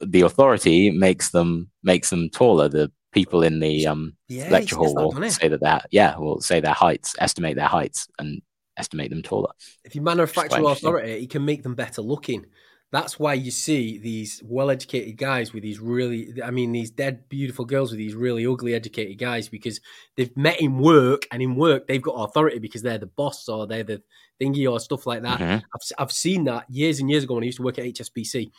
the 0.00 0.20
authority 0.22 0.90
makes 0.90 1.30
them 1.30 1.70
makes 1.82 2.10
them 2.10 2.30
taller. 2.30 2.68
The 2.68 2.90
people 3.12 3.42
in 3.42 3.60
the 3.60 3.86
um, 3.86 4.16
Yeah, 4.28 4.50
lecture 4.50 4.76
hall 4.76 4.94
that, 4.94 5.20
will 5.20 5.30
say 5.30 5.48
that 5.48 5.60
that 5.60 5.86
yeah 5.90 6.16
will 6.16 6.40
say 6.40 6.60
their 6.60 6.72
heights, 6.72 7.14
estimate 7.18 7.56
their 7.56 7.68
heights, 7.68 8.08
and 8.18 8.42
estimate 8.76 9.10
them 9.10 9.22
taller. 9.22 9.52
If 9.84 9.94
you 9.94 10.02
manufacture 10.02 10.62
authority, 10.64 11.20
he 11.20 11.26
can 11.26 11.44
make 11.44 11.62
them 11.62 11.74
better 11.74 12.02
looking. 12.02 12.46
That's 12.90 13.18
why 13.18 13.32
you 13.34 13.50
see 13.50 13.96
these 13.96 14.42
well-educated 14.44 15.16
guys 15.16 15.54
with 15.54 15.62
these 15.62 15.80
really, 15.80 16.34
I 16.44 16.50
mean, 16.50 16.72
these 16.72 16.90
dead 16.90 17.26
beautiful 17.30 17.64
girls 17.64 17.90
with 17.90 17.96
these 17.96 18.14
really 18.14 18.46
ugly 18.46 18.74
educated 18.74 19.16
guys 19.18 19.48
because 19.48 19.80
they've 20.14 20.36
met 20.36 20.60
in 20.60 20.78
work, 20.78 21.26
and 21.30 21.40
in 21.40 21.56
work 21.56 21.86
they've 21.86 22.02
got 22.02 22.12
authority 22.12 22.58
because 22.58 22.82
they're 22.82 22.98
the 22.98 23.06
boss 23.06 23.48
or 23.48 23.66
they're 23.66 23.82
the 23.82 24.02
thingy 24.40 24.70
or 24.70 24.78
stuff 24.78 25.06
like 25.06 25.22
that. 25.22 25.38
Mhm. 25.40 25.62
I've 25.74 25.92
I've 25.98 26.12
seen 26.12 26.44
that 26.44 26.66
years 26.68 27.00
and 27.00 27.10
years 27.10 27.24
ago 27.24 27.34
when 27.34 27.44
I 27.44 27.46
used 27.46 27.58
to 27.58 27.62
work 27.62 27.78
at 27.78 27.84
HSBC. 27.86 28.50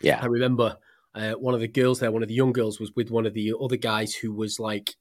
Yeah. 0.00 0.18
I 0.20 0.26
remember 0.26 0.78
uh, 1.16 1.32
one 1.32 1.54
of 1.54 1.60
the 1.60 1.68
girls 1.68 1.98
there, 1.98 2.12
one 2.12 2.22
of 2.22 2.28
the 2.28 2.34
young 2.34 2.52
girls, 2.52 2.78
was 2.78 2.92
with 2.94 3.10
one 3.10 3.26
of 3.26 3.34
the 3.34 3.54
other 3.60 3.76
guys 3.76 4.14
who 4.14 4.32
was 4.32 4.60
like, 4.60 4.94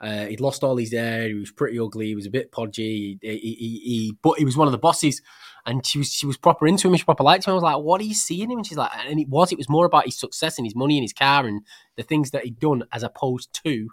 uh, 0.00 0.24
he'd 0.26 0.40
lost 0.40 0.64
all 0.64 0.76
his 0.78 0.92
hair. 0.92 1.28
He 1.28 1.34
was 1.34 1.52
pretty 1.52 1.78
ugly. 1.78 2.06
He 2.06 2.14
was 2.14 2.24
a 2.26 2.30
bit 2.30 2.50
podgy. 2.50 3.18
He, 3.20 3.28
he, 3.30 3.38
he, 3.38 3.78
he- 3.84 4.16
but 4.22 4.38
he 4.38 4.44
was 4.46 4.56
one 4.56 4.66
of 4.66 4.72
the 4.72 4.78
bosses, 4.78 5.20
and 5.66 5.84
she 5.86 5.98
was 5.98 6.10
she 6.10 6.26
was 6.26 6.38
proper 6.38 6.66
into 6.66 6.88
him. 6.88 6.96
She 6.96 7.04
proper 7.04 7.22
liked 7.22 7.46
him. 7.46 7.50
I 7.50 7.54
was 7.54 7.62
like, 7.62 7.76
"What 7.78 8.00
are 8.00 8.04
you 8.04 8.14
seeing 8.14 8.50
him?" 8.50 8.56
And 8.58 8.66
she's 8.66 8.78
like, 8.78 8.90
"And 9.06 9.20
it 9.20 9.28
was. 9.28 9.52
It 9.52 9.58
was 9.58 9.68
more 9.68 9.84
about 9.84 10.06
his 10.06 10.18
success 10.18 10.56
and 10.56 10.66
his 10.66 10.74
money 10.74 10.96
and 10.96 11.04
his 11.04 11.12
car 11.12 11.46
and 11.46 11.60
the 11.96 12.02
things 12.02 12.30
that 12.30 12.44
he'd 12.44 12.58
done, 12.58 12.84
as 12.92 13.02
opposed 13.02 13.50
to 13.64 13.90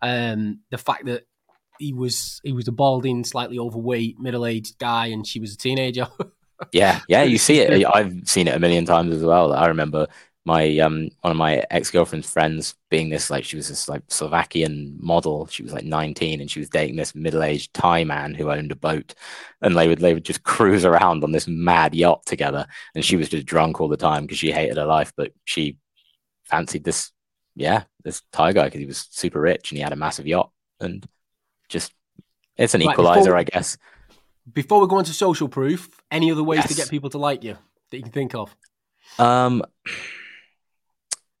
um, 0.00 0.60
the 0.70 0.78
fact 0.78 1.06
that 1.06 1.24
he 1.80 1.92
was 1.92 2.40
he 2.44 2.52
was 2.52 2.68
a 2.68 2.72
balding, 2.72 3.24
slightly 3.24 3.58
overweight, 3.58 4.18
middle 4.20 4.46
aged 4.46 4.78
guy, 4.78 5.06
and 5.06 5.26
she 5.26 5.40
was 5.40 5.54
a 5.54 5.56
teenager. 5.56 6.06
yeah, 6.72 7.00
yeah, 7.08 7.22
you 7.24 7.38
see 7.38 7.58
it. 7.60 7.84
I've 7.94 8.28
seen 8.28 8.48
it 8.48 8.54
a 8.54 8.60
million 8.60 8.84
times 8.84 9.12
as 9.14 9.24
well. 9.24 9.52
I 9.52 9.66
remember 9.66 10.06
my 10.48 10.78
um 10.78 11.10
one 11.20 11.30
of 11.30 11.36
my 11.36 11.62
ex 11.70 11.90
girlfriend's 11.90 12.30
friends 12.30 12.74
being 12.88 13.10
this 13.10 13.28
like 13.28 13.44
she 13.44 13.56
was 13.56 13.68
this 13.68 13.86
like 13.86 14.02
Slovakian 14.08 14.96
model. 14.98 15.46
She 15.46 15.62
was 15.62 15.74
like 15.74 15.84
19 15.84 16.40
and 16.40 16.50
she 16.50 16.58
was 16.58 16.70
dating 16.70 16.96
this 16.96 17.14
middle 17.14 17.42
aged 17.42 17.74
Thai 17.74 18.04
man 18.04 18.34
who 18.34 18.50
owned 18.50 18.72
a 18.72 18.76
boat, 18.76 19.14
and 19.60 19.76
they 19.76 19.86
would 19.86 19.98
they 19.98 20.14
would 20.14 20.24
just 20.24 20.42
cruise 20.44 20.86
around 20.86 21.22
on 21.22 21.32
this 21.32 21.46
mad 21.46 21.94
yacht 21.94 22.24
together. 22.24 22.66
And 22.94 23.04
she 23.04 23.16
was 23.16 23.28
just 23.28 23.46
drunk 23.46 23.78
all 23.78 23.88
the 23.88 23.96
time 23.98 24.22
because 24.22 24.38
she 24.38 24.50
hated 24.50 24.78
her 24.78 24.86
life, 24.86 25.12
but 25.16 25.32
she 25.44 25.76
fancied 26.44 26.82
this 26.82 27.12
yeah 27.54 27.84
this 28.02 28.22
Thai 28.32 28.54
guy 28.54 28.64
because 28.64 28.80
he 28.80 28.86
was 28.86 29.06
super 29.10 29.40
rich 29.40 29.70
and 29.70 29.76
he 29.76 29.82
had 29.82 29.92
a 29.92 29.96
massive 29.96 30.26
yacht 30.26 30.50
and 30.80 31.06
just 31.68 31.92
it's 32.56 32.74
an 32.74 32.80
right, 32.80 32.92
equalizer, 32.92 33.24
before, 33.24 33.36
I 33.36 33.44
guess. 33.44 33.76
Before 34.50 34.80
we 34.80 34.88
go 34.88 34.98
into 34.98 35.12
social 35.12 35.48
proof, 35.48 36.00
any 36.10 36.32
other 36.32 36.42
ways 36.42 36.60
yes. 36.60 36.68
to 36.68 36.74
get 36.74 36.88
people 36.88 37.10
to 37.10 37.18
like 37.18 37.44
you 37.44 37.58
that 37.90 37.98
you 37.98 38.02
can 38.02 38.12
think 38.12 38.34
of? 38.34 38.56
Um 39.18 39.62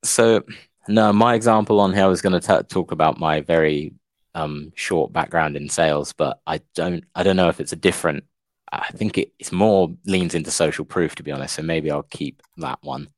so 0.04 0.44
no, 0.88 1.12
my 1.12 1.34
example 1.34 1.80
on 1.80 1.92
here 1.92 2.04
I 2.04 2.08
was 2.08 2.22
going 2.22 2.40
to 2.40 2.62
talk 2.62 2.92
about 2.92 3.18
my 3.18 3.40
very 3.40 3.92
um, 4.34 4.72
short 4.74 5.12
background 5.12 5.56
in 5.56 5.68
sales, 5.68 6.12
but 6.12 6.40
I 6.46 6.60
don't 6.74 7.04
I 7.14 7.22
don't 7.22 7.36
know 7.36 7.48
if 7.48 7.60
it's 7.60 7.72
a 7.72 7.76
different. 7.76 8.24
I 8.70 8.90
think 8.90 9.16
it, 9.16 9.32
it's 9.38 9.52
more 9.52 9.94
leans 10.04 10.34
into 10.34 10.50
social 10.50 10.84
proof 10.84 11.14
to 11.16 11.22
be 11.22 11.32
honest. 11.32 11.54
So 11.54 11.62
maybe 11.62 11.90
I'll 11.90 12.02
keep 12.02 12.42
that 12.58 12.78
one, 12.82 13.08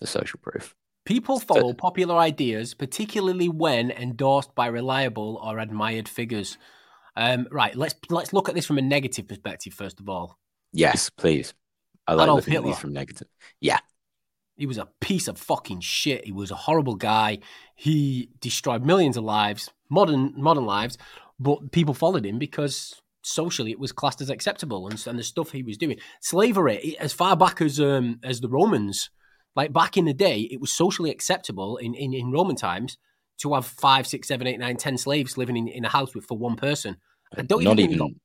the 0.00 0.06
social 0.06 0.40
proof. 0.42 0.74
People 1.04 1.40
follow 1.40 1.70
so, 1.70 1.74
popular 1.74 2.16
ideas, 2.16 2.74
particularly 2.74 3.48
when 3.48 3.90
endorsed 3.90 4.54
by 4.54 4.66
reliable 4.66 5.40
or 5.42 5.58
admired 5.58 6.08
figures. 6.08 6.58
Um, 7.16 7.48
right, 7.50 7.74
let's 7.74 7.94
let's 8.10 8.32
look 8.32 8.48
at 8.48 8.54
this 8.54 8.66
from 8.66 8.78
a 8.78 8.82
negative 8.82 9.26
perspective 9.26 9.72
first 9.72 10.00
of 10.00 10.08
all. 10.08 10.38
Yes, 10.72 11.08
please. 11.08 11.54
I 12.06 12.14
like 12.14 12.24
Adolf 12.24 12.40
looking 12.40 12.52
Hitler. 12.52 12.68
at 12.68 12.72
these 12.72 12.80
from 12.80 12.92
negative. 12.92 13.28
Yeah, 13.60 13.78
he 14.58 14.66
was 14.66 14.78
a 14.78 14.88
piece 15.00 15.28
of 15.28 15.38
fucking 15.38 15.80
shit. 15.80 16.24
He 16.24 16.32
was 16.32 16.50
a 16.50 16.56
horrible 16.56 16.96
guy. 16.96 17.38
He 17.74 18.30
destroyed 18.40 18.84
millions 18.84 19.16
of 19.16 19.24
lives, 19.24 19.70
modern 19.88 20.34
modern 20.36 20.66
lives, 20.66 20.98
but 21.38 21.70
people 21.72 21.94
followed 21.94 22.26
him 22.26 22.38
because 22.38 23.00
socially 23.22 23.70
it 23.70 23.78
was 23.78 23.92
classed 23.92 24.20
as 24.20 24.30
acceptable 24.30 24.88
and, 24.88 25.02
and 25.06 25.18
the 25.18 25.22
stuff 25.22 25.52
he 25.52 25.62
was 25.62 25.78
doing. 25.78 25.98
Slavery, 26.20 26.96
as 26.98 27.12
far 27.12 27.36
back 27.36 27.60
as 27.62 27.78
um, 27.80 28.18
as 28.24 28.40
the 28.40 28.48
Romans, 28.48 29.10
like 29.54 29.72
back 29.72 29.96
in 29.96 30.04
the 30.04 30.14
day, 30.14 30.40
it 30.50 30.60
was 30.60 30.72
socially 30.72 31.10
acceptable 31.10 31.76
in, 31.76 31.94
in, 31.94 32.12
in 32.12 32.32
Roman 32.32 32.56
times 32.56 32.98
to 33.42 33.54
have 33.54 33.64
five, 33.64 34.06
six, 34.06 34.26
seven, 34.26 34.48
eight, 34.48 34.58
nine, 34.58 34.76
ten 34.76 34.98
slaves 34.98 35.38
living 35.38 35.56
in, 35.56 35.68
in 35.68 35.84
a 35.84 35.88
house 35.88 36.14
with 36.14 36.24
for 36.24 36.36
one 36.36 36.56
person. 36.56 36.96
And 37.36 37.46
don't 37.46 37.62
Not 37.62 37.78
even, 37.78 37.94
even 37.94 38.16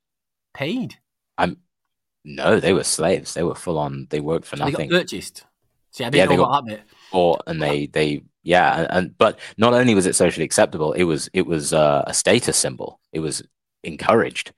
paid. 0.53 0.95
I'm 1.37 1.57
no, 2.25 2.59
they 2.59 2.73
were 2.73 2.85
slaves. 2.85 3.33
They 3.33 3.43
were 3.43 3.55
full 3.55 3.77
on. 3.77 4.07
They 4.09 4.21
worked 4.21 4.45
for 4.45 4.55
so 4.55 4.65
nothing. 4.65 4.89
Purchased. 4.89 5.45
See, 5.93 6.03
I 6.03 6.09
didn't 6.09 6.31
yeah, 6.31 6.35
know 6.35 6.43
got, 6.43 6.65
that. 6.67 6.81
Or 7.11 7.39
and 7.45 7.61
they 7.61 7.85
they 7.85 8.23
yeah, 8.41 8.79
and, 8.79 8.87
and, 8.89 9.17
but 9.17 9.39
not 9.57 9.73
only 9.73 9.95
was 9.95 10.07
it 10.07 10.15
socially 10.15 10.43
acceptable, 10.43 10.93
it 10.93 11.03
was 11.03 11.29
it 11.33 11.45
was 11.45 11.71
uh, 11.71 12.03
a 12.07 12.13
status 12.13 12.57
symbol. 12.57 12.99
It 13.11 13.19
was 13.19 13.43
encouraged. 13.83 14.53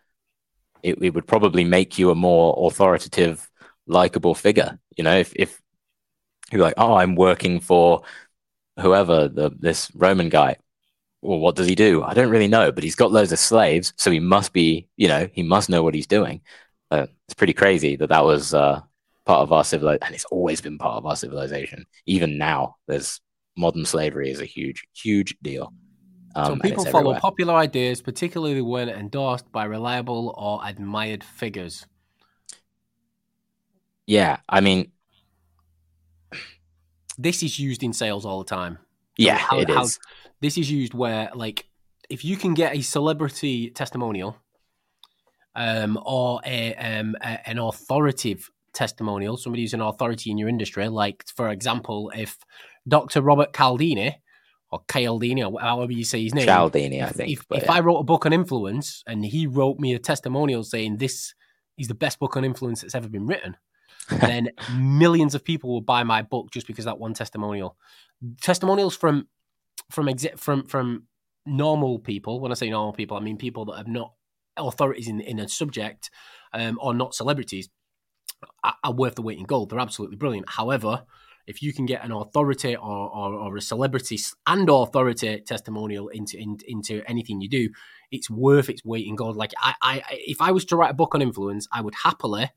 It, 0.82 0.98
it 1.02 1.14
would 1.14 1.28
probably 1.28 1.64
make 1.66 2.00
you 2.00 2.10
a 2.10 2.16
more 2.16 2.56
authoritative, 2.68 3.50
likable 3.86 4.34
figure. 4.34 4.80
You 4.98 5.04
know, 5.04 5.18
if 5.18 5.34
if 5.36 5.62
you're 6.52 6.62
like, 6.62 6.76
oh, 6.78 6.96
I'm 6.96 7.16
working 7.16 7.60
for 7.60 8.04
whoever 8.80 9.28
the 9.28 9.52
this 9.60 9.92
Roman 9.94 10.30
guy. 10.30 10.58
Well, 11.22 11.40
what 11.40 11.56
does 11.56 11.68
he 11.68 11.76
do? 11.76 12.04
I 12.04 12.14
don't 12.14 12.30
really 12.30 12.48
know, 12.48 12.72
but 12.72 12.84
he's 12.84 12.96
got 12.96 13.12
loads 13.12 13.32
of 13.32 13.40
slaves, 13.40 13.94
so 13.98 14.12
he 14.12 14.20
must 14.20 14.54
be, 14.54 14.88
you 14.96 15.08
know, 15.08 15.28
he 15.34 15.42
must 15.44 15.70
know 15.70 15.82
what 15.82 15.96
he's 15.96 16.06
doing. 16.08 16.42
Uh, 16.92 17.08
it's 17.28 17.34
pretty 17.34 17.54
crazy 17.54 17.96
that 17.96 18.10
that 18.10 18.24
was 18.24 18.54
uh, 18.54 18.82
part 19.26 19.42
of 19.42 19.52
our 19.52 19.64
civilization, 19.64 20.06
and 20.06 20.16
it's 20.16 20.26
always 20.26 20.62
been 20.62 20.78
part 20.78 20.98
of 20.98 21.06
our 21.06 21.16
civilization. 21.16 21.86
Even 22.06 22.38
now, 22.38 22.76
there's 22.88 23.22
modern 23.58 23.86
slavery 23.86 24.30
is 24.30 24.42
a 24.42 24.46
huge, 24.46 24.84
huge 24.94 25.36
deal. 25.42 25.74
Um, 26.36 26.46
so 26.46 26.60
people 26.60 26.86
follow 26.86 27.12
everywhere. 27.12 27.20
popular 27.22 27.54
ideas, 27.56 28.02
particularly 28.02 28.62
when 28.62 28.90
endorsed 28.90 29.52
by 29.52 29.66
reliable 29.66 30.34
or 30.38 30.60
admired 30.64 31.24
figures. 31.24 31.86
Yeah, 34.06 34.38
I 34.48 34.62
mean, 34.62 34.92
this 37.18 37.42
is 37.42 37.58
used 37.58 37.82
in 37.82 37.94
sales 37.94 38.26
all 38.26 38.40
the 38.40 38.50
time. 38.50 38.78
Yeah, 39.18 39.38
how, 39.38 39.60
it 39.60 39.70
how, 39.70 39.84
is. 39.84 39.98
This 40.42 40.58
is 40.58 40.70
used 40.70 40.94
where, 40.94 41.32
like, 41.34 41.66
if 42.10 42.26
you 42.26 42.36
can 42.36 42.54
get 42.54 42.76
a 42.76 42.82
celebrity 42.82 43.70
testimonial 43.70 44.36
um, 45.56 45.98
or 46.06 46.42
a, 46.46 46.76
um, 46.76 47.16
a, 47.22 47.50
an 47.50 47.58
authoritative 47.58 48.52
testimonial, 48.76 49.38
somebody 49.38 49.64
who's 49.64 49.74
an 49.74 49.82
authority 49.82 50.30
in 50.30 50.38
your 50.38 50.50
industry. 50.50 50.88
Like, 50.88 51.24
for 51.36 51.50
example, 51.50 52.12
if 52.16 52.38
Dr. 52.88 53.22
Robert 53.22 53.54
Caldini 53.54 54.16
or 54.72 54.82
Caldini, 54.88 55.50
or 55.50 55.60
however 55.60 55.92
you 55.92 56.04
say 56.04 56.24
his 56.24 56.36
name, 56.36 56.46
Cialdini, 56.46 57.02
I 57.02 57.10
think. 57.10 57.32
If, 57.32 57.46
if 57.52 57.64
yeah. 57.64 57.72
I 57.72 57.80
wrote 57.80 58.00
a 58.00 58.04
book 58.04 58.26
on 58.26 58.34
influence 58.34 59.04
and 59.08 59.26
he 59.26 59.48
wrote 59.48 59.80
me 59.80 59.94
a 59.94 60.00
testimonial 60.00 60.64
saying 60.64 60.98
this 60.98 61.34
is 61.78 61.88
the 61.88 61.96
best 61.96 62.20
book 62.20 62.38
on 62.38 62.46
influence 62.46 62.82
that's 62.82 62.96
ever 62.96 63.10
been 63.10 63.26
written, 63.26 63.58
then 64.10 64.50
millions 64.76 65.34
of 65.34 65.44
people 65.44 65.72
will 65.72 65.82
buy 65.82 66.04
my 66.04 66.22
book 66.22 66.52
just 66.52 66.68
because 66.68 66.86
that 66.86 67.00
one 67.00 67.14
testimonial. 67.14 67.78
Testimonials 68.42 68.96
from 68.96 69.28
from 69.90 70.10
from 70.38 70.68
from 70.68 71.04
normal 71.46 72.00
people. 72.00 72.40
When 72.40 72.52
I 72.52 72.56
say 72.56 72.70
normal 72.70 72.94
people, 72.94 73.18
I 73.18 73.20
mean 73.20 73.38
people 73.38 73.66
that 73.66 73.78
have 73.78 73.88
not 73.88 74.14
authorities 74.58 75.08
in 75.08 75.20
in 75.22 75.40
a 75.40 75.48
subject 75.50 76.10
um, 76.54 76.80
or 76.82 76.94
not 76.94 77.14
celebrities 77.14 77.70
are 78.84 78.94
worth 78.94 79.16
the 79.16 79.22
weight 79.22 79.38
in 79.38 79.46
gold. 79.46 79.70
They're 79.70 79.80
absolutely 79.80 80.18
brilliant. 80.18 80.50
However, 80.50 81.04
if 81.48 81.62
you 81.62 81.74
can 81.74 81.86
get 81.86 82.04
an 82.04 82.12
authority 82.12 82.76
or, 82.76 83.10
or, 83.10 83.34
or 83.34 83.56
a 83.56 83.62
celebrity 83.62 84.18
and 84.48 84.68
authority 84.70 85.42
testimonial 85.42 86.08
into 86.10 86.38
in, 86.38 86.58
into 86.68 87.04
anything 87.08 87.42
you 87.42 87.50
do, 87.50 87.70
it's 88.12 88.30
worth 88.30 88.70
its 88.70 88.84
weight 88.84 89.08
in 89.08 89.16
gold. 89.16 89.36
Like 89.36 89.54
I, 89.60 89.76
I, 89.82 90.04
if 90.12 90.42
I 90.42 90.52
was 90.52 90.66
to 90.66 90.76
write 90.76 90.92
a 90.92 90.96
book 90.96 91.14
on 91.14 91.22
influence, 91.22 91.68
I 91.72 91.82
would 91.82 91.96
happily 92.04 92.52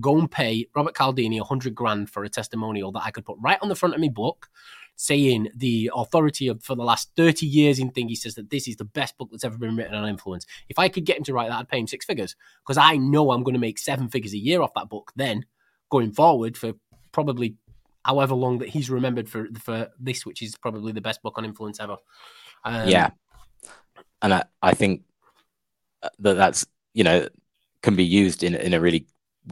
go 0.00 0.18
and 0.18 0.30
pay 0.30 0.66
Robert 0.74 0.94
Caldini 0.94 1.40
a 1.40 1.44
hundred 1.44 1.74
grand 1.74 2.10
for 2.10 2.24
a 2.24 2.28
testimonial 2.28 2.92
that 2.92 3.02
I 3.04 3.10
could 3.10 3.24
put 3.24 3.36
right 3.40 3.58
on 3.60 3.68
the 3.68 3.76
front 3.76 3.94
of 3.94 4.00
my 4.00 4.08
book, 4.08 4.48
saying 4.96 5.48
the 5.56 5.90
authority 5.94 6.48
of 6.48 6.62
for 6.62 6.74
the 6.76 6.84
last 6.84 7.10
30 7.16 7.46
years 7.46 7.78
in 7.78 7.90
thing 7.90 8.08
he 8.08 8.14
says 8.14 8.34
that 8.34 8.50
this 8.50 8.68
is 8.68 8.76
the 8.76 8.84
best 8.84 9.16
book 9.18 9.28
that's 9.30 9.44
ever 9.44 9.58
been 9.58 9.76
written 9.76 9.94
on 9.94 10.08
influence. 10.08 10.46
If 10.68 10.78
i 10.78 10.88
could 10.88 11.04
get 11.04 11.18
him 11.18 11.24
to 11.24 11.32
write 11.32 11.48
that 11.48 11.58
i'd 11.58 11.68
pay 11.68 11.78
him 11.78 11.86
six 11.86 12.04
figures 12.04 12.36
because 12.62 12.76
i 12.76 12.96
know 12.96 13.32
i'm 13.32 13.42
going 13.42 13.54
to 13.54 13.60
make 13.60 13.78
seven 13.78 14.08
figures 14.08 14.32
a 14.32 14.38
year 14.38 14.62
off 14.62 14.74
that 14.74 14.88
book 14.88 15.12
then 15.16 15.44
going 15.90 16.12
forward 16.12 16.56
for 16.56 16.72
probably 17.12 17.56
however 18.04 18.34
long 18.34 18.58
that 18.58 18.68
he's 18.68 18.90
remembered 18.90 19.28
for 19.28 19.46
for 19.60 19.88
this 19.98 20.26
which 20.26 20.42
is 20.42 20.56
probably 20.56 20.92
the 20.92 21.00
best 21.00 21.22
book 21.22 21.34
on 21.36 21.44
influence 21.44 21.80
ever. 21.80 21.96
Um, 22.64 22.88
yeah. 22.88 23.10
And 24.20 24.34
I, 24.34 24.44
I 24.62 24.74
think 24.74 25.02
that 26.18 26.34
that's 26.34 26.66
you 26.94 27.04
know 27.04 27.28
can 27.82 27.96
be 27.96 28.04
used 28.04 28.42
in 28.42 28.54
in 28.54 28.74
a 28.74 28.80
really 28.80 29.06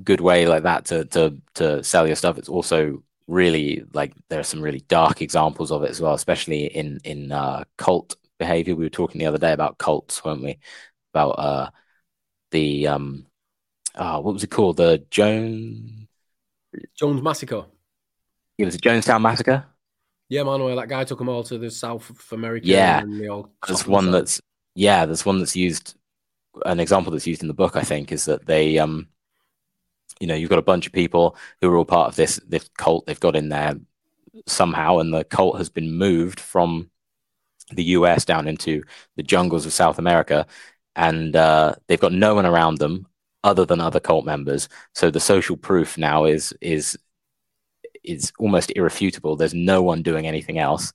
good 0.04 0.20
way 0.20 0.46
like 0.46 0.62
that 0.62 0.84
to 0.86 1.04
to 1.06 1.36
to 1.54 1.82
sell 1.84 2.06
your 2.06 2.16
stuff. 2.16 2.38
It's 2.38 2.48
also 2.48 3.02
really 3.30 3.84
like 3.94 4.12
there 4.28 4.40
are 4.40 4.44
some 4.44 4.60
really 4.60 4.80
dark 4.88 5.22
examples 5.22 5.70
of 5.70 5.84
it 5.84 5.90
as 5.90 6.00
well, 6.00 6.14
especially 6.14 6.66
in 6.66 7.00
in 7.04 7.32
uh, 7.32 7.64
cult 7.78 8.16
behavior. 8.38 8.74
We 8.74 8.84
were 8.84 8.90
talking 8.90 9.18
the 9.18 9.26
other 9.26 9.38
day 9.38 9.52
about 9.52 9.78
cults, 9.78 10.24
weren't 10.24 10.42
we? 10.42 10.58
About 11.14 11.30
uh, 11.30 11.70
the 12.50 12.88
um, 12.88 13.26
uh, 13.94 14.20
what 14.20 14.34
was 14.34 14.44
it 14.44 14.50
called? 14.50 14.76
The 14.76 15.04
Jones 15.10 16.06
Jones 16.94 17.22
massacre. 17.22 17.64
It 18.58 18.64
was 18.64 18.74
a 18.74 18.78
Jonestown 18.78 19.22
massacre. 19.22 19.64
Yeah, 20.28 20.42
Manuel, 20.44 20.76
that 20.76 20.88
guy 20.88 21.04
took 21.04 21.18
them 21.18 21.28
all 21.28 21.42
to 21.44 21.58
the 21.58 21.70
South 21.70 22.08
of 22.08 22.24
America. 22.32 22.66
Yeah, 22.66 23.02
there's 23.66 23.86
one 23.86 24.10
that's 24.10 24.40
yeah, 24.74 25.06
there's 25.06 25.24
one 25.24 25.38
that's 25.38 25.56
used. 25.56 25.94
An 26.66 26.80
example 26.80 27.12
that's 27.12 27.28
used 27.28 27.42
in 27.42 27.48
the 27.48 27.54
book, 27.54 27.76
I 27.76 27.82
think, 27.82 28.12
is 28.12 28.24
that 28.24 28.44
they 28.44 28.78
um 28.78 29.08
you 30.20 30.26
know 30.26 30.34
you've 30.34 30.50
got 30.50 30.58
a 30.58 30.62
bunch 30.62 30.86
of 30.86 30.92
people 30.92 31.36
who 31.60 31.70
are 31.70 31.76
all 31.76 31.84
part 31.84 32.08
of 32.08 32.16
this 32.16 32.40
this 32.46 32.68
cult. 32.76 33.06
They've 33.06 33.18
got 33.18 33.36
in 33.36 33.48
there 33.48 33.76
somehow 34.46 34.98
and 34.98 35.12
the 35.12 35.24
cult 35.24 35.58
has 35.58 35.68
been 35.68 35.92
moved 35.92 36.38
from 36.38 36.90
the 37.72 37.84
US 37.84 38.24
down 38.24 38.48
into 38.48 38.82
the 39.16 39.22
jungles 39.22 39.66
of 39.66 39.72
South 39.72 39.98
America. 39.98 40.46
And 40.96 41.34
uh, 41.36 41.74
they've 41.86 42.00
got 42.00 42.12
no 42.12 42.34
one 42.34 42.46
around 42.46 42.78
them 42.78 43.06
other 43.42 43.64
than 43.64 43.80
other 43.80 44.00
cult 44.00 44.24
members. 44.24 44.68
So 44.94 45.10
the 45.10 45.20
social 45.20 45.56
proof 45.56 45.96
now 45.96 46.24
is 46.24 46.52
is 46.60 46.98
is 48.02 48.32
almost 48.38 48.72
irrefutable. 48.76 49.36
There's 49.36 49.54
no 49.54 49.82
one 49.82 50.02
doing 50.02 50.26
anything 50.26 50.58
else. 50.58 50.92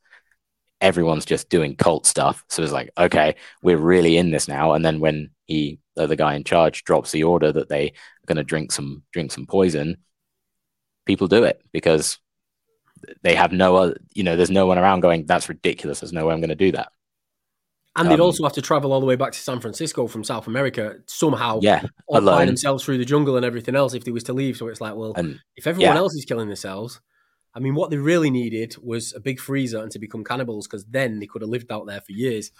Everyone's 0.81 1.25
just 1.25 1.49
doing 1.49 1.75
cult 1.75 2.05
stuff. 2.05 2.43
So 2.49 2.61
it's 2.61 2.71
like 2.71 2.91
okay 2.97 3.35
we're 3.63 3.77
really 3.77 4.17
in 4.17 4.31
this 4.31 4.47
now. 4.47 4.73
And 4.73 4.85
then 4.85 4.99
when 4.99 5.31
he 5.45 5.79
the, 5.95 6.15
guy 6.15 6.35
in 6.35 6.43
charge 6.43 6.83
drops 6.83 7.11
the 7.11 7.23
order 7.23 7.51
that 7.51 7.69
they 7.69 7.93
going 8.25 8.37
to 8.37 8.43
drink 8.43 8.71
some 8.71 9.03
drink 9.11 9.31
some 9.31 9.45
poison, 9.45 9.97
people 11.05 11.27
do 11.27 11.43
it 11.43 11.61
because 11.71 12.19
they 13.21 13.35
have 13.35 13.51
no 13.51 13.75
other, 13.75 13.97
you 14.13 14.23
know, 14.23 14.35
there's 14.35 14.49
no 14.49 14.65
one 14.65 14.77
around 14.77 15.01
going, 15.01 15.25
that's 15.25 15.49
ridiculous. 15.49 15.99
There's 15.99 16.13
no 16.13 16.25
way 16.25 16.33
I'm 16.33 16.39
going 16.39 16.49
to 16.49 16.55
do 16.55 16.71
that. 16.71 16.91
And 17.97 18.09
they'd 18.09 18.15
Um, 18.15 18.21
also 18.21 18.43
have 18.43 18.53
to 18.53 18.61
travel 18.61 18.91
all 18.91 18.99
the 18.99 19.05
way 19.05 19.15
back 19.15 19.31
to 19.31 19.39
San 19.39 19.59
Francisco 19.61 20.07
from 20.07 20.23
South 20.23 20.47
America 20.47 20.95
somehow, 21.05 21.59
Yeah, 21.61 21.83
or 22.07 22.21
find 22.21 22.49
themselves 22.49 22.83
through 22.83 22.97
the 22.97 23.05
jungle 23.05 23.37
and 23.37 23.45
everything 23.45 23.75
else 23.75 23.93
if 23.93 24.03
they 24.03 24.11
was 24.11 24.23
to 24.23 24.33
leave. 24.33 24.57
So 24.57 24.67
it's 24.67 24.81
like, 24.81 24.95
well, 24.95 25.13
and 25.15 25.39
if 25.55 25.65
everyone 25.67 25.95
yeah. 25.95 25.99
else 25.99 26.13
is 26.15 26.25
killing 26.25 26.47
themselves, 26.47 26.99
I 27.55 27.59
mean, 27.59 27.73
what 27.75 27.89
they 27.89 27.97
really 27.97 28.29
needed 28.29 28.75
was 28.83 29.13
a 29.13 29.19
big 29.19 29.39
freezer 29.39 29.81
and 29.81 29.91
to 29.91 29.99
become 29.99 30.23
cannibals 30.23 30.67
because 30.67 30.85
then 30.85 31.19
they 31.19 31.25
could 31.27 31.41
have 31.41 31.49
lived 31.49 31.71
out 31.71 31.87
there 31.87 32.01
for 32.01 32.11
years. 32.11 32.51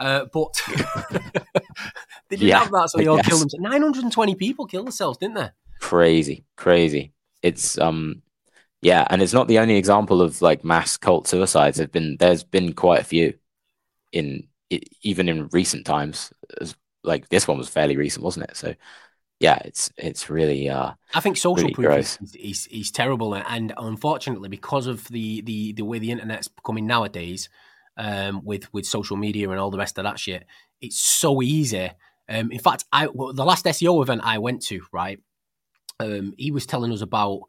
Uh, 0.00 0.24
but 0.32 0.54
they 2.28 2.36
didn't 2.36 2.52
Yeah, 2.52 2.58
have 2.58 2.70
that, 2.70 2.88
so 2.90 2.98
I 2.98 3.02
they 3.02 3.06
all 3.06 3.20
guess. 3.20 3.20
killed 3.20 3.42
themselves. 3.42 3.62
920 3.62 4.34
people 4.34 4.66
killed 4.66 4.86
themselves, 4.86 5.18
didn't 5.18 5.34
they? 5.36 5.50
crazy, 5.80 6.44
crazy. 6.56 7.12
It's 7.42 7.78
um, 7.78 8.22
yeah, 8.82 9.06
and 9.10 9.22
it's 9.22 9.32
not 9.34 9.48
the 9.48 9.58
only 9.60 9.76
example 9.76 10.22
of 10.22 10.42
like 10.42 10.64
mass 10.64 10.96
cult 10.96 11.28
suicides. 11.28 11.78
Have 11.78 11.92
been 11.92 12.16
there's 12.18 12.44
been 12.44 12.74
quite 12.74 13.00
a 13.00 13.04
few 13.04 13.34
in 14.12 14.48
even 15.02 15.28
in 15.28 15.48
recent 15.52 15.86
times. 15.86 16.32
As, 16.60 16.76
like 17.04 17.28
this 17.30 17.48
one 17.48 17.58
was 17.58 17.68
fairly 17.68 17.96
recent, 17.96 18.24
wasn't 18.24 18.50
it? 18.50 18.56
So 18.56 18.74
yeah, 19.40 19.58
it's 19.64 19.90
it's 19.96 20.28
really 20.28 20.68
uh 20.68 20.92
I 21.14 21.20
think 21.20 21.36
social 21.36 21.68
Really 21.68 21.74
proof 21.74 22.18
is, 22.22 22.34
is, 22.34 22.66
is 22.68 22.90
terrible, 22.90 23.34
and 23.34 23.72
unfortunately, 23.76 24.48
because 24.48 24.86
of 24.86 25.06
the, 25.08 25.42
the, 25.42 25.72
the 25.74 25.84
way 25.84 25.98
the 25.98 26.10
internet's 26.10 26.48
becoming 26.48 26.86
nowadays, 26.86 27.48
um, 27.96 28.44
with 28.44 28.72
with 28.72 28.86
social 28.86 29.16
media 29.16 29.48
and 29.50 29.60
all 29.60 29.70
the 29.70 29.78
rest 29.78 29.98
of 29.98 30.04
that 30.04 30.18
shit, 30.18 30.44
it's 30.80 30.98
so 30.98 31.40
easy. 31.42 31.90
Um, 32.28 32.50
in 32.50 32.58
fact, 32.58 32.84
I 32.92 33.08
well, 33.08 33.32
the 33.32 33.44
last 33.44 33.64
SEO 33.64 34.02
event 34.02 34.22
I 34.24 34.38
went 34.38 34.62
to, 34.66 34.82
right, 34.92 35.20
um, 36.00 36.34
he 36.36 36.50
was 36.50 36.66
telling 36.66 36.92
us 36.92 37.00
about 37.00 37.42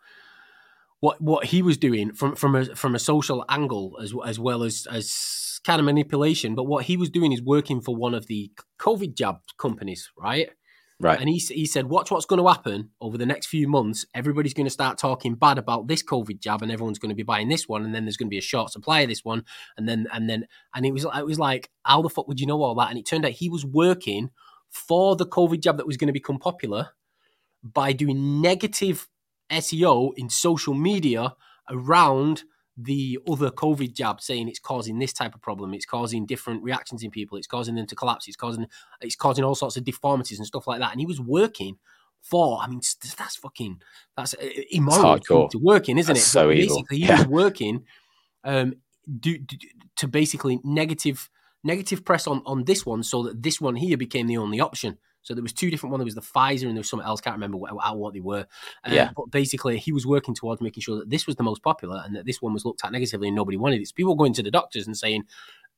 what 0.99 1.19
what 1.21 1.45
he 1.45 1.61
was 1.61 1.77
doing 1.77 2.13
from 2.13 2.35
from 2.35 2.55
a 2.55 2.75
from 2.75 2.93
a 2.93 2.99
social 2.99 3.45
angle 3.49 3.97
as 4.01 4.13
as 4.25 4.39
well 4.39 4.63
as 4.63 4.87
as 4.91 5.59
kind 5.63 5.79
of 5.79 5.85
manipulation. 5.85 6.55
But 6.55 6.65
what 6.65 6.85
he 6.85 6.97
was 6.97 7.09
doing 7.09 7.31
is 7.31 7.41
working 7.41 7.81
for 7.81 7.95
one 7.95 8.13
of 8.13 8.27
the 8.27 8.51
COVID 8.79 9.15
jab 9.15 9.37
companies, 9.57 10.11
right? 10.17 10.49
Right. 10.99 11.19
And 11.19 11.29
he, 11.29 11.37
he 11.37 11.65
said, 11.65 11.87
watch 11.87 12.11
what's 12.11 12.25
going 12.25 12.41
to 12.41 12.47
happen 12.47 12.89
over 13.01 13.17
the 13.17 13.25
next 13.25 13.47
few 13.47 13.67
months. 13.67 14.05
Everybody's 14.13 14.53
going 14.53 14.65
to 14.65 14.71
start 14.71 14.97
talking 14.97 15.35
bad 15.35 15.57
about 15.57 15.87
this 15.87 16.03
COVID 16.03 16.39
jab, 16.39 16.61
and 16.61 16.71
everyone's 16.71 16.99
going 16.99 17.09
to 17.09 17.15
be 17.15 17.23
buying 17.23 17.49
this 17.49 17.67
one, 17.67 17.83
and 17.83 17.93
then 17.93 18.05
there's 18.05 18.17
going 18.17 18.27
to 18.27 18.31
be 18.31 18.37
a 18.37 18.41
short 18.41 18.71
supply 18.71 19.01
of 19.01 19.09
this 19.09 19.23
one, 19.23 19.43
and 19.77 19.87
then 19.87 20.07
and 20.13 20.29
then 20.29 20.45
and 20.73 20.85
it 20.85 20.91
was 20.91 21.05
it 21.05 21.25
was 21.25 21.39
like, 21.39 21.69
how 21.83 22.01
the 22.01 22.09
fuck 22.09 22.27
would 22.27 22.39
you 22.39 22.47
know 22.47 22.61
all 22.61 22.75
that? 22.75 22.89
And 22.89 22.97
it 22.97 23.05
turned 23.05 23.25
out 23.25 23.31
he 23.31 23.49
was 23.49 23.65
working 23.65 24.29
for 24.69 25.15
the 25.15 25.25
COVID 25.25 25.61
jab 25.61 25.77
that 25.77 25.87
was 25.87 25.97
going 25.97 26.07
to 26.07 26.13
become 26.13 26.39
popular 26.39 26.89
by 27.63 27.91
doing 27.91 28.41
negative 28.41 29.07
SEO 29.51 30.11
in 30.15 30.29
social 30.29 30.73
media 30.73 31.35
around 31.69 32.43
the 32.81 33.19
other 33.29 33.49
COVID 33.51 33.93
jab, 33.93 34.21
saying 34.21 34.47
it's 34.47 34.59
causing 34.59 34.99
this 34.99 35.11
type 35.11 35.35
of 35.35 35.41
problem, 35.41 35.73
it's 35.73 35.85
causing 35.85 36.25
different 36.25 36.63
reactions 36.63 37.03
in 37.03 37.11
people, 37.11 37.37
it's 37.37 37.47
causing 37.47 37.75
them 37.75 37.85
to 37.87 37.95
collapse, 37.95 38.27
it's 38.27 38.37
causing 38.37 38.67
it's 39.01 39.15
causing 39.15 39.43
all 39.43 39.55
sorts 39.55 39.75
of 39.77 39.83
deformities 39.83 40.39
and 40.39 40.47
stuff 40.47 40.65
like 40.67 40.79
that. 40.79 40.91
And 40.91 40.99
he 40.99 41.05
was 41.05 41.19
working 41.19 41.77
for, 42.21 42.59
I 42.61 42.67
mean, 42.67 42.81
that's 43.17 43.35
fucking 43.35 43.81
that's 44.15 44.33
uh, 44.33 44.47
immoral 44.71 45.19
to, 45.19 45.49
work 45.59 45.89
in, 45.89 45.97
isn't 45.97 46.13
That's 46.13 46.25
it? 46.25 46.29
so 46.29 46.51
evil. 46.51 46.77
basically, 46.77 46.97
he 46.97 47.05
Yeah. 47.07 47.17
was 47.17 47.27
working 47.27 47.85
um, 48.43 48.75
do, 49.19 49.37
do, 49.37 49.57
to 49.97 50.07
basically 50.07 50.59
negative 50.63 51.29
negative 51.63 52.05
press 52.05 52.27
on 52.27 52.41
on 52.45 52.63
this 52.63 52.85
one, 52.85 53.03
so 53.03 53.23
that 53.23 53.43
this 53.43 53.59
one 53.59 53.75
here 53.75 53.97
became 53.97 54.27
the 54.27 54.37
only 54.37 54.59
option. 54.59 54.97
So 55.21 55.33
there 55.33 55.43
was 55.43 55.53
two 55.53 55.69
different 55.69 55.91
ones. 55.91 55.99
There 55.99 56.05
was 56.05 56.15
the 56.15 56.21
Pfizer 56.21 56.63
and 56.67 56.71
there 56.75 56.79
was 56.79 56.89
something 56.89 57.05
else. 57.07 57.21
Can't 57.21 57.35
remember 57.35 57.57
what, 57.57 57.97
what 57.97 58.13
they 58.13 58.19
were. 58.21 58.45
Um, 58.83 58.93
Yeah. 58.93 59.11
But 59.15 59.31
basically, 59.31 59.77
he 59.77 59.91
was 59.91 60.05
working 60.05 60.33
towards 60.33 60.61
making 60.61 60.81
sure 60.81 60.97
that 60.99 61.09
this 61.09 61.27
was 61.27 61.35
the 61.35 61.43
most 61.43 61.61
popular 61.61 62.01
and 62.05 62.15
that 62.15 62.25
this 62.25 62.41
one 62.41 62.53
was 62.53 62.65
looked 62.65 62.83
at 62.85 62.91
negatively 62.91 63.27
and 63.27 63.35
nobody 63.35 63.57
wanted 63.57 63.81
it. 63.81 63.87
So 63.87 63.93
people 63.95 64.15
going 64.15 64.33
to 64.33 64.43
the 64.43 64.51
doctors 64.51 64.87
and 64.87 64.97
saying, 64.97 65.23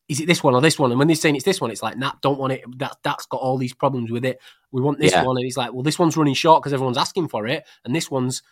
"Is 0.08 0.20
it 0.20 0.28
this 0.28 0.44
one 0.44 0.54
or 0.54 0.62
this 0.62 0.78
one?" 0.78 0.92
And 0.92 1.00
when 1.00 1.08
they're 1.08 1.16
saying 1.16 1.36
it's 1.36 1.46
this 1.46 1.60
one, 1.60 1.72
it's 1.72 1.82
like, 1.82 1.98
"Nah, 1.98 2.14
don't 2.22 2.38
want 2.40 2.54
it. 2.54 2.62
That 2.78 2.98
that's 3.04 3.26
got 3.26 3.42
all 3.42 3.58
these 3.58 3.74
problems 3.74 4.12
with 4.12 4.26
it. 4.26 4.40
We 4.72 4.82
want 4.82 5.00
this 5.00 5.12
Yeah. 5.12 5.24
one." 5.26 5.38
And 5.38 5.46
it's 5.46 5.58
like, 5.58 5.74
"Well, 5.74 5.84
this 5.84 5.98
one's 6.00 6.16
running 6.16 6.36
short 6.36 6.62
because 6.62 6.74
everyone's 6.74 6.98
asking 6.98 7.30
for 7.30 7.48
it, 7.48 7.66
and 7.84 7.96
this 7.96 8.12
one's." 8.12 8.44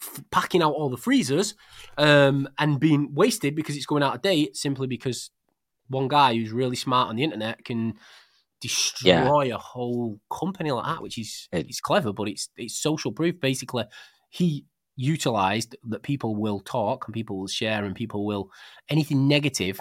f- 0.00 0.22
Packing 0.30 0.60
out 0.62 0.74
all 0.74 0.90
the 0.90 0.98
freezers 0.98 1.54
um, 1.96 2.46
and 2.58 2.78
being 2.78 3.14
wasted 3.14 3.54
because 3.54 3.76
it's 3.76 3.86
going 3.86 4.02
out 4.02 4.14
of 4.14 4.20
date 4.20 4.54
simply 4.54 4.86
because 4.86 5.30
one 5.88 6.06
guy 6.06 6.34
who's 6.34 6.52
really 6.52 6.76
smart 6.76 7.08
on 7.08 7.16
the 7.16 7.22
internet 7.24 7.64
can 7.64 7.94
destroy 8.60 9.54
a 9.54 9.58
whole 9.58 10.20
company 10.30 10.70
like 10.70 10.84
that, 10.86 11.02
which 11.02 11.18
is 11.18 11.48
It- 11.52 11.66
it's 11.68 11.80
clever, 11.80 12.12
but 12.12 12.28
it's 12.28 12.48
it's 12.56 12.78
social 12.78 13.12
proof. 13.12 13.40
Basically, 13.40 13.84
he 14.30 14.66
utilized 14.96 15.76
that 15.88 16.02
people 16.02 16.34
will 16.36 16.60
talk 16.60 17.06
and 17.06 17.14
people 17.14 17.38
will 17.38 17.46
share 17.48 17.84
and 17.84 17.94
people 17.94 18.24
will 18.24 18.50
anything 18.88 19.28
negative. 19.28 19.80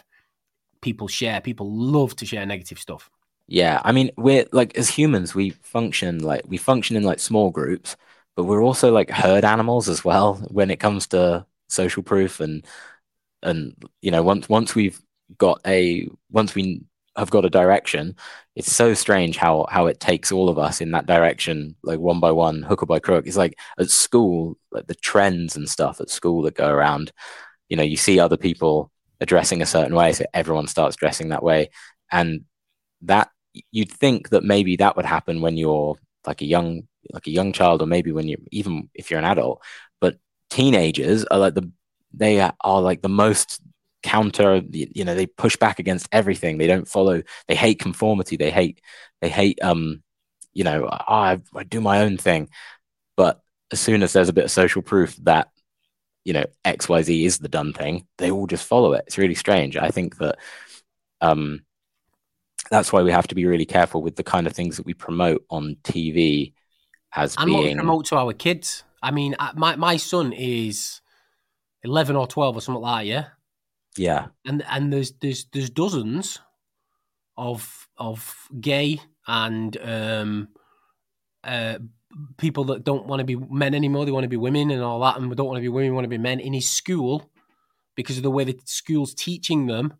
People 0.82 1.08
share. 1.08 1.42
People 1.42 1.72
love 1.72 2.16
to 2.18 2.26
share 2.26 2.46
negative 2.46 2.80
stuff. 2.80 3.10
Yeah, 3.48 3.82
I 3.84 3.92
mean, 3.92 4.12
we're 4.18 4.46
like 4.52 4.76
as 4.78 4.90
humans, 4.90 5.36
we 5.36 5.52
function 5.52 6.20
like 6.20 6.44
we 6.48 6.58
function 6.58 6.96
in 6.96 7.04
like 7.04 7.20
small 7.20 7.52
groups, 7.52 7.96
but 8.36 8.46
we're 8.46 8.64
also 8.64 8.92
like 8.92 9.10
herd 9.10 9.46
animals 9.46 9.88
as 9.88 10.04
well 10.04 10.36
when 10.52 10.72
it 10.72 10.78
comes 10.80 11.08
to 11.08 11.46
social 11.70 12.04
proof 12.04 12.40
and 12.40 12.66
and 13.44 13.76
you 14.02 14.12
know 14.12 14.24
once 14.24 14.50
once 14.50 14.76
we've 14.76 15.02
got 15.38 15.62
a 15.66 16.08
once 16.32 16.56
we 16.56 16.84
have 17.16 17.32
got 17.32 17.46
a 17.46 17.50
direction, 17.50 18.16
it's 18.56 18.72
so 18.72 18.94
strange 18.94 19.38
how 19.38 19.66
how 19.70 19.88
it 19.88 20.00
takes 20.00 20.32
all 20.32 20.50
of 20.50 20.58
us 20.60 20.82
in 20.82 20.92
that 20.92 21.06
direction, 21.06 21.76
like 21.84 22.00
one 22.00 22.20
by 22.20 22.32
one, 22.32 22.62
hook 22.62 22.84
or 22.84 22.86
by 22.86 23.00
crook. 23.00 23.28
It's 23.28 23.38
like 23.38 23.58
at 23.78 23.90
school, 23.90 24.58
like 24.72 24.88
the 24.88 24.96
trends 24.96 25.56
and 25.56 25.70
stuff 25.70 26.02
at 26.02 26.10
school 26.10 26.42
that 26.44 26.56
go 26.56 26.70
around. 26.70 27.12
You 27.70 27.78
know, 27.78 27.84
you 27.84 27.98
see 27.98 28.20
other 28.20 28.38
people 28.38 28.92
addressing 29.22 29.62
a 29.62 29.66
certain 29.66 29.96
way, 29.96 30.14
so 30.14 30.26
everyone 30.34 30.68
starts 30.68 30.96
dressing 30.96 31.30
that 31.30 31.44
way, 31.44 31.70
and 32.12 32.46
that 33.04 33.30
you'd 33.72 33.92
think 33.92 34.30
that 34.30 34.44
maybe 34.44 34.76
that 34.78 34.96
would 34.96 35.06
happen 35.06 35.42
when 35.42 35.58
you're 35.58 35.98
like 36.26 36.42
a 36.42 36.46
young 36.46 36.84
like 37.12 37.28
a 37.28 37.32
young 37.32 37.54
child 37.54 37.82
or 37.82 37.86
maybe 37.86 38.12
when 38.12 38.28
you 38.28 38.38
even 38.52 38.90
if 38.94 39.10
you're 39.10 39.20
an 39.20 39.26
adult 39.26 39.62
but 40.02 40.18
teenagers 40.50 41.24
are 41.26 41.38
like 41.38 41.54
the 41.54 41.72
they 42.14 42.40
are 42.40 42.82
like 42.82 43.02
the 43.02 43.10
most 43.10 43.62
counter 44.06 44.62
you 44.72 45.04
know 45.04 45.16
they 45.16 45.26
push 45.26 45.58
back 45.58 45.80
against 45.80 46.08
everything 46.12 46.58
they 46.58 46.68
don't 46.68 46.88
follow 46.88 47.22
they 47.48 47.56
hate 47.56 47.80
conformity 47.80 48.38
they 48.38 48.52
hate 48.52 48.80
they 49.22 49.30
hate 49.30 49.62
um 49.64 50.04
you 50.54 50.64
know 50.64 50.86
"Oh, 50.86 50.98
I, 51.08 51.42
I 51.56 51.64
do 51.64 51.82
my 51.82 52.02
own 52.02 52.18
thing 52.18 52.50
but 53.18 53.42
as 53.72 53.80
soon 53.80 54.04
as 54.04 54.14
there's 54.14 54.30
a 54.30 54.34
bit 54.34 54.46
of 54.46 54.52
social 54.52 54.82
proof 54.82 55.16
that 55.24 55.50
you 56.24 56.34
know 56.34 56.46
xyz 56.66 57.26
is 57.26 57.40
the 57.40 57.50
done 57.50 57.74
thing 57.74 58.08
they 58.18 58.30
all 58.30 58.48
just 58.48 58.68
follow 58.68 58.94
it 58.94 59.04
it's 59.08 59.18
really 59.18 59.36
strange 59.36 59.76
i 59.76 59.90
think 59.90 60.18
that 60.18 60.38
um 61.22 61.66
that's 62.70 62.92
why 62.92 63.02
we 63.02 63.12
have 63.12 63.28
to 63.28 63.36
be 63.36 63.46
really 63.46 63.66
careful 63.66 64.02
with 64.02 64.16
the 64.16 64.24
kind 64.24 64.48
of 64.48 64.54
things 64.54 64.78
that 64.78 64.86
we 64.86 64.94
promote 64.94 65.44
on 65.50 65.78
TV 65.84 66.54
as 67.16 67.36
And 67.38 67.48
being 67.48 67.78
promote 67.78 68.06
to 68.06 68.18
our 68.18 68.34
kids. 68.34 68.84
I 69.02 69.12
mean, 69.12 69.36
uh, 69.40 69.52
my 69.56 69.76
my 69.76 69.98
son 69.98 70.34
is 70.34 71.02
eleven 71.84 72.16
or 72.16 72.28
twelve 72.28 72.58
or 72.58 72.62
something 72.62 72.82
like 72.82 73.04
that. 73.04 73.08
Yeah. 73.08 73.26
Yeah. 73.98 74.28
And 74.46 74.64
and 74.70 74.92
there's 74.92 75.14
there's 75.22 75.46
there's 75.54 75.70
dozens 75.70 76.40
of 77.38 77.88
of 77.98 78.48
gay 78.60 79.02
and 79.28 79.78
um 79.82 80.48
uh 81.44 81.80
people 82.38 82.64
that 82.66 82.84
don't 82.84 83.08
want 83.08 83.20
to 83.20 83.26
be 83.26 83.36
men 83.36 83.74
anymore. 83.74 84.06
They 84.06 84.12
want 84.12 84.24
to 84.24 84.30
be 84.30 84.38
women 84.38 84.72
and 84.72 84.82
all 84.82 85.00
that 85.02 85.18
and 85.18 85.30
we 85.30 85.36
don't 85.36 85.48
want 85.48 85.58
to 85.58 85.62
be 85.62 85.70
women 85.70 85.92
we 85.92 85.96
want 85.96 86.06
to 86.06 86.10
be 86.10 86.18
men 86.18 86.40
in 86.40 86.54
his 86.54 86.70
school 86.70 87.30
because 87.96 88.18
of 88.18 88.24
the 88.24 88.32
way 88.32 88.44
the 88.44 88.60
school's 88.66 89.14
teaching 89.14 89.68
them 89.68 89.94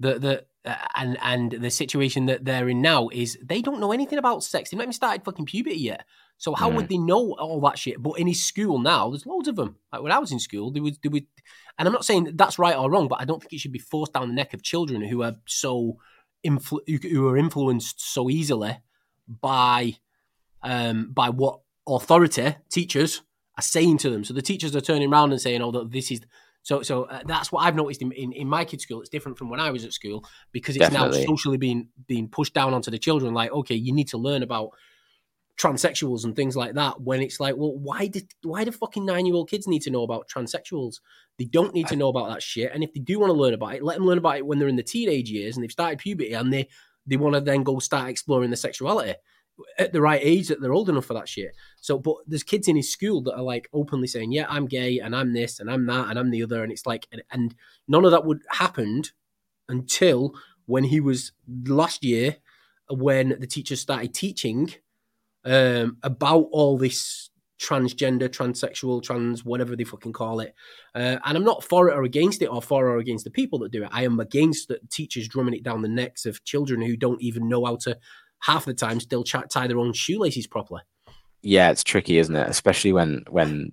that 0.00 0.20
that 0.22 0.46
and 0.94 1.16
and 1.22 1.52
the 1.52 1.70
situation 1.70 2.26
that 2.26 2.44
they're 2.44 2.68
in 2.68 2.82
now 2.82 3.08
is 3.12 3.38
they 3.42 3.62
don't 3.62 3.80
know 3.80 3.92
anything 3.92 4.18
about 4.18 4.42
sex 4.42 4.70
they've 4.70 4.78
not 4.78 4.84
even 4.84 4.92
started 4.92 5.24
fucking 5.24 5.46
puberty 5.46 5.76
yet 5.76 6.04
so 6.38 6.54
how 6.54 6.68
would 6.68 6.88
they 6.88 6.98
know 6.98 7.32
all 7.38 7.60
that 7.60 7.78
shit 7.78 8.02
but 8.02 8.18
in 8.18 8.26
his 8.26 8.44
school 8.44 8.78
now 8.78 9.08
there's 9.08 9.26
loads 9.26 9.48
of 9.48 9.56
them 9.56 9.76
like 9.92 10.02
when 10.02 10.12
i 10.12 10.18
was 10.18 10.32
in 10.32 10.40
school 10.40 10.70
they 10.70 10.80
would 10.80 10.98
they 11.02 11.08
would 11.08 11.26
and 11.78 11.86
I'm 11.86 11.92
not 11.92 12.04
saying 12.04 12.32
that's 12.34 12.58
right 12.58 12.76
or 12.76 12.90
wrong, 12.90 13.08
but 13.08 13.20
I 13.20 13.24
don't 13.24 13.40
think 13.40 13.52
it 13.52 13.60
should 13.60 13.72
be 13.72 13.78
forced 13.78 14.14
down 14.14 14.28
the 14.28 14.34
neck 14.34 14.54
of 14.54 14.62
children 14.62 15.02
who 15.02 15.22
are 15.22 15.34
so 15.46 15.98
influ- 16.46 16.80
who- 17.12 17.28
are 17.28 17.36
influenced 17.36 18.00
so 18.00 18.30
easily 18.30 18.78
by 19.28 19.96
um, 20.62 21.12
by 21.12 21.28
what 21.28 21.60
authority 21.86 22.56
teachers 22.70 23.22
are 23.58 23.62
saying 23.62 23.98
to 23.98 24.10
them. 24.10 24.24
So 24.24 24.34
the 24.34 24.42
teachers 24.42 24.74
are 24.74 24.80
turning 24.80 25.12
around 25.12 25.32
and 25.32 25.40
saying, 25.40 25.62
"Oh, 25.62 25.70
that 25.72 25.90
this 25.90 26.10
is." 26.10 26.20
So, 26.66 26.82
so 26.82 27.04
uh, 27.04 27.20
that's 27.24 27.52
what 27.52 27.64
I've 27.64 27.76
noticed 27.76 28.02
in, 28.02 28.10
in, 28.10 28.32
in 28.32 28.48
my 28.48 28.64
kids' 28.64 28.82
school. 28.82 29.00
It's 29.00 29.08
different 29.08 29.38
from 29.38 29.50
when 29.50 29.60
I 29.60 29.70
was 29.70 29.84
at 29.84 29.92
school 29.92 30.24
because 30.50 30.74
it's 30.74 30.88
Definitely. 30.88 31.20
now 31.20 31.26
socially 31.26 31.58
being 31.58 31.90
being 32.08 32.26
pushed 32.26 32.54
down 32.54 32.74
onto 32.74 32.90
the 32.90 32.98
children. 32.98 33.34
Like, 33.34 33.52
okay, 33.52 33.76
you 33.76 33.92
need 33.92 34.08
to 34.08 34.18
learn 34.18 34.42
about 34.42 34.70
transsexuals 35.56 36.24
and 36.24 36.34
things 36.34 36.56
like 36.56 36.74
that. 36.74 37.00
When 37.00 37.22
it's 37.22 37.38
like, 37.38 37.56
well, 37.56 37.72
why 37.72 38.08
did 38.08 38.34
why 38.42 38.64
do 38.64 38.72
fucking 38.72 39.06
nine 39.06 39.26
year 39.26 39.36
old 39.36 39.48
kids 39.48 39.68
need 39.68 39.82
to 39.82 39.90
know 39.90 40.02
about 40.02 40.28
transsexuals? 40.28 40.96
They 41.38 41.44
don't 41.44 41.72
need 41.72 41.86
to 41.86 41.94
know 41.94 42.08
about 42.08 42.30
that 42.30 42.42
shit. 42.42 42.72
And 42.74 42.82
if 42.82 42.92
they 42.92 42.98
do 42.98 43.20
want 43.20 43.30
to 43.30 43.38
learn 43.38 43.54
about 43.54 43.76
it, 43.76 43.84
let 43.84 43.98
them 43.98 44.06
learn 44.06 44.18
about 44.18 44.38
it 44.38 44.44
when 44.44 44.58
they're 44.58 44.66
in 44.66 44.74
the 44.74 44.82
teenage 44.82 45.30
years 45.30 45.56
and 45.56 45.62
they've 45.62 45.70
started 45.70 46.00
puberty 46.00 46.32
and 46.32 46.52
they 46.52 46.68
they 47.06 47.16
want 47.16 47.36
to 47.36 47.40
then 47.40 47.62
go 47.62 47.78
start 47.78 48.10
exploring 48.10 48.50
their 48.50 48.56
sexuality 48.56 49.14
at 49.78 49.92
the 49.92 50.00
right 50.00 50.20
age 50.22 50.48
that 50.48 50.60
they're 50.60 50.72
old 50.72 50.88
enough 50.88 51.06
for 51.06 51.14
that 51.14 51.28
shit. 51.28 51.54
So, 51.80 51.98
but 51.98 52.16
there's 52.26 52.42
kids 52.42 52.68
in 52.68 52.76
his 52.76 52.90
school 52.90 53.22
that 53.22 53.34
are 53.34 53.42
like 53.42 53.68
openly 53.72 54.06
saying, 54.06 54.32
"Yeah, 54.32 54.46
I'm 54.48 54.66
gay 54.66 54.98
and 54.98 55.14
I'm 55.14 55.32
this 55.32 55.60
and 55.60 55.70
I'm 55.70 55.86
that 55.86 56.08
and 56.10 56.18
I'm 56.18 56.30
the 56.30 56.42
other," 56.42 56.62
and 56.62 56.72
it's 56.72 56.86
like, 56.86 57.06
and, 57.12 57.22
and 57.30 57.54
none 57.88 58.04
of 58.04 58.10
that 58.10 58.24
would 58.24 58.42
happened 58.50 59.12
until 59.68 60.34
when 60.66 60.84
he 60.84 61.00
was 61.00 61.32
last 61.66 62.04
year 62.04 62.36
when 62.88 63.36
the 63.40 63.46
teachers 63.46 63.80
started 63.80 64.14
teaching 64.14 64.72
um, 65.44 65.96
about 66.02 66.48
all 66.52 66.76
this 66.76 67.30
transgender, 67.58 68.28
transsexual, 68.28 69.02
trans, 69.02 69.44
whatever 69.44 69.74
they 69.74 69.84
fucking 69.84 70.12
call 70.12 70.40
it. 70.40 70.54
Uh, 70.94 71.18
and 71.24 71.36
I'm 71.36 71.44
not 71.44 71.64
for 71.64 71.88
it 71.88 71.94
or 71.94 72.02
against 72.02 72.42
it 72.42 72.46
or 72.46 72.60
for 72.60 72.88
or 72.88 72.98
against 72.98 73.24
the 73.24 73.30
people 73.30 73.58
that 73.60 73.72
do 73.72 73.84
it. 73.84 73.88
I 73.92 74.04
am 74.04 74.20
against 74.20 74.68
the 74.68 74.78
teachers 74.90 75.28
drumming 75.28 75.54
it 75.54 75.62
down 75.62 75.82
the 75.82 75.88
necks 75.88 76.26
of 76.26 76.44
children 76.44 76.82
who 76.82 76.96
don't 76.96 77.22
even 77.22 77.48
know 77.48 77.64
how 77.64 77.76
to, 77.76 77.96
half 78.46 78.64
the 78.64 78.74
time, 78.74 79.00
still 79.00 79.24
tie 79.24 79.66
their 79.66 79.78
own 79.78 79.92
shoelaces 79.92 80.46
properly. 80.46 80.82
Yeah, 81.42 81.70
it's 81.70 81.84
tricky, 81.84 82.18
isn't 82.18 82.34
it? 82.34 82.48
Especially 82.48 82.92
when 82.92 83.24
when 83.28 83.72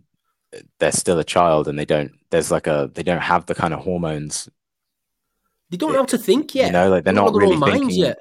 they're 0.79 0.91
still 0.91 1.19
a 1.19 1.23
child 1.23 1.67
and 1.67 1.77
they 1.77 1.85
don't. 1.85 2.11
There's 2.29 2.51
like 2.51 2.67
a 2.67 2.89
they 2.93 3.03
don't 3.03 3.21
have 3.21 3.45
the 3.45 3.55
kind 3.55 3.73
of 3.73 3.79
hormones. 3.81 4.49
They 5.69 5.77
don't 5.77 5.93
know 5.93 5.99
how 5.99 6.05
to 6.05 6.17
think 6.17 6.53
yet. 6.53 6.67
You 6.67 6.71
know, 6.73 6.89
like 6.89 7.03
they're, 7.03 7.13
not 7.13 7.33
really 7.33 7.57
thinking 7.57 7.89
yet. 7.89 8.19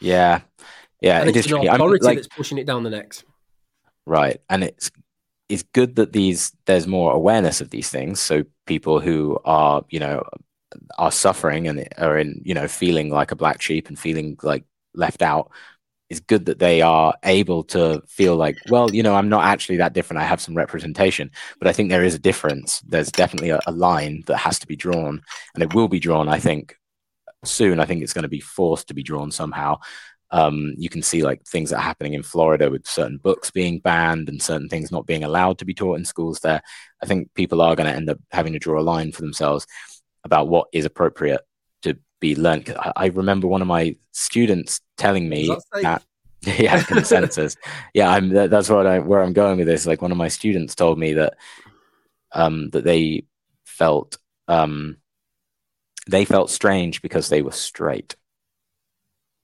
Yeah, 0.00 0.40
yeah. 1.00 1.20
And 1.20 1.28
it 1.28 1.36
it's 1.36 1.46
is 1.46 1.52
an 1.52 1.68
authority 1.68 2.04
like, 2.04 2.16
that's 2.16 2.28
pushing 2.28 2.58
it 2.58 2.66
down 2.66 2.82
the 2.82 2.90
necks. 2.90 3.24
Right, 4.06 4.40
and 4.48 4.64
it's 4.64 4.90
it's 5.48 5.62
good 5.62 5.96
that 5.96 6.12
these 6.12 6.52
there's 6.66 6.86
more 6.86 7.12
awareness 7.12 7.60
of 7.60 7.70
these 7.70 7.90
things 7.90 8.18
so 8.18 8.44
people 8.66 9.00
who 9.00 9.38
are 9.44 9.84
you 9.90 10.00
know 10.00 10.22
are 10.98 11.12
suffering 11.12 11.68
and 11.68 11.86
are 11.98 12.16
in 12.18 12.40
you 12.44 12.54
know 12.54 12.66
feeling 12.66 13.10
like 13.10 13.30
a 13.30 13.36
black 13.36 13.60
sheep 13.60 13.88
and 13.88 13.98
feeling 13.98 14.36
like 14.42 14.64
left 14.94 15.22
out 15.22 15.50
it's 16.16 16.26
good 16.26 16.46
that 16.46 16.58
they 16.58 16.80
are 16.80 17.14
able 17.24 17.64
to 17.64 18.02
feel 18.06 18.36
like 18.36 18.56
well 18.68 18.94
you 18.94 19.02
know 19.02 19.14
i'm 19.14 19.28
not 19.28 19.44
actually 19.44 19.76
that 19.78 19.92
different. 19.92 20.22
I 20.22 20.26
have 20.26 20.40
some 20.40 20.56
representation 20.56 21.30
but 21.58 21.68
i 21.68 21.72
think 21.72 21.90
there 21.90 22.04
is 22.04 22.14
a 22.14 22.18
difference. 22.30 22.80
There's 22.80 23.12
definitely 23.12 23.50
a, 23.50 23.60
a 23.66 23.72
line 23.72 24.22
that 24.26 24.38
has 24.38 24.58
to 24.60 24.66
be 24.66 24.76
drawn 24.76 25.22
and 25.54 25.62
it 25.62 25.74
will 25.74 25.88
be 25.88 26.00
drawn 26.00 26.28
i 26.28 26.38
think 26.38 26.76
soon. 27.46 27.80
I 27.80 27.84
think 27.84 28.02
it's 28.02 28.12
going 28.12 28.22
to 28.22 28.28
be 28.28 28.40
forced 28.40 28.88
to 28.88 28.94
be 28.94 29.02
drawn 29.02 29.30
somehow. 29.30 29.78
Um, 30.30 30.74
you 30.76 30.88
can 30.88 31.02
see 31.02 31.22
like 31.22 31.44
things 31.44 31.70
that 31.70 31.76
are 31.76 31.82
happening 31.82 32.14
in 32.14 32.22
Florida 32.22 32.70
with 32.70 32.86
certain 32.86 33.18
books 33.18 33.50
being 33.50 33.78
banned 33.78 34.28
and 34.28 34.42
certain 34.42 34.68
things 34.68 34.90
not 34.90 35.06
being 35.06 35.22
allowed 35.22 35.58
to 35.58 35.64
be 35.64 35.74
taught 35.74 35.98
in 35.98 36.04
schools 36.04 36.40
there. 36.40 36.60
I 37.02 37.06
think 37.06 37.32
people 37.34 37.60
are 37.60 37.76
going 37.76 37.88
to 37.88 37.94
end 37.94 38.10
up 38.10 38.18
having 38.32 38.52
to 38.54 38.58
draw 38.58 38.80
a 38.80 38.82
line 38.82 39.12
for 39.12 39.20
themselves 39.20 39.66
about 40.24 40.48
what 40.48 40.68
is 40.72 40.84
appropriate 40.84 41.42
be 42.24 42.34
learned. 42.36 42.74
I, 42.78 42.92
I 42.96 43.06
remember 43.06 43.46
one 43.46 43.62
of 43.62 43.68
my 43.68 43.96
students 44.12 44.80
telling 44.96 45.28
me 45.28 45.48
that, 45.48 45.62
that 45.82 46.04
yeah, 46.60 46.82
consensus. 46.82 47.56
yeah, 47.94 48.10
I'm 48.10 48.30
that, 48.30 48.50
that's 48.50 48.68
what 48.68 48.86
I 48.86 48.98
where 48.98 49.22
I'm 49.22 49.32
going 49.32 49.58
with 49.58 49.66
this. 49.66 49.86
Like 49.86 50.02
one 50.02 50.12
of 50.12 50.18
my 50.18 50.28
students 50.28 50.74
told 50.74 50.98
me 50.98 51.14
that 51.14 51.34
um, 52.32 52.70
that 52.70 52.84
they 52.84 53.26
felt 53.64 54.18
um, 54.48 54.98
they 56.08 56.24
felt 56.24 56.50
strange 56.50 57.02
because 57.02 57.28
they 57.28 57.42
were 57.42 57.52
straight 57.52 58.16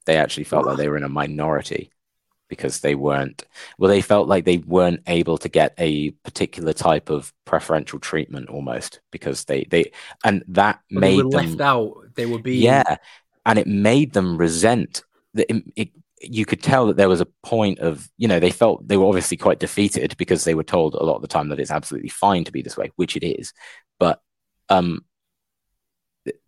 they 0.05 0.17
actually 0.17 0.43
felt 0.43 0.65
like 0.65 0.77
they 0.77 0.89
were 0.89 0.97
in 0.97 1.03
a 1.03 1.09
minority 1.09 1.91
because 2.47 2.81
they 2.81 2.95
weren't 2.95 3.45
well 3.77 3.89
they 3.89 4.01
felt 4.01 4.27
like 4.27 4.43
they 4.43 4.57
weren't 4.57 5.01
able 5.07 5.37
to 5.37 5.47
get 5.47 5.73
a 5.77 6.11
particular 6.25 6.73
type 6.73 7.09
of 7.09 7.33
preferential 7.45 7.97
treatment 7.99 8.49
almost 8.49 8.99
because 9.11 9.45
they 9.45 9.63
they 9.69 9.91
and 10.25 10.43
that 10.47 10.81
well, 10.91 10.99
made 10.99 11.19
them 11.19 11.29
left 11.29 11.61
out 11.61 12.10
they 12.15 12.25
would 12.25 12.43
be 12.43 12.55
yeah 12.55 12.97
and 13.45 13.59
it 13.59 13.67
made 13.67 14.13
them 14.13 14.37
resent 14.37 15.03
that 15.33 15.51
it, 15.51 15.63
it, 15.75 15.89
you 16.21 16.45
could 16.45 16.61
tell 16.61 16.87
that 16.87 16.97
there 16.97 17.09
was 17.09 17.21
a 17.21 17.27
point 17.43 17.79
of 17.79 18.09
you 18.17 18.27
know 18.27 18.39
they 18.39 18.51
felt 18.51 18.87
they 18.87 18.97
were 18.97 19.05
obviously 19.07 19.37
quite 19.37 19.59
defeated 19.59 20.15
because 20.17 20.43
they 20.43 20.53
were 20.53 20.63
told 20.63 20.93
a 20.93 21.03
lot 21.03 21.15
of 21.15 21.21
the 21.21 21.27
time 21.27 21.49
that 21.49 21.59
it's 21.59 21.71
absolutely 21.71 22.09
fine 22.09 22.43
to 22.43 22.51
be 22.51 22.61
this 22.61 22.77
way 22.77 22.91
which 22.95 23.15
it 23.15 23.25
is. 23.25 23.53
But 23.99 24.21
um 24.69 25.05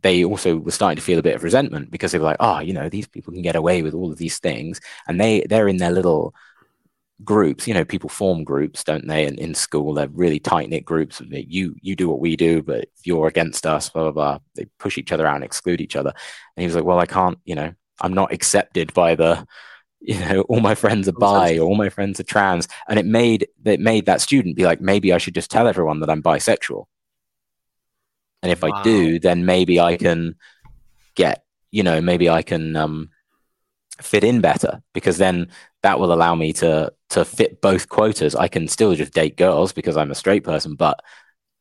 they 0.02 0.24
also 0.24 0.58
were 0.58 0.72
starting 0.72 0.98
to 0.98 1.02
feel 1.02 1.18
a 1.18 1.24
bit 1.24 1.36
of 1.36 1.44
resentment 1.44 1.90
because 1.90 2.12
they 2.12 2.20
were 2.20 2.26
like, 2.26 2.38
oh, 2.40 2.60
you 2.60 2.74
know, 2.74 2.90
these 2.90 3.08
people 3.08 3.34
can 3.34 3.42
get 3.42 3.56
away 3.56 3.82
with 3.82 3.96
all 3.96 4.12
of 4.12 4.20
these 4.20 4.38
things, 4.38 4.80
and 5.08 5.20
they 5.20 5.46
they're 5.50 5.68
in 5.68 5.78
their 5.78 5.92
little 5.92 6.36
groups. 7.24 7.68
You 7.68 7.74
know, 7.74 7.86
people 7.86 8.10
form 8.10 8.44
groups, 8.44 8.84
don't 8.84 9.08
they? 9.08 9.26
And 9.26 9.40
in 9.40 9.54
school, 9.54 9.94
they're 9.94 10.10
really 10.10 10.40
tight 10.40 10.70
knit 10.70 10.86
groups. 10.86 11.22
You 11.22 11.76
you 11.82 11.96
do 11.96 12.10
what 12.10 12.20
we 12.20 12.36
do, 12.36 12.62
but 12.62 12.86
if 12.96 13.06
you're 13.06 13.28
against 13.28 13.66
us, 13.66 13.90
blah 13.90 14.04
blah 14.04 14.12
blah. 14.12 14.40
They 14.56 14.66
push 14.80 14.98
each 14.98 15.12
other 15.12 15.26
out 15.26 15.36
and 15.36 15.44
exclude 15.44 15.82
each 15.82 15.96
other. 15.96 16.10
And 16.56 16.62
he 16.62 16.66
was 16.66 16.76
like, 16.76 16.86
well, 16.86 17.00
I 17.00 17.06
can't. 17.06 17.40
You 17.46 17.56
know, 17.56 17.74
I'm 18.02 18.14
not 18.14 18.34
accepted 18.34 18.94
by 18.94 19.16
the 19.16 19.46
you 20.06 20.20
know 20.20 20.42
all 20.50 20.60
my 20.60 20.76
friends 20.76 21.08
are 21.08 21.14
bi 21.14 21.58
or 21.58 21.62
all 21.62 21.76
my 21.76 21.88
friends 21.88 22.20
are 22.20 22.24
trans 22.24 22.68
and 22.90 23.00
it 23.00 23.06
made 23.06 23.48
it 23.64 23.80
made 23.80 24.06
that 24.06 24.20
student 24.20 24.54
be 24.54 24.66
like 24.66 24.82
maybe 24.82 25.14
i 25.14 25.18
should 25.18 25.34
just 25.34 25.50
tell 25.50 25.66
everyone 25.66 26.02
that 26.02 26.10
i'm 26.10 26.22
bisexual 26.22 26.84
and 28.44 28.52
if 28.52 28.62
wow. 28.62 28.72
I 28.74 28.84
do, 28.84 29.20
then 29.20 29.46
maybe 29.46 29.80
I 29.80 29.96
can 29.96 30.36
get, 31.16 31.46
you 31.72 31.82
know, 31.82 32.02
maybe 32.02 32.30
I 32.30 32.42
can 32.42 32.76
um, 32.76 33.10
fit 34.02 34.26
in 34.26 34.42
better 34.42 34.84
because 34.94 35.18
then 35.18 35.50
that 35.82 35.98
will 35.98 36.14
allow 36.14 36.36
me 36.36 36.52
to 36.54 36.92
to 37.14 37.26
fit 37.26 37.62
both 37.62 37.90
quotas. 37.90 38.36
I 38.36 38.48
can 38.48 38.68
still 38.68 38.96
just 38.96 39.14
date 39.14 39.38
girls 39.38 39.72
because 39.72 39.98
I'm 39.98 40.12
a 40.12 40.16
straight 40.16 40.44
person, 40.44 40.76
but 40.76 41.00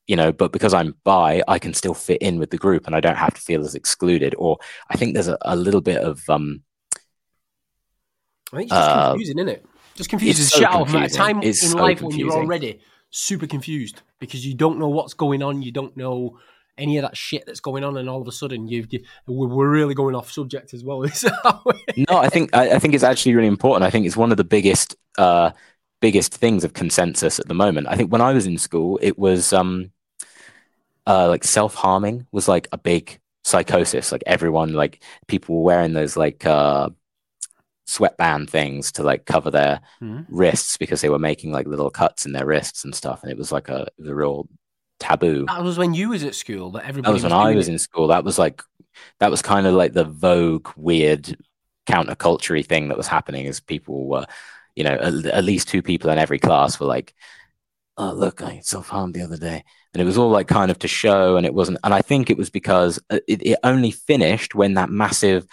you 0.06 0.16
know, 0.16 0.32
but 0.32 0.52
because 0.52 0.74
I'm 0.74 0.96
bi, 1.04 1.42
I 1.46 1.58
can 1.58 1.74
still 1.74 1.94
fit 1.94 2.20
in 2.20 2.38
with 2.38 2.50
the 2.50 2.58
group 2.58 2.86
and 2.86 2.96
I 2.96 3.00
don't 3.00 3.16
have 3.16 3.34
to 3.34 3.40
feel 3.40 3.60
as 3.60 3.74
excluded. 3.74 4.34
Or 4.36 4.58
I 4.90 4.96
think 4.96 5.14
there's 5.14 5.28
a, 5.28 5.38
a 5.42 5.54
little 5.54 5.80
bit 5.80 6.02
of 6.02 6.28
um 6.28 6.62
I 8.52 8.56
think 8.58 8.70
it's 8.70 8.76
just 8.76 8.90
uh, 8.90 9.10
confusing, 9.10 9.38
isn't 9.38 9.48
it? 9.48 9.66
Just 9.94 10.10
confuses 10.10 10.50
so 10.50 10.58
shit 10.58 10.68
out 10.68 10.88
of 10.88 10.94
a 10.94 11.08
time 11.08 11.42
it's 11.42 11.62
in 11.62 11.70
so 11.70 11.78
life 11.78 11.98
confusing. 11.98 12.28
when 12.28 12.36
you're 12.36 12.44
already 12.44 12.80
super 13.10 13.46
confused 13.46 14.00
because 14.18 14.46
you 14.46 14.54
don't 14.54 14.78
know 14.78 14.88
what's 14.88 15.14
going 15.14 15.42
on, 15.42 15.62
you 15.62 15.70
don't 15.70 15.96
know 15.96 16.38
any 16.82 16.98
of 16.98 17.02
that 17.02 17.16
shit 17.16 17.44
that's 17.46 17.60
going 17.60 17.84
on, 17.84 17.96
and 17.96 18.10
all 18.10 18.20
of 18.20 18.28
a 18.28 18.32
sudden 18.32 18.66
you, 18.66 18.84
you 18.90 19.00
we're 19.26 19.68
really 19.68 19.94
going 19.94 20.14
off 20.14 20.30
subject 20.30 20.74
as 20.74 20.84
well. 20.84 21.00
no, 21.96 22.18
I 22.18 22.28
think 22.28 22.54
I, 22.54 22.72
I, 22.72 22.78
think 22.78 22.94
it's 22.94 23.04
actually 23.04 23.34
really 23.34 23.48
important. 23.48 23.84
I 23.84 23.90
think 23.90 24.04
it's 24.04 24.16
one 24.16 24.32
of 24.32 24.36
the 24.36 24.44
biggest 24.44 24.96
uh, 25.16 25.52
biggest 26.00 26.34
things 26.34 26.64
of 26.64 26.74
consensus 26.74 27.38
at 27.38 27.48
the 27.48 27.54
moment. 27.54 27.86
I 27.88 27.96
think 27.96 28.12
when 28.12 28.20
I 28.20 28.32
was 28.32 28.46
in 28.46 28.58
school, 28.58 28.98
it 29.00 29.18
was 29.18 29.52
um, 29.52 29.92
uh, 31.06 31.28
like 31.28 31.44
self 31.44 31.74
harming 31.74 32.26
was 32.32 32.48
like 32.48 32.68
a 32.72 32.78
big 32.78 33.18
psychosis. 33.44 34.12
Like 34.12 34.24
everyone, 34.26 34.74
like 34.74 35.02
people 35.28 35.56
were 35.56 35.62
wearing 35.62 35.92
those 35.94 36.16
like 36.16 36.44
uh, 36.44 36.90
sweatband 37.86 38.50
things 38.50 38.92
to 38.92 39.02
like 39.02 39.24
cover 39.24 39.50
their 39.50 39.80
mm-hmm. 40.02 40.22
wrists 40.34 40.76
because 40.76 41.00
they 41.00 41.08
were 41.08 41.18
making 41.18 41.52
like 41.52 41.66
little 41.66 41.90
cuts 41.90 42.26
in 42.26 42.32
their 42.32 42.46
wrists 42.46 42.84
and 42.84 42.94
stuff, 42.94 43.22
and 43.22 43.30
it 43.30 43.38
was 43.38 43.52
like 43.52 43.68
a, 43.68 43.86
a 44.04 44.14
real 44.14 44.48
taboo. 45.02 45.44
That 45.46 45.62
was 45.62 45.78
when 45.78 45.94
you 45.94 46.10
was 46.10 46.24
at 46.24 46.34
school. 46.34 46.70
That 46.72 46.84
everybody. 46.84 47.10
That 47.10 47.12
was, 47.12 47.22
was 47.24 47.32
when 47.32 47.38
I 47.38 47.54
was 47.54 47.68
it. 47.68 47.72
in 47.72 47.78
school. 47.78 48.08
That 48.08 48.24
was 48.24 48.38
like, 48.38 48.62
that 49.20 49.30
was 49.30 49.42
kind 49.42 49.66
of 49.66 49.74
like 49.74 49.92
the 49.92 50.04
vogue, 50.04 50.68
weird, 50.76 51.36
counterculture 51.86 52.64
thing 52.64 52.88
that 52.88 52.96
was 52.96 53.08
happening. 53.08 53.46
As 53.46 53.60
people 53.60 54.06
were, 54.06 54.26
you 54.76 54.84
know, 54.84 54.94
at, 54.94 55.26
at 55.26 55.44
least 55.44 55.68
two 55.68 55.82
people 55.82 56.10
in 56.10 56.18
every 56.18 56.38
class 56.38 56.78
were 56.78 56.86
like, 56.86 57.14
"Oh, 57.96 58.12
look, 58.12 58.42
I 58.42 58.60
self 58.60 58.88
harmed 58.88 59.14
the 59.14 59.22
other 59.22 59.36
day," 59.36 59.64
and 59.92 60.00
it 60.00 60.04
was 60.04 60.16
all 60.16 60.30
like 60.30 60.48
kind 60.48 60.70
of 60.70 60.78
to 60.80 60.88
show, 60.88 61.36
and 61.36 61.44
it 61.44 61.54
wasn't. 61.54 61.78
And 61.84 61.92
I 61.92 62.00
think 62.00 62.30
it 62.30 62.38
was 62.38 62.50
because 62.50 62.98
uh, 63.10 63.18
it, 63.26 63.44
it 63.44 63.58
only 63.64 63.90
finished 63.90 64.54
when 64.54 64.74
that 64.74 64.90
massive 64.90 65.46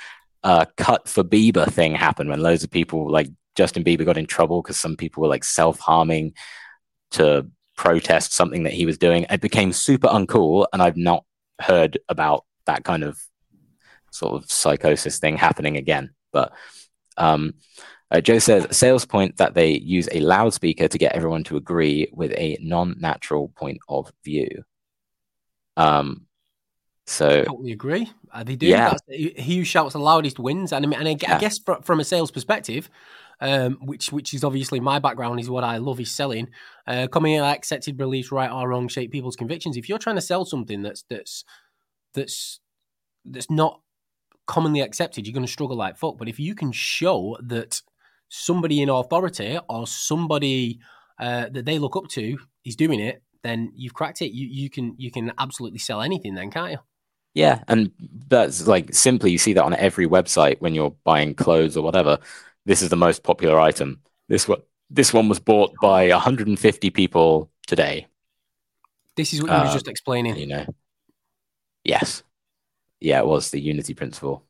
uh, 0.43 0.65
cut 0.77 1.09
for 1.09 1.23
Bieber 1.23 1.69
thing 1.69 1.95
happened, 1.95 2.29
when 2.29 2.41
loads 2.41 2.63
of 2.63 2.71
people 2.71 3.11
like 3.11 3.29
Justin 3.55 3.83
Bieber 3.83 4.05
got 4.05 4.17
in 4.17 4.25
trouble 4.25 4.61
because 4.61 4.77
some 4.77 4.95
people 4.95 5.21
were 5.21 5.29
like 5.29 5.43
self 5.43 5.79
harming 5.79 6.33
to 7.11 7.49
protest 7.79 8.33
something 8.33 8.63
that 8.63 8.73
he 8.73 8.85
was 8.85 8.97
doing. 8.97 9.25
It 9.29 9.39
became 9.39 9.71
super 9.71 10.09
uncool, 10.09 10.67
and 10.73 10.81
I've 10.81 10.97
not 10.97 11.23
heard 11.61 11.97
about 12.09 12.43
that 12.65 12.83
kind 12.83 13.03
of 13.03 13.17
sort 14.11 14.33
of 14.33 14.51
psychosis 14.51 15.17
thing 15.17 15.37
happening 15.37 15.77
again. 15.77 16.09
But 16.33 16.51
um, 17.15 17.53
uh, 18.11 18.19
Joe 18.19 18.39
says 18.39 18.75
sales 18.77 19.05
point 19.05 19.37
that 19.37 19.53
they 19.53 19.71
use 19.71 20.09
a 20.11 20.19
loudspeaker 20.19 20.89
to 20.89 20.97
get 20.97 21.15
everyone 21.15 21.45
to 21.45 21.55
agree 21.55 22.09
with 22.11 22.33
a 22.33 22.57
non-natural 22.59 23.47
point 23.55 23.79
of 23.87 24.11
view. 24.25 24.49
Um, 25.77 26.25
so 27.07 27.45
totally 27.45 27.71
agree. 27.71 28.11
Uh, 28.33 28.43
they 28.43 28.57
do. 28.57 28.67
Yeah. 28.67 28.89
That's, 28.89 29.03
he 29.07 29.59
who 29.59 29.63
shouts 29.63 29.93
the 29.93 29.99
loudest 29.99 30.37
wins, 30.37 30.73
and 30.73 30.85
I 30.85 30.87
mean, 30.89 30.99
and 30.99 31.07
I, 31.07 31.15
yeah. 31.21 31.37
I 31.37 31.39
guess 31.39 31.61
from 31.83 32.01
a 32.01 32.03
sales 32.03 32.29
perspective, 32.29 32.89
um, 33.41 33.77
which 33.81 34.11
which 34.11 34.33
is 34.33 34.43
obviously 34.43 34.79
my 34.79 34.99
background 34.99 35.39
is 35.39 35.49
what 35.49 35.63
I 35.63 35.77
love 35.77 35.99
is 35.99 36.11
selling. 36.11 36.49
Uh, 36.85 37.07
coming 37.07 37.33
in 37.33 37.43
accepted 37.43 37.97
beliefs, 37.97 38.31
right 38.31 38.51
or 38.51 38.69
wrong, 38.69 38.87
shape 38.87 39.11
people's 39.11 39.35
convictions. 39.35 39.77
If 39.77 39.87
you're 39.87 39.99
trying 39.99 40.17
to 40.17 40.21
sell 40.21 40.45
something 40.45 40.81
that's 40.81 41.03
that's 41.09 41.45
that's 42.13 42.59
that's 43.25 43.49
not 43.49 43.81
commonly 44.45 44.81
accepted, 44.81 45.25
you're 45.25 45.33
going 45.33 45.45
to 45.45 45.51
struggle 45.51 45.77
like 45.77 45.97
fuck. 45.97 46.17
But 46.17 46.27
if 46.27 46.39
you 46.39 46.55
can 46.55 46.71
show 46.71 47.37
that 47.41 47.81
somebody 48.29 48.81
in 48.81 48.89
authority 48.89 49.57
or 49.69 49.87
somebody 49.87 50.79
uh, 51.19 51.47
that 51.51 51.65
they 51.65 51.79
look 51.79 51.95
up 51.95 52.07
to 52.09 52.37
is 52.65 52.75
doing 52.75 52.99
it, 52.99 53.23
then 53.43 53.71
you've 53.75 53.93
cracked 53.93 54.21
it. 54.21 54.33
You 54.33 54.47
you 54.47 54.69
can 54.69 54.95
you 54.97 55.11
can 55.11 55.31
absolutely 55.37 55.79
sell 55.79 56.01
anything, 56.01 56.35
then, 56.35 56.51
can't 56.51 56.71
you? 56.71 56.79
Yeah, 57.35 57.63
and 57.67 57.91
that's 58.27 58.67
like 58.67 58.93
simply 58.93 59.31
you 59.31 59.37
see 59.37 59.53
that 59.53 59.63
on 59.63 59.75
every 59.75 60.07
website 60.07 60.59
when 60.59 60.75
you're 60.75 60.95
buying 61.05 61.35
clothes 61.35 61.77
or 61.77 61.83
whatever 61.83 62.17
this 62.65 62.81
is 62.81 62.89
the 62.89 62.95
most 62.95 63.23
popular 63.23 63.59
item. 63.59 64.01
This 64.27 64.47
one, 64.47 64.61
this 64.89 65.13
one 65.13 65.29
was 65.29 65.39
bought 65.39 65.73
by 65.81 66.09
150 66.09 66.89
people 66.91 67.49
today. 67.67 68.07
This 69.15 69.33
is 69.33 69.41
what 69.41 69.51
you 69.51 69.57
uh, 69.57 69.65
were 69.65 69.73
just 69.73 69.87
explaining. 69.87 70.37
You 70.37 70.47
know, 70.47 70.65
yes, 71.83 72.23
yeah, 72.99 73.19
it 73.19 73.27
was 73.27 73.51
the 73.51 73.59
unity 73.59 73.93
principle. 73.93 74.45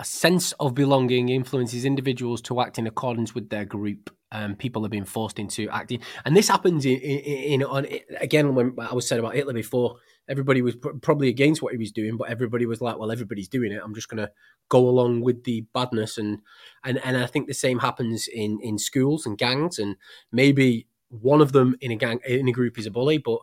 a 0.00 0.04
sense 0.04 0.52
of 0.60 0.74
belonging 0.74 1.28
influences 1.28 1.84
individuals 1.84 2.40
to 2.42 2.60
act 2.60 2.78
in 2.78 2.86
accordance 2.86 3.34
with 3.34 3.48
their 3.50 3.64
group. 3.64 4.14
Um, 4.30 4.54
people 4.54 4.84
are 4.84 4.90
being 4.90 5.04
forced 5.04 5.38
into 5.38 5.68
acting, 5.70 6.00
and 6.24 6.36
this 6.36 6.48
happens 6.48 6.84
in, 6.84 6.98
in, 6.98 7.62
in 7.62 7.64
on 7.64 7.86
again 8.20 8.54
when 8.54 8.74
I 8.78 8.94
was 8.94 9.08
said 9.08 9.18
about 9.18 9.34
Hitler 9.34 9.54
before. 9.54 9.96
Everybody 10.28 10.62
was 10.62 10.76
pr- 10.76 10.90
probably 11.00 11.28
against 11.28 11.62
what 11.62 11.72
he 11.72 11.78
was 11.78 11.92
doing, 11.92 12.16
but 12.16 12.28
everybody 12.28 12.66
was 12.66 12.80
like, 12.80 12.98
"Well, 12.98 13.10
everybody's 13.10 13.48
doing 13.48 13.72
it. 13.72 13.80
I'm 13.82 13.94
just 13.94 14.08
going 14.08 14.24
to 14.24 14.30
go 14.68 14.88
along 14.88 15.22
with 15.22 15.44
the 15.44 15.66
badness." 15.72 16.18
And 16.18 16.40
and 16.84 16.98
and 17.04 17.16
I 17.16 17.26
think 17.26 17.46
the 17.46 17.54
same 17.54 17.78
happens 17.78 18.28
in 18.28 18.58
in 18.62 18.78
schools 18.78 19.26
and 19.26 19.38
gangs, 19.38 19.78
and 19.78 19.96
maybe 20.32 20.86
one 21.08 21.40
of 21.40 21.52
them 21.52 21.76
in 21.80 21.90
a 21.90 21.96
gang 21.96 22.20
in 22.26 22.48
a 22.48 22.52
group 22.52 22.78
is 22.78 22.86
a 22.86 22.90
bully, 22.90 23.18
but 23.18 23.40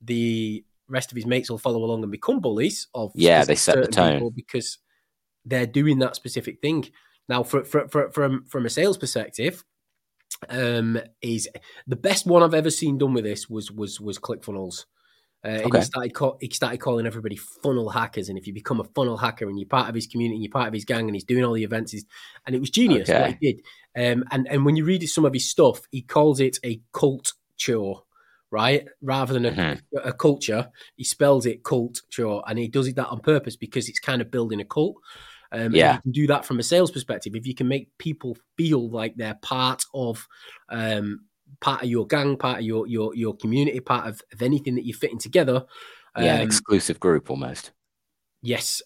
the 0.00 0.64
rest 0.88 1.12
of 1.12 1.16
his 1.16 1.26
mates 1.26 1.50
will 1.50 1.58
follow 1.58 1.84
along 1.84 2.02
and 2.02 2.12
become 2.12 2.40
bullies 2.40 2.88
of 2.94 3.12
yeah, 3.14 3.44
they 3.44 3.54
set 3.54 3.76
the 3.76 3.88
tone 3.88 4.30
because 4.34 4.78
they're 5.44 5.66
doing 5.66 5.98
that 5.98 6.16
specific 6.16 6.60
thing. 6.60 6.88
Now, 7.28 7.42
for, 7.42 7.64
for, 7.64 7.88
for, 7.88 8.10
from 8.10 8.44
from 8.46 8.66
a 8.66 8.70
sales 8.70 8.96
perspective, 8.96 9.64
um, 10.48 10.98
is 11.20 11.48
the 11.86 11.96
best 11.96 12.26
one 12.26 12.42
I've 12.42 12.54
ever 12.54 12.70
seen 12.70 12.98
done 12.98 13.14
with 13.14 13.24
this 13.24 13.48
was 13.48 13.70
was 13.70 14.00
was 14.00 14.18
ClickFunnels. 14.18 14.84
Uh, 15.44 15.60
okay. 15.64 15.78
he 15.78 15.84
started 15.84 16.14
call, 16.14 16.36
he 16.40 16.50
started 16.50 16.78
calling 16.78 17.06
everybody 17.06 17.36
funnel 17.36 17.88
hackers, 17.88 18.28
and 18.28 18.36
if 18.36 18.46
you 18.46 18.52
become 18.52 18.80
a 18.80 18.84
funnel 18.84 19.16
hacker 19.16 19.48
and 19.48 19.58
you're 19.58 19.68
part 19.68 19.88
of 19.88 19.94
his 19.94 20.06
community, 20.06 20.36
and 20.36 20.44
you're 20.44 20.50
part 20.50 20.66
of 20.66 20.74
his 20.74 20.84
gang, 20.84 21.06
and 21.06 21.14
he's 21.14 21.24
doing 21.24 21.44
all 21.44 21.52
the 21.52 21.62
events, 21.62 21.94
and 22.46 22.56
it 22.56 22.60
was 22.60 22.70
genius 22.70 23.08
okay. 23.08 23.20
what 23.20 23.36
he 23.38 23.52
did. 23.52 23.62
Um, 23.96 24.24
and 24.30 24.48
and 24.48 24.64
when 24.64 24.74
you 24.74 24.84
read 24.84 25.08
some 25.08 25.24
of 25.24 25.32
his 25.32 25.48
stuff, 25.48 25.82
he 25.92 26.02
calls 26.02 26.40
it 26.40 26.58
a 26.64 26.80
cult 26.92 27.34
chore, 27.56 28.02
right? 28.50 28.86
Rather 29.00 29.32
than 29.32 29.46
a, 29.46 29.52
mm-hmm. 29.52 30.08
a 30.08 30.12
culture, 30.12 30.70
he 30.96 31.04
spells 31.04 31.46
it 31.46 31.62
cult 31.62 32.02
chore, 32.10 32.42
and 32.48 32.58
he 32.58 32.66
does 32.66 32.88
it 32.88 32.96
that 32.96 33.08
on 33.08 33.20
purpose 33.20 33.54
because 33.54 33.88
it's 33.88 34.00
kind 34.00 34.20
of 34.20 34.32
building 34.32 34.60
a 34.60 34.64
cult. 34.64 34.96
Um, 35.52 35.72
yeah, 35.72 35.94
you 35.94 36.00
can 36.02 36.12
do 36.12 36.26
that 36.26 36.46
from 36.46 36.58
a 36.58 36.64
sales 36.64 36.90
perspective. 36.90 37.34
If 37.36 37.46
you 37.46 37.54
can 37.54 37.68
make 37.68 37.96
people 37.98 38.36
feel 38.56 38.90
like 38.90 39.14
they're 39.16 39.38
part 39.40 39.84
of 39.94 40.26
um, 40.68 41.20
part 41.60 41.82
of 41.82 41.88
your 41.88 42.06
gang, 42.06 42.36
part 42.36 42.58
of 42.58 42.64
your 42.64 42.86
your 42.86 43.14
your 43.14 43.36
community, 43.36 43.80
part 43.80 44.06
of, 44.06 44.22
of 44.32 44.42
anything 44.42 44.74
that 44.76 44.86
you're 44.86 44.96
fitting 44.96 45.18
together. 45.18 45.64
Um, 46.14 46.24
yeah, 46.24 46.36
an 46.36 46.42
exclusive 46.42 47.00
group 47.00 47.30
almost. 47.30 47.72
Yes, 48.42 48.82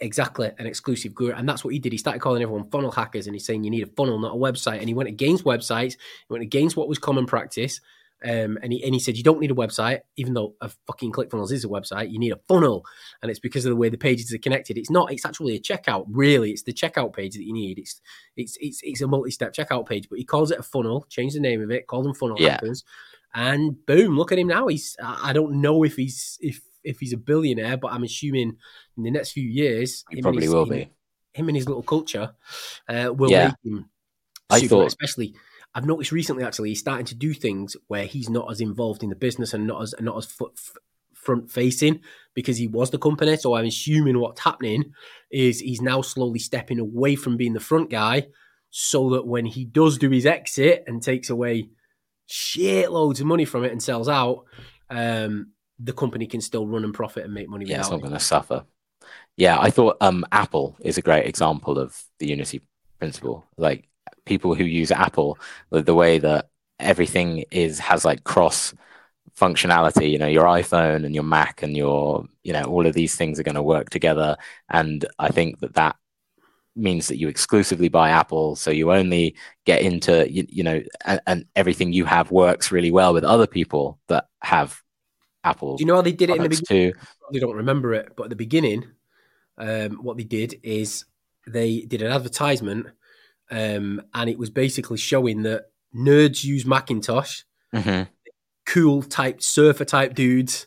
exactly, 0.00 0.50
an 0.58 0.66
exclusive 0.66 1.14
group, 1.14 1.34
and 1.36 1.48
that's 1.48 1.64
what 1.64 1.72
he 1.72 1.78
did. 1.78 1.92
He 1.92 1.98
started 1.98 2.20
calling 2.20 2.42
everyone 2.42 2.70
funnel 2.70 2.90
hackers, 2.90 3.26
and 3.26 3.34
he's 3.34 3.46
saying 3.46 3.64
you 3.64 3.70
need 3.70 3.86
a 3.86 3.90
funnel, 3.96 4.18
not 4.18 4.34
a 4.34 4.38
website. 4.38 4.80
And 4.80 4.88
he 4.88 4.94
went 4.94 5.08
against 5.08 5.44
websites. 5.44 5.92
He 5.92 6.30
went 6.30 6.42
against 6.42 6.76
what 6.76 6.88
was 6.88 6.98
common 6.98 7.26
practice. 7.26 7.80
Um, 8.24 8.58
and 8.62 8.72
he 8.72 8.82
and 8.82 8.94
he 8.94 8.98
said 8.98 9.16
you 9.16 9.22
don't 9.22 9.38
need 9.38 9.52
a 9.52 9.54
website, 9.54 10.00
even 10.16 10.34
though 10.34 10.54
a 10.60 10.70
fucking 10.86 11.12
ClickFunnels 11.12 11.52
is 11.52 11.64
a 11.64 11.68
website. 11.68 12.10
You 12.10 12.18
need 12.18 12.32
a 12.32 12.40
funnel, 12.48 12.84
and 13.22 13.30
it's 13.30 13.38
because 13.38 13.64
of 13.64 13.70
the 13.70 13.76
way 13.76 13.88
the 13.88 13.96
pages 13.96 14.32
are 14.32 14.38
connected. 14.38 14.76
It's 14.76 14.90
not. 14.90 15.12
It's 15.12 15.24
actually 15.24 15.54
a 15.54 15.60
checkout. 15.60 16.06
Really, 16.08 16.50
it's 16.50 16.64
the 16.64 16.72
checkout 16.72 17.14
page 17.14 17.34
that 17.34 17.44
you 17.44 17.52
need. 17.52 17.78
It's 17.78 18.00
it's 18.36 18.56
it's 18.60 18.80
it's 18.82 19.00
a 19.02 19.06
multi-step 19.06 19.54
checkout 19.54 19.88
page, 19.88 20.08
but 20.08 20.18
he 20.18 20.24
calls 20.24 20.50
it 20.50 20.58
a 20.58 20.64
funnel. 20.64 21.06
Changed 21.08 21.36
the 21.36 21.40
name 21.40 21.62
of 21.62 21.70
it. 21.70 21.86
Called 21.86 22.06
them 22.06 22.14
funnel 22.14 22.36
yeah. 22.40 22.52
hackers, 22.52 22.82
and 23.34 23.84
boom! 23.86 24.16
Look 24.16 24.32
at 24.32 24.38
him 24.38 24.48
now. 24.48 24.66
He's. 24.66 24.96
I 25.00 25.32
don't 25.32 25.60
know 25.60 25.84
if 25.84 25.94
he's 25.94 26.38
if 26.40 26.60
if 26.82 26.98
he's 26.98 27.12
a 27.12 27.18
billionaire, 27.18 27.76
but 27.76 27.92
I'm 27.92 28.02
assuming 28.02 28.56
in 28.96 29.02
the 29.02 29.12
next 29.12 29.32
few 29.32 29.48
years 29.48 30.04
he 30.10 30.22
probably 30.22 30.42
his, 30.42 30.52
will 30.52 30.66
be. 30.66 30.90
Him 31.34 31.48
and 31.48 31.56
his 31.56 31.68
little 31.68 31.84
culture 31.84 32.34
uh, 32.88 33.12
will 33.14 33.30
yeah. 33.30 33.46
make 33.46 33.72
him. 33.72 33.90
I 34.50 34.66
thought, 34.66 34.86
especially 34.86 35.36
I've 35.78 35.86
noticed 35.86 36.10
recently 36.10 36.42
actually 36.42 36.70
he's 36.70 36.80
starting 36.80 37.06
to 37.06 37.14
do 37.14 37.32
things 37.32 37.76
where 37.86 38.04
he's 38.04 38.28
not 38.28 38.50
as 38.50 38.60
involved 38.60 39.04
in 39.04 39.10
the 39.10 39.14
business 39.14 39.54
and 39.54 39.64
not 39.64 39.80
as 39.80 39.94
not 40.00 40.16
as 40.16 40.26
foot, 40.26 40.58
front 41.14 41.48
facing 41.48 42.00
because 42.34 42.56
he 42.56 42.66
was 42.66 42.90
the 42.90 42.98
company. 42.98 43.36
So 43.36 43.54
I'm 43.54 43.66
assuming 43.66 44.18
what's 44.18 44.40
happening 44.40 44.92
is 45.30 45.60
he's 45.60 45.80
now 45.80 46.02
slowly 46.02 46.40
stepping 46.40 46.80
away 46.80 47.14
from 47.14 47.36
being 47.36 47.52
the 47.52 47.60
front 47.60 47.90
guy, 47.90 48.26
so 48.70 49.10
that 49.10 49.24
when 49.24 49.46
he 49.46 49.64
does 49.64 49.98
do 49.98 50.10
his 50.10 50.26
exit 50.26 50.82
and 50.88 51.00
takes 51.00 51.30
away 51.30 51.68
shitloads 52.28 53.20
of 53.20 53.26
money 53.26 53.44
from 53.44 53.62
it 53.62 53.70
and 53.70 53.80
sells 53.80 54.08
out, 54.08 54.46
um, 54.90 55.52
the 55.78 55.92
company 55.92 56.26
can 56.26 56.40
still 56.40 56.66
run 56.66 56.82
and 56.82 56.92
profit 56.92 57.24
and 57.24 57.32
make 57.32 57.48
money. 57.48 57.66
Yeah, 57.66 57.78
it's 57.78 57.90
not 57.90 58.00
going 58.00 58.14
to 58.14 58.18
suffer. 58.18 58.64
Yeah, 59.36 59.60
I 59.60 59.70
thought 59.70 59.96
um, 60.00 60.24
Apple 60.32 60.76
is 60.80 60.98
a 60.98 61.02
great 61.02 61.26
example 61.26 61.78
of 61.78 62.02
the 62.18 62.26
unity 62.26 62.62
principle. 62.98 63.46
Like 63.56 63.88
people 64.28 64.54
who 64.54 64.64
use 64.64 64.90
Apple, 64.92 65.38
the, 65.70 65.82
the 65.82 65.94
way 65.94 66.18
that 66.18 66.50
everything 66.78 67.44
is 67.50 67.78
has 67.78 68.04
like 68.04 68.24
cross 68.24 68.74
functionality 69.36 70.10
you 70.10 70.18
know 70.18 70.26
your 70.26 70.44
iphone 70.44 71.04
and 71.04 71.14
your 71.14 71.24
mac 71.24 71.62
and 71.62 71.76
your 71.76 72.24
you 72.42 72.52
know 72.52 72.64
all 72.64 72.86
of 72.86 72.94
these 72.94 73.14
things 73.14 73.38
are 73.38 73.44
going 73.44 73.54
to 73.54 73.62
work 73.62 73.88
together 73.90 74.36
and 74.68 75.06
i 75.18 75.28
think 75.28 75.60
that 75.60 75.74
that 75.74 75.96
means 76.74 77.08
that 77.08 77.18
you 77.18 77.28
exclusively 77.28 77.88
buy 77.88 78.10
apple 78.10 78.56
so 78.56 78.70
you 78.70 78.92
only 78.92 79.34
get 79.64 79.80
into 79.80 80.30
you, 80.30 80.44
you 80.48 80.62
know 80.62 80.82
and, 81.04 81.20
and, 81.26 81.44
everything 81.56 81.92
you 81.92 82.04
have 82.04 82.30
works 82.30 82.70
really 82.70 82.90
well 82.90 83.12
with 83.12 83.24
other 83.24 83.46
people 83.46 83.98
that 84.08 84.26
have 84.42 84.80
apple 85.44 85.76
Do 85.76 85.82
you 85.82 85.86
know 85.86 85.96
how 85.96 86.02
they 86.02 86.12
did 86.12 86.30
it 86.30 86.36
in 86.36 86.42
the 86.42 86.48
beginning 86.48 86.92
too. 86.92 86.98
they 87.32 87.40
don't 87.40 87.56
remember 87.56 87.94
it 87.94 88.12
but 88.16 88.24
at 88.24 88.30
the 88.30 88.36
beginning 88.36 88.84
um, 89.58 89.98
what 90.02 90.16
they 90.16 90.24
did 90.24 90.60
is 90.62 91.04
they 91.46 91.80
did 91.80 92.02
an 92.02 92.12
advertisement 92.12 92.86
um, 93.50 94.02
and 94.14 94.28
it 94.28 94.38
was 94.38 94.50
basically 94.50 94.98
showing 94.98 95.42
that 95.42 95.66
nerds 95.94 96.44
use 96.44 96.66
Macintosh, 96.66 97.42
mm-hmm. 97.74 98.04
cool 98.66 99.02
type 99.02 99.42
surfer 99.42 99.84
type 99.84 100.14
dudes 100.14 100.66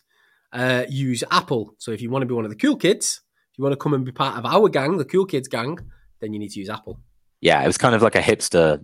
uh, 0.53 0.85
use 0.89 1.23
Apple. 1.31 1.75
So 1.77 1.91
if 1.91 2.01
you 2.01 2.09
want 2.09 2.23
to 2.23 2.27
be 2.27 2.33
one 2.33 2.45
of 2.45 2.51
the 2.51 2.57
cool 2.57 2.75
kids, 2.75 3.21
if 3.51 3.57
you 3.57 3.63
want 3.63 3.73
to 3.73 3.77
come 3.77 3.93
and 3.93 4.05
be 4.05 4.11
part 4.11 4.37
of 4.37 4.45
our 4.45 4.69
gang, 4.69 4.97
the 4.97 5.05
cool 5.05 5.25
kids 5.25 5.47
gang, 5.47 5.79
then 6.19 6.33
you 6.33 6.39
need 6.39 6.51
to 6.51 6.59
use 6.59 6.69
Apple. 6.69 6.99
Yeah, 7.39 7.61
it 7.63 7.67
was 7.67 7.77
kind 7.77 7.95
of 7.95 8.01
like 8.01 8.15
a 8.15 8.21
hipster 8.21 8.83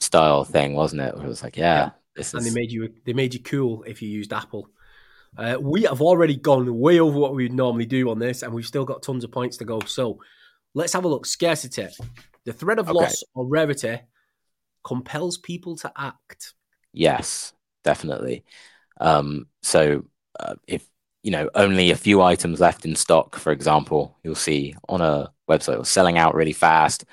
style 0.00 0.44
thing, 0.44 0.74
wasn't 0.74 1.02
it? 1.02 1.14
It 1.14 1.24
was 1.24 1.42
like, 1.42 1.56
yeah, 1.56 1.76
yeah. 1.76 1.90
This 2.16 2.32
and 2.32 2.44
they 2.44 2.50
made 2.50 2.70
you 2.70 2.92
they 3.04 3.12
made 3.12 3.34
you 3.34 3.40
cool 3.40 3.82
if 3.84 4.00
you 4.00 4.08
used 4.08 4.32
Apple. 4.32 4.68
Uh, 5.36 5.56
we 5.60 5.82
have 5.82 6.00
already 6.00 6.36
gone 6.36 6.78
way 6.78 7.00
over 7.00 7.18
what 7.18 7.34
we 7.34 7.42
would 7.42 7.52
normally 7.52 7.86
do 7.86 8.08
on 8.08 8.20
this, 8.20 8.42
and 8.42 8.54
we've 8.54 8.66
still 8.66 8.84
got 8.84 9.02
tons 9.02 9.24
of 9.24 9.32
points 9.32 9.56
to 9.56 9.64
go. 9.64 9.80
So 9.80 10.20
let's 10.74 10.92
have 10.92 11.04
a 11.04 11.08
look. 11.08 11.26
Scarcity. 11.26 11.88
The 12.44 12.52
threat 12.52 12.78
of 12.78 12.88
okay. 12.90 12.98
loss 12.98 13.24
or 13.34 13.46
rarity 13.46 14.00
compels 14.84 15.38
people 15.38 15.76
to 15.76 15.92
act. 15.96 16.54
Yes, 16.92 17.52
definitely. 17.82 18.44
Um, 19.00 19.46
so 19.62 20.04
uh, 20.38 20.54
if 20.66 20.88
you 21.22 21.30
know 21.30 21.48
only 21.54 21.90
a 21.90 21.96
few 21.96 22.22
items 22.22 22.60
left 22.60 22.84
in 22.84 22.94
stock, 22.94 23.36
for 23.36 23.50
example, 23.50 24.16
you'll 24.22 24.34
see 24.34 24.74
on 24.88 25.00
a 25.00 25.32
website 25.48 25.78
or 25.78 25.84
selling 25.84 26.18
out 26.18 26.34
really 26.34 26.52
fast. 26.52 27.04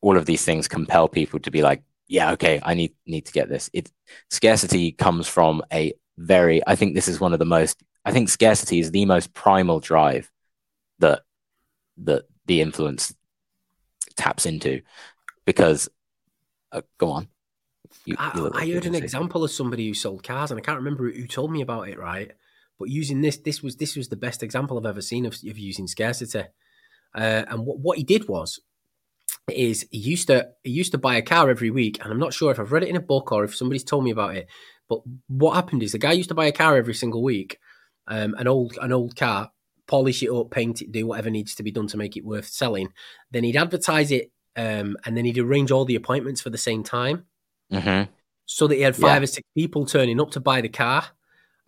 All 0.00 0.16
of 0.16 0.26
these 0.26 0.44
things 0.44 0.68
compel 0.68 1.08
people 1.08 1.40
to 1.40 1.50
be 1.50 1.62
like, 1.62 1.82
yeah, 2.06 2.32
okay, 2.32 2.60
I 2.62 2.74
need 2.74 2.94
need 3.06 3.26
to 3.26 3.32
get 3.32 3.48
this. 3.48 3.70
It 3.72 3.90
scarcity 4.30 4.92
comes 4.92 5.28
from 5.28 5.62
a 5.72 5.92
very. 6.16 6.62
I 6.66 6.74
think 6.74 6.94
this 6.94 7.08
is 7.08 7.20
one 7.20 7.32
of 7.32 7.38
the 7.38 7.44
most. 7.44 7.82
I 8.04 8.12
think 8.12 8.28
scarcity 8.28 8.80
is 8.80 8.90
the 8.90 9.04
most 9.04 9.34
primal 9.34 9.80
drive 9.80 10.30
that 10.98 11.22
that 11.98 12.24
the 12.46 12.60
influence 12.60 13.14
taps 14.18 14.44
into 14.44 14.82
because 15.46 15.88
uh, 16.72 16.82
go 16.98 17.10
on. 17.10 17.28
You, 18.04 18.16
you 18.34 18.50
I, 18.52 18.62
I 18.62 18.70
heard 18.70 18.84
an 18.84 18.94
example 18.94 19.44
of 19.44 19.50
somebody 19.50 19.88
who 19.88 19.94
sold 19.94 20.22
cars, 20.22 20.50
and 20.50 20.58
I 20.58 20.62
can't 20.62 20.78
remember 20.78 21.10
who 21.10 21.26
told 21.26 21.50
me 21.50 21.62
about 21.62 21.88
it. 21.88 21.98
Right, 21.98 22.32
but 22.78 22.90
using 22.90 23.22
this, 23.22 23.38
this 23.38 23.62
was 23.62 23.76
this 23.76 23.96
was 23.96 24.08
the 24.08 24.16
best 24.16 24.42
example 24.42 24.76
I've 24.76 24.86
ever 24.86 25.00
seen 25.00 25.24
of, 25.24 25.32
of 25.34 25.58
using 25.58 25.86
scarcity. 25.86 26.44
Uh, 27.14 27.44
and 27.48 27.64
what, 27.64 27.78
what 27.78 27.96
he 27.96 28.04
did 28.04 28.28
was, 28.28 28.60
is 29.48 29.86
he 29.90 29.98
used 29.98 30.26
to 30.26 30.50
he 30.62 30.70
used 30.70 30.92
to 30.92 30.98
buy 30.98 31.16
a 31.16 31.22
car 31.22 31.48
every 31.48 31.70
week, 31.70 31.98
and 32.02 32.12
I'm 32.12 32.18
not 32.18 32.34
sure 32.34 32.50
if 32.50 32.60
I've 32.60 32.72
read 32.72 32.82
it 32.82 32.90
in 32.90 32.96
a 32.96 33.00
book 33.00 33.32
or 33.32 33.44
if 33.44 33.56
somebody's 33.56 33.84
told 33.84 34.04
me 34.04 34.10
about 34.10 34.36
it. 34.36 34.48
But 34.88 35.00
what 35.28 35.54
happened 35.54 35.82
is 35.82 35.92
the 35.92 35.98
guy 35.98 36.12
used 36.12 36.28
to 36.30 36.34
buy 36.34 36.46
a 36.46 36.52
car 36.52 36.76
every 36.76 36.94
single 36.94 37.22
week, 37.22 37.58
um, 38.06 38.34
an 38.38 38.48
old 38.48 38.78
an 38.80 38.92
old 38.92 39.16
car, 39.16 39.50
polish 39.88 40.22
it 40.22 40.30
up, 40.30 40.50
paint 40.50 40.82
it, 40.82 40.92
do 40.92 41.06
whatever 41.06 41.30
needs 41.30 41.54
to 41.56 41.62
be 41.62 41.72
done 41.72 41.88
to 41.88 41.96
make 41.96 42.16
it 42.16 42.24
worth 42.24 42.46
selling. 42.46 42.92
Then 43.32 43.42
he'd 43.42 43.56
advertise 43.56 44.12
it, 44.12 44.30
um, 44.54 44.96
and 45.04 45.16
then 45.16 45.24
he'd 45.24 45.38
arrange 45.38 45.72
all 45.72 45.84
the 45.84 45.96
appointments 45.96 46.40
for 46.40 46.50
the 46.50 46.58
same 46.58 46.84
time, 46.84 47.24
mm-hmm. 47.72 48.10
so 48.44 48.68
that 48.68 48.76
he 48.76 48.82
had 48.82 48.94
five 48.94 49.22
yeah. 49.22 49.24
or 49.24 49.26
six 49.26 49.48
people 49.56 49.84
turning 49.86 50.20
up 50.20 50.30
to 50.32 50.40
buy 50.40 50.60
the 50.60 50.68
car. 50.68 51.04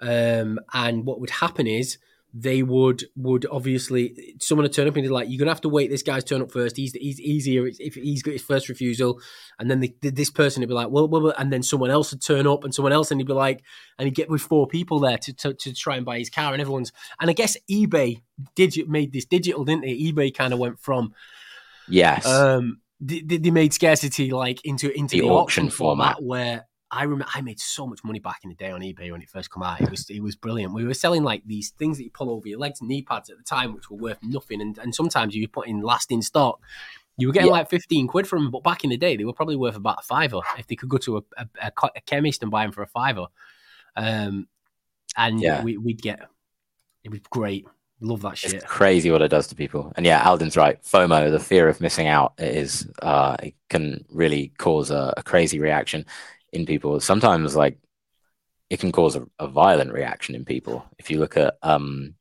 Um, 0.00 0.60
and 0.72 1.04
what 1.04 1.20
would 1.20 1.30
happen 1.30 1.66
is 1.66 1.98
they 2.32 2.62
would 2.62 3.04
would 3.16 3.44
obviously 3.50 4.36
someone 4.40 4.62
would 4.64 4.72
turn 4.72 4.86
up 4.86 4.96
and 4.96 5.04
they're 5.04 5.12
like, 5.12 5.28
"You're 5.28 5.38
gonna 5.38 5.50
have 5.50 5.60
to 5.62 5.68
wait. 5.68 5.90
This 5.90 6.02
guy's 6.02 6.24
turn 6.24 6.42
up 6.42 6.52
first. 6.52 6.76
He's 6.76 6.92
he's 6.92 7.20
easier 7.20 7.66
if 7.66 7.94
he's 7.94 8.22
got 8.22 8.32
his 8.32 8.42
first 8.42 8.68
refusal." 8.68 9.20
And 9.58 9.70
then 9.70 9.80
the, 9.80 9.94
this 10.00 10.30
person 10.30 10.60
would 10.60 10.68
be 10.68 10.74
like, 10.74 10.90
well, 10.90 11.08
well, 11.08 11.22
well," 11.22 11.34
and 11.38 11.52
then 11.52 11.62
someone 11.62 11.90
else 11.90 12.12
would 12.12 12.22
turn 12.22 12.46
up, 12.46 12.64
and 12.64 12.74
someone 12.74 12.92
else, 12.92 13.10
and 13.10 13.20
he'd 13.20 13.26
be 13.26 13.32
like, 13.32 13.62
and 13.98 14.06
he'd 14.06 14.14
get 14.14 14.30
with 14.30 14.42
four 14.42 14.66
people 14.66 15.00
there 15.00 15.18
to, 15.18 15.32
to, 15.34 15.54
to 15.54 15.74
try 15.74 15.96
and 15.96 16.06
buy 16.06 16.18
his 16.18 16.30
car, 16.30 16.52
and 16.52 16.60
everyone's. 16.60 16.92
And 17.20 17.30
I 17.30 17.32
guess 17.32 17.56
eBay 17.70 18.22
did 18.54 18.76
made 18.88 19.12
this 19.12 19.24
digital, 19.24 19.64
didn't 19.64 19.82
they? 19.82 19.96
eBay 19.96 20.34
kind 20.34 20.52
of 20.52 20.58
went 20.58 20.78
from 20.78 21.14
yes, 21.88 22.26
um, 22.26 22.80
they, 23.00 23.20
they 23.20 23.50
made 23.50 23.72
scarcity 23.72 24.30
like 24.30 24.64
into 24.64 24.90
into 24.96 25.16
the, 25.16 25.22
the 25.22 25.28
auction, 25.28 25.66
auction 25.66 25.70
format, 25.70 26.16
format 26.16 26.22
where 26.22 26.66
I 26.90 27.04
remember 27.04 27.26
I 27.32 27.40
made 27.40 27.60
so 27.60 27.86
much 27.86 28.02
money 28.02 28.18
back 28.18 28.40
in 28.42 28.50
the 28.50 28.56
day 28.56 28.70
on 28.70 28.80
eBay 28.80 29.12
when 29.12 29.22
it 29.22 29.30
first 29.30 29.52
came 29.52 29.62
out. 29.62 29.80
It 29.80 29.90
was 29.90 30.10
it 30.10 30.20
was 30.20 30.34
brilliant. 30.34 30.74
We 30.74 30.84
were 30.84 30.94
selling 30.94 31.22
like 31.22 31.42
these 31.46 31.70
things 31.70 31.98
that 31.98 32.04
you 32.04 32.10
pull 32.10 32.30
over 32.30 32.48
your 32.48 32.58
legs, 32.58 32.82
knee 32.82 33.02
pads 33.02 33.30
at 33.30 33.38
the 33.38 33.44
time, 33.44 33.74
which 33.74 33.90
were 33.90 33.96
worth 33.96 34.18
nothing, 34.22 34.60
and, 34.60 34.76
and 34.78 34.94
sometimes 34.94 35.34
you 35.34 35.46
put 35.48 35.68
in 35.68 35.82
last 35.82 36.10
in 36.10 36.22
stock. 36.22 36.60
You 37.16 37.28
were 37.28 37.32
getting 37.32 37.48
yeah. 37.48 37.54
like 37.54 37.70
fifteen 37.70 38.08
quid 38.08 38.26
from 38.26 38.44
them, 38.44 38.50
but 38.50 38.64
back 38.64 38.82
in 38.82 38.90
the 38.90 38.96
day 38.96 39.16
they 39.16 39.24
were 39.24 39.32
probably 39.32 39.56
worth 39.56 39.76
about 39.76 39.98
a 40.00 40.02
fiver 40.02 40.40
if 40.58 40.66
they 40.66 40.74
could 40.74 40.88
go 40.88 40.98
to 40.98 41.18
a, 41.18 41.22
a, 41.62 41.72
a 41.94 42.00
chemist 42.06 42.42
and 42.42 42.50
buy 42.50 42.62
them 42.62 42.72
for 42.72 42.82
a 42.82 42.86
fiver. 42.86 43.26
Um, 43.96 44.48
and 45.16 45.40
yeah. 45.40 45.62
we, 45.62 45.76
would 45.76 46.00
get 46.00 46.28
it 47.04 47.10
was 47.10 47.20
great. 47.30 47.66
Love 48.00 48.22
that 48.22 48.38
shit. 48.38 48.54
It's 48.54 48.64
crazy 48.64 49.10
what 49.10 49.20
it 49.20 49.28
does 49.28 49.46
to 49.48 49.54
people. 49.54 49.92
And 49.96 50.06
yeah, 50.06 50.22
Alden's 50.26 50.56
right. 50.56 50.82
FOMO, 50.82 51.30
the 51.30 51.38
fear 51.38 51.68
of 51.68 51.80
missing 51.80 52.06
out, 52.06 52.32
is 52.38 52.88
uh, 53.02 53.36
it 53.42 53.54
can 53.68 54.04
really 54.08 54.52
cause 54.56 54.90
a, 54.90 55.12
a 55.18 55.22
crazy 55.22 55.58
reaction 55.58 56.06
in 56.52 56.66
people. 56.66 57.00
Sometimes, 57.00 57.56
like, 57.56 57.78
it 58.68 58.80
can 58.80 58.92
cause 58.92 59.16
a, 59.16 59.26
a 59.38 59.48
violent 59.48 59.92
reaction 59.92 60.34
in 60.34 60.44
people. 60.44 60.84
If 60.98 61.10
you 61.10 61.18
look 61.18 61.36
at 61.36 61.56
um, 61.62 62.14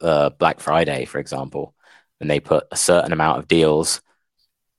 uh, 0.00 0.30
Black 0.30 0.60
Friday, 0.60 1.04
for 1.04 1.18
example, 1.18 1.74
and 2.20 2.30
they 2.30 2.40
put 2.40 2.64
a 2.70 2.76
certain 2.76 3.12
amount 3.12 3.38
of 3.38 3.48
deals 3.48 4.02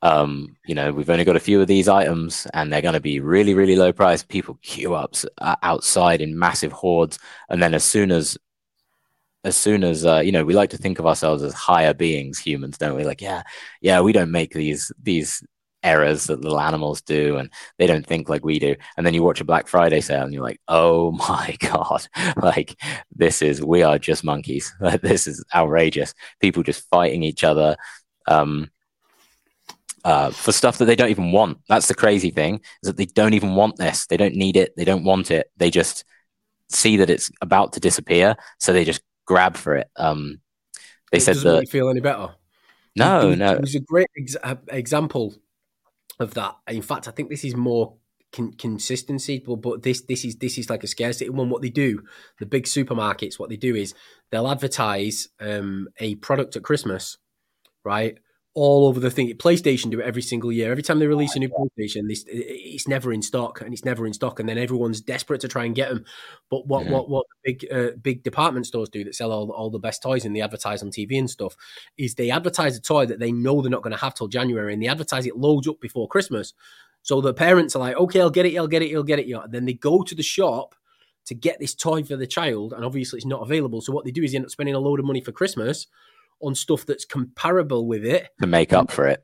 um, 0.04 0.58
you 0.66 0.74
know, 0.74 0.92
we've 0.92 1.10
only 1.10 1.26
got 1.26 1.36
a 1.36 1.42
few 1.42 1.62
of 1.62 1.68
these 1.68 1.88
items 1.88 2.48
and 2.54 2.72
they're 2.72 2.82
going 2.82 2.96
to 2.96 3.00
be 3.00 3.20
really, 3.20 3.54
really 3.54 3.76
low 3.76 3.94
price. 3.94 4.24
People 4.24 4.58
queue 4.62 4.96
up 4.96 5.16
uh, 5.38 5.56
outside 5.62 6.22
in 6.22 6.38
massive 6.38 6.72
hordes. 6.72 7.20
And 7.50 7.62
then 7.62 7.74
as 7.74 7.84
soon 7.84 8.12
as, 8.12 8.38
as 9.44 9.56
soon 9.56 9.84
as, 9.84 10.06
uh, 10.06 10.20
you 10.20 10.32
know, 10.32 10.44
we 10.44 10.54
like 10.54 10.72
to 10.72 10.78
think 10.78 10.98
of 10.98 11.06
ourselves 11.06 11.44
as 11.44 11.54
higher 11.54 11.94
beings, 11.94 12.40
humans, 12.40 12.78
don't 12.78 12.96
we? 12.96 13.04
Like, 13.04 13.22
yeah, 13.22 13.44
yeah, 13.80 14.02
we 14.02 14.12
don't 14.12 14.32
make 14.32 14.54
these, 14.54 14.92
these 15.02 15.44
errors 15.84 16.26
that 16.26 16.42
little 16.42 16.60
animals 16.60 17.02
do 17.02 17.38
and 17.38 17.50
they 17.78 17.88
don't 17.88 18.06
think 18.06 18.30
like 18.30 18.46
we 18.46 18.60
do. 18.60 18.76
And 18.98 19.06
then 19.06 19.14
you 19.14 19.24
watch 19.24 19.42
a 19.42 19.46
Black 19.46 19.68
Friday 19.68 20.02
sale 20.02 20.24
and 20.24 20.34
you're 20.34 20.44
like, 20.44 20.62
oh 20.68 21.12
my 21.30 21.56
God, 21.60 22.08
like 22.38 22.80
this 23.16 23.42
is, 23.42 23.64
we 23.64 23.84
are 23.84 23.98
just 23.98 24.24
monkeys. 24.24 24.74
Like, 24.82 25.02
this 25.02 25.28
is 25.28 25.44
outrageous. 25.54 26.14
People 26.40 26.64
just 26.64 26.88
fighting 26.90 27.24
each 27.24 27.44
other. 27.44 27.78
Um, 28.28 28.70
uh, 30.04 30.32
for 30.32 30.52
stuff 30.52 30.80
that 30.80 30.86
they 30.86 30.96
don't 30.96 31.12
even 31.12 31.32
want. 31.32 31.60
That's 31.70 31.88
the 31.88 31.94
crazy 31.94 32.32
thing 32.32 32.56
is 32.82 32.88
that 32.88 32.98
they 32.98 33.06
don't 33.06 33.36
even 33.36 33.54
want 33.54 33.78
this. 33.78 34.08
They 34.08 34.18
don't 34.18 34.36
need 34.36 34.58
it. 34.58 34.76
They 34.76 34.84
don't 34.84 35.04
want 35.04 35.30
it. 35.30 35.52
They 35.58 35.70
just 35.70 36.04
see 36.70 36.98
that 36.98 37.10
it's 37.10 37.30
about 37.42 37.74
to 37.74 37.80
disappear, 37.80 38.36
so 38.60 38.74
they 38.74 38.84
just 38.84 39.02
grab 39.26 39.56
for 39.56 39.76
it. 39.76 39.90
Um, 39.96 40.42
they 41.12 41.20
it 41.20 41.22
said 41.22 41.38
that 41.38 41.60
make 41.60 41.70
feel 41.70 41.90
any 41.90 42.00
better. 42.00 42.30
No, 42.96 43.34
no. 43.36 43.54
It 43.54 43.62
was 43.62 43.76
a 43.76 43.80
great 43.80 44.10
ex- 44.18 44.36
example 44.70 45.36
of 46.22 46.34
that. 46.36 46.56
In 46.68 46.82
fact, 46.82 47.08
I 47.08 47.12
think 47.12 47.30
this 47.30 47.44
is 47.44 47.56
more 47.56 47.96
con- 48.32 48.54
consistency, 48.54 49.44
but, 49.46 49.58
but 49.58 49.84
this 49.84 50.02
this 50.02 50.26
is 50.26 50.38
this 50.38 50.58
is 50.58 50.70
like 50.70 50.84
a 50.84 50.88
scarcity 50.88 51.30
one. 51.30 51.50
What 51.50 51.62
they 51.62 51.70
do, 51.70 52.04
the 52.40 52.46
big 52.46 52.66
supermarkets, 52.66 53.40
what 53.40 53.50
they 53.50 53.58
do 53.58 53.76
is 53.76 53.94
they'll 54.32 54.48
advertise 54.48 55.30
um, 55.40 55.88
a 56.00 56.16
product 56.16 56.56
at 56.56 56.64
Christmas, 56.64 57.18
right? 57.84 58.18
All 58.54 58.88
over 58.88 59.00
the 59.00 59.10
thing. 59.10 59.30
PlayStation 59.38 59.92
do 59.92 60.02
it 60.02 60.06
every 60.06 60.22
single 60.22 60.52
year. 60.52 60.72
Every 60.72 60.84
time 60.84 61.00
they 61.00 61.08
release 61.08 61.36
a 61.36 61.40
new 61.40 61.50
PlayStation, 61.50 62.08
this, 62.08 62.26
it's 62.28 62.88
never 62.88 63.14
in 63.14 63.22
stock, 63.22 63.62
and 63.62 63.74
it's 63.74 63.86
never 63.86 64.06
in 64.06 64.14
stock, 64.14 64.40
and 64.40 64.50
then 64.50 64.58
everyone's 64.58 65.00
desperate 65.00 65.42
to 65.42 65.48
try 65.48 65.64
and 65.64 65.74
get 65.74 65.90
them. 65.90 66.04
But 66.50 66.68
what 66.68 66.84
mm-hmm. 66.84 66.92
what 66.92 67.10
what 67.10 67.26
big 67.44 67.66
uh, 67.72 67.92
big 68.02 68.24
department 68.24 68.66
stores 68.66 68.90
do 68.90 69.04
that 69.06 69.16
sell 69.16 69.32
all, 69.32 69.52
all 69.52 69.70
the 69.70 69.80
best 69.80 70.04
toys 70.04 70.26
and 70.26 70.36
they 70.36 70.42
advertise 70.42 70.84
on 70.84 70.90
TV 70.90 71.18
and 71.18 71.30
stuff 71.30 71.56
is 71.98 72.16
they 72.16 72.30
advertise 72.30 72.76
a 72.76 72.82
toy 72.82 73.06
that 73.06 73.20
they 73.20 73.32
know 73.32 73.62
they're 73.62 73.72
not 73.72 73.84
going 73.84 73.96
to 73.96 74.02
have 74.02 74.16
till 74.16 74.28
January, 74.28 74.74
and 74.74 74.84
they 74.84 74.88
advertise 74.88 75.26
it 75.26 75.38
loads 75.38 75.68
up 75.68 75.80
before 75.80 76.08
Christmas. 76.08 76.54
So 77.04 77.22
the 77.22 77.34
parents 77.34 77.76
are 77.76 77.80
like, 77.80 77.96
"Okay, 77.96 78.20
I'll 78.20 78.30
get 78.30 78.46
it, 78.46 78.58
I'll 78.58 78.68
get 78.68 78.82
it, 78.82 78.94
I'll 78.94 79.04
get 79.04 79.20
it." 79.20 79.28
Yeah. 79.28 79.44
And 79.44 79.54
then 79.54 79.66
they 79.66 79.74
go 79.74 80.04
to 80.04 80.14
the 80.14 80.24
shop 80.24 80.76
to 81.26 81.36
get 81.36 81.60
this 81.60 81.74
toy 81.74 82.04
for 82.04 82.18
the 82.18 82.28
child, 82.28 82.74
and 82.74 82.84
obviously 82.84 83.18
it's 83.18 83.26
not 83.26 83.42
available. 83.44 83.80
So 83.80 83.94
what 83.94 84.04
they 84.04 84.12
do 84.12 84.24
is 84.24 84.32
they 84.32 84.38
end 84.38 84.46
up 84.46 84.52
spending 84.52 84.76
a 84.76 84.80
load 84.80 85.00
of 85.00 85.06
money 85.06 85.22
for 85.22 85.32
Christmas 85.32 85.88
on 86.42 86.56
stuff 86.56 86.86
that's 86.86 87.06
comparable 87.06 87.88
with 87.88 88.06
it 88.06 88.30
to 88.40 88.48
make 88.48 88.74
up 88.74 88.92
for 88.92 89.08
it. 89.08 89.24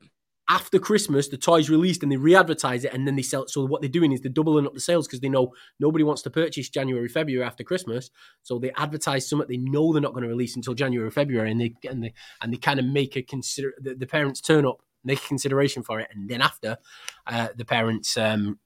After 0.50 0.80
Christmas, 0.80 1.28
the 1.28 1.36
toy's 1.36 1.70
released 1.70 2.04
and 2.04 2.12
they 2.12 2.16
re-advertise 2.16 2.86
it, 2.86 2.94
and 2.94 3.06
then 3.06 3.18
they 3.18 3.22
sell 3.22 3.44
it. 3.44 3.50
So 3.50 3.66
what 3.66 3.82
they're 3.82 3.90
doing 3.90 4.14
is 4.14 4.22
they're 4.22 4.32
doubling 4.32 4.66
up 4.66 4.74
the 4.74 4.80
sales 4.80 5.06
because 5.06 5.20
they 5.20 5.28
know 5.28 5.52
nobody 5.78 6.06
wants 6.06 6.22
to 6.22 6.30
purchase 6.30 6.70
January, 6.70 7.10
February 7.10 7.46
after 7.46 7.66
Christmas. 7.66 8.10
So 8.44 8.58
they 8.58 8.72
advertise 8.78 9.28
something 9.28 9.48
they 9.50 9.58
know 9.58 9.92
they're 9.92 10.02
not 10.02 10.14
going 10.14 10.24
to 10.24 10.30
release 10.30 10.56
until 10.56 10.74
January, 10.74 11.06
or 11.06 11.12
February, 11.12 11.52
and 11.52 11.60
they 11.60 11.74
and 11.90 12.02
they 12.02 12.14
and 12.42 12.54
they 12.54 12.58
kind 12.58 12.80
of 12.80 12.86
make 12.86 13.18
a 13.18 13.22
consider. 13.22 13.74
The, 13.82 13.96
the 13.96 14.08
parents 14.08 14.40
turn 14.40 14.66
up, 14.66 14.82
make 15.04 15.20
a 15.20 15.28
consideration 15.28 15.84
for 15.84 16.00
it, 16.00 16.08
and 16.14 16.30
then 16.30 16.42
after, 16.42 16.78
uh, 17.26 17.50
the 17.58 17.66
parents 17.66 18.16
um, 18.16 18.58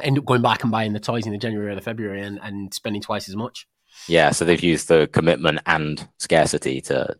end 0.00 0.16
up 0.16 0.24
going 0.24 0.42
back 0.42 0.62
and 0.62 0.70
buying 0.70 0.92
the 0.92 1.00
toys 1.00 1.26
in 1.26 1.32
the 1.32 1.38
January 1.38 1.72
or 1.72 1.74
the 1.74 1.80
February 1.80 2.22
and, 2.22 2.38
and 2.40 2.72
spending 2.72 3.02
twice 3.02 3.28
as 3.28 3.34
much. 3.34 3.66
Yeah, 4.06 4.30
so 4.30 4.44
they've 4.44 4.62
used 4.62 4.86
the 4.86 5.08
commitment 5.12 5.58
and 5.66 6.08
scarcity 6.18 6.80
to 6.82 7.16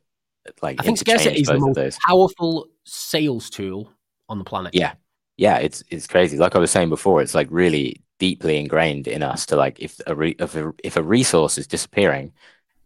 like 0.62 0.80
I 0.80 0.82
think 0.82 0.98
scarcity 0.98 1.40
is 1.40 1.48
the 1.48 1.58
most 1.58 1.98
powerful 2.06 2.68
sales 2.84 3.50
tool 3.50 3.90
on 4.28 4.38
the 4.38 4.44
planet. 4.44 4.74
Yeah, 4.74 4.94
yeah, 5.36 5.58
it's 5.58 5.82
it's 5.88 6.06
crazy. 6.06 6.36
Like 6.36 6.56
I 6.56 6.58
was 6.58 6.70
saying 6.70 6.88
before, 6.88 7.22
it's 7.22 7.34
like 7.34 7.48
really 7.50 8.02
deeply 8.18 8.58
ingrained 8.58 9.08
in 9.08 9.22
us 9.22 9.46
to 9.46 9.56
like 9.56 9.80
if 9.80 10.00
a 10.06 10.14
re- 10.14 10.36
if 10.38 10.54
a, 10.54 10.72
if 10.84 10.96
a 10.96 11.02
resource 11.02 11.58
is 11.58 11.66
disappearing, 11.66 12.32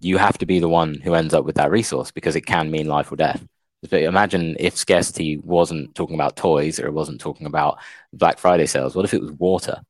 you 0.01 0.18
have 0.18 0.39
to 0.39 0.47
be 0.47 0.59
the 0.59 0.68
one 0.68 0.94
who 0.94 1.14
ends 1.14 1.35
up 1.35 1.44
with 1.44 1.56
that 1.56 1.70
resource 1.70 2.10
because 2.10 2.36
it 2.36 2.43
can 2.47 2.70
mean 2.70 2.86
life 2.86 3.10
or 3.10 3.16
death. 3.16 3.44
But 3.90 4.02
imagine 4.02 4.56
if 4.59 4.76
scarcity 4.76 5.36
wasn't 5.39 5.94
talking 5.94 6.14
about 6.14 6.36
toys 6.36 6.81
or 6.81 6.86
it 6.86 6.94
wasn't 6.94 7.20
talking 7.20 7.47
about 7.47 7.78
Black 8.12 8.39
Friday 8.39 8.66
sales. 8.66 8.94
What 8.94 9.05
if 9.05 9.12
it 9.12 9.20
was 9.20 9.32
water? 9.32 9.82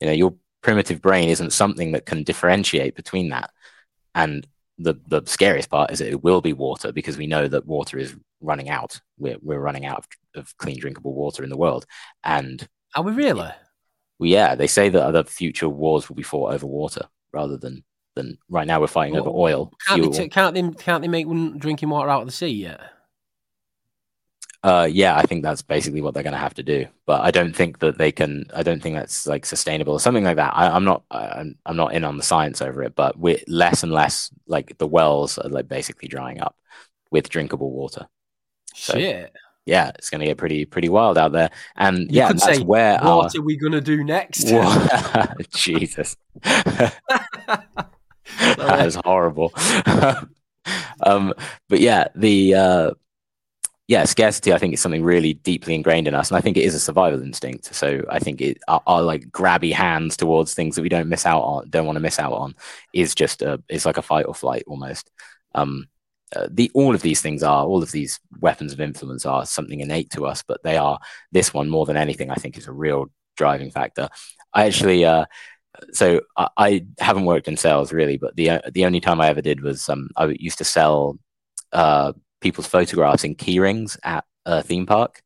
You 0.00 0.06
know, 0.06 0.12
your 0.12 0.34
primitive 0.62 1.02
brain 1.02 1.28
isn't 1.28 1.52
something 1.52 1.92
that 1.92 2.06
can 2.06 2.22
differentiate 2.22 2.94
between 2.94 3.30
that. 3.30 3.50
And 4.14 4.46
the 4.82 4.94
the 5.06 5.22
scariest 5.26 5.70
part 5.70 5.90
is 5.90 5.98
that 5.98 6.08
it 6.08 6.22
will 6.22 6.40
be 6.40 6.52
water 6.52 6.92
because 6.92 7.16
we 7.16 7.26
know 7.26 7.48
that 7.48 7.66
water 7.66 7.98
is 7.98 8.14
running 8.40 8.68
out. 8.68 9.00
We're 9.18 9.38
we're 9.42 9.60
running 9.60 9.86
out 9.86 9.98
of, 9.98 10.06
of 10.40 10.56
clean 10.58 10.78
drinkable 10.78 11.14
water 11.14 11.42
in 11.42 11.50
the 11.50 11.56
world, 11.56 11.86
and 12.24 12.66
are 12.94 13.02
we 13.02 13.12
really? 13.12 13.50
Well, 14.18 14.28
yeah, 14.28 14.54
they 14.54 14.66
say 14.66 14.88
that 14.88 15.02
other 15.02 15.24
future 15.24 15.68
wars 15.68 16.08
will 16.08 16.16
be 16.16 16.22
fought 16.22 16.54
over 16.54 16.66
water 16.66 17.06
rather 17.32 17.56
than 17.56 17.84
than 18.14 18.38
right 18.48 18.66
now 18.66 18.80
we're 18.80 18.86
fighting 18.86 19.14
well, 19.14 19.28
over 19.28 19.36
oil. 19.36 19.72
Can't 19.86 20.02
they, 20.12 20.24
t- 20.24 20.28
can't 20.28 20.54
they 20.54 20.70
can't 20.82 21.02
they 21.02 21.08
make 21.08 21.26
drinking 21.58 21.88
water 21.88 22.10
out 22.10 22.22
of 22.22 22.26
the 22.26 22.32
sea 22.32 22.48
yet? 22.48 22.80
Uh, 24.64 24.88
yeah, 24.90 25.16
I 25.16 25.22
think 25.22 25.42
that's 25.42 25.60
basically 25.60 26.00
what 26.00 26.14
they're 26.14 26.22
going 26.22 26.34
to 26.34 26.38
have 26.38 26.54
to 26.54 26.62
do. 26.62 26.86
But 27.04 27.22
I 27.22 27.32
don't 27.32 27.54
think 27.54 27.80
that 27.80 27.98
they 27.98 28.12
can. 28.12 28.44
I 28.54 28.62
don't 28.62 28.80
think 28.80 28.94
that's 28.94 29.26
like 29.26 29.44
sustainable 29.44 29.94
or 29.94 30.00
something 30.00 30.22
like 30.22 30.36
that. 30.36 30.52
I, 30.54 30.76
am 30.76 30.84
not. 30.84 31.02
I'm, 31.10 31.56
I'm 31.66 31.76
not 31.76 31.94
in 31.94 32.04
on 32.04 32.16
the 32.16 32.22
science 32.22 32.62
over 32.62 32.82
it. 32.84 32.94
But 32.94 33.18
we're 33.18 33.40
less 33.48 33.82
and 33.82 33.90
less 33.90 34.30
like 34.46 34.78
the 34.78 34.86
wells 34.86 35.36
are 35.38 35.48
like 35.48 35.68
basically 35.68 36.08
drying 36.08 36.40
up 36.40 36.56
with 37.10 37.28
drinkable 37.28 37.72
water. 37.72 38.06
So, 38.74 38.94
Shit. 38.94 39.32
Yeah, 39.64 39.92
it's 39.96 40.10
going 40.10 40.20
to 40.20 40.26
get 40.26 40.38
pretty 40.38 40.64
pretty 40.64 40.88
wild 40.88 41.18
out 41.18 41.32
there. 41.32 41.50
And 41.76 41.98
you 41.98 42.06
yeah, 42.10 42.28
that's 42.28 42.44
say, 42.44 42.58
where 42.60 42.98
what 42.98 43.04
our... 43.04 43.30
are 43.36 43.42
we 43.42 43.56
going 43.56 43.72
to 43.72 43.80
do 43.80 44.04
next? 44.04 44.44
Jesus, 45.54 46.16
that 46.42 46.96
is 48.86 48.96
horrible. 49.04 49.52
um, 51.00 51.32
but 51.68 51.80
yeah, 51.80 52.08
the 52.16 52.54
uh, 52.54 52.90
yeah, 53.88 54.04
scarcity, 54.04 54.52
I 54.52 54.58
think, 54.58 54.74
is 54.74 54.80
something 54.80 55.02
really 55.02 55.34
deeply 55.34 55.74
ingrained 55.74 56.06
in 56.06 56.14
us. 56.14 56.30
And 56.30 56.38
I 56.38 56.40
think 56.40 56.56
it 56.56 56.64
is 56.64 56.74
a 56.74 56.80
survival 56.80 57.22
instinct. 57.22 57.74
So 57.74 58.02
I 58.08 58.20
think 58.20 58.40
it, 58.40 58.58
our, 58.68 58.80
our, 58.86 59.02
like 59.02 59.30
grabby 59.30 59.72
hands 59.72 60.16
towards 60.16 60.54
things 60.54 60.76
that 60.76 60.82
we 60.82 60.88
don't 60.88 61.08
miss 61.08 61.26
out 61.26 61.42
on, 61.42 61.68
don't 61.68 61.86
want 61.86 61.96
to 61.96 62.00
miss 62.00 62.18
out 62.18 62.32
on, 62.32 62.54
is 62.94 63.14
just 63.14 63.42
a, 63.42 63.62
it's 63.68 63.84
like 63.84 63.98
a 63.98 64.02
fight 64.02 64.26
or 64.26 64.34
flight 64.34 64.64
almost. 64.66 65.10
Um, 65.54 65.88
uh, 66.34 66.48
the 66.50 66.70
all 66.74 66.94
of 66.94 67.02
these 67.02 67.20
things 67.20 67.42
are 67.42 67.66
all 67.66 67.82
of 67.82 67.92
these 67.92 68.18
weapons 68.40 68.72
of 68.72 68.80
influence 68.80 69.26
are 69.26 69.44
something 69.44 69.80
innate 69.80 70.10
to 70.10 70.26
us, 70.26 70.42
but 70.46 70.62
they 70.62 70.76
are 70.76 70.98
this 71.30 71.52
one 71.52 71.68
more 71.68 71.84
than 71.84 71.96
anything. 71.96 72.30
I 72.30 72.36
think 72.36 72.56
is 72.56 72.68
a 72.68 72.72
real 72.72 73.10
driving 73.36 73.70
factor. 73.70 74.08
I 74.54 74.66
actually, 74.66 75.04
uh, 75.04 75.26
so 75.92 76.22
I, 76.36 76.48
I, 76.56 76.86
haven't 77.00 77.26
worked 77.26 77.48
in 77.48 77.56
sales 77.58 77.92
really, 77.92 78.16
but 78.16 78.34
the 78.36 78.62
the 78.72 78.86
only 78.86 79.00
time 79.00 79.20
I 79.20 79.28
ever 79.28 79.42
did 79.42 79.60
was 79.60 79.86
um, 79.90 80.08
I 80.16 80.26
used 80.38 80.58
to 80.58 80.64
sell 80.64 81.18
uh, 81.72 82.14
people's 82.42 82.66
photographs 82.66 83.24
in 83.24 83.34
keyrings 83.34 83.96
at 84.04 84.24
a 84.44 84.62
theme 84.62 84.86
park. 84.86 85.22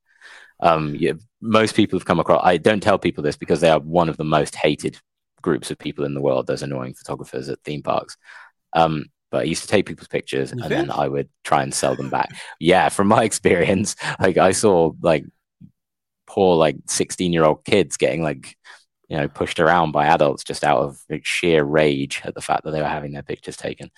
Um, 0.61 0.95
you, 0.95 1.19
most 1.41 1.75
people 1.75 1.99
have 1.99 2.07
come 2.07 2.21
across. 2.21 2.43
I 2.45 2.57
don't 2.57 2.83
tell 2.83 2.99
people 2.99 3.23
this 3.23 3.37
because 3.37 3.61
they 3.61 3.71
are 3.71 3.81
one 3.81 4.09
of 4.09 4.17
the 4.17 4.25
most 4.25 4.55
hated 4.55 4.99
groups 5.43 5.71
of 5.71 5.79
people 5.79 6.05
in 6.05 6.15
the 6.15 6.23
world. 6.23 6.47
Those 6.47 6.63
annoying 6.63 6.95
photographers 6.95 7.49
at 7.49 7.63
theme 7.65 7.83
parks. 7.83 8.17
Um, 8.73 9.07
but 9.31 9.41
I 9.41 9.45
used 9.45 9.63
to 9.63 9.69
take 9.69 9.87
people's 9.87 10.09
pictures 10.09 10.53
and 10.53 10.63
then 10.63 10.91
I 10.91 11.09
would 11.09 11.29
try 11.43 11.63
and 11.63 11.75
sell 11.75 11.97
them 11.97 12.11
back. 12.11 12.31
yeah, 12.61 12.89
from 12.89 13.09
my 13.09 13.25
experience, 13.31 13.97
like 14.21 14.37
I 14.37 14.53
saw 14.53 14.93
like 15.03 15.25
poor 16.27 16.57
like 16.57 16.77
16 16.87 17.33
year 17.33 17.45
old 17.45 17.65
kids 17.65 17.97
getting 17.97 18.23
like 18.23 18.57
you 19.09 19.17
know 19.17 19.29
pushed 19.29 19.61
around 19.61 19.93
by 19.93 20.07
adults 20.07 20.45
just 20.45 20.65
out 20.65 20.81
of 20.81 20.99
like, 21.09 21.25
sheer 21.25 21.63
rage 21.65 22.21
at 22.25 22.35
the 22.35 22.41
fact 22.41 22.65
that 22.65 22.73
they 22.73 22.81
were 22.81 22.89
having 22.89 23.13
their 23.13 23.23
pictures 23.23 23.57
taken 23.57 23.91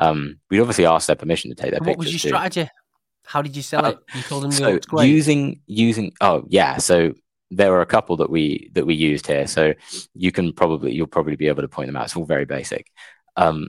um, 0.00 0.40
we'd 0.50 0.60
obviously 0.60 0.86
asked 0.86 1.06
their 1.06 1.16
permission 1.16 1.50
to 1.50 1.54
take 1.54 1.70
their 1.70 1.80
pictures. 1.80 1.96
What 1.96 1.98
was 1.98 2.24
your 2.24 2.30
strategy? 2.30 2.70
How 3.24 3.42
did 3.42 3.54
you 3.54 3.62
sell 3.62 3.84
uh, 3.84 3.90
it? 3.90 3.98
You 4.14 4.22
told 4.22 4.42
them 4.42 4.50
so 4.50 4.80
using 5.02 5.60
using 5.66 6.12
oh 6.20 6.44
yeah, 6.48 6.78
so 6.78 7.12
there 7.50 7.70
were 7.70 7.82
a 7.82 7.86
couple 7.86 8.16
that 8.16 8.30
we 8.30 8.70
that 8.72 8.86
we 8.86 8.94
used 8.94 9.26
here, 9.26 9.46
so 9.46 9.74
you 10.14 10.32
can 10.32 10.52
probably 10.52 10.92
you'll 10.92 11.06
probably 11.06 11.36
be 11.36 11.48
able 11.48 11.62
to 11.62 11.68
point 11.68 11.88
them 11.88 11.96
out. 11.96 12.06
It's 12.06 12.16
all 12.16 12.24
very 12.24 12.46
basic. 12.46 12.90
Um, 13.36 13.68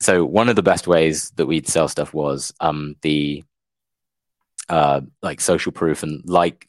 so 0.00 0.24
one 0.24 0.48
of 0.48 0.56
the 0.56 0.62
best 0.62 0.86
ways 0.86 1.30
that 1.36 1.46
we'd 1.46 1.68
sell 1.68 1.88
stuff 1.88 2.12
was 2.12 2.52
um, 2.60 2.96
the 3.02 3.44
uh, 4.68 5.00
like 5.22 5.40
social 5.40 5.72
proof 5.72 6.02
and 6.02 6.22
like 6.26 6.66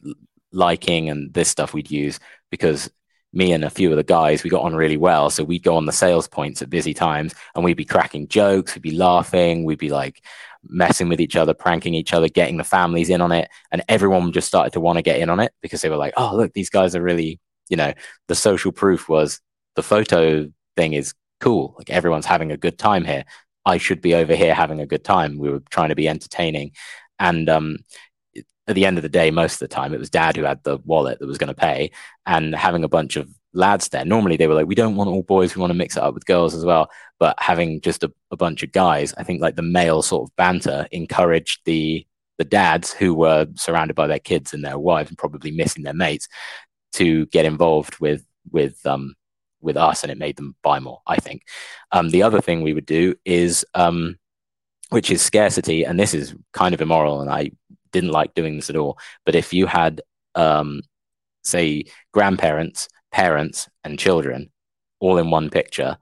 liking 0.52 1.10
and 1.10 1.34
this 1.34 1.48
stuff 1.48 1.74
we'd 1.74 1.90
use 1.90 2.20
because 2.50 2.90
me 3.32 3.52
and 3.52 3.64
a 3.64 3.70
few 3.70 3.90
of 3.90 3.96
the 3.96 4.02
guys 4.04 4.42
we 4.42 4.50
got 4.50 4.62
on 4.62 4.74
really 4.74 4.96
well. 4.96 5.30
So 5.30 5.44
we'd 5.44 5.62
go 5.62 5.76
on 5.76 5.86
the 5.86 5.92
sales 5.92 6.26
points 6.26 6.62
at 6.62 6.70
busy 6.70 6.94
times 6.94 7.34
and 7.54 7.64
we'd 7.64 7.76
be 7.76 7.84
cracking 7.84 8.28
jokes 8.28 8.74
we'd 8.74 8.82
be 8.82 8.92
laughing 8.92 9.64
we'd 9.64 9.78
be 9.78 9.90
like 9.90 10.22
messing 10.64 11.08
with 11.08 11.20
each 11.20 11.36
other 11.36 11.54
pranking 11.54 11.94
each 11.94 12.12
other 12.12 12.28
getting 12.28 12.56
the 12.56 12.64
families 12.64 13.10
in 13.10 13.20
on 13.20 13.32
it. 13.32 13.48
And 13.70 13.82
everyone 13.88 14.32
just 14.32 14.48
started 14.48 14.72
to 14.72 14.80
want 14.80 14.96
to 14.96 15.02
get 15.02 15.20
in 15.20 15.30
on 15.30 15.40
it 15.40 15.52
because 15.62 15.82
they 15.82 15.90
were 15.90 15.96
like 15.96 16.14
oh 16.16 16.34
look 16.34 16.52
these 16.54 16.70
guys 16.70 16.96
are 16.96 17.02
really 17.02 17.38
you 17.68 17.76
know 17.76 17.92
the 18.28 18.34
social 18.34 18.72
proof 18.72 19.08
was 19.08 19.40
the 19.76 19.82
photo 19.82 20.50
thing 20.76 20.92
is 20.94 21.14
cool. 21.40 21.74
Like 21.78 21.90
everyone's 21.90 22.26
having 22.26 22.50
a 22.50 22.56
good 22.56 22.78
time 22.78 23.04
here. 23.04 23.24
I 23.64 23.78
should 23.78 24.00
be 24.00 24.14
over 24.14 24.34
here 24.34 24.54
having 24.54 24.80
a 24.80 24.86
good 24.86 25.04
time. 25.04 25.38
We 25.38 25.50
were 25.50 25.62
trying 25.70 25.90
to 25.90 25.94
be 25.94 26.08
entertaining. 26.08 26.72
And 27.18 27.48
um 27.48 27.78
at 28.68 28.74
the 28.74 28.84
end 28.84 28.98
of 28.98 29.02
the 29.02 29.08
day, 29.08 29.30
most 29.30 29.54
of 29.54 29.58
the 29.60 29.74
time, 29.74 29.94
it 29.94 29.98
was 29.98 30.10
dad 30.10 30.36
who 30.36 30.44
had 30.44 30.62
the 30.62 30.78
wallet 30.84 31.18
that 31.18 31.26
was 31.26 31.38
going 31.38 31.48
to 31.48 31.54
pay, 31.54 31.90
and 32.26 32.54
having 32.54 32.84
a 32.84 32.88
bunch 32.88 33.16
of 33.16 33.28
lads 33.54 33.88
there. 33.88 34.04
Normally, 34.04 34.36
they 34.36 34.46
were 34.46 34.54
like, 34.54 34.66
"We 34.66 34.74
don't 34.74 34.94
want 34.94 35.10
all 35.10 35.22
boys; 35.22 35.56
we 35.56 35.60
want 35.60 35.70
to 35.70 35.78
mix 35.78 35.96
it 35.96 36.02
up 36.02 36.14
with 36.14 36.26
girls 36.26 36.54
as 36.54 36.64
well." 36.64 36.90
But 37.18 37.36
having 37.40 37.80
just 37.80 38.04
a, 38.04 38.12
a 38.30 38.36
bunch 38.36 38.62
of 38.62 38.72
guys, 38.72 39.14
I 39.16 39.24
think 39.24 39.40
like 39.40 39.56
the 39.56 39.62
male 39.62 40.02
sort 40.02 40.28
of 40.28 40.36
banter 40.36 40.86
encouraged 40.92 41.60
the 41.64 42.06
the 42.36 42.44
dads 42.44 42.92
who 42.92 43.14
were 43.14 43.46
surrounded 43.56 43.94
by 43.94 44.06
their 44.06 44.20
kids 44.20 44.54
and 44.54 44.64
their 44.64 44.78
wives 44.78 45.08
and 45.08 45.18
probably 45.18 45.50
missing 45.50 45.82
their 45.82 45.94
mates 45.94 46.28
to 46.92 47.26
get 47.26 47.44
involved 47.44 47.98
with 47.98 48.24
with 48.52 48.84
um 48.86 49.14
with 49.60 49.76
us, 49.76 50.02
and 50.02 50.12
it 50.12 50.18
made 50.18 50.36
them 50.36 50.54
buy 50.62 50.78
more. 50.78 51.00
I 51.06 51.16
think. 51.16 51.42
Um, 51.90 52.10
the 52.10 52.22
other 52.22 52.42
thing 52.42 52.62
we 52.62 52.74
would 52.74 52.86
do 52.86 53.14
is 53.24 53.64
um, 53.74 54.18
which 54.90 55.10
is 55.10 55.22
scarcity, 55.22 55.84
and 55.84 55.98
this 55.98 56.14
is 56.14 56.34
kind 56.52 56.74
of 56.74 56.80
immoral, 56.80 57.20
and 57.20 57.30
I 57.30 57.50
didn't 57.92 58.10
like 58.10 58.34
doing 58.34 58.56
this 58.56 58.70
at 58.70 58.76
all. 58.76 58.98
But 59.24 59.34
if 59.34 59.52
you 59.52 59.66
had, 59.66 60.00
um, 60.34 60.82
say, 61.42 61.84
grandparents, 62.12 62.88
parents, 63.12 63.68
and 63.84 63.98
children 63.98 64.50
all 65.00 65.18
in 65.18 65.30
one 65.30 65.50
picture, 65.50 65.98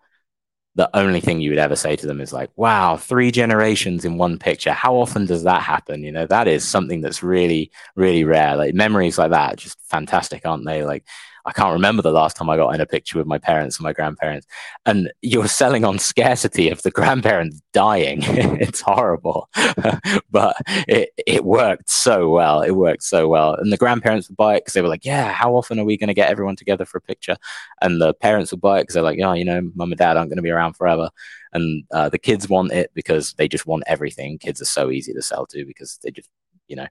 the 0.76 0.94
only 0.94 1.20
thing 1.20 1.40
you 1.40 1.50
would 1.50 1.58
ever 1.58 1.74
say 1.74 1.96
to 1.96 2.06
them 2.06 2.20
is 2.20 2.34
like, 2.34 2.50
wow, 2.54 2.96
three 2.96 3.30
generations 3.30 4.04
in 4.04 4.18
one 4.18 4.38
picture. 4.38 4.72
How 4.72 4.94
often 4.94 5.24
does 5.24 5.44
that 5.44 5.62
happen? 5.62 6.02
You 6.02 6.12
know, 6.12 6.26
that 6.26 6.46
is 6.46 6.68
something 6.68 7.00
that's 7.00 7.22
really, 7.22 7.70
really 7.96 8.24
rare. 8.24 8.56
Like 8.56 8.74
memories 8.74 9.16
like 9.16 9.30
that, 9.30 9.56
just 9.56 9.78
fantastic, 9.88 10.44
aren't 10.44 10.66
they? 10.66 10.84
Like 10.84 11.04
I 11.46 11.52
can't 11.52 11.72
remember 11.72 12.02
the 12.02 12.10
last 12.10 12.36
time 12.36 12.50
I 12.50 12.56
got 12.56 12.74
in 12.74 12.80
a 12.80 12.86
picture 12.86 13.16
with 13.16 13.26
my 13.26 13.38
parents 13.38 13.78
and 13.78 13.84
my 13.84 13.92
grandparents. 13.92 14.48
And 14.84 15.12
you're 15.22 15.46
selling 15.46 15.84
on 15.84 16.00
scarcity 16.00 16.70
of 16.70 16.82
the 16.82 16.90
grandparents 16.90 17.62
dying. 17.72 18.18
it's 18.22 18.80
horrible, 18.80 19.48
but 20.30 20.56
it, 20.88 21.10
it 21.24 21.44
worked 21.44 21.88
so 21.88 22.28
well. 22.28 22.62
It 22.62 22.72
worked 22.72 23.04
so 23.04 23.28
well. 23.28 23.54
And 23.54 23.72
the 23.72 23.76
grandparents 23.76 24.28
would 24.28 24.36
buy 24.36 24.56
it 24.56 24.62
because 24.62 24.74
they 24.74 24.82
were 24.82 24.88
like, 24.88 25.04
yeah, 25.04 25.32
how 25.32 25.54
often 25.54 25.78
are 25.78 25.84
we 25.84 25.96
going 25.96 26.08
to 26.08 26.14
get 26.14 26.30
everyone 26.30 26.56
together 26.56 26.84
for 26.84 26.98
a 26.98 27.02
picture? 27.02 27.36
And 27.80 28.00
the 28.00 28.12
parents 28.12 28.50
would 28.50 28.60
buy 28.60 28.80
it 28.80 28.82
because 28.82 28.94
they're 28.94 29.02
like, 29.04 29.18
yeah, 29.18 29.34
you 29.34 29.44
know, 29.44 29.70
mum 29.76 29.92
and 29.92 29.98
dad 29.98 30.16
aren't 30.16 30.30
going 30.30 30.38
to 30.38 30.42
be 30.42 30.50
around 30.50 30.74
forever. 30.74 31.10
And 31.52 31.84
uh, 31.92 32.08
the 32.08 32.18
kids 32.18 32.48
want 32.48 32.72
it 32.72 32.90
because 32.92 33.34
they 33.34 33.46
just 33.46 33.66
want 33.66 33.84
everything. 33.86 34.38
Kids 34.38 34.60
are 34.60 34.66
so 34.66 34.90
easy 34.90 35.12
to 35.12 35.22
sell 35.22 35.46
to 35.46 35.64
because 35.64 36.00
they 36.02 36.10
just, 36.10 36.28
you 36.66 36.74
know, 36.74 36.88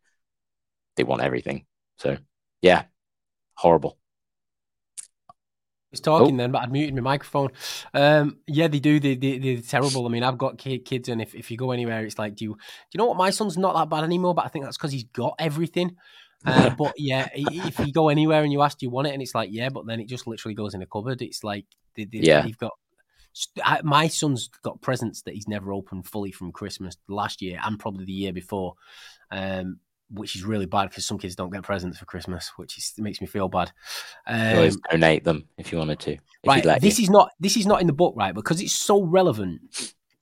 they 0.96 1.04
want 1.04 1.24
everything. 1.24 1.66
So 1.98 2.18
yeah, 2.62 2.84
horrible 3.56 3.98
was 5.96 6.02
talking 6.02 6.36
oh. 6.36 6.38
then, 6.38 6.52
but 6.52 6.62
I'd 6.62 6.72
muted 6.72 6.96
my 6.96 7.02
microphone. 7.02 7.50
Um, 7.94 8.38
yeah, 8.48 8.68
they 8.68 8.80
do. 8.80 9.00
They, 9.00 9.16
they, 9.16 9.38
they're 9.38 9.62
terrible. 9.62 10.06
I 10.06 10.10
mean, 10.10 10.24
I've 10.24 10.38
got 10.38 10.58
kids, 10.58 11.10
and 11.10 11.22
if, 11.22 11.34
if 11.34 11.50
you 11.50 11.58
go 11.58 11.72
anywhere, 11.72 12.06
it's 12.06 12.20
like, 12.20 12.36
do 12.36 12.46
you, 12.46 12.52
do 12.52 12.58
you 12.94 12.98
know 12.98 13.06
what? 13.06 13.18
My 13.18 13.30
son's 13.30 13.58
not 13.58 13.76
that 13.76 13.90
bad 13.90 14.04
anymore, 14.04 14.36
but 14.36 14.46
I 14.46 14.50
think 14.50 14.66
that's 14.66 14.78
because 14.78 14.92
he's 14.92 15.06
got 15.06 15.36
everything. 15.40 15.96
Uh, 16.46 16.70
but 16.78 16.94
yeah, 16.98 17.30
if 17.34 17.80
you 17.80 17.92
go 17.92 18.10
anywhere 18.10 18.44
and 18.44 18.52
you 18.52 18.62
ask, 18.62 18.78
do 18.78 18.86
you 18.86 18.90
want 18.90 19.08
it? 19.08 19.14
And 19.14 19.22
it's 19.22 19.36
like, 19.36 19.50
yeah, 19.52 19.70
but 19.70 19.86
then 19.86 20.00
it 20.00 20.08
just 20.08 20.28
literally 20.28 20.56
goes 20.56 20.74
in 20.74 20.82
a 20.82 20.86
cupboard. 20.86 21.22
It's 21.22 21.44
like, 21.44 21.66
they, 21.96 22.06
they, 22.06 22.20
yeah. 22.20 22.46
you've 22.46 22.58
got 22.58 22.74
I, 23.64 23.82
my 23.84 24.08
son's 24.08 24.50
got 24.64 24.82
presents 24.82 25.24
that 25.24 25.34
he's 25.34 25.48
never 25.48 25.74
opened 25.74 26.08
fully 26.08 26.32
from 26.32 26.52
Christmas 26.52 26.96
last 27.08 27.42
year 27.42 27.60
and 27.64 27.80
probably 27.80 28.06
the 28.06 28.14
year 28.14 28.34
before. 28.34 28.76
Um, 29.30 29.80
which 30.10 30.36
is 30.36 30.44
really 30.44 30.66
bad 30.66 30.90
because 30.90 31.06
some 31.06 31.18
kids 31.18 31.36
don't 31.36 31.52
get 31.52 31.64
presents 31.64 31.98
for 31.98 32.06
Christmas, 32.06 32.52
which 32.58 32.78
is, 32.78 32.94
makes 32.98 33.22
me 33.22 33.28
feel 33.28 33.48
bad. 33.48 33.72
Um, 34.28 34.58
always 34.58 34.78
donate 34.92 35.24
them 35.24 35.48
if 35.58 35.72
you 35.72 35.78
wanted 35.78 36.00
to. 36.02 36.18
Right, 36.46 36.64
this 36.80 37.00
you. 37.00 37.04
is 37.04 37.10
not 37.10 37.32
this 37.40 37.58
is 37.58 37.66
not 37.66 37.82
in 37.82 37.88
the 37.88 37.94
book, 37.94 38.14
right? 38.16 38.34
Because 38.34 38.62
it's 38.62 38.74
so 38.74 39.04
relevant. 39.04 39.62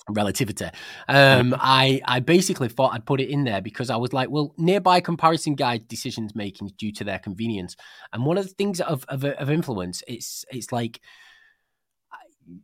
Relativity. 0.10 0.65
Um, 1.07 1.51
mm-hmm. 1.51 1.53
I 1.60 2.01
I 2.03 2.19
basically 2.19 2.68
thought 2.68 2.93
I'd 2.93 3.05
put 3.05 3.22
it 3.22 3.30
in 3.30 3.45
there 3.45 3.61
because 3.61 3.89
I 3.89 3.95
was 3.95 4.11
like, 4.11 4.30
well, 4.30 4.53
nearby 4.57 4.99
comparison 4.99 5.55
guide 5.55 5.88
decisions 5.88 6.35
making 6.35 6.72
due 6.77 6.91
to 6.93 7.05
their 7.05 7.19
convenience, 7.19 7.77
and 8.11 8.26
one 8.26 8.38
of 8.38 8.45
the 8.45 8.53
things 8.53 8.81
of 8.81 9.05
of, 9.07 9.23
of 9.23 9.49
influence, 9.49 10.03
it's 10.05 10.43
it's 10.51 10.73
like 10.73 10.99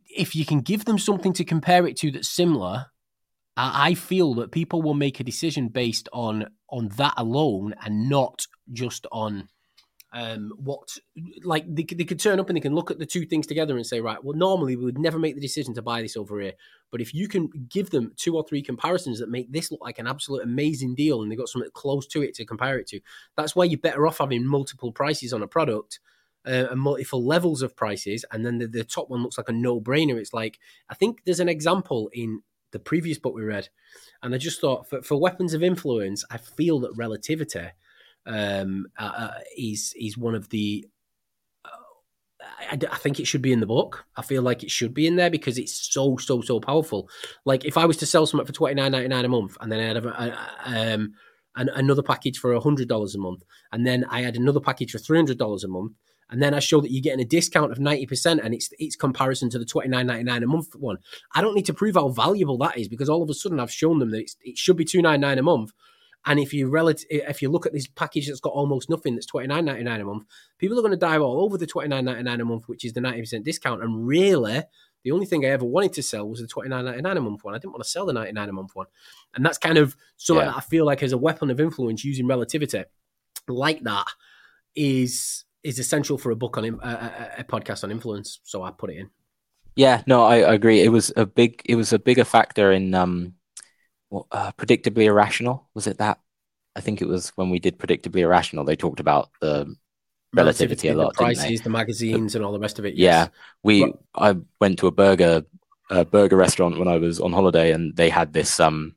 if 0.06 0.36
you 0.36 0.44
can 0.44 0.60
give 0.60 0.84
them 0.84 0.98
something 0.98 1.32
to 1.32 1.44
compare 1.44 1.86
it 1.86 1.96
to 1.98 2.10
that's 2.10 2.28
similar, 2.28 2.86
I 3.62 3.94
feel 3.94 4.34
that 4.34 4.52
people 4.52 4.82
will 4.82 4.94
make 4.94 5.20
a 5.20 5.24
decision 5.24 5.68
based 5.68 6.08
on 6.12 6.46
on 6.68 6.88
that 6.96 7.14
alone 7.16 7.74
and 7.84 8.08
not 8.08 8.46
just 8.72 9.06
on 9.10 9.48
um, 10.12 10.52
what 10.56 10.96
like 11.44 11.64
they, 11.72 11.84
they 11.84 12.04
could 12.04 12.18
turn 12.18 12.40
up 12.40 12.48
and 12.48 12.56
they 12.56 12.60
can 12.60 12.74
look 12.74 12.90
at 12.90 12.98
the 12.98 13.06
two 13.06 13.24
things 13.26 13.46
together 13.46 13.76
and 13.76 13.86
say 13.86 14.00
right 14.00 14.22
well 14.22 14.36
normally 14.36 14.74
we 14.74 14.84
would 14.84 14.98
never 14.98 15.20
make 15.20 15.36
the 15.36 15.40
decision 15.40 15.72
to 15.74 15.82
buy 15.82 16.02
this 16.02 16.16
over 16.16 16.40
here 16.40 16.52
but 16.90 17.00
if 17.00 17.14
you 17.14 17.28
can 17.28 17.48
give 17.68 17.90
them 17.90 18.12
two 18.16 18.36
or 18.36 18.44
three 18.44 18.60
comparisons 18.60 19.20
that 19.20 19.30
make 19.30 19.52
this 19.52 19.70
look 19.70 19.80
like 19.80 20.00
an 20.00 20.08
absolute 20.08 20.42
amazing 20.42 20.96
deal 20.96 21.22
and 21.22 21.30
they've 21.30 21.38
got 21.38 21.48
something 21.48 21.70
close 21.74 22.08
to 22.08 22.22
it 22.22 22.34
to 22.34 22.44
compare 22.44 22.76
it 22.78 22.88
to 22.88 23.00
that's 23.36 23.54
why 23.54 23.64
you're 23.64 23.78
better 23.78 24.06
off 24.06 24.18
having 24.18 24.44
multiple 24.44 24.90
prices 24.90 25.32
on 25.32 25.42
a 25.42 25.46
product 25.46 26.00
uh, 26.44 26.66
and 26.70 26.80
multiple 26.80 27.24
levels 27.24 27.62
of 27.62 27.76
prices 27.76 28.24
and 28.32 28.44
then 28.44 28.58
the, 28.58 28.66
the 28.66 28.82
top 28.82 29.10
one 29.10 29.22
looks 29.22 29.38
like 29.38 29.48
a 29.48 29.52
no-brainer. 29.52 30.18
It's 30.18 30.34
like 30.34 30.58
i 30.88 30.94
think 30.94 31.20
there's 31.24 31.40
an 31.40 31.48
example 31.48 32.10
in 32.12 32.42
the 32.72 32.78
previous 32.78 33.18
book 33.18 33.34
we 33.34 33.42
read, 33.42 33.68
and 34.22 34.34
I 34.34 34.38
just 34.38 34.60
thought 34.60 34.88
for, 34.88 35.02
for 35.02 35.20
weapons 35.20 35.54
of 35.54 35.62
influence, 35.62 36.24
I 36.30 36.38
feel 36.38 36.80
that 36.80 36.96
relativity 36.96 37.68
um, 38.26 38.86
uh, 38.98 39.12
uh 39.16 39.38
is 39.56 39.94
is 39.98 40.18
one 40.18 40.34
of 40.34 40.48
the. 40.50 40.86
Uh, 41.64 41.68
I, 42.72 42.78
I, 42.90 42.96
think 42.98 43.18
it 43.18 43.26
should 43.26 43.42
be 43.42 43.52
in 43.52 43.60
the 43.60 43.66
book. 43.66 44.04
I 44.16 44.22
feel 44.22 44.42
like 44.42 44.62
it 44.62 44.70
should 44.70 44.94
be 44.94 45.06
in 45.06 45.16
there 45.16 45.30
because 45.30 45.58
it's 45.58 45.92
so 45.92 46.16
so 46.16 46.40
so 46.40 46.60
powerful. 46.60 47.08
Like 47.44 47.64
if 47.64 47.76
I 47.76 47.86
was 47.86 47.96
to 47.98 48.06
sell 48.06 48.26
something 48.26 48.46
for 48.46 48.52
twenty 48.52 48.74
nine 48.74 48.92
ninety 48.92 49.08
nine 49.08 49.24
a 49.24 49.28
month, 49.28 49.56
and 49.60 49.70
then 49.70 49.80
I 49.80 49.84
had 49.84 49.96
a, 49.96 50.94
um, 50.94 51.12
an, 51.56 51.68
another 51.70 52.02
package 52.02 52.38
for 52.38 52.58
hundred 52.60 52.88
dollars 52.88 53.14
a 53.14 53.18
month, 53.18 53.42
and 53.72 53.86
then 53.86 54.04
I 54.10 54.22
had 54.22 54.36
another 54.36 54.60
package 54.60 54.92
for 54.92 54.98
three 54.98 55.18
hundred 55.18 55.38
dollars 55.38 55.64
a 55.64 55.68
month, 55.68 55.92
and 56.30 56.42
then 56.42 56.54
I 56.54 56.60
show 56.60 56.80
that 56.80 56.90
you're 56.90 57.02
getting 57.02 57.20
a 57.20 57.24
discount 57.24 57.72
of 57.72 57.78
90% 57.78 58.40
and 58.42 58.54
it's 58.54 58.70
it's 58.78 58.96
comparison 58.96 59.50
to 59.50 59.58
the 59.58 59.64
29.99 59.64 60.42
a 60.42 60.46
month 60.46 60.76
one. 60.76 60.98
I 61.34 61.40
don't 61.40 61.54
need 61.54 61.66
to 61.66 61.74
prove 61.74 61.96
how 61.96 62.08
valuable 62.08 62.56
that 62.58 62.78
is 62.78 62.88
because 62.88 63.08
all 63.08 63.22
of 63.22 63.30
a 63.30 63.34
sudden 63.34 63.60
I've 63.60 63.72
shown 63.72 63.98
them 63.98 64.10
that 64.12 64.30
it 64.42 64.56
should 64.56 64.76
be 64.76 64.84
299 64.84 65.38
a 65.38 65.42
month. 65.42 65.72
And 66.26 66.38
if 66.38 66.52
you 66.52 66.68
relative, 66.68 67.06
if 67.10 67.40
you 67.40 67.48
look 67.48 67.66
at 67.66 67.72
this 67.72 67.86
package 67.86 68.28
that's 68.28 68.40
got 68.40 68.52
almost 68.52 68.90
nothing, 68.90 69.14
that's 69.14 69.26
twenty 69.26 69.48
nine 69.48 69.64
ninety 69.64 69.84
nine 69.84 70.02
a 70.02 70.04
month, 70.04 70.24
people 70.58 70.78
are 70.78 70.82
going 70.82 70.92
to 70.92 70.98
dive 70.98 71.22
all 71.22 71.42
over 71.42 71.56
the 71.56 71.66
twenty 71.66 71.88
nine 71.88 72.04
ninety 72.04 72.22
nine 72.22 72.42
a 72.42 72.44
month, 72.44 72.68
which 72.68 72.84
is 72.84 72.92
the 72.92 73.00
ninety 73.00 73.22
percent 73.22 73.42
discount. 73.42 73.82
And 73.82 74.06
really, 74.06 74.62
the 75.02 75.12
only 75.12 75.24
thing 75.24 75.46
I 75.46 75.48
ever 75.48 75.64
wanted 75.64 75.94
to 75.94 76.02
sell 76.02 76.28
was 76.28 76.40
the 76.40 76.46
twenty 76.46 76.68
nine 76.68 76.84
ninety 76.84 77.00
nine 77.00 77.16
a 77.16 77.22
month 77.22 77.42
one. 77.42 77.54
I 77.54 77.58
didn't 77.58 77.72
want 77.72 77.84
to 77.84 77.88
sell 77.88 78.04
the 78.04 78.12
ninety 78.12 78.32
nine 78.32 78.50
a 78.50 78.52
month 78.52 78.76
one, 78.76 78.86
and 79.34 79.46
that's 79.46 79.56
kind 79.56 79.78
of 79.78 79.96
something 80.18 80.44
yeah. 80.44 80.50
that 80.50 80.58
I 80.58 80.60
feel 80.60 80.84
like 80.84 81.02
as 81.02 81.12
a 81.12 81.18
weapon 81.18 81.48
of 81.48 81.58
influence 81.58 82.04
using 82.04 82.26
relativity, 82.26 82.84
like 83.48 83.82
that, 83.84 84.08
is 84.74 85.46
is 85.62 85.78
essential 85.78 86.18
for 86.18 86.30
a 86.30 86.36
book 86.36 86.56
on 86.56 86.64
a, 86.64 87.34
a, 87.38 87.44
podcast 87.44 87.84
on 87.84 87.90
influence. 87.90 88.40
So 88.44 88.62
I 88.62 88.70
put 88.70 88.90
it 88.90 88.96
in. 88.96 89.10
Yeah, 89.76 90.02
no, 90.06 90.24
I, 90.24 90.40
I, 90.40 90.54
agree. 90.54 90.80
It 90.80 90.90
was 90.90 91.12
a 91.16 91.26
big, 91.26 91.62
it 91.64 91.76
was 91.76 91.92
a 91.92 91.98
bigger 91.98 92.24
factor 92.24 92.72
in 92.72 92.94
um, 92.94 93.34
well, 94.10 94.26
uh, 94.32 94.52
predictably 94.52 95.04
irrational. 95.04 95.68
Was 95.74 95.86
it 95.86 95.98
that? 95.98 96.20
I 96.76 96.80
think 96.80 97.00
it 97.00 97.08
was 97.08 97.30
when 97.30 97.50
we 97.50 97.58
did 97.58 97.78
predictably 97.78 98.20
irrational. 98.20 98.64
They 98.64 98.76
talked 98.76 99.00
about 99.00 99.30
the 99.40 99.74
relativity, 100.32 100.88
relativity 100.88 100.88
a 100.88 100.94
lot. 100.94 101.12
The 101.14 101.24
prices, 101.24 101.60
the 101.62 101.70
magazines, 101.70 102.34
and 102.34 102.44
all 102.44 102.52
the 102.52 102.58
rest 102.58 102.78
of 102.78 102.86
it. 102.86 102.94
Yes. 102.94 103.26
Yeah, 103.26 103.28
we. 103.62 103.92
I 104.14 104.36
went 104.60 104.78
to 104.80 104.86
a 104.86 104.92
burger, 104.92 105.44
a 105.90 106.04
burger 106.04 106.36
restaurant 106.36 106.78
when 106.78 106.88
I 106.88 106.96
was 106.98 107.20
on 107.20 107.32
holiday, 107.32 107.72
and 107.72 107.96
they 107.96 108.08
had 108.08 108.32
this 108.32 108.60
um 108.60 108.96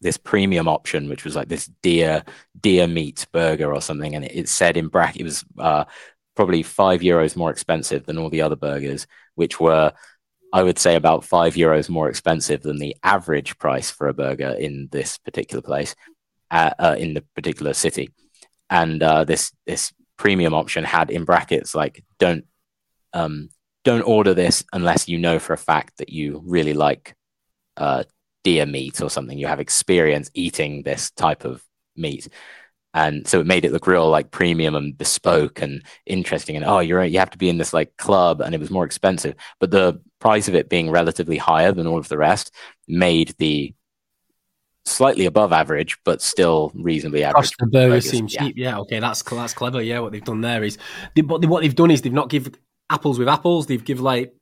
this 0.00 0.16
premium 0.16 0.68
option, 0.68 1.08
which 1.08 1.24
was 1.24 1.36
like 1.36 1.48
this 1.48 1.70
deer 1.82 2.24
deer 2.60 2.86
meat 2.86 3.26
burger 3.32 3.72
or 3.72 3.80
something, 3.80 4.14
and 4.14 4.24
it, 4.24 4.32
it 4.34 4.48
said 4.48 4.76
in 4.76 4.88
bracket 4.88 5.20
it 5.20 5.24
was 5.24 5.44
uh, 5.58 5.84
probably 6.34 6.62
five 6.62 7.00
euros 7.00 7.36
more 7.36 7.50
expensive 7.50 8.06
than 8.06 8.18
all 8.18 8.30
the 8.30 8.42
other 8.42 8.56
burgers, 8.56 9.06
which 9.34 9.60
were 9.60 9.92
I 10.52 10.62
would 10.62 10.78
say 10.78 10.96
about 10.96 11.24
five 11.24 11.54
euros 11.54 11.88
more 11.88 12.08
expensive 12.08 12.62
than 12.62 12.78
the 12.78 12.96
average 13.02 13.56
price 13.58 13.90
for 13.90 14.08
a 14.08 14.14
burger 14.14 14.50
in 14.58 14.88
this 14.90 15.18
particular 15.18 15.62
place, 15.62 15.94
uh, 16.50 16.70
uh, 16.78 16.96
in 16.98 17.14
the 17.14 17.22
particular 17.34 17.72
city. 17.72 18.10
And 18.68 19.02
uh, 19.02 19.24
this 19.24 19.52
this 19.66 19.92
premium 20.16 20.54
option 20.54 20.84
had 20.84 21.10
in 21.10 21.24
brackets 21.24 21.74
like 21.74 22.04
don't 22.18 22.44
um, 23.12 23.48
don't 23.84 24.02
order 24.02 24.34
this 24.34 24.64
unless 24.72 25.08
you 25.08 25.18
know 25.18 25.38
for 25.38 25.52
a 25.52 25.58
fact 25.58 25.98
that 25.98 26.10
you 26.10 26.42
really 26.44 26.74
like 26.74 27.14
uh, 27.76 28.04
deer 28.44 28.66
meat 28.66 29.00
or 29.00 29.10
something. 29.10 29.38
You 29.38 29.46
have 29.46 29.60
experience 29.60 30.30
eating 30.34 30.82
this 30.82 31.10
type 31.10 31.44
of 31.44 31.62
meat. 31.96 32.28
And 32.92 33.26
so 33.26 33.40
it 33.40 33.46
made 33.46 33.64
it 33.64 33.72
look 33.72 33.86
real 33.86 34.10
like 34.10 34.32
premium 34.32 34.74
and 34.74 34.96
bespoke 34.98 35.62
and 35.62 35.82
interesting. 36.06 36.56
And 36.56 36.64
oh, 36.64 36.80
you're 36.80 37.04
you 37.04 37.20
have 37.20 37.30
to 37.30 37.38
be 37.38 37.48
in 37.48 37.58
this 37.58 37.72
like 37.72 37.96
club, 37.96 38.40
and 38.40 38.52
it 38.52 38.60
was 38.60 38.70
more 38.70 38.84
expensive. 38.84 39.36
But 39.60 39.70
the 39.70 40.00
price 40.18 40.48
of 40.48 40.56
it 40.56 40.68
being 40.68 40.90
relatively 40.90 41.36
higher 41.36 41.70
than 41.70 41.86
all 41.86 41.98
of 41.98 42.08
the 42.08 42.18
rest 42.18 42.52
made 42.88 43.34
the 43.38 43.72
slightly 44.84 45.26
above 45.26 45.52
average, 45.52 45.98
but 46.04 46.20
still 46.20 46.72
reasonably 46.74 47.22
average. 47.22 47.52
the 47.58 47.66
burger 47.66 48.00
seems 48.00 48.34
yeah. 48.34 48.40
cheap. 48.42 48.56
Yeah, 48.56 48.78
okay, 48.80 48.98
that's 48.98 49.22
that's 49.22 49.54
clever. 49.54 49.80
Yeah, 49.80 50.00
what 50.00 50.10
they've 50.10 50.24
done 50.24 50.40
there 50.40 50.64
is, 50.64 50.76
they, 51.14 51.22
but 51.22 51.44
what 51.46 51.62
they've 51.62 51.74
done 51.74 51.92
is 51.92 52.02
they've 52.02 52.12
not 52.12 52.28
give 52.28 52.50
apples 52.90 53.18
with 53.18 53.28
apples. 53.28 53.66
They've 53.66 53.84
give 53.84 54.00
like 54.00 54.34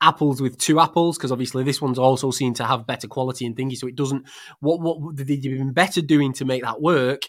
apples 0.00 0.40
with 0.40 0.58
two 0.58 0.80
apples 0.80 1.16
because 1.16 1.32
obviously 1.32 1.64
this 1.64 1.80
one's 1.80 1.98
also 1.98 2.30
seen 2.30 2.54
to 2.54 2.64
have 2.64 2.86
better 2.86 3.08
quality 3.08 3.46
and 3.46 3.56
thingy. 3.56 3.76
So 3.76 3.86
it 3.86 3.96
doesn't. 3.96 4.26
What 4.60 4.80
what 4.80 5.16
they've 5.16 5.42
been 5.42 5.72
better 5.72 6.00
doing 6.00 6.32
to 6.34 6.44
make 6.44 6.62
that 6.62 6.80
work 6.80 7.22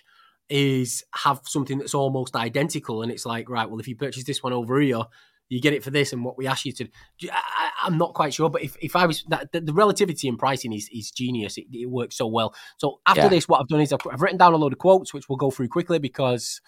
is 0.49 1.03
have 1.23 1.41
something 1.45 1.77
that's 1.77 1.95
almost 1.95 2.35
identical, 2.35 3.01
and 3.01 3.11
it's 3.11 3.25
like 3.25 3.49
right, 3.49 3.69
well, 3.69 3.79
if 3.79 3.87
you 3.87 3.95
purchase 3.95 4.23
this 4.23 4.43
one 4.43 4.53
over 4.53 4.79
here, 4.79 5.03
you 5.49 5.61
get 5.61 5.73
it 5.73 5.83
for 5.83 5.91
this, 5.91 6.13
and 6.13 6.23
what 6.23 6.37
we 6.37 6.47
ask 6.47 6.65
you 6.65 6.73
to. 6.73 6.87
I, 7.31 7.87
am 7.87 7.97
not 7.97 8.13
quite 8.13 8.33
sure, 8.33 8.49
but 8.49 8.63
if, 8.63 8.75
if 8.81 8.95
I 8.95 9.05
was 9.05 9.23
that 9.29 9.51
the, 9.51 9.61
the 9.61 9.73
relativity 9.73 10.27
in 10.27 10.37
pricing 10.37 10.73
is 10.73 10.89
is 10.91 11.11
genius. 11.11 11.57
It, 11.57 11.65
it 11.71 11.89
works 11.89 12.17
so 12.17 12.27
well. 12.27 12.53
So 12.77 12.99
after 13.05 13.23
yeah. 13.23 13.27
this, 13.29 13.47
what 13.47 13.61
I've 13.61 13.67
done 13.67 13.81
is 13.81 13.93
I've, 13.93 13.99
I've, 14.11 14.21
written 14.21 14.37
down 14.37 14.53
a 14.53 14.57
load 14.57 14.73
of 14.73 14.79
quotes, 14.79 15.13
which 15.13 15.29
we'll 15.29 15.37
go 15.37 15.51
through 15.51 15.69
quickly 15.69 15.99
because. 15.99 16.61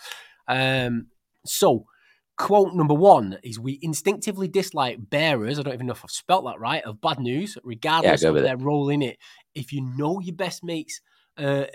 Um, 0.49 1.07
so 1.45 1.85
quote 2.37 2.73
number 2.73 2.93
one 2.93 3.37
is 3.43 3.59
we 3.59 3.79
instinctively 3.81 4.47
dislike 4.47 5.09
bearers. 5.09 5.59
I 5.59 5.63
don't 5.63 5.73
even 5.73 5.87
know 5.87 5.93
if 5.93 6.03
I've 6.03 6.11
spelt 6.11 6.45
that 6.45 6.59
right. 6.59 6.83
Of 6.83 7.01
bad 7.01 7.19
news, 7.19 7.57
regardless 7.63 8.23
yeah, 8.23 8.29
of 8.29 8.35
their 8.35 8.53
it. 8.53 8.61
role 8.61 8.89
in 8.89 9.01
it. 9.01 9.17
If 9.55 9.73
you 9.73 9.81
know 9.81 10.19
your 10.19 10.35
best 10.35 10.63
mates 10.63 11.01
uh, 11.37 11.65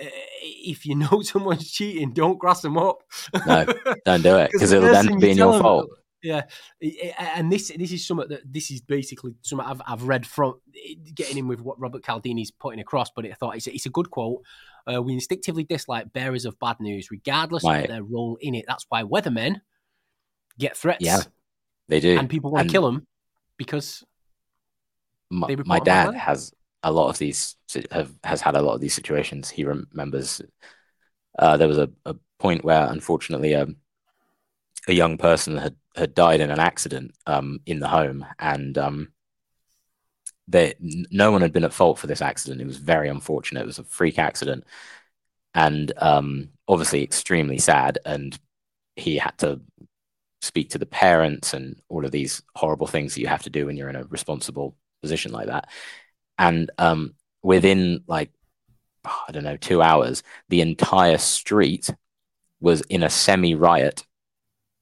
if 0.43 0.85
you 0.85 0.95
know 0.95 1.21
someone's 1.23 1.71
cheating, 1.71 2.13
don't 2.13 2.39
grass 2.39 2.63
them 2.63 2.77
up. 2.77 3.03
no, 3.47 3.67
don't 4.05 4.23
do 4.23 4.37
it 4.37 4.51
because 4.53 4.73
it'll 4.73 4.89
then 4.91 5.19
be 5.19 5.31
in 5.31 5.37
your 5.37 5.61
fault. 5.61 5.91
Yeah, 6.23 6.43
and 7.19 7.51
this 7.51 7.73
this 7.77 7.91
is 7.91 8.07
something 8.07 8.29
that 8.29 8.43
this 8.45 8.71
is 8.71 8.81
basically 8.81 9.35
something 9.43 9.67
I've, 9.67 9.83
I've 9.85 10.05
read 10.05 10.25
from 10.25 10.55
getting 11.15 11.39
in 11.39 11.49
with 11.49 11.61
what 11.61 11.81
Robert 11.81 12.05
Cialdini's 12.05 12.53
putting 12.53 12.79
across. 12.79 13.11
But 13.11 13.27
I 13.27 13.33
thought 13.33 13.57
it's 13.57 13.67
a, 13.67 13.75
it's 13.75 13.87
a 13.87 13.91
good 13.91 14.11
quote. 14.11 14.43
Uh, 14.87 15.03
we 15.03 15.15
instinctively 15.15 15.65
dislike 15.65 16.13
bearers 16.13 16.45
of 16.45 16.59
bad 16.61 16.79
news, 16.79 17.11
regardless 17.11 17.65
right. 17.65 17.85
of 17.85 17.91
their 17.91 18.05
role 18.05 18.39
in 18.41 18.55
it. 18.55 18.67
That's 18.69 18.87
why 18.89 19.03
weathermen 19.03 19.63
get 20.59 20.77
threats. 20.77 21.05
Yeah, 21.05 21.21
they 21.89 22.01
do, 22.01 22.19
and 22.19 22.29
people 22.29 22.51
want 22.51 22.69
to 22.69 22.73
kill 22.73 22.85
them 22.85 23.07
because 23.57 24.05
my, 25.31 25.57
my 25.65 25.79
dad 25.79 26.15
has 26.15 26.53
a 26.83 26.93
lot 26.93 27.09
of 27.09 27.19
these 27.19 27.57
have 27.91 28.13
has 28.25 28.41
had 28.41 28.57
a 28.57 28.63
lot 28.63 28.75
of 28.75 28.81
these 28.81 28.95
situations. 28.95 29.49
He 29.49 29.65
remembers 29.65 30.43
uh, 31.39 31.57
there 31.57 31.69
was 31.69 31.79
a, 31.79 31.91
a, 32.05 32.15
point 32.39 32.65
where 32.65 32.89
unfortunately 32.91 33.55
um, 33.55 33.77
a 34.89 34.93
young 34.93 35.17
person 35.17 35.57
had 35.57 35.77
had 35.95 36.13
died 36.13 36.41
in 36.41 36.51
an 36.51 36.59
accident 36.59 37.15
um, 37.27 37.61
in 37.67 37.79
the 37.79 37.89
home, 37.89 38.27
and 38.39 38.77
um, 38.77 39.13
they, 40.49 40.75
no 40.81 41.31
one 41.31 41.41
had 41.41 41.53
been 41.53 41.65
at 41.65 41.73
fault 41.73 41.99
for 41.99 42.09
this 42.09 42.23
accident. 42.23 42.61
It 42.61 42.67
was 42.67 42.79
very 42.79 43.09
unfortunate. 43.09 43.63
It 43.63 43.67
was 43.67 43.79
a 43.79 43.85
freak 43.85 44.19
accident, 44.19 44.65
and 45.55 45.93
um, 45.99 46.51
obviously 46.67 47.03
extremely 47.03 47.59
sad. 47.59 47.99
And 48.05 48.39
he 48.97 49.17
had 49.19 49.39
to 49.39 49.61
speak 50.43 50.71
to 50.71 50.79
the 50.79 50.85
parents 50.87 51.55
and 51.55 51.81
all 51.89 52.05
of 52.05 52.11
these 52.11 52.43
horrible 52.55 52.87
things 52.87 53.15
that 53.15 53.21
you 53.23 53.27
have 53.27 53.43
to 53.43 53.51
do 53.51 53.65
when 53.67 53.77
you're 53.77 53.89
in 53.89 53.97
a 53.97 54.05
responsible 54.05 54.77
position 55.01 55.33
like 55.33 55.47
that 55.47 55.69
and 56.39 56.71
um, 56.79 57.15
within 57.43 58.03
like 58.07 58.31
I 59.05 59.33
don't 59.33 59.45
know 59.45 59.57
two 59.57 59.83
hours, 59.83 60.23
the 60.49 60.61
entire 60.61 61.19
street 61.19 61.91
was 62.61 62.83
in 62.83 63.03
a 63.03 63.11
semi 63.11 63.55
riot 63.55 64.07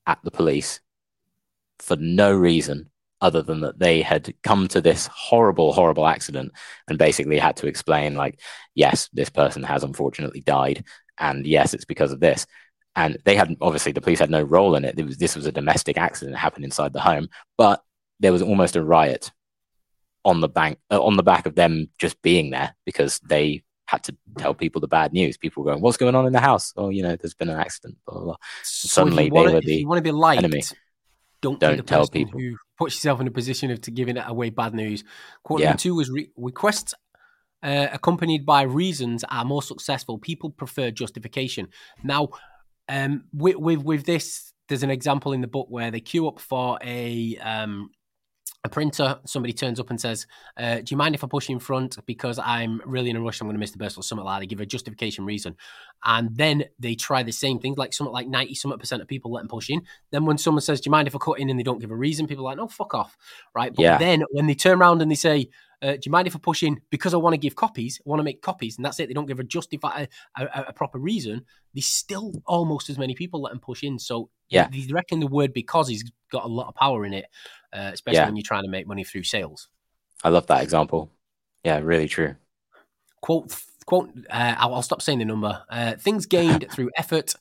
at 0.06 0.18
the 0.22 0.30
police 0.30 0.80
for 1.78 1.96
no 1.96 2.32
reason 2.32 2.90
other 3.22 3.42
than 3.42 3.60
that 3.60 3.78
they 3.78 4.00
had 4.02 4.34
come 4.42 4.66
to 4.68 4.80
this 4.80 5.06
horrible, 5.06 5.72
horrible 5.72 6.06
accident 6.06 6.52
and 6.88 6.98
basically 6.98 7.38
had 7.38 7.56
to 7.56 7.66
explain, 7.66 8.14
like, 8.14 8.40
yes, 8.74 9.08
this 9.12 9.28
person 9.28 9.62
has 9.62 9.84
unfortunately 9.84 10.40
died, 10.40 10.84
and 11.18 11.46
yes, 11.46 11.74
it's 11.74 11.84
because 11.84 12.12
of 12.12 12.20
this. 12.20 12.46
And 12.96 13.18
they 13.24 13.36
had 13.36 13.56
obviously 13.60 13.92
the 13.92 14.00
police 14.00 14.18
had 14.18 14.30
no 14.30 14.42
role 14.42 14.74
in 14.74 14.84
it. 14.84 14.98
it 14.98 15.06
was, 15.06 15.16
this 15.16 15.36
was 15.36 15.46
a 15.46 15.52
domestic 15.52 15.96
accident 15.96 16.34
that 16.34 16.38
happened 16.38 16.64
inside 16.64 16.92
the 16.92 17.00
home, 17.00 17.28
but 17.56 17.82
there 18.18 18.32
was 18.32 18.42
almost 18.42 18.76
a 18.76 18.82
riot 18.82 19.30
on 20.24 20.40
the 20.40 20.48
bank 20.48 20.78
uh, 20.90 21.02
on 21.02 21.16
the 21.16 21.22
back 21.22 21.46
of 21.46 21.54
them 21.54 21.88
just 21.98 22.20
being 22.20 22.50
there 22.50 22.74
because 22.84 23.20
they 23.20 23.62
had 23.86 24.02
to 24.04 24.16
tell 24.38 24.54
people 24.54 24.80
the 24.80 24.88
bad 24.88 25.12
news. 25.12 25.36
People 25.36 25.62
were 25.62 25.70
going, 25.70 25.82
"What's 25.82 25.96
going 25.96 26.14
on 26.14 26.26
in 26.26 26.32
the 26.32 26.40
house?" 26.40 26.72
Oh, 26.76 26.90
you 26.90 27.02
know, 27.02 27.16
there's 27.16 27.34
been 27.34 27.48
an 27.48 27.58
accident. 27.58 27.96
Blah, 28.06 28.14
blah, 28.14 28.24
blah. 28.24 28.36
So 28.62 28.88
Suddenly, 28.88 29.30
they 29.30 29.30
were 29.30 29.60
the 29.60 29.76
you 29.76 29.88
want 29.88 29.98
to 29.98 30.02
be 30.02 30.12
liked, 30.12 30.42
enemy. 30.42 30.62
Don't, 31.40 31.58
don't 31.58 31.86
tell 31.86 32.06
people. 32.06 32.38
Who 32.38 32.56
puts 32.76 32.96
yourself 32.96 33.20
in 33.20 33.26
a 33.26 33.30
position 33.30 33.70
of 33.70 33.80
to 33.82 33.90
giving 33.90 34.16
it 34.16 34.24
away 34.26 34.50
bad 34.50 34.74
news. 34.74 35.04
Quote 35.42 35.60
yeah. 35.60 35.72
two 35.72 35.94
was 35.94 36.10
re- 36.10 36.30
requests 36.36 36.94
uh, 37.62 37.88
accompanied 37.92 38.46
by 38.46 38.62
reasons 38.62 39.24
are 39.28 39.44
more 39.44 39.62
successful. 39.62 40.18
People 40.18 40.50
prefer 40.50 40.90
justification. 40.90 41.68
Now, 42.02 42.28
um, 42.90 43.24
with, 43.32 43.56
with 43.56 43.82
with 43.82 44.04
this, 44.04 44.52
there's 44.68 44.82
an 44.82 44.90
example 44.90 45.32
in 45.32 45.40
the 45.40 45.46
book 45.46 45.68
where 45.70 45.90
they 45.90 46.00
queue 46.00 46.26
up 46.26 46.40
for 46.40 46.78
a 46.82 47.36
um, 47.38 47.90
a 48.64 48.68
printer, 48.68 49.18
somebody 49.24 49.54
turns 49.54 49.80
up 49.80 49.88
and 49.90 50.00
says, 50.00 50.26
uh, 50.58 50.76
"Do 50.76 50.84
you 50.88 50.96
mind 50.96 51.14
if 51.14 51.22
I 51.24 51.28
push 51.28 51.48
in 51.48 51.60
front 51.60 52.04
because 52.04 52.38
I'm 52.38 52.82
really 52.84 53.08
in 53.08 53.16
a 53.16 53.20
rush? 53.20 53.40
I'm 53.40 53.46
going 53.46 53.54
to 53.54 53.60
miss 53.60 53.70
the 53.70 53.78
bus 53.78 53.96
or 53.96 54.02
something 54.02 54.24
like 54.24 54.36
that." 54.36 54.40
They 54.40 54.46
give 54.48 54.60
a 54.60 54.66
justification 54.66 55.24
reason, 55.24 55.56
and 56.04 56.36
then 56.36 56.64
they 56.80 56.96
try 56.96 57.22
the 57.22 57.32
same 57.32 57.60
thing. 57.60 57.74
Like 57.76 57.94
something 57.94 58.12
like 58.12 58.26
ninety 58.26 58.54
something 58.54 58.78
percent 58.78 59.00
of 59.00 59.08
people 59.08 59.32
let 59.32 59.42
them 59.42 59.48
push 59.48 59.70
in. 59.70 59.82
Then 60.10 60.26
when 60.26 60.36
someone 60.36 60.60
says, 60.60 60.80
"Do 60.80 60.88
you 60.88 60.90
mind 60.90 61.06
if 61.06 61.14
I 61.14 61.18
cut 61.18 61.38
in?" 61.38 61.48
and 61.48 61.58
they 61.58 61.62
don't 61.62 61.80
give 61.80 61.92
a 61.92 61.96
reason, 61.96 62.26
people 62.26 62.44
are 62.44 62.50
like, 62.50 62.58
"No, 62.58 62.66
fuck 62.66 62.92
off," 62.92 63.16
right? 63.54 63.72
But 63.74 63.82
yeah. 63.82 63.98
then 63.98 64.24
when 64.32 64.46
they 64.46 64.54
turn 64.54 64.80
around 64.80 65.00
and 65.00 65.10
they 65.10 65.14
say, 65.16 65.48
uh, 65.82 65.92
"Do 65.92 66.00
you 66.04 66.12
mind 66.12 66.26
if 66.26 66.36
I 66.36 66.38
push 66.38 66.62
in 66.62 66.80
because 66.90 67.14
I 67.14 67.18
want 67.18 67.34
to 67.34 67.38
give 67.38 67.56
copies? 67.56 68.00
I 68.04 68.08
want 68.08 68.20
to 68.20 68.24
make 68.24 68.42
copies," 68.42 68.76
and 68.76 68.84
that's 68.84 69.00
it. 69.00 69.08
They 69.08 69.14
don't 69.14 69.26
give 69.26 69.40
a 69.40 69.44
justify 69.44 70.06
a, 70.38 70.44
a, 70.44 70.64
a 70.68 70.72
proper 70.72 70.98
reason. 70.98 71.44
There's 71.74 71.86
still 71.86 72.32
almost 72.46 72.90
as 72.90 72.98
many 72.98 73.14
people 73.14 73.42
let 73.42 73.50
them 73.50 73.60
push 73.60 73.82
in. 73.82 73.98
So 73.98 74.30
yeah, 74.48 74.68
they 74.68 74.86
reckon 74.92 75.20
the 75.20 75.26
word 75.26 75.52
because 75.52 75.88
has 75.90 76.04
got 76.30 76.44
a 76.44 76.48
lot 76.48 76.68
of 76.68 76.74
power 76.74 77.04
in 77.04 77.12
it 77.12 77.26
uh, 77.72 77.90
especially 77.92 78.18
yeah. 78.18 78.26
when 78.26 78.36
you're 78.36 78.42
trying 78.42 78.64
to 78.64 78.70
make 78.70 78.86
money 78.86 79.04
through 79.04 79.24
sales. 79.24 79.68
I 80.22 80.28
love 80.28 80.46
that 80.48 80.62
example. 80.62 81.10
Yeah, 81.64 81.78
really 81.78 82.08
true. 82.08 82.36
Quote, 83.20 83.54
quote. 83.86 84.10
Uh, 84.28 84.54
I'll, 84.58 84.74
I'll, 84.74 84.82
stop 84.82 85.02
saying 85.02 85.18
the 85.18 85.24
number. 85.24 85.62
Uh, 85.68 85.94
things 85.96 86.26
gained 86.26 86.66
through 86.72 86.90
effort 86.96 87.34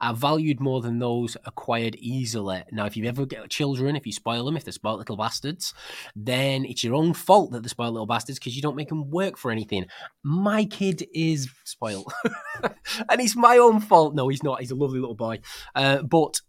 are 0.00 0.14
valued 0.14 0.60
more 0.60 0.80
than 0.80 0.98
those 0.98 1.36
acquired 1.44 1.94
easily. 1.96 2.62
Now, 2.72 2.86
if 2.86 2.96
you 2.96 3.04
ever 3.06 3.26
get 3.26 3.48
children, 3.50 3.96
if 3.96 4.06
you 4.06 4.12
spoil 4.12 4.44
them, 4.44 4.56
if 4.56 4.64
they're 4.64 4.72
spoiled 4.72 4.98
little 4.98 5.16
bastards, 5.16 5.74
then 6.16 6.64
it's 6.64 6.82
your 6.82 6.94
own 6.94 7.12
fault 7.12 7.52
that 7.52 7.62
they're 7.62 7.68
spoiled 7.68 7.94
little 7.94 8.06
bastards 8.06 8.38
because 8.38 8.56
you 8.56 8.62
don't 8.62 8.76
make 8.76 8.88
them 8.88 9.10
work 9.10 9.36
for 9.36 9.50
anything. 9.50 9.86
My 10.22 10.64
kid 10.64 11.06
is 11.14 11.48
spoiled, 11.64 12.12
and 12.62 13.20
it's 13.20 13.36
my 13.36 13.58
own 13.58 13.80
fault. 13.80 14.14
No, 14.14 14.28
he's 14.28 14.42
not. 14.42 14.60
He's 14.60 14.70
a 14.70 14.76
lovely 14.76 15.00
little 15.00 15.14
boy. 15.14 15.40
Uh, 15.74 16.02
but 16.02 16.40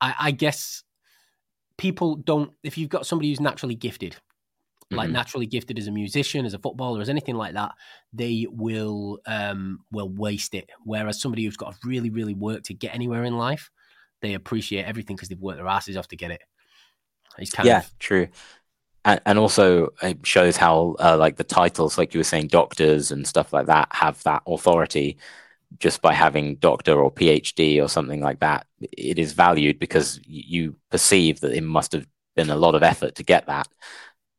I, 0.00 0.14
I 0.18 0.30
guess 0.32 0.82
people 1.78 2.16
don't 2.16 2.52
if 2.62 2.78
you've 2.78 2.88
got 2.88 3.06
somebody 3.06 3.28
who's 3.28 3.40
naturally 3.40 3.74
gifted 3.74 4.16
like 4.90 5.06
mm-hmm. 5.06 5.14
naturally 5.14 5.46
gifted 5.46 5.78
as 5.78 5.86
a 5.86 5.92
musician 5.92 6.46
as 6.46 6.54
a 6.54 6.58
footballer 6.58 7.00
as 7.00 7.08
anything 7.08 7.34
like 7.34 7.54
that 7.54 7.72
they 8.12 8.46
will 8.50 9.18
um 9.26 9.80
will 9.90 10.08
waste 10.08 10.54
it 10.54 10.70
whereas 10.84 11.20
somebody 11.20 11.44
who's 11.44 11.56
got 11.56 11.72
to 11.72 11.78
really 11.88 12.10
really 12.10 12.34
work 12.34 12.62
to 12.62 12.74
get 12.74 12.94
anywhere 12.94 13.24
in 13.24 13.36
life 13.36 13.70
they 14.22 14.34
appreciate 14.34 14.84
everything 14.84 15.16
because 15.16 15.28
they've 15.28 15.40
worked 15.40 15.58
their 15.58 15.66
asses 15.66 15.96
off 15.96 16.08
to 16.08 16.16
get 16.16 16.30
it 16.30 16.42
It's 17.38 17.52
yeah 17.64 17.80
of... 17.80 17.98
true 17.98 18.28
and, 19.04 19.20
and 19.26 19.38
also 19.38 19.88
it 20.02 20.24
shows 20.24 20.56
how 20.56 20.96
uh, 21.00 21.16
like 21.16 21.36
the 21.36 21.44
titles 21.44 21.98
like 21.98 22.14
you 22.14 22.20
were 22.20 22.24
saying 22.24 22.48
doctors 22.48 23.10
and 23.10 23.26
stuff 23.26 23.52
like 23.52 23.66
that 23.66 23.88
have 23.90 24.22
that 24.22 24.42
authority 24.46 25.18
just 25.78 26.00
by 26.00 26.12
having 26.12 26.56
doctor 26.56 26.98
or 26.98 27.10
PhD 27.10 27.82
or 27.82 27.88
something 27.88 28.20
like 28.20 28.40
that, 28.40 28.66
it 28.80 29.18
is 29.18 29.32
valued 29.32 29.78
because 29.78 30.20
you 30.26 30.76
perceive 30.90 31.40
that 31.40 31.52
it 31.52 31.62
must 31.62 31.92
have 31.92 32.06
been 32.34 32.50
a 32.50 32.56
lot 32.56 32.74
of 32.74 32.82
effort 32.82 33.14
to 33.16 33.22
get 33.22 33.46
that. 33.46 33.68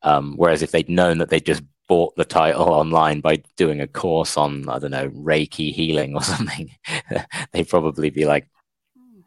Um, 0.08 0.36
whereas 0.38 0.62
if 0.62 0.72
they'd 0.72 0.88
known 0.88 1.18
that 1.18 1.30
they'd 1.30 1.46
just 1.46 1.64
bought 1.90 2.16
the 2.16 2.24
title 2.24 2.70
online 2.70 3.20
by 3.20 3.44
doing 3.58 3.82
a 3.82 3.88
course 3.88 4.38
on, 4.38 4.70
I 4.70 4.80
don't 4.80 4.92
know, 4.92 5.10
Reiki 5.10 5.74
healing 5.74 6.16
or 6.16 6.24
something, 6.34 6.72
they'd 7.52 7.68
probably 7.68 8.10
be 8.10 8.26
like, 8.26 8.48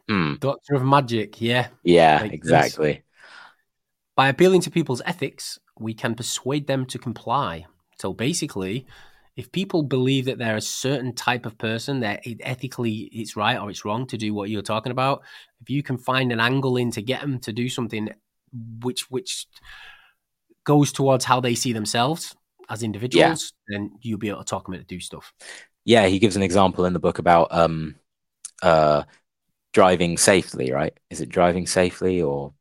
hmm. 0.09 0.35
Doctor 0.39 0.73
of 0.73 0.83
Magic, 0.83 1.39
yeah. 1.39 1.67
Yeah, 1.83 2.23
exactly. 2.23 3.03
By 4.15 4.29
appealing 4.29 4.61
to 4.61 4.71
people's 4.71 5.03
ethics, 5.05 5.59
we 5.79 5.93
can 5.93 6.15
persuade 6.15 6.65
them 6.65 6.87
to 6.87 6.97
comply. 6.97 7.67
So 7.99 8.11
basically, 8.11 8.87
if 9.35 9.51
people 9.51 9.83
believe 9.83 10.25
that 10.25 10.39
they're 10.39 10.55
a 10.55 10.61
certain 10.61 11.13
type 11.13 11.45
of 11.45 11.59
person, 11.59 11.99
that 11.99 12.25
it, 12.25 12.39
ethically 12.41 13.09
it's 13.13 13.35
right 13.35 13.59
or 13.59 13.69
it's 13.69 13.85
wrong 13.85 14.07
to 14.07 14.17
do 14.17 14.33
what 14.33 14.49
you're 14.49 14.63
talking 14.63 14.91
about, 14.91 15.21
if 15.61 15.69
you 15.69 15.83
can 15.83 15.99
find 15.99 16.31
an 16.31 16.39
angle 16.39 16.77
in 16.77 16.89
to 16.91 17.03
get 17.03 17.21
them 17.21 17.39
to 17.41 17.53
do 17.53 17.69
something 17.69 18.09
which 18.81 19.09
which 19.09 19.47
goes 20.63 20.91
towards 20.91 21.25
how 21.25 21.39
they 21.39 21.55
see 21.55 21.73
themselves 21.73 22.35
as 22.69 22.83
individuals, 22.83 23.53
yeah. 23.67 23.77
then 23.77 23.91
you'll 24.01 24.19
be 24.19 24.29
able 24.29 24.39
to 24.39 24.45
talk 24.45 24.65
them 24.65 24.73
into 24.73 24.85
do 24.85 24.99
stuff. 24.99 25.33
Yeah, 25.83 26.07
he 26.07 26.19
gives 26.19 26.35
an 26.35 26.43
example 26.43 26.85
in 26.85 26.93
the 26.93 26.99
book 26.99 27.19
about 27.19 27.47
um, 27.51 27.95
uh, 28.61 29.03
driving 29.73 30.17
safely. 30.17 30.71
Right? 30.71 30.97
Is 31.09 31.21
it 31.21 31.29
driving 31.29 31.67
safely 31.67 32.21
or 32.21 32.53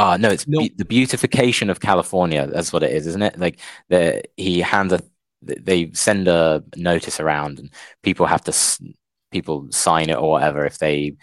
Ah, 0.00 0.12
uh, 0.12 0.16
no, 0.16 0.28
it's 0.28 0.44
be- 0.44 0.72
the 0.76 0.84
beautification 0.84 1.70
of 1.70 1.80
California. 1.80 2.46
That's 2.46 2.72
what 2.72 2.84
it 2.84 2.92
is, 2.92 3.08
isn't 3.08 3.22
it? 3.22 3.36
Like 3.36 3.58
the 3.88 4.22
he 4.36 4.60
hands 4.60 4.92
a 4.92 5.00
they 5.42 5.90
send 5.92 6.28
a 6.28 6.62
notice 6.76 7.18
around, 7.18 7.58
and 7.58 7.70
people 8.04 8.24
have 8.26 8.44
to 8.44 8.54
people 9.32 9.66
sign 9.72 10.08
it 10.08 10.16
or 10.16 10.30
whatever 10.30 10.64
if 10.64 10.78
they 10.78 11.16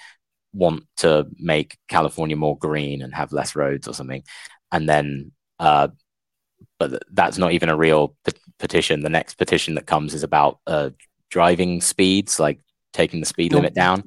want 0.52 0.84
to 0.98 1.26
make 1.40 1.78
California 1.88 2.36
more 2.36 2.58
green 2.58 3.02
and 3.02 3.16
have 3.16 3.32
less 3.32 3.56
roads 3.56 3.88
or 3.88 3.94
something, 3.94 4.24
and 4.72 4.88
then. 4.90 5.32
Uh, 5.58 5.88
but 6.80 7.04
that's 7.12 7.38
not 7.38 7.54
even 7.54 7.70
a 7.70 7.76
real 7.76 8.16
pe- 8.26 8.38
petition. 8.60 9.02
The 9.02 9.10
next 9.10 9.36
petition 9.36 9.76
that 9.76 9.86
comes 9.86 10.14
is 10.14 10.24
about 10.24 10.60
uh, 10.68 10.90
driving 11.30 11.82
speeds, 11.82 12.40
like 12.40 12.60
taking 12.94 13.20
the 13.20 13.26
speed 13.26 13.54
limit 13.54 13.74
down. 13.74 14.04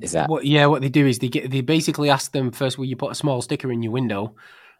Is 0.00 0.12
that 0.12 0.28
what? 0.28 0.44
Yeah, 0.44 0.66
what 0.66 0.82
they 0.82 0.88
do 0.88 1.06
is 1.06 1.18
they 1.18 1.28
get 1.28 1.50
they 1.50 1.62
basically 1.62 2.10
ask 2.10 2.32
them 2.32 2.50
first. 2.52 2.78
Will 2.78 2.84
you 2.84 2.96
put 2.96 3.12
a 3.12 3.14
small 3.14 3.42
sticker 3.42 3.72
in 3.72 3.82
your 3.82 3.92
window? 3.92 4.34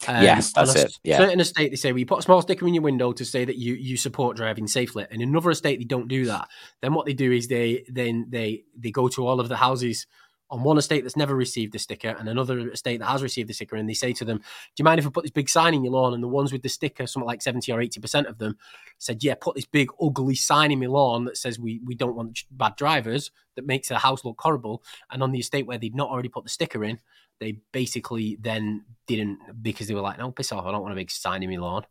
Um, 0.08 0.22
yes, 0.22 0.52
that's 0.52 0.74
it. 0.74 0.98
Yeah. 1.04 1.18
Certain 1.18 1.40
estate 1.40 1.70
they 1.70 1.76
say, 1.76 1.92
well, 1.92 1.98
you 1.98 2.06
put 2.06 2.20
a 2.20 2.22
small 2.22 2.40
sticker 2.40 2.66
in 2.66 2.74
your 2.74 2.82
window 2.82 3.12
to 3.12 3.24
say 3.24 3.44
that 3.44 3.56
you 3.56 3.74
you 3.74 3.96
support 3.96 4.36
driving 4.36 4.66
safely. 4.66 5.06
And 5.10 5.20
in 5.20 5.28
another 5.28 5.50
estate 5.50 5.78
they 5.78 5.84
don't 5.84 6.08
do 6.08 6.26
that. 6.26 6.48
Then 6.80 6.94
what 6.94 7.06
they 7.06 7.12
do 7.12 7.32
is 7.32 7.48
they 7.48 7.84
then 7.88 8.26
they 8.30 8.64
they 8.78 8.90
go 8.90 9.08
to 9.08 9.26
all 9.26 9.40
of 9.40 9.48
the 9.48 9.56
houses 9.56 10.06
on 10.50 10.62
one 10.62 10.78
estate 10.78 11.02
that's 11.02 11.16
never 11.16 11.34
received 11.34 11.72
the 11.72 11.78
sticker 11.78 12.08
and 12.08 12.28
another 12.28 12.70
estate 12.70 12.98
that 12.98 13.06
has 13.06 13.22
received 13.22 13.48
the 13.48 13.54
sticker, 13.54 13.76
and 13.76 13.88
they 13.88 13.94
say 13.94 14.12
to 14.12 14.24
them, 14.24 14.38
"Do 14.38 14.44
you 14.78 14.84
mind 14.84 14.98
if 14.98 15.06
I 15.06 15.10
put 15.10 15.22
this 15.22 15.30
big 15.30 15.48
sign 15.48 15.74
in 15.74 15.84
your 15.84 15.92
lawn?" 15.92 16.12
And 16.12 16.22
the 16.22 16.28
ones 16.28 16.52
with 16.52 16.62
the 16.62 16.68
sticker, 16.68 17.06
something 17.06 17.26
like 17.26 17.42
seventy 17.42 17.72
or 17.72 17.80
eighty 17.80 18.00
percent 18.00 18.26
of 18.26 18.38
them, 18.38 18.58
said, 18.98 19.22
"Yeah, 19.22 19.34
put 19.40 19.54
this 19.54 19.64
big 19.64 19.90
ugly 20.02 20.34
sign 20.34 20.72
in 20.72 20.80
my 20.80 20.86
lawn 20.86 21.24
that 21.24 21.36
says 21.36 21.58
we 21.58 21.80
we 21.84 21.94
don't 21.94 22.16
want 22.16 22.44
bad 22.50 22.76
drivers 22.76 23.30
that 23.54 23.66
makes 23.66 23.88
the 23.88 23.98
house 23.98 24.24
look 24.24 24.40
horrible." 24.40 24.82
And 25.10 25.22
on 25.22 25.32
the 25.32 25.38
estate 25.38 25.66
where 25.66 25.78
they'd 25.78 25.94
not 25.94 26.10
already 26.10 26.28
put 26.28 26.44
the 26.44 26.50
sticker 26.50 26.84
in, 26.84 26.98
they 27.38 27.58
basically 27.72 28.36
then 28.40 28.84
didn't 29.06 29.38
because 29.62 29.86
they 29.86 29.94
were 29.94 30.00
like, 30.00 30.18
"No, 30.18 30.32
piss 30.32 30.52
off! 30.52 30.66
I 30.66 30.72
don't 30.72 30.82
want 30.82 30.92
a 30.92 30.96
big 30.96 31.10
sign 31.10 31.42
in 31.42 31.50
my 31.50 31.56
lawn." 31.56 31.86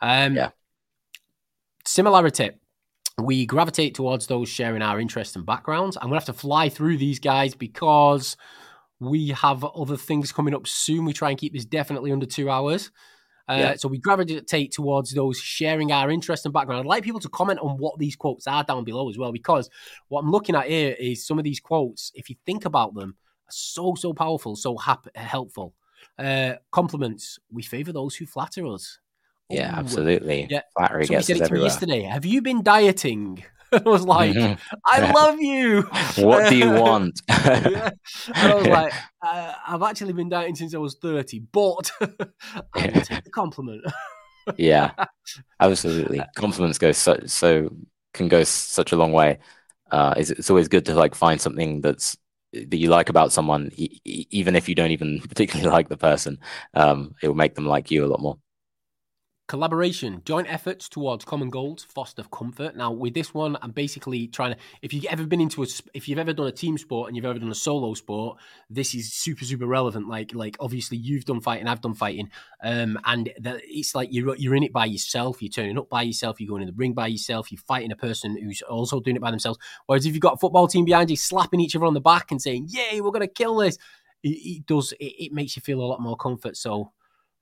Um, 0.00 0.36
yeah. 0.36 0.50
Similarity 1.86 2.50
we 3.18 3.46
gravitate 3.46 3.94
towards 3.94 4.26
those 4.26 4.48
sharing 4.48 4.82
our 4.82 5.00
interests 5.00 5.36
and 5.36 5.46
backgrounds. 5.46 5.96
I'm 5.96 6.08
going 6.08 6.20
to 6.20 6.26
have 6.26 6.34
to 6.36 6.40
fly 6.40 6.68
through 6.68 6.98
these 6.98 7.18
guys 7.18 7.54
because 7.54 8.36
we 9.00 9.28
have 9.28 9.64
other 9.64 9.96
things 9.96 10.32
coming 10.32 10.54
up 10.54 10.66
soon. 10.66 11.04
We 11.04 11.12
try 11.12 11.30
and 11.30 11.38
keep 11.38 11.52
this 11.52 11.64
definitely 11.64 12.12
under 12.12 12.26
two 12.26 12.50
hours. 12.50 12.90
Uh, 13.48 13.56
yeah. 13.58 13.74
So 13.76 13.88
we 13.88 13.98
gravitate 13.98 14.72
towards 14.72 15.12
those 15.12 15.38
sharing 15.38 15.92
our 15.92 16.10
interest 16.10 16.44
and 16.44 16.52
background. 16.52 16.80
I'd 16.80 16.86
like 16.86 17.04
people 17.04 17.20
to 17.20 17.28
comment 17.28 17.60
on 17.60 17.78
what 17.78 17.98
these 17.98 18.16
quotes 18.16 18.46
are 18.46 18.64
down 18.64 18.84
below 18.84 19.08
as 19.08 19.16
well, 19.16 19.32
because 19.32 19.70
what 20.08 20.20
I'm 20.20 20.30
looking 20.30 20.56
at 20.56 20.66
here 20.66 20.96
is 20.98 21.26
some 21.26 21.38
of 21.38 21.44
these 21.44 21.60
quotes. 21.60 22.10
If 22.14 22.28
you 22.28 22.36
think 22.44 22.64
about 22.64 22.94
them, 22.94 23.16
are 23.48 23.50
so 23.50 23.94
so 23.94 24.12
powerful, 24.12 24.56
so 24.56 24.76
hap- 24.76 25.14
helpful. 25.16 25.74
Uh, 26.18 26.54
compliments. 26.72 27.38
We 27.50 27.62
favour 27.62 27.92
those 27.92 28.16
who 28.16 28.26
flatter 28.26 28.66
us. 28.66 28.98
Yeah, 29.48 29.74
Ooh. 29.74 29.78
absolutely. 29.78 30.48
Yeah. 30.50 30.62
Flattery 30.76 31.06
Somebody 31.06 31.24
said 31.24 31.36
it 31.40 31.46
to 31.46 31.54
me 31.54 31.62
yesterday. 31.62 32.02
Have 32.02 32.24
you 32.24 32.42
been 32.42 32.62
dieting? 32.62 33.44
I 33.72 33.82
was 33.84 34.04
like, 34.04 34.34
mm-hmm. 34.34 34.76
I 34.84 35.12
love 35.14 35.40
you. 35.40 35.82
what 36.24 36.48
do 36.48 36.56
you 36.56 36.70
want? 36.80 37.20
yeah. 37.28 37.90
I 38.34 38.54
was 38.54 38.66
like, 38.66 38.92
uh, 39.22 39.52
I've 39.66 39.82
actually 39.82 40.12
been 40.12 40.28
dieting 40.28 40.54
since 40.54 40.74
I 40.74 40.78
was 40.78 40.96
30, 41.00 41.40
but 41.52 41.90
I 42.74 42.88
take 42.88 43.24
the 43.24 43.30
compliment. 43.30 43.84
yeah, 44.56 44.92
absolutely. 45.60 46.22
Compliments 46.36 46.78
go 46.78 46.92
so, 46.92 47.18
so 47.26 47.70
can 48.14 48.28
go 48.28 48.44
such 48.44 48.92
a 48.92 48.96
long 48.96 49.12
way. 49.12 49.38
Uh, 49.90 50.14
it's, 50.16 50.30
it's 50.30 50.50
always 50.50 50.68
good 50.68 50.86
to 50.86 50.94
like 50.94 51.14
find 51.14 51.40
something 51.40 51.80
that's 51.80 52.16
that 52.52 52.76
you 52.76 52.88
like 52.88 53.08
about 53.08 53.32
someone, 53.32 53.70
e- 53.76 54.00
even 54.04 54.56
if 54.56 54.68
you 54.68 54.74
don't 54.74 54.90
even 54.90 55.20
particularly 55.20 55.70
like 55.70 55.88
the 55.88 55.96
person. 55.96 56.38
Um, 56.74 57.14
it 57.22 57.28
will 57.28 57.34
make 57.34 57.54
them 57.54 57.66
like 57.66 57.90
you 57.90 58.04
a 58.04 58.06
lot 58.06 58.20
more. 58.20 58.38
Collaboration, 59.48 60.22
joint 60.24 60.52
efforts 60.52 60.88
towards 60.88 61.24
common 61.24 61.50
goals, 61.50 61.84
foster 61.84 62.24
comfort. 62.32 62.74
Now, 62.74 62.90
with 62.90 63.14
this 63.14 63.32
one, 63.32 63.56
I'm 63.62 63.70
basically 63.70 64.26
trying 64.26 64.54
to. 64.54 64.58
If 64.82 64.92
you've 64.92 65.04
ever 65.04 65.24
been 65.24 65.40
into 65.40 65.62
a, 65.62 65.66
if 65.94 66.08
you've 66.08 66.18
ever 66.18 66.32
done 66.32 66.48
a 66.48 66.52
team 66.52 66.76
sport 66.76 67.06
and 67.06 67.16
you've 67.16 67.24
ever 67.24 67.38
done 67.38 67.52
a 67.52 67.54
solo 67.54 67.94
sport, 67.94 68.38
this 68.68 68.92
is 68.92 69.12
super, 69.12 69.44
super 69.44 69.66
relevant. 69.66 70.08
Like, 70.08 70.34
like 70.34 70.56
obviously 70.58 70.96
you've 70.96 71.26
done 71.26 71.40
fighting, 71.40 71.68
I've 71.68 71.80
done 71.80 71.94
fighting, 71.94 72.28
um, 72.64 72.98
and 73.04 73.30
the, 73.38 73.60
it's 73.62 73.94
like 73.94 74.08
you're 74.10 74.34
you're 74.34 74.56
in 74.56 74.64
it 74.64 74.72
by 74.72 74.86
yourself. 74.86 75.40
You're 75.40 75.52
turning 75.52 75.78
up 75.78 75.88
by 75.88 76.02
yourself. 76.02 76.40
You're 76.40 76.48
going 76.48 76.62
in 76.62 76.68
the 76.68 76.74
ring 76.74 76.92
by 76.92 77.06
yourself. 77.06 77.52
You're 77.52 77.60
fighting 77.60 77.92
a 77.92 77.96
person 77.96 78.36
who's 78.36 78.62
also 78.62 78.98
doing 78.98 79.14
it 79.14 79.22
by 79.22 79.30
themselves. 79.30 79.60
Whereas 79.86 80.06
if 80.06 80.14
you've 80.14 80.22
got 80.22 80.34
a 80.34 80.38
football 80.38 80.66
team 80.66 80.84
behind 80.84 81.08
you, 81.08 81.16
slapping 81.16 81.60
each 81.60 81.76
other 81.76 81.86
on 81.86 81.94
the 81.94 82.00
back 82.00 82.32
and 82.32 82.42
saying, 82.42 82.66
"Yay, 82.70 83.00
we're 83.00 83.12
gonna 83.12 83.28
kill 83.28 83.58
this," 83.58 83.78
it, 84.24 84.30
it 84.30 84.66
does. 84.66 84.90
It, 84.98 85.26
it, 85.26 85.32
makes 85.32 85.54
you 85.54 85.62
feel 85.62 85.80
a 85.80 85.86
lot 85.86 86.00
more 86.00 86.16
comfort. 86.16 86.56
So, 86.56 86.90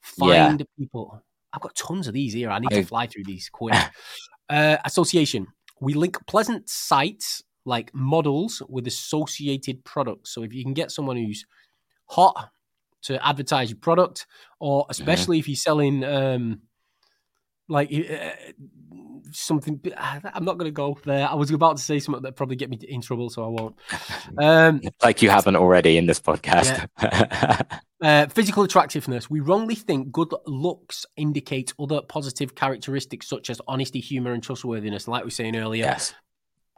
find 0.02 0.60
yeah. 0.60 0.66
people 0.78 1.22
I've 1.54 1.60
got 1.60 1.74
tons 1.76 2.08
of 2.08 2.14
these 2.14 2.32
here. 2.32 2.50
I 2.50 2.58
need 2.58 2.72
I... 2.72 2.80
to 2.80 2.86
fly 2.86 3.06
through 3.06 3.24
these 3.24 3.48
quick. 3.48 3.74
uh, 4.50 4.76
association. 4.84 5.46
We 5.80 5.94
link 5.94 6.18
pleasant 6.26 6.68
sights 6.68 7.42
like 7.64 7.90
models 7.94 8.62
with 8.68 8.86
associated 8.86 9.84
products. 9.84 10.34
So 10.34 10.42
if 10.42 10.52
you 10.52 10.62
can 10.62 10.74
get 10.74 10.90
someone 10.90 11.16
who's 11.16 11.44
hot 12.06 12.50
to 13.02 13.26
advertise 13.26 13.70
your 13.70 13.78
product, 13.78 14.26
or 14.60 14.82
mm-hmm. 14.82 14.90
especially 14.90 15.36
mm-hmm. 15.36 15.40
if 15.40 15.48
you're 15.48 15.56
selling 15.56 16.04
um, 16.04 16.60
like 17.68 17.92
uh, 17.92 18.30
something. 19.32 19.80
I'm 19.96 20.44
not 20.44 20.58
going 20.58 20.68
to 20.68 20.74
go 20.74 20.98
there. 21.04 21.28
I 21.28 21.34
was 21.34 21.50
about 21.50 21.76
to 21.76 21.82
say 21.82 21.98
something 21.98 22.22
that 22.22 22.36
probably 22.36 22.56
get 22.56 22.70
me 22.70 22.78
in 22.88 23.00
trouble, 23.00 23.30
so 23.30 23.44
I 23.44 23.48
won't. 23.48 23.76
Um, 24.38 24.80
like 25.02 25.22
you 25.22 25.30
haven't 25.30 25.56
already 25.56 25.96
in 25.96 26.06
this 26.06 26.18
podcast. 26.18 26.88
Yeah. 27.00 27.60
uh, 28.02 28.26
physical 28.26 28.62
attractiveness. 28.62 29.28
We 29.28 29.40
wrongly 29.40 29.74
think 29.74 30.10
good 30.12 30.34
looks 30.46 31.06
indicate 31.16 31.72
other 31.78 32.00
positive 32.02 32.54
characteristics 32.54 33.28
such 33.28 33.50
as 33.50 33.60
honesty, 33.68 34.00
humor, 34.00 34.32
and 34.32 34.42
trustworthiness. 34.42 35.06
Like 35.06 35.22
we 35.22 35.26
were 35.26 35.30
saying 35.30 35.56
earlier, 35.56 35.84
yes. 35.84 36.14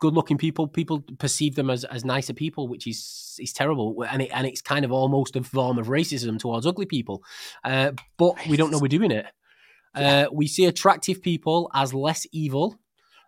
Good-looking 0.00 0.36
people, 0.36 0.68
people 0.68 1.02
perceive 1.18 1.54
them 1.54 1.70
as, 1.70 1.84
as 1.84 2.04
nicer 2.04 2.34
people, 2.34 2.68
which 2.68 2.86
is 2.86 3.38
is 3.40 3.52
terrible, 3.52 4.04
and 4.10 4.22
it, 4.22 4.30
and 4.32 4.46
it's 4.46 4.60
kind 4.60 4.84
of 4.84 4.92
almost 4.92 5.36
a 5.36 5.42
form 5.42 5.78
of 5.78 5.86
racism 5.86 6.38
towards 6.38 6.66
ugly 6.66 6.86
people. 6.86 7.22
Uh, 7.64 7.92
but 8.18 8.34
we 8.46 8.56
don't 8.56 8.70
know 8.70 8.78
we're 8.78 8.88
doing 8.88 9.10
it. 9.10 9.26
Uh, 9.96 10.26
we 10.30 10.46
see 10.46 10.66
attractive 10.66 11.22
people 11.22 11.70
as 11.74 11.94
less 11.94 12.26
evil, 12.30 12.78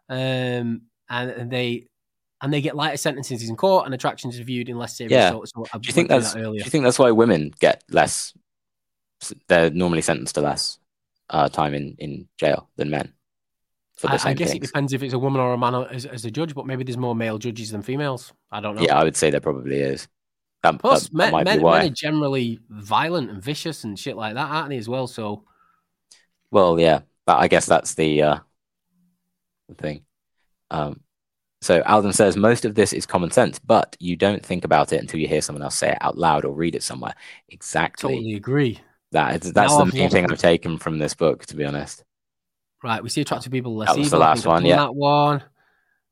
um, 0.08 0.82
and, 1.08 1.30
and, 1.30 1.50
they 1.50 1.86
and 2.42 2.52
they 2.52 2.60
get 2.60 2.76
lighter 2.76 2.96
sentences 2.96 3.48
in 3.48 3.56
court, 3.56 3.86
and 3.86 3.94
attractions 3.94 4.38
are 4.38 4.44
viewed 4.44 4.68
in 4.68 4.76
less 4.76 4.96
serious. 4.96 5.12
Yeah. 5.12 5.30
So, 5.30 5.44
so 5.46 5.78
do 5.78 5.86
you 5.86 5.92
think 5.92 6.08
that's 6.08 6.34
that 6.34 6.42
do 6.42 6.52
you 6.52 6.64
think 6.64 6.84
that's 6.84 6.98
why 6.98 7.10
women 7.10 7.52
get 7.58 7.82
less? 7.90 8.34
They're 9.48 9.70
normally 9.70 10.02
sentenced 10.02 10.34
to 10.36 10.42
less 10.42 10.78
uh, 11.30 11.48
time 11.48 11.74
in, 11.74 11.96
in 11.98 12.28
jail 12.38 12.68
than 12.76 12.90
men. 12.90 13.12
I, 14.04 14.12
I, 14.12 14.34
guess 14.34 14.50
things. 14.50 14.62
it 14.62 14.66
depends 14.66 14.92
if 14.92 15.02
it's 15.02 15.14
a 15.14 15.18
woman 15.18 15.40
or 15.40 15.52
a 15.52 15.58
man 15.58 15.74
as, 15.74 16.06
as, 16.06 16.24
a 16.24 16.30
judge, 16.30 16.54
but 16.54 16.66
maybe 16.66 16.84
there's 16.84 16.96
more 16.96 17.16
male 17.16 17.36
judges 17.36 17.72
than 17.72 17.82
females. 17.82 18.32
I 18.52 18.60
don't 18.60 18.76
know. 18.76 18.82
Yeah, 18.82 18.96
I 18.96 19.02
would 19.02 19.16
say 19.16 19.30
there 19.30 19.40
probably 19.40 19.80
is. 19.80 20.06
That, 20.62 20.78
Plus, 20.78 21.08
that, 21.08 21.14
men, 21.14 21.32
men, 21.32 21.62
men, 21.62 21.64
are 21.64 21.88
generally 21.88 22.60
violent 22.68 23.30
and 23.30 23.42
vicious 23.42 23.82
and 23.82 23.98
shit 23.98 24.16
like 24.16 24.34
that, 24.34 24.50
aren't 24.50 24.68
they, 24.68 24.76
as 24.76 24.88
well? 24.88 25.08
So 25.08 25.42
well, 26.50 26.78
yeah, 26.78 27.00
but 27.26 27.38
I 27.38 27.48
guess 27.48 27.66
that's 27.66 27.94
the 27.94 28.22
uh, 28.22 28.38
the 29.68 29.74
thing. 29.74 30.04
Um, 30.70 31.00
so 31.60 31.82
Alden 31.82 32.12
says 32.12 32.36
most 32.36 32.64
of 32.64 32.74
this 32.74 32.92
is 32.92 33.06
common 33.06 33.30
sense, 33.30 33.58
but 33.58 33.96
you 33.98 34.16
don't 34.16 34.44
think 34.44 34.64
about 34.64 34.92
it 34.92 35.00
until 35.00 35.18
you 35.18 35.26
hear 35.26 35.40
someone 35.40 35.62
else 35.62 35.74
say 35.74 35.90
it 35.90 35.98
out 36.00 36.16
loud 36.16 36.44
or 36.44 36.52
read 36.52 36.74
it 36.74 36.82
somewhere. 36.82 37.14
Exactly. 37.48 38.14
Totally 38.14 38.34
agree. 38.34 38.80
That 39.12 39.44
is, 39.44 39.52
that's 39.52 39.72
now 39.72 39.84
the 39.84 39.96
main 39.96 40.10
thing 40.10 40.30
I've 40.30 40.38
taken 40.38 40.78
from 40.78 40.98
this 40.98 41.14
book, 41.14 41.46
to 41.46 41.56
be 41.56 41.64
honest. 41.64 42.04
Right, 42.82 43.02
we 43.02 43.08
see 43.08 43.22
attractive 43.22 43.50
people 43.50 43.74
less. 43.74 43.88
That 43.88 43.98
was 43.98 44.06
evil. 44.06 44.18
the 44.18 44.24
last 44.24 44.46
one. 44.46 44.64
Yeah, 44.64 44.76
that 44.76 44.94
one. 44.94 45.42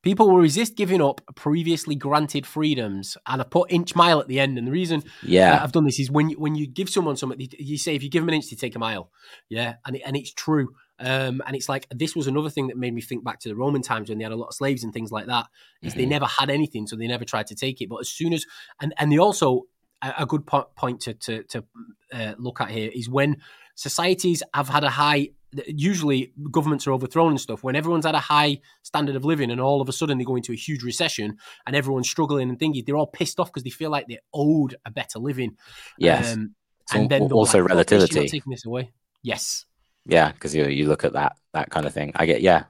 People 0.07 0.29
will 0.31 0.39
resist 0.39 0.77
giving 0.77 1.03
up 1.03 1.21
previously 1.35 1.97
granted 1.97 2.47
freedoms, 2.47 3.17
and 3.27 3.43
I 3.43 3.45
put 3.45 3.73
inch 3.73 3.97
mile 3.97 4.21
at 4.21 4.29
the 4.29 4.39
end. 4.39 4.57
And 4.57 4.65
the 4.65 4.71
reason 4.71 5.03
yeah 5.25 5.59
I've 5.61 5.73
done 5.73 5.83
this 5.83 5.99
is 5.99 6.13
when 6.13 6.31
you, 6.31 6.39
when 6.39 6.55
you 6.55 6.69
give 6.69 6.89
someone 6.89 7.17
something, 7.17 7.45
you 7.59 7.77
say 7.77 7.97
if 7.97 8.05
you 8.05 8.09
give 8.09 8.23
them 8.23 8.29
an 8.29 8.37
inch, 8.37 8.49
they 8.49 8.55
take 8.55 8.77
a 8.77 8.79
mile. 8.79 9.11
Yeah, 9.49 9.75
and 9.85 9.97
it, 9.97 10.03
and 10.07 10.17
it's 10.17 10.33
true. 10.33 10.77
Um, 11.01 11.43
and 11.45 11.57
it's 11.57 11.69
like 11.69 11.89
this 11.91 12.15
was 12.15 12.29
another 12.29 12.51
thing 12.51 12.69
that 12.69 12.77
made 12.77 12.95
me 12.95 13.01
think 13.01 13.25
back 13.25 13.41
to 13.41 13.49
the 13.49 13.57
Roman 13.57 13.83
times 13.83 14.09
when 14.09 14.19
they 14.19 14.23
had 14.23 14.31
a 14.33 14.37
lot 14.37 14.47
of 14.47 14.55
slaves 14.55 14.85
and 14.85 14.93
things 14.93 15.11
like 15.11 15.27
that. 15.27 15.47
Is 15.83 15.91
mm-hmm. 15.91 16.03
they 16.03 16.07
never 16.07 16.27
had 16.27 16.51
anything, 16.51 16.87
so 16.87 16.95
they 16.95 17.09
never 17.09 17.25
tried 17.25 17.49
to 17.49 17.57
take 17.57 17.81
it. 17.81 17.89
But 17.89 17.97
as 17.97 18.09
soon 18.09 18.33
as 18.33 18.47
and 18.81 18.95
and 18.99 19.11
they 19.11 19.19
also 19.19 19.63
a, 20.03 20.25
good 20.25 20.47
point 20.47 21.01
to 21.01 21.15
to, 21.15 21.43
to 21.43 21.65
uh, 22.13 22.35
look 22.39 22.61
at 22.61 22.71
here 22.71 22.93
is 22.95 23.09
when 23.09 23.39
societies 23.75 24.45
have 24.55 24.69
had 24.69 24.85
a 24.85 24.91
high 24.91 25.31
usually 25.67 26.33
governments 26.51 26.87
are 26.87 26.93
overthrown 26.93 27.31
and 27.31 27.41
stuff 27.41 27.63
when 27.63 27.77
everyone's 27.77 28.05
at 28.07 28.15
a 28.15 28.19
high 28.19 28.59
standard 28.83 29.17
of 29.17 29.25
living 29.25 29.51
and 29.51 29.61
all 29.61 29.81
of 29.81 29.89
a 29.89 29.93
sudden 29.93 30.19
they 30.19 30.25
go 30.25 30.37
into 30.37 30.53
a 30.53 30.57
huge 30.57 30.83
recession 30.83 31.37
and 31.67 31.77
everyone's 31.77 32.09
struggling 32.09 32.49
and 32.49 32.59
thinking 32.59 32.83
they're 32.87 32.97
all 32.97 33.07
pissed 33.07 33.39
off 33.41 33.49
because 33.49 33.63
they 33.63 33.71
feel 33.71 33.91
like 33.91 34.07
they're 34.09 34.19
owed 34.35 34.75
a 34.85 34.91
better 34.91 35.19
living 35.19 35.57
yes 35.99 36.35
um, 36.35 36.55
So 36.87 36.99
and 36.99 37.11
then 37.11 37.23
also 37.33 37.61
like, 37.61 37.69
"Fuck 37.71 37.87
this, 37.87 38.01
relativity. 38.01 38.29
taking 38.29 38.51
this 38.51 38.67
away 38.67 38.93
yes 39.23 39.65
yeah 40.05 40.33
because 40.33 40.55
you 40.55 40.67
you 40.67 40.87
look 40.89 41.05
at 41.05 41.13
that 41.15 41.37
that 41.53 41.71
kind 41.71 41.87
of 41.87 41.93
thing 41.95 42.13
i 42.17 42.27
get 42.27 42.41
yeah 42.43 42.65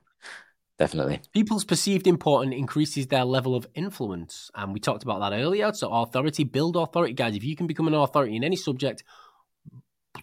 definitely 0.78 1.20
People's 1.32 1.64
perceived 1.64 2.06
importance 2.06 2.54
increases 2.54 3.06
their 3.06 3.24
level 3.24 3.54
of 3.54 3.66
influence. 3.74 4.50
And 4.54 4.74
we 4.74 4.80
talked 4.80 5.02
about 5.02 5.20
that 5.20 5.34
earlier. 5.34 5.72
So, 5.72 5.88
authority, 5.90 6.44
build 6.44 6.76
authority, 6.76 7.14
guys. 7.14 7.34
If 7.34 7.44
you 7.44 7.56
can 7.56 7.66
become 7.66 7.88
an 7.88 7.94
authority 7.94 8.36
in 8.36 8.44
any 8.44 8.56
subject, 8.56 9.02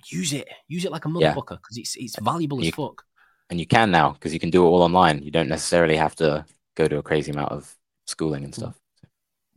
use 0.09 0.33
it. 0.33 0.47
Use 0.67 0.85
it 0.85 0.91
like 0.91 1.05
a 1.05 1.07
motherfucker 1.07 1.57
because 1.57 1.77
it's 1.77 1.95
it's 1.95 2.19
valuable 2.19 2.61
as 2.61 2.69
fuck. 2.69 3.03
and 3.49 3.59
you 3.59 3.67
can 3.67 3.91
now 3.91 4.11
because 4.11 4.33
you 4.33 4.39
can 4.39 4.49
do 4.49 4.65
it 4.65 4.67
all 4.67 4.81
online 4.81 5.21
you 5.21 5.31
don't 5.31 5.49
necessarily 5.49 5.95
have 5.95 6.15
to 6.15 6.45
go 6.75 6.87
to 6.87 6.97
a 6.97 7.03
crazy 7.03 7.31
amount 7.31 7.51
of 7.51 7.75
schooling 8.07 8.43
and 8.43 8.53
mm. 8.53 8.57
stuff 8.57 8.79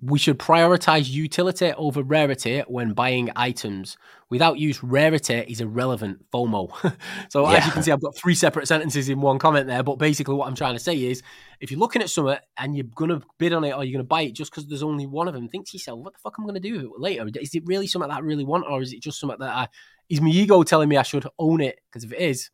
We 0.02 0.18
should 0.18 0.38
prioritize 0.38 1.08
utility 1.08 1.72
over 1.72 2.02
rarity 2.02 2.60
when 2.68 2.92
buying 2.92 3.30
items. 3.34 3.96
Without 4.28 4.58
use, 4.58 4.82
rarity 4.82 5.44
is 5.48 5.62
irrelevant. 5.62 6.30
FOMO. 6.30 6.70
so, 7.30 7.46
as 7.46 7.64
you 7.64 7.72
can 7.72 7.82
see, 7.82 7.92
I've 7.92 8.02
got 8.02 8.14
three 8.14 8.34
separate 8.34 8.68
sentences 8.68 9.08
in 9.08 9.22
one 9.22 9.38
comment 9.38 9.66
there. 9.66 9.82
But 9.82 9.98
basically, 9.98 10.34
what 10.34 10.48
I'm 10.48 10.54
trying 10.54 10.74
to 10.74 10.82
say 10.82 11.02
is 11.02 11.22
if 11.60 11.70
you're 11.70 11.80
looking 11.80 12.02
at 12.02 12.10
something 12.10 12.36
and 12.58 12.76
you're 12.76 12.84
going 12.94 13.10
to 13.10 13.22
bid 13.38 13.54
on 13.54 13.64
it 13.64 13.72
or 13.72 13.84
you're 13.84 13.92
going 13.96 14.04
to 14.04 14.08
buy 14.08 14.22
it 14.22 14.32
just 14.32 14.50
because 14.50 14.66
there's 14.66 14.82
only 14.82 15.06
one 15.06 15.28
of 15.28 15.34
them, 15.34 15.48
think 15.48 15.66
to 15.68 15.76
yourself, 15.76 16.00
what 16.00 16.12
the 16.12 16.18
fuck 16.18 16.34
am 16.38 16.44
I 16.44 16.48
going 16.48 16.60
to 16.62 16.68
do 16.68 16.74
with 16.74 16.82
it 16.82 17.00
later? 17.00 17.26
Is 17.40 17.54
it 17.54 17.62
really 17.64 17.86
something 17.86 18.10
that 18.10 18.18
I 18.18 18.20
really 18.20 18.44
want 18.44 18.66
or 18.68 18.82
is 18.82 18.92
it 18.92 19.00
just 19.00 19.18
something 19.18 19.38
that 19.40 19.48
I, 19.48 19.68
is 20.10 20.20
my 20.20 20.28
ego 20.28 20.62
telling 20.62 20.90
me 20.90 20.98
I 20.98 21.02
should 21.02 21.26
own 21.38 21.62
it? 21.62 21.80
Because 21.88 22.04
if 22.04 22.12
it 22.12 22.20
is, 22.20 22.50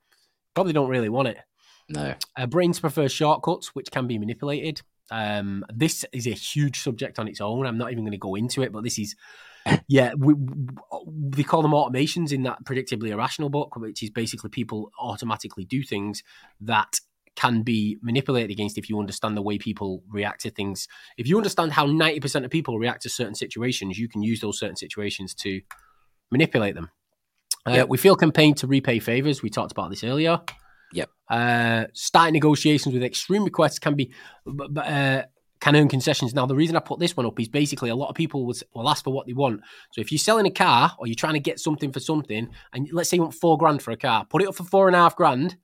probably 0.54 0.72
don't 0.72 0.88
really 0.88 1.08
want 1.08 1.28
it. 1.28 1.38
no 1.88 2.14
Uh, 2.36 2.46
brains 2.46 2.80
prefer 2.80 3.08
shortcuts, 3.08 3.74
which 3.74 3.90
can 3.90 4.06
be 4.06 4.18
manipulated. 4.18 4.82
Um, 5.12 5.64
this 5.72 6.06
is 6.12 6.26
a 6.26 6.30
huge 6.30 6.80
subject 6.80 7.18
on 7.18 7.28
its 7.28 7.40
own. 7.40 7.66
I'm 7.66 7.76
not 7.76 7.92
even 7.92 8.04
going 8.04 8.12
to 8.12 8.18
go 8.18 8.34
into 8.34 8.62
it, 8.62 8.72
but 8.72 8.82
this 8.82 8.98
is, 8.98 9.14
yeah, 9.88 10.14
we, 10.16 10.34
they 11.06 11.42
call 11.42 11.60
them 11.60 11.72
automations 11.72 12.32
in 12.32 12.44
that 12.44 12.64
predictably 12.64 13.10
irrational 13.10 13.50
book, 13.50 13.76
which 13.76 14.02
is 14.02 14.08
basically 14.08 14.48
people 14.48 14.90
automatically 14.98 15.66
do 15.66 15.82
things 15.82 16.22
that 16.62 16.98
can 17.36 17.62
be 17.62 17.98
manipulated 18.02 18.50
against 18.50 18.78
if 18.78 18.88
you 18.88 18.98
understand 18.98 19.36
the 19.36 19.42
way 19.42 19.58
people 19.58 20.02
react 20.08 20.40
to 20.42 20.50
things. 20.50 20.88
If 21.18 21.28
you 21.28 21.36
understand 21.36 21.72
how 21.72 21.86
90% 21.86 22.44
of 22.44 22.50
people 22.50 22.78
react 22.78 23.02
to 23.02 23.10
certain 23.10 23.34
situations, 23.34 23.98
you 23.98 24.08
can 24.08 24.22
use 24.22 24.40
those 24.40 24.58
certain 24.58 24.76
situations 24.76 25.34
to 25.36 25.60
manipulate 26.30 26.74
them. 26.74 26.90
Uh, 27.66 27.72
Yep. 27.72 27.88
We 27.88 27.98
feel 27.98 28.16
compelled 28.16 28.56
to 28.58 28.66
repay 28.66 28.98
favors. 28.98 29.42
We 29.42 29.50
talked 29.50 29.72
about 29.72 29.90
this 29.90 30.02
earlier. 30.02 30.40
Yep. 30.92 31.10
Uh, 31.28 31.84
starting 31.94 32.34
negotiations 32.34 32.92
with 32.94 33.02
extreme 33.02 33.44
requests 33.44 33.78
can 33.78 33.94
be 33.94 34.12
uh, 34.76 35.22
can 35.60 35.76
earn 35.76 35.88
concessions. 35.88 36.34
Now, 36.34 36.44
the 36.46 36.56
reason 36.56 36.74
I 36.76 36.80
put 36.80 36.98
this 36.98 37.16
one 37.16 37.24
up 37.24 37.38
is 37.38 37.48
basically 37.48 37.88
a 37.90 37.94
lot 37.94 38.08
of 38.08 38.16
people 38.16 38.44
will, 38.44 38.54
will 38.74 38.88
ask 38.88 39.04
for 39.04 39.12
what 39.12 39.26
they 39.28 39.32
want. 39.32 39.60
So 39.92 40.00
if 40.00 40.10
you're 40.10 40.18
selling 40.18 40.44
a 40.46 40.50
car 40.50 40.92
or 40.98 41.06
you're 41.06 41.14
trying 41.14 41.34
to 41.34 41.40
get 41.40 41.60
something 41.60 41.92
for 41.92 42.00
something, 42.00 42.48
and 42.72 42.88
let's 42.92 43.08
say 43.08 43.16
you 43.16 43.22
want 43.22 43.34
four 43.34 43.56
grand 43.56 43.80
for 43.80 43.92
a 43.92 43.96
car, 43.96 44.24
put 44.28 44.42
it 44.42 44.48
up 44.48 44.56
for 44.56 44.64
four 44.64 44.88
and 44.88 44.96
a 44.96 44.98
half 44.98 45.14
grand. 45.16 45.56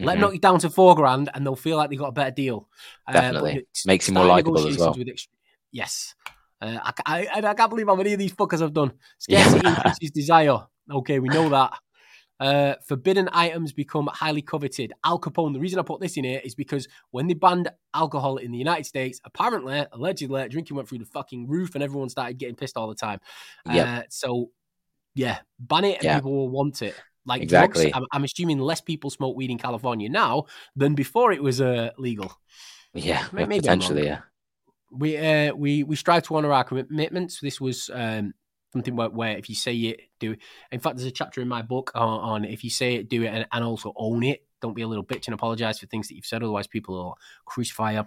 Let 0.00 0.12
them 0.12 0.18
Mhm. 0.18 0.20
knock 0.20 0.32
you 0.34 0.38
down 0.38 0.58
to 0.60 0.70
four 0.70 0.94
grand, 0.94 1.28
and 1.34 1.44
they'll 1.44 1.56
feel 1.56 1.76
like 1.76 1.90
they 1.90 1.96
got 1.96 2.08
a 2.08 2.12
better 2.12 2.30
deal. 2.30 2.68
Uh, 3.08 3.12
Definitely. 3.14 3.50
it's- 3.52 3.86
Makes 3.86 4.06
you 4.08 4.14
more 4.14 4.26
likable 4.26 4.68
as 4.68 4.78
well. 4.78 4.94
ext- 4.94 5.26
yes, 5.72 6.14
uh, 6.60 6.78
I, 7.06 7.26
I, 7.34 7.40
I 7.48 7.54
can't 7.54 7.70
believe 7.70 7.86
how 7.88 7.96
many 7.96 8.12
of 8.12 8.18
these 8.20 8.32
fuckers 8.32 8.62
I've 8.62 8.72
done. 8.74 8.92
Scarcity 9.18 9.60
Yeah. 9.64 9.74
increases 9.76 10.10
desire. 10.12 10.58
Okay, 10.88 11.18
we 11.18 11.28
know 11.30 11.48
that. 11.48 11.72
Uh, 12.40 12.74
forbidden 12.86 13.28
items 13.32 13.72
become 13.72 14.08
highly 14.12 14.42
coveted. 14.42 14.92
Al 15.04 15.18
Capone. 15.18 15.52
The 15.52 15.58
reason 15.60 15.78
I 15.78 15.82
put 15.82 16.00
this 16.00 16.16
in 16.16 16.24
here 16.24 16.40
is 16.44 16.54
because 16.54 16.86
when 17.10 17.26
they 17.26 17.34
banned 17.34 17.68
alcohol 17.94 18.36
in 18.36 18.52
the 18.52 18.58
United 18.58 18.84
States, 18.86 19.20
apparently, 19.24 19.84
allegedly, 19.92 20.48
drinking 20.48 20.76
went 20.76 20.88
through 20.88 20.98
the 20.98 21.04
fucking 21.06 21.48
roof, 21.48 21.74
and 21.74 21.82
everyone 21.82 22.08
started 22.08 22.38
getting 22.38 22.54
pissed 22.54 22.76
all 22.76 22.88
the 22.88 22.94
time. 22.94 23.20
Yeah. 23.66 23.98
Uh, 23.98 24.02
so, 24.08 24.50
yeah, 25.14 25.38
ban 25.58 25.84
it, 25.84 25.96
and 25.96 26.04
Yeah. 26.04 26.16
people 26.16 26.32
will 26.32 26.48
want 26.48 26.80
it. 26.82 26.94
Like 27.26 27.42
Exactly. 27.42 27.90
drugs, 27.90 27.96
I'm, 27.96 28.06
I'm 28.12 28.24
assuming 28.24 28.58
less 28.58 28.80
people 28.80 29.10
smoke 29.10 29.36
weed 29.36 29.50
in 29.50 29.58
California 29.58 30.08
now 30.08 30.44
than 30.76 30.94
before 30.94 31.32
it 31.32 31.42
was 31.42 31.60
uh, 31.60 31.90
legal. 31.98 32.32
yeah 32.94 33.26
maybe 33.32 33.56
potentially 33.56 34.04
yeah 34.06 34.20
We 34.90 35.18
uh, 35.18 35.54
we 35.54 35.82
we 35.82 35.94
strive 35.96 36.22
to 36.22 36.36
honor 36.36 36.52
our 36.52 36.64
commitments. 36.64 37.40
This 37.40 37.60
was 37.60 37.90
um, 37.92 38.32
something 38.72 38.96
where, 38.96 39.08
where 39.10 39.36
if 39.36 39.48
you 39.48 39.54
say 39.54 39.74
it, 39.74 40.00
do 40.18 40.32
it. 40.32 40.38
In 40.70 40.80
fact, 40.80 40.96
there's 40.96 41.08
a 41.08 41.12
chapter 41.12 41.40
in 41.40 41.48
my 41.48 41.62
book 41.62 41.90
on, 41.94 42.20
on 42.20 42.44
if 42.44 42.64
you 42.64 42.70
say 42.70 42.96
it, 42.96 43.08
do 43.08 43.22
it, 43.22 43.28
and, 43.28 43.46
and 43.52 43.64
also 43.64 43.92
own 43.96 44.22
it. 44.22 44.44
Don't 44.60 44.74
be 44.74 44.82
a 44.82 44.88
little 44.88 45.04
bitch 45.04 45.26
and 45.26 45.34
apologize 45.34 45.78
for 45.78 45.86
things 45.86 46.08
that 46.08 46.14
you've 46.14 46.26
said. 46.26 46.42
Otherwise, 46.42 46.66
people 46.66 46.94
will 46.94 47.18
crucify 47.46 47.92
you. 47.92 48.04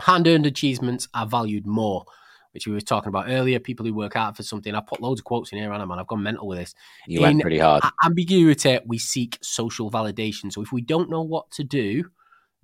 Hand-earned 0.00 0.46
achievements 0.46 1.08
are 1.14 1.26
valued 1.26 1.66
more, 1.66 2.04
which 2.52 2.66
we 2.66 2.72
were 2.74 2.80
talking 2.80 3.08
about 3.08 3.26
earlier. 3.28 3.58
People 3.58 3.86
who 3.86 3.94
work 3.94 4.14
hard 4.14 4.36
for 4.36 4.42
something. 4.42 4.74
I 4.74 4.80
put 4.80 5.00
loads 5.00 5.20
of 5.20 5.24
quotes 5.24 5.52
in 5.52 5.58
here, 5.58 5.72
and 5.72 5.88
man, 5.88 5.98
I've 5.98 6.06
gone 6.06 6.22
mental 6.22 6.46
with 6.46 6.58
this. 6.58 6.74
you 7.06 7.22
went 7.22 7.36
In- 7.36 7.40
pretty 7.40 7.58
hard 7.58 7.82
ambiguity, 8.04 8.78
we 8.84 8.98
seek 8.98 9.38
social 9.42 9.90
validation. 9.90 10.52
So 10.52 10.62
if 10.62 10.72
we 10.72 10.82
don't 10.82 11.10
know 11.10 11.22
what 11.22 11.50
to 11.52 11.64
do, 11.64 12.04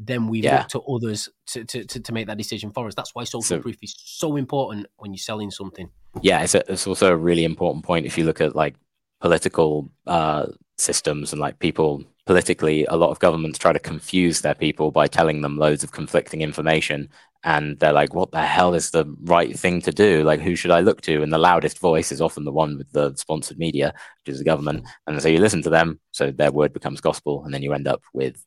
then 0.07 0.29
we 0.29 0.41
Yeah. 0.43 0.59
look 0.59 0.69
to 0.69 0.81
others 0.83 1.29
to, 1.53 1.65
to, 1.65 1.85
to, 1.85 2.01
to 2.01 2.13
make 2.13 2.27
that 2.27 2.39
decision 2.39 2.71
for 2.71 2.87
us. 2.87 2.95
That's 2.95 3.15
why 3.15 3.25
social 3.25 3.43
So- 3.57 3.61
proof 3.61 3.77
is 3.83 3.95
so 3.99 4.37
important 4.37 4.87
when 4.97 5.13
you're 5.13 5.19
selling 5.31 5.51
something. 5.51 5.89
yeah 6.23 6.43
it's, 6.43 6.55
a, 6.55 6.63
it's 6.73 6.87
also 6.87 7.07
a 7.13 7.17
really 7.17 7.45
important 7.45 7.85
point 7.85 8.05
if 8.07 8.19
you 8.19 8.25
look 8.25 8.41
at 8.41 8.55
like 8.55 8.75
political 9.21 9.91
uh, 10.07 10.47
systems 10.77 11.33
and 11.33 11.41
like 11.41 11.59
people 11.59 12.03
politically 12.27 12.85
a 12.87 12.97
lot 12.97 13.11
of 13.11 13.19
governments 13.19 13.59
try 13.59 13.73
to 13.73 13.79
confuse 13.79 14.41
their 14.41 14.55
people 14.55 14.91
by 14.91 15.07
telling 15.07 15.41
them 15.43 15.57
loads 15.59 15.83
of 15.85 15.91
conflicting 15.93 16.41
information 16.43 17.09
and 17.45 17.79
they're 17.81 17.93
like 17.93 18.15
what 18.15 18.31
the 18.31 18.41
hell 18.41 18.75
is 18.75 18.91
the 18.91 19.05
right 19.23 19.59
thing 19.59 19.81
to 19.81 19.91
do 19.91 20.23
like 20.23 20.41
who 20.41 20.55
should 20.55 20.71
i 20.71 20.81
look 20.81 21.01
to 21.01 21.23
and 21.23 21.33
the 21.33 21.39
loudest 21.39 21.79
voice 21.81 22.13
is 22.13 22.21
often 22.21 22.45
the 22.45 22.53
one 22.53 22.79
with 22.79 22.91
the 22.93 23.13
sponsored 23.17 23.59
media 23.59 23.93
which 24.25 24.33
is 24.33 24.39
the 24.39 24.45
government 24.45 24.85
and 25.07 25.21
so 25.23 25.29
you 25.29 25.39
listen 25.41 25.63
to 25.63 25.71
them 25.71 25.99
so 26.13 26.31
their 26.31 26.53
word 26.53 26.73
becomes 26.73 27.01
gospel 27.01 27.45
and 27.45 27.53
then 27.53 27.63
you 27.63 27.73
end 27.73 27.89
up 27.89 28.03
with 28.13 28.45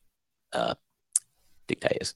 uh, 0.52 0.74
dictators 1.66 2.14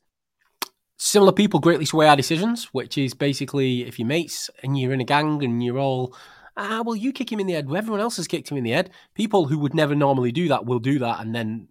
Similar 1.02 1.32
people 1.32 1.60
greatly 1.60 1.86
sway 1.86 2.06
our 2.08 2.14
decisions, 2.14 2.64
which 2.72 2.98
is 2.98 3.14
basically 3.14 3.84
if 3.86 3.98
you're 3.98 4.06
mates 4.06 4.50
and 4.62 4.78
you're 4.78 4.92
in 4.92 5.00
a 5.00 5.04
gang 5.04 5.42
and 5.42 5.64
you're 5.64 5.78
all, 5.78 6.14
ah, 6.58 6.82
well, 6.84 6.94
you 6.94 7.10
kick 7.10 7.32
him 7.32 7.40
in 7.40 7.46
the 7.46 7.54
head. 7.54 7.66
Well, 7.66 7.78
everyone 7.78 8.00
else 8.02 8.18
has 8.18 8.28
kicked 8.28 8.50
him 8.50 8.58
in 8.58 8.64
the 8.64 8.72
head. 8.72 8.90
People 9.14 9.46
who 9.46 9.58
would 9.60 9.72
never 9.72 9.94
normally 9.94 10.30
do 10.30 10.48
that 10.48 10.66
will 10.66 10.78
do 10.78 10.98
that 10.98 11.20
and 11.20 11.34
then 11.34 11.68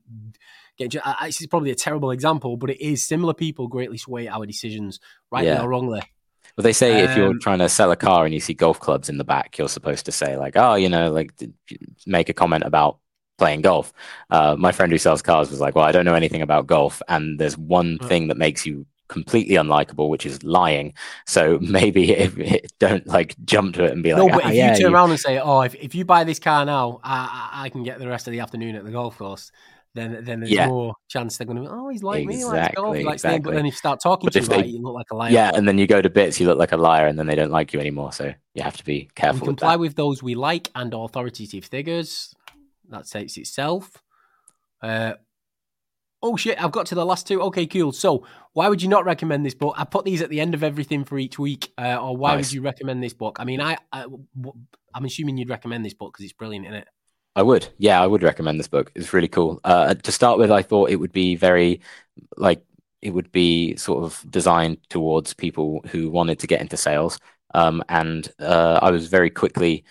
get. 0.80 0.95
This 1.22 1.41
is 1.41 1.45
probably 1.45 1.69
a 1.69 1.76
terrible 1.76 2.10
example, 2.10 2.57
but 2.57 2.72
it 2.72 2.84
is 2.84 3.03
similar 3.03 3.35
people 3.35 3.68
greatly 3.68 3.99
sway 3.99 4.27
our 4.27 4.47
decisions, 4.47 4.99
rightly 5.31 5.49
Yeah. 5.51 5.61
or 5.61 5.69
wrongly. 5.69 6.01
Well, 6.57 6.64
they 6.64 6.73
say 6.73 7.03
if 7.03 7.15
you're 7.15 7.30
Um, 7.30 7.39
trying 7.39 7.60
to 7.60 7.69
sell 7.69 7.91
a 7.91 7.95
car 7.95 8.26
and 8.26 8.34
you 8.34 8.39
see 8.39 8.56
golf 8.56 8.80
clubs 8.80 9.10
in 9.10 9.19
the 9.19 9.23
back, 9.23 9.60
you're 9.60 9.69
supposed 9.69 10.06
to 10.07 10.11
say 10.11 10.38
like, 10.38 10.53
"Oh, 10.56 10.73
you 10.73 10.89
know, 10.89 11.11
like 11.11 11.34
make 12.07 12.30
a 12.30 12.34
comment 12.34 12.64
about 12.65 12.97
playing 13.40 13.61
golf." 13.61 13.91
Uh, 14.30 14.56
my 14.60 14.72
friend 14.72 14.91
who 14.91 14.98
sells 14.99 15.22
cars 15.24 15.49
was 15.49 15.60
like, 15.60 15.76
"Well, 15.76 15.86
I 15.86 15.91
don't 15.91 16.06
know 16.06 16.14
anything 16.16 16.41
about 16.44 16.68
golf, 16.68 17.02
and 17.07 17.40
there's 17.40 17.57
one 17.57 17.98
Right. 18.02 18.10
thing 18.10 18.28
that 18.28 18.38
makes 18.38 18.66
you 18.68 18.86
completely 19.07 19.56
unlikable, 19.56 20.07
which 20.07 20.24
is 20.24 20.44
lying. 20.44 20.94
So 21.26 21.57
maybe 21.78 22.11
if 22.11 22.38
don't 22.78 23.07
like 23.07 23.36
jump 23.44 23.74
to 23.76 23.84
it 23.86 23.91
and 23.94 24.03
be 24.03 24.14
like, 24.14 24.22
no, 24.22 24.30
but 24.38 24.45
"Ah, 24.45 24.49
if 24.49 24.53
yeah, 24.56 24.70
you 24.76 24.82
turn 24.84 24.91
you- 24.91 24.95
around 24.95 25.10
and 25.10 25.20
say, 25.20 25.40
"Oh, 25.40 25.61
if, 25.61 25.74
if 25.74 25.95
you 25.95 26.06
buy 26.06 26.24
this 26.26 26.38
car 26.38 26.64
now, 26.66 26.99
I, 27.03 27.49
I 27.53 27.66
I 27.66 27.70
can 27.70 27.82
get 27.84 27.98
the 27.98 28.07
rest 28.07 28.28
of 28.28 28.34
the 28.34 28.41
afternoon 28.41 28.76
at 28.76 28.86
the 28.86 28.91
golf 28.91 29.18
course," 29.18 29.52
then 29.95 30.24
then 30.24 30.41
there's 30.41 30.52
Yeah. 30.52 30.68
more 30.68 30.94
chance 31.07 31.38
they're 31.38 31.48
going 31.48 31.57
to 31.57 31.64
be, 31.64 31.68
"Oh, 31.72 31.90
he's 31.90 32.03
like 32.03 32.24
me, 32.28 32.36
he 32.38 32.45
likes 32.45 32.76
golf, 32.76 32.95
he 32.95 33.02
Exactly. 33.07 33.40
But 33.40 33.56
then 33.56 33.66
if 33.66 33.74
you 33.74 33.78
start 33.78 33.99
talking 34.03 34.28
But 34.28 34.34
to 34.34 34.40
about 34.45 34.49
they- 34.61 34.68
it, 34.68 34.74
you 34.76 34.82
look 34.84 34.94
like 34.94 35.10
a 35.11 35.16
liar. 35.16 35.32
yeah, 35.32 35.49
and 35.56 35.68
then 35.68 35.80
you 35.80 35.88
go 35.88 35.99
to 36.03 36.10
bits, 36.11 36.40
you 36.40 36.45
look 36.45 36.60
like 36.60 36.72
a 36.72 36.78
liar, 36.78 37.07
and 37.07 37.18
then 37.18 37.26
they 37.26 37.34
don't 37.34 37.49
like 37.52 37.74
you 37.74 37.80
anymore. 37.80 38.14
So 38.14 38.32
you 38.53 38.61
have 38.61 38.78
to 38.78 38.86
be 38.86 39.10
careful 39.16 39.40
with 39.40 39.48
comply 39.57 39.72
that. 39.74 39.80
with 39.80 39.95
those 39.95 40.22
we 40.22 40.36
like 40.36 40.70
and 40.76 40.94
authoritative 40.94 41.66
figures. 41.66 42.36
That 42.90 43.07
states 43.07 43.38
itself. 43.38 44.02
Uh, 44.82 45.14
oh 46.22 46.36
shit! 46.36 46.61
I've 46.61 46.72
got 46.72 46.88
to 46.88 46.95
the 46.95 47.06
last 47.06 47.28
two. 47.28 47.41
Okay, 47.44 47.66
cool. 47.66 47.91
So, 47.91 48.26
why 48.53 48.68
would 48.70 48.82
you 48.82 48.90
not 48.90 49.06
recommend 49.06 49.45
this 49.45 49.56
book? 49.56 49.76
I 49.78 49.86
put 49.86 50.06
these 50.06 50.22
at 50.22 50.30
the 50.30 50.40
end 50.41 50.53
of 50.53 50.64
everything 50.64 51.03
for 51.06 51.18
each 51.18 51.38
week. 51.38 51.72
Uh, 51.78 51.98
or 52.02 52.18
why 52.18 52.36
Nice. 52.36 52.48
would 52.48 52.53
you 52.53 52.61
recommend 52.61 53.03
this 53.03 53.14
book? 53.14 53.38
I 53.40 53.45
mean, 53.45 53.61
I, 53.61 53.78
I 53.91 54.06
am 54.95 55.06
assuming 55.06 55.38
you'd 55.38 55.49
recommend 55.49 55.86
this 55.86 55.94
book 55.94 56.14
because 56.14 56.24
it's 56.24 56.34
brilliant, 56.34 56.66
isn't 56.66 56.78
it? 56.78 56.88
I 57.36 57.44
would. 57.44 57.68
Yeah, 57.78 58.02
I 58.02 58.07
would 58.07 58.24
recommend 58.24 58.60
this 58.60 58.68
book. 58.68 58.91
It's 58.95 59.14
really 59.14 59.28
cool. 59.28 59.61
Uh, 59.64 59.94
to 59.94 60.11
start 60.11 60.40
with, 60.40 60.52
I 60.52 60.61
thought 60.61 60.90
it 60.90 60.98
would 60.98 61.14
be 61.14 61.36
very 61.36 61.82
like 62.38 62.64
it 63.02 63.11
would 63.11 63.32
be 63.32 63.76
sort 63.78 64.03
of 64.03 64.26
designed 64.30 64.78
towards 64.90 65.34
people 65.34 65.82
who 65.90 66.10
wanted 66.10 66.40
to 66.40 66.48
get 66.48 66.61
into 66.61 66.76
sales. 66.76 67.20
Um, 67.53 67.84
and 67.90 68.30
uh, 68.40 68.80
I 68.82 68.91
was 68.91 69.07
very 69.07 69.30
quickly 69.30 69.86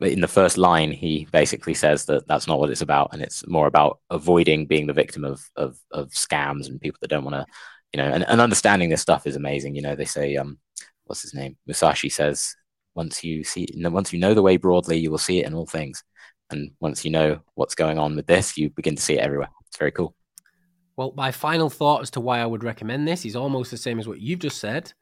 in 0.00 0.20
the 0.20 0.28
first 0.28 0.58
line. 0.58 0.90
He 0.92 1.26
basically 1.30 1.74
says 1.74 2.04
that 2.06 2.26
that's 2.26 2.46
not 2.46 2.58
what 2.58 2.70
it's 2.70 2.80
about, 2.82 3.10
and 3.12 3.22
it's 3.22 3.46
more 3.46 3.66
about 3.66 4.00
avoiding 4.10 4.66
being 4.66 4.86
the 4.86 4.92
victim 4.92 5.24
of 5.24 5.48
of, 5.56 5.78
of 5.90 6.10
scams 6.10 6.68
and 6.68 6.80
people 6.80 6.98
that 7.00 7.10
don't 7.10 7.24
want 7.24 7.36
to, 7.36 7.46
you 7.92 7.98
know. 7.98 8.10
And, 8.10 8.24
and 8.28 8.40
understanding 8.40 8.88
this 8.88 9.02
stuff 9.02 9.26
is 9.26 9.36
amazing. 9.36 9.74
You 9.74 9.82
know, 9.82 9.94
they 9.94 10.04
say, 10.04 10.36
um, 10.36 10.58
what's 11.04 11.22
his 11.22 11.34
name? 11.34 11.56
Musashi 11.66 12.08
says, 12.08 12.54
once 12.94 13.24
you 13.24 13.44
see, 13.44 13.68
once 13.76 14.12
you 14.12 14.18
know 14.18 14.34
the 14.34 14.42
way 14.42 14.56
broadly, 14.56 14.98
you 14.98 15.10
will 15.10 15.18
see 15.18 15.40
it 15.40 15.46
in 15.46 15.54
all 15.54 15.66
things. 15.66 16.02
And 16.50 16.72
once 16.80 17.04
you 17.04 17.10
know 17.10 17.40
what's 17.54 17.74
going 17.74 17.98
on 17.98 18.16
with 18.16 18.26
this, 18.26 18.56
you 18.56 18.70
begin 18.70 18.96
to 18.96 19.02
see 19.02 19.14
it 19.14 19.20
everywhere. 19.20 19.48
It's 19.66 19.78
very 19.78 19.92
cool. 19.92 20.14
Well, 20.96 21.12
my 21.16 21.32
final 21.32 21.70
thought 21.70 22.02
as 22.02 22.10
to 22.10 22.20
why 22.20 22.40
I 22.40 22.46
would 22.46 22.62
recommend 22.62 23.08
this 23.08 23.24
is 23.24 23.34
almost 23.34 23.70
the 23.70 23.76
same 23.76 23.98
as 23.98 24.06
what 24.06 24.20
you've 24.20 24.38
just 24.40 24.58
said. 24.58 24.92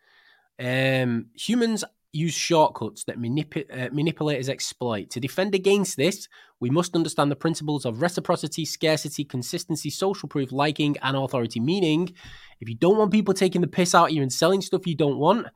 Um, 0.59 1.27
humans 1.35 1.85
use 2.13 2.35
shortcuts 2.35 3.05
that 3.05 3.19
manip- 3.19 3.71
uh, 3.73 3.89
manipulators 3.93 4.49
exploit. 4.49 5.11
To 5.11 5.21
defend 5.21 5.55
against 5.55 5.97
this, 5.97 6.29
we 6.61 6.71
must 6.71 6.95
understand 6.95 7.31
the 7.31 7.37
principles 7.37 7.85
of 7.85 8.03
reciprocity, 8.03 8.65
scarcity, 8.65 9.25
consistency, 9.25 9.91
social 9.91 10.29
proof, 10.29 10.53
liking, 10.53 10.97
and 11.03 11.17
authority. 11.17 11.59
Meaning, 11.59 12.13
if 12.61 12.69
you 12.69 12.75
don't 12.75 12.99
want 12.99 13.13
people 13.13 13.35
taking 13.35 13.63
the 13.63 13.67
piss 13.67 13.95
out 13.95 14.11
of 14.11 14.13
you 14.13 14.23
and 14.23 14.33
selling 14.33 14.61
stuff 14.61 14.87
you 14.87 14.95
don't 14.95 15.19
want, 15.19 15.47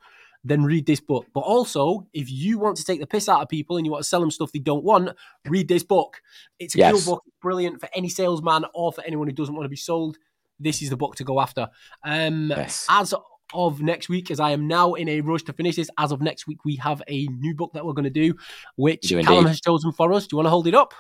then 0.43 0.65
read 0.65 0.87
this 0.87 1.01
book. 1.01 1.27
But 1.35 1.41
also, 1.41 2.07
if 2.15 2.31
you 2.31 2.59
want 2.59 2.77
to 2.79 2.85
take 2.85 3.01
the 3.01 3.07
piss 3.07 3.29
out 3.29 3.43
of 3.43 3.49
people 3.49 3.77
and 3.77 3.85
you 3.85 3.93
want 3.93 4.05
to 4.05 4.09
sell 4.09 4.21
them 4.21 4.31
stuff 4.31 4.53
they 4.53 4.59
don't 4.59 4.85
want, 4.85 5.11
read 5.47 5.69
this 5.69 5.83
book. 5.83 6.23
It's 6.59 6.75
a 6.75 6.79
yes. 6.79 7.05
cool 7.05 7.15
book, 7.15 7.25
brilliant 7.43 7.81
for 7.81 7.89
any 7.95 8.09
salesman 8.09 8.65
or 8.75 8.93
for 8.93 9.03
anyone 9.05 9.29
who 9.29 9.35
doesn't 9.35 9.55
want 9.55 9.65
to 9.65 9.71
be 9.71 9.77
sold. 9.77 10.19
This 10.59 10.81
is 10.83 10.91
the 10.91 10.97
book 10.97 11.17
to 11.17 11.25
go 11.25 11.41
after. 11.41 11.69
Um, 12.03 12.49
yes. 12.49 12.87
As 12.89 13.13
of 13.55 13.81
next 13.81 14.09
week, 14.09 14.31
as 14.31 14.41
I 14.41 14.51
am 14.51 14.67
now 14.67 14.95
in 14.95 15.09
a 15.09 15.21
rush 15.21 15.43
to 15.45 15.53
finish 15.53 15.77
this. 15.77 15.91
As 15.99 16.13
of 16.13 16.21
next 16.21 16.47
week, 16.47 16.65
we 16.65 16.77
have 16.77 17.03
a 17.09 17.27
new 17.27 17.55
book 17.55 17.73
that 17.75 17.85
we're 17.85 17.93
going 17.93 18.05
to 18.05 18.11
do, 18.11 18.35
which 18.77 19.09
Callum 19.09 19.47
has 19.47 19.61
chosen 19.61 19.93
for 19.93 20.13
us. 20.13 20.27
Do 20.27 20.35
you 20.35 20.37
want 20.39 20.47
to 20.47 20.51
hold 20.51 20.67
it 20.67 20.75
up? 20.75 20.95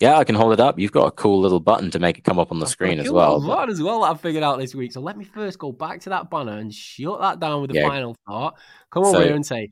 Yeah, 0.00 0.16
I 0.16 0.24
can 0.24 0.34
hold 0.34 0.52
it 0.52 0.60
up. 0.60 0.78
You've 0.78 0.92
got 0.92 1.06
a 1.06 1.12
cool 1.12 1.40
little 1.40 1.60
button 1.60 1.90
to 1.92 1.98
make 1.98 2.18
it 2.18 2.24
come 2.24 2.38
up 2.38 2.50
on 2.50 2.58
the 2.58 2.66
screen 2.66 2.98
as 2.98 3.10
well. 3.10 3.40
Button 3.40 3.70
as 3.70 3.80
well 3.80 4.00
that 4.00 4.10
I've 4.10 4.20
figured 4.20 4.42
out 4.42 4.58
this 4.58 4.74
week. 4.74 4.92
So 4.92 5.00
let 5.00 5.16
me 5.16 5.24
first 5.24 5.58
go 5.58 5.70
back 5.70 6.00
to 6.00 6.10
that 6.10 6.30
banner 6.30 6.58
and 6.58 6.74
shut 6.74 7.20
that 7.20 7.38
down 7.38 7.62
with 7.62 7.70
the 7.70 7.78
yeah. 7.78 7.88
final 7.88 8.16
thought. 8.26 8.58
Come 8.90 9.04
over 9.04 9.18
so, 9.18 9.24
here 9.24 9.34
and 9.34 9.46
say, 9.46 9.70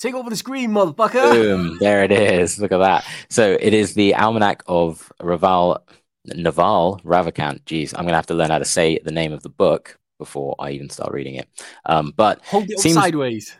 Take 0.00 0.14
over 0.14 0.30
the 0.30 0.36
screen, 0.36 0.70
motherfucker. 0.70 1.32
Boom. 1.32 1.76
There 1.78 2.02
it 2.02 2.10
is. 2.10 2.58
Look 2.58 2.72
at 2.72 2.78
that. 2.78 3.04
So 3.28 3.58
it 3.60 3.74
is 3.74 3.92
the 3.92 4.12
Almanack 4.12 4.62
of 4.66 5.12
Raval 5.20 5.78
Naval 6.24 7.00
Ravikant. 7.04 7.64
Jeez, 7.64 7.92
I'm 7.94 8.04
going 8.04 8.12
to 8.12 8.16
have 8.16 8.26
to 8.26 8.34
learn 8.34 8.48
how 8.48 8.58
to 8.58 8.64
say 8.64 8.98
the 9.04 9.12
name 9.12 9.34
of 9.34 9.42
the 9.42 9.50
book 9.50 9.98
before 10.20 10.54
I 10.60 10.70
even 10.70 10.88
start 10.88 11.12
reading 11.12 11.34
it. 11.34 11.48
Um, 11.86 12.12
but 12.16 12.44
hold 12.44 12.70
it 12.70 12.78
seems... 12.78 12.94
sideways. 12.94 13.56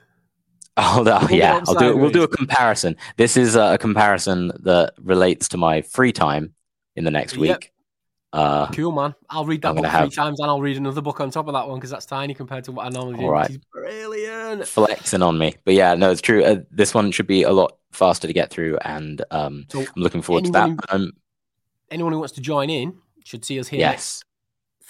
Oh, 0.76 0.82
hold 1.04 1.30
yeah, 1.32 1.60
I'll 1.66 1.74
do. 1.74 1.88
It. 1.90 1.96
We'll 1.96 2.10
do 2.10 2.22
a 2.22 2.28
comparison. 2.28 2.96
This 3.16 3.36
is 3.36 3.56
a 3.56 3.76
comparison 3.78 4.52
that 4.60 4.94
relates 5.02 5.48
to 5.48 5.56
my 5.56 5.82
free 5.82 6.12
time 6.12 6.54
in 6.94 7.02
the 7.02 7.10
next 7.10 7.36
week. 7.36 7.48
Yep. 7.48 7.64
Uh, 8.32 8.66
cool, 8.68 8.92
man. 8.92 9.14
I'll 9.28 9.44
read 9.44 9.62
that 9.62 9.74
book 9.74 9.84
three 9.84 9.90
have... 9.90 10.14
times, 10.14 10.38
and 10.38 10.48
I'll 10.48 10.60
read 10.60 10.76
another 10.76 11.00
book 11.00 11.20
on 11.20 11.32
top 11.32 11.48
of 11.48 11.54
that 11.54 11.66
one 11.66 11.78
because 11.78 11.90
that's 11.90 12.06
tiny 12.06 12.32
compared 12.32 12.62
to 12.64 12.72
what 12.72 12.86
I 12.86 12.88
normally 12.90 13.18
do. 13.18 13.24
All 13.24 13.32
right, 13.32 13.58
brilliant. 13.72 14.68
Flexing 14.68 15.22
on 15.22 15.36
me, 15.36 15.56
but 15.64 15.74
yeah, 15.74 15.94
no, 15.94 16.12
it's 16.12 16.20
true. 16.20 16.44
Uh, 16.44 16.60
this 16.70 16.94
one 16.94 17.10
should 17.10 17.26
be 17.26 17.42
a 17.42 17.50
lot 17.50 17.76
faster 17.90 18.28
to 18.28 18.32
get 18.32 18.50
through, 18.50 18.78
and 18.84 19.24
um, 19.32 19.66
so 19.68 19.80
I'm 19.80 19.86
looking 19.96 20.22
forward 20.22 20.44
to 20.44 20.52
that. 20.52 20.68
Who, 20.68 20.76
um, 20.90 21.12
anyone 21.90 22.12
who 22.12 22.20
wants 22.20 22.34
to 22.34 22.40
join 22.40 22.70
in 22.70 22.94
should 23.24 23.44
see 23.44 23.58
us 23.58 23.66
here 23.66 23.80
yes. 23.80 24.22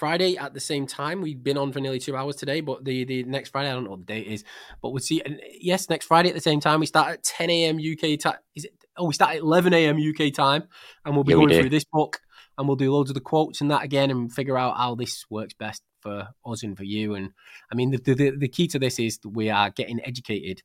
Friday 0.01 0.35
at 0.35 0.55
the 0.55 0.59
same 0.59 0.87
time. 0.87 1.21
We've 1.21 1.43
been 1.43 1.59
on 1.59 1.71
for 1.71 1.79
nearly 1.79 1.99
two 1.99 2.17
hours 2.17 2.35
today, 2.35 2.59
but 2.59 2.83
the, 2.83 3.03
the 3.03 3.21
next 3.21 3.49
Friday, 3.49 3.69
I 3.69 3.73
don't 3.73 3.83
know 3.83 3.91
what 3.91 3.99
the 3.99 4.13
date 4.13 4.25
is, 4.25 4.43
but 4.81 4.89
we'll 4.89 4.99
see. 4.99 5.21
And 5.23 5.35
uh, 5.35 5.43
yes, 5.59 5.91
next 5.91 6.07
Friday 6.07 6.29
at 6.29 6.33
the 6.33 6.41
same 6.41 6.59
time. 6.59 6.79
We 6.79 6.87
start 6.87 7.11
at 7.11 7.23
10 7.23 7.51
a.m. 7.51 7.77
UK 7.77 8.19
time. 8.19 8.39
Is 8.55 8.65
it? 8.65 8.73
Oh, 8.97 9.05
we 9.05 9.13
start 9.13 9.35
at 9.35 9.41
11 9.41 9.75
a.m. 9.75 9.97
UK 9.97 10.33
time, 10.33 10.63
and 11.05 11.13
we'll 11.13 11.23
be 11.23 11.33
yeah, 11.33 11.37
going 11.37 11.49
we 11.49 11.59
through 11.59 11.69
this 11.69 11.85
book, 11.85 12.19
and 12.57 12.67
we'll 12.67 12.77
do 12.77 12.91
loads 12.91 13.11
of 13.11 13.13
the 13.13 13.21
quotes 13.21 13.61
and 13.61 13.69
that 13.69 13.83
again, 13.83 14.09
and 14.09 14.33
figure 14.33 14.57
out 14.57 14.75
how 14.75 14.95
this 14.95 15.23
works 15.29 15.53
best 15.53 15.83
for 15.99 16.29
us 16.47 16.63
and 16.63 16.75
for 16.75 16.83
you. 16.83 17.13
And 17.13 17.29
I 17.71 17.75
mean, 17.75 17.91
the 17.91 18.15
the, 18.15 18.31
the 18.35 18.47
key 18.47 18.67
to 18.69 18.79
this 18.79 18.97
is 18.97 19.19
we 19.23 19.51
are 19.51 19.69
getting 19.69 20.03
educated 20.03 20.63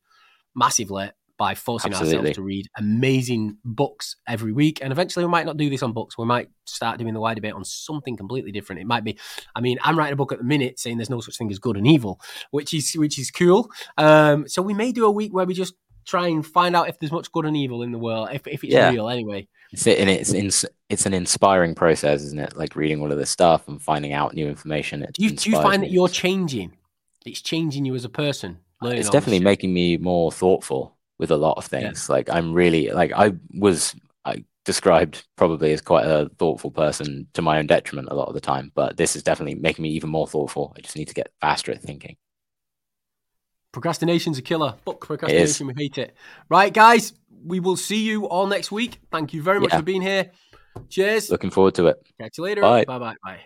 massively 0.55 1.11
by 1.37 1.55
forcing 1.55 1.91
Absolutely. 1.91 2.17
ourselves 2.17 2.35
to 2.35 2.41
read 2.41 2.67
amazing 2.77 3.57
books 3.63 4.15
every 4.27 4.51
week. 4.51 4.79
And 4.81 4.91
eventually, 4.91 5.25
we 5.25 5.31
might 5.31 5.45
not 5.45 5.57
do 5.57 5.69
this 5.69 5.83
on 5.83 5.93
books. 5.93 6.17
We 6.17 6.25
might 6.25 6.49
start 6.65 6.99
doing 6.99 7.13
the 7.13 7.19
wide 7.19 7.35
debate 7.35 7.53
on 7.53 7.63
something 7.63 8.17
completely 8.17 8.51
different. 8.51 8.81
It 8.81 8.87
might 8.87 9.03
be, 9.03 9.17
I 9.55 9.61
mean, 9.61 9.77
I'm 9.83 9.97
writing 9.97 10.13
a 10.13 10.17
book 10.17 10.31
at 10.31 10.39
the 10.39 10.43
minute 10.43 10.79
saying 10.79 10.97
there's 10.97 11.09
no 11.09 11.21
such 11.21 11.37
thing 11.37 11.51
as 11.51 11.59
good 11.59 11.77
and 11.77 11.87
evil, 11.87 12.19
which 12.51 12.73
is 12.73 12.93
which 12.93 13.19
is 13.19 13.31
cool. 13.31 13.69
Um, 13.97 14.47
so 14.47 14.61
we 14.61 14.73
may 14.73 14.91
do 14.91 15.05
a 15.05 15.11
week 15.11 15.33
where 15.33 15.45
we 15.45 15.53
just 15.53 15.75
try 16.05 16.27
and 16.27 16.45
find 16.45 16.75
out 16.75 16.89
if 16.89 16.97
there's 16.99 17.11
much 17.11 17.31
good 17.31 17.45
and 17.45 17.55
evil 17.55 17.83
in 17.83 17.91
the 17.91 17.99
world, 17.99 18.29
if, 18.31 18.47
if 18.47 18.63
it's 18.63 18.73
yeah. 18.73 18.89
real 18.89 19.09
anyway. 19.09 19.47
It's 19.71 19.85
and 19.85 20.09
it's 20.09 20.33
it's 20.33 20.65
it's 20.89 21.05
an 21.05 21.13
inspiring 21.13 21.75
process, 21.75 22.21
isn't 22.23 22.39
it? 22.39 22.57
Like 22.57 22.75
reading 22.75 23.01
all 23.01 23.11
of 23.11 23.17
this 23.17 23.29
stuff 23.29 23.67
and 23.67 23.81
finding 23.81 24.13
out 24.13 24.33
new 24.33 24.47
information. 24.47 25.05
do 25.13 25.23
you, 25.23 25.31
do 25.31 25.49
you 25.49 25.57
find 25.57 25.83
that 25.83 25.91
you're 25.91 26.07
changing? 26.07 26.73
It's 27.25 27.41
changing 27.41 27.85
you 27.85 27.93
as 27.93 28.05
a 28.05 28.09
person. 28.09 28.59
It's 28.81 29.09
definitely 29.09 29.39
making 29.39 29.73
me 29.73 29.97
more 29.97 30.31
thoughtful 30.31 30.96
with 31.19 31.31
a 31.31 31.37
lot 31.37 31.57
of 31.57 31.65
things. 31.65 32.07
Yeah. 32.07 32.15
Like 32.15 32.29
I'm 32.29 32.53
really 32.53 32.89
like 32.89 33.11
I 33.13 33.33
was 33.53 33.95
I 34.25 34.43
described 34.65 35.25
probably 35.35 35.71
as 35.73 35.81
quite 35.81 36.05
a 36.05 36.29
thoughtful 36.37 36.71
person 36.71 37.27
to 37.33 37.41
my 37.41 37.57
own 37.57 37.67
detriment 37.67 38.09
a 38.11 38.15
lot 38.15 38.27
of 38.27 38.33
the 38.33 38.41
time, 38.41 38.71
but 38.75 38.97
this 38.97 39.15
is 39.15 39.23
definitely 39.23 39.55
making 39.55 39.83
me 39.83 39.89
even 39.89 40.09
more 40.09 40.27
thoughtful. 40.27 40.73
I 40.77 40.81
just 40.81 40.97
need 40.97 41.07
to 41.07 41.13
get 41.13 41.31
faster 41.39 41.71
at 41.71 41.81
thinking. 41.81 42.17
Procrastination's 43.71 44.37
a 44.37 44.41
killer. 44.41 44.75
Book 44.85 45.05
procrastination, 45.05 45.67
we 45.67 45.73
hate 45.77 45.97
it. 45.97 46.15
Right, 46.49 46.73
guys, 46.73 47.13
we 47.45 47.59
will 47.59 47.77
see 47.77 48.01
you 48.01 48.27
all 48.27 48.47
next 48.47 48.71
week. 48.71 48.99
Thank 49.11 49.33
you 49.33 49.41
very 49.41 49.59
much 49.59 49.71
yeah. 49.71 49.77
for 49.77 49.83
being 49.83 50.01
here. 50.01 50.31
Cheers. 50.89 51.29
Looking 51.29 51.49
forward 51.49 51.75
to 51.75 51.87
it. 51.87 51.97
Catch 52.19 52.37
you 52.37 52.43
later. 52.43 52.61
Bye. 52.61 52.85
Bye 52.85 52.99
bye. 52.99 53.15
Bye. 53.23 53.39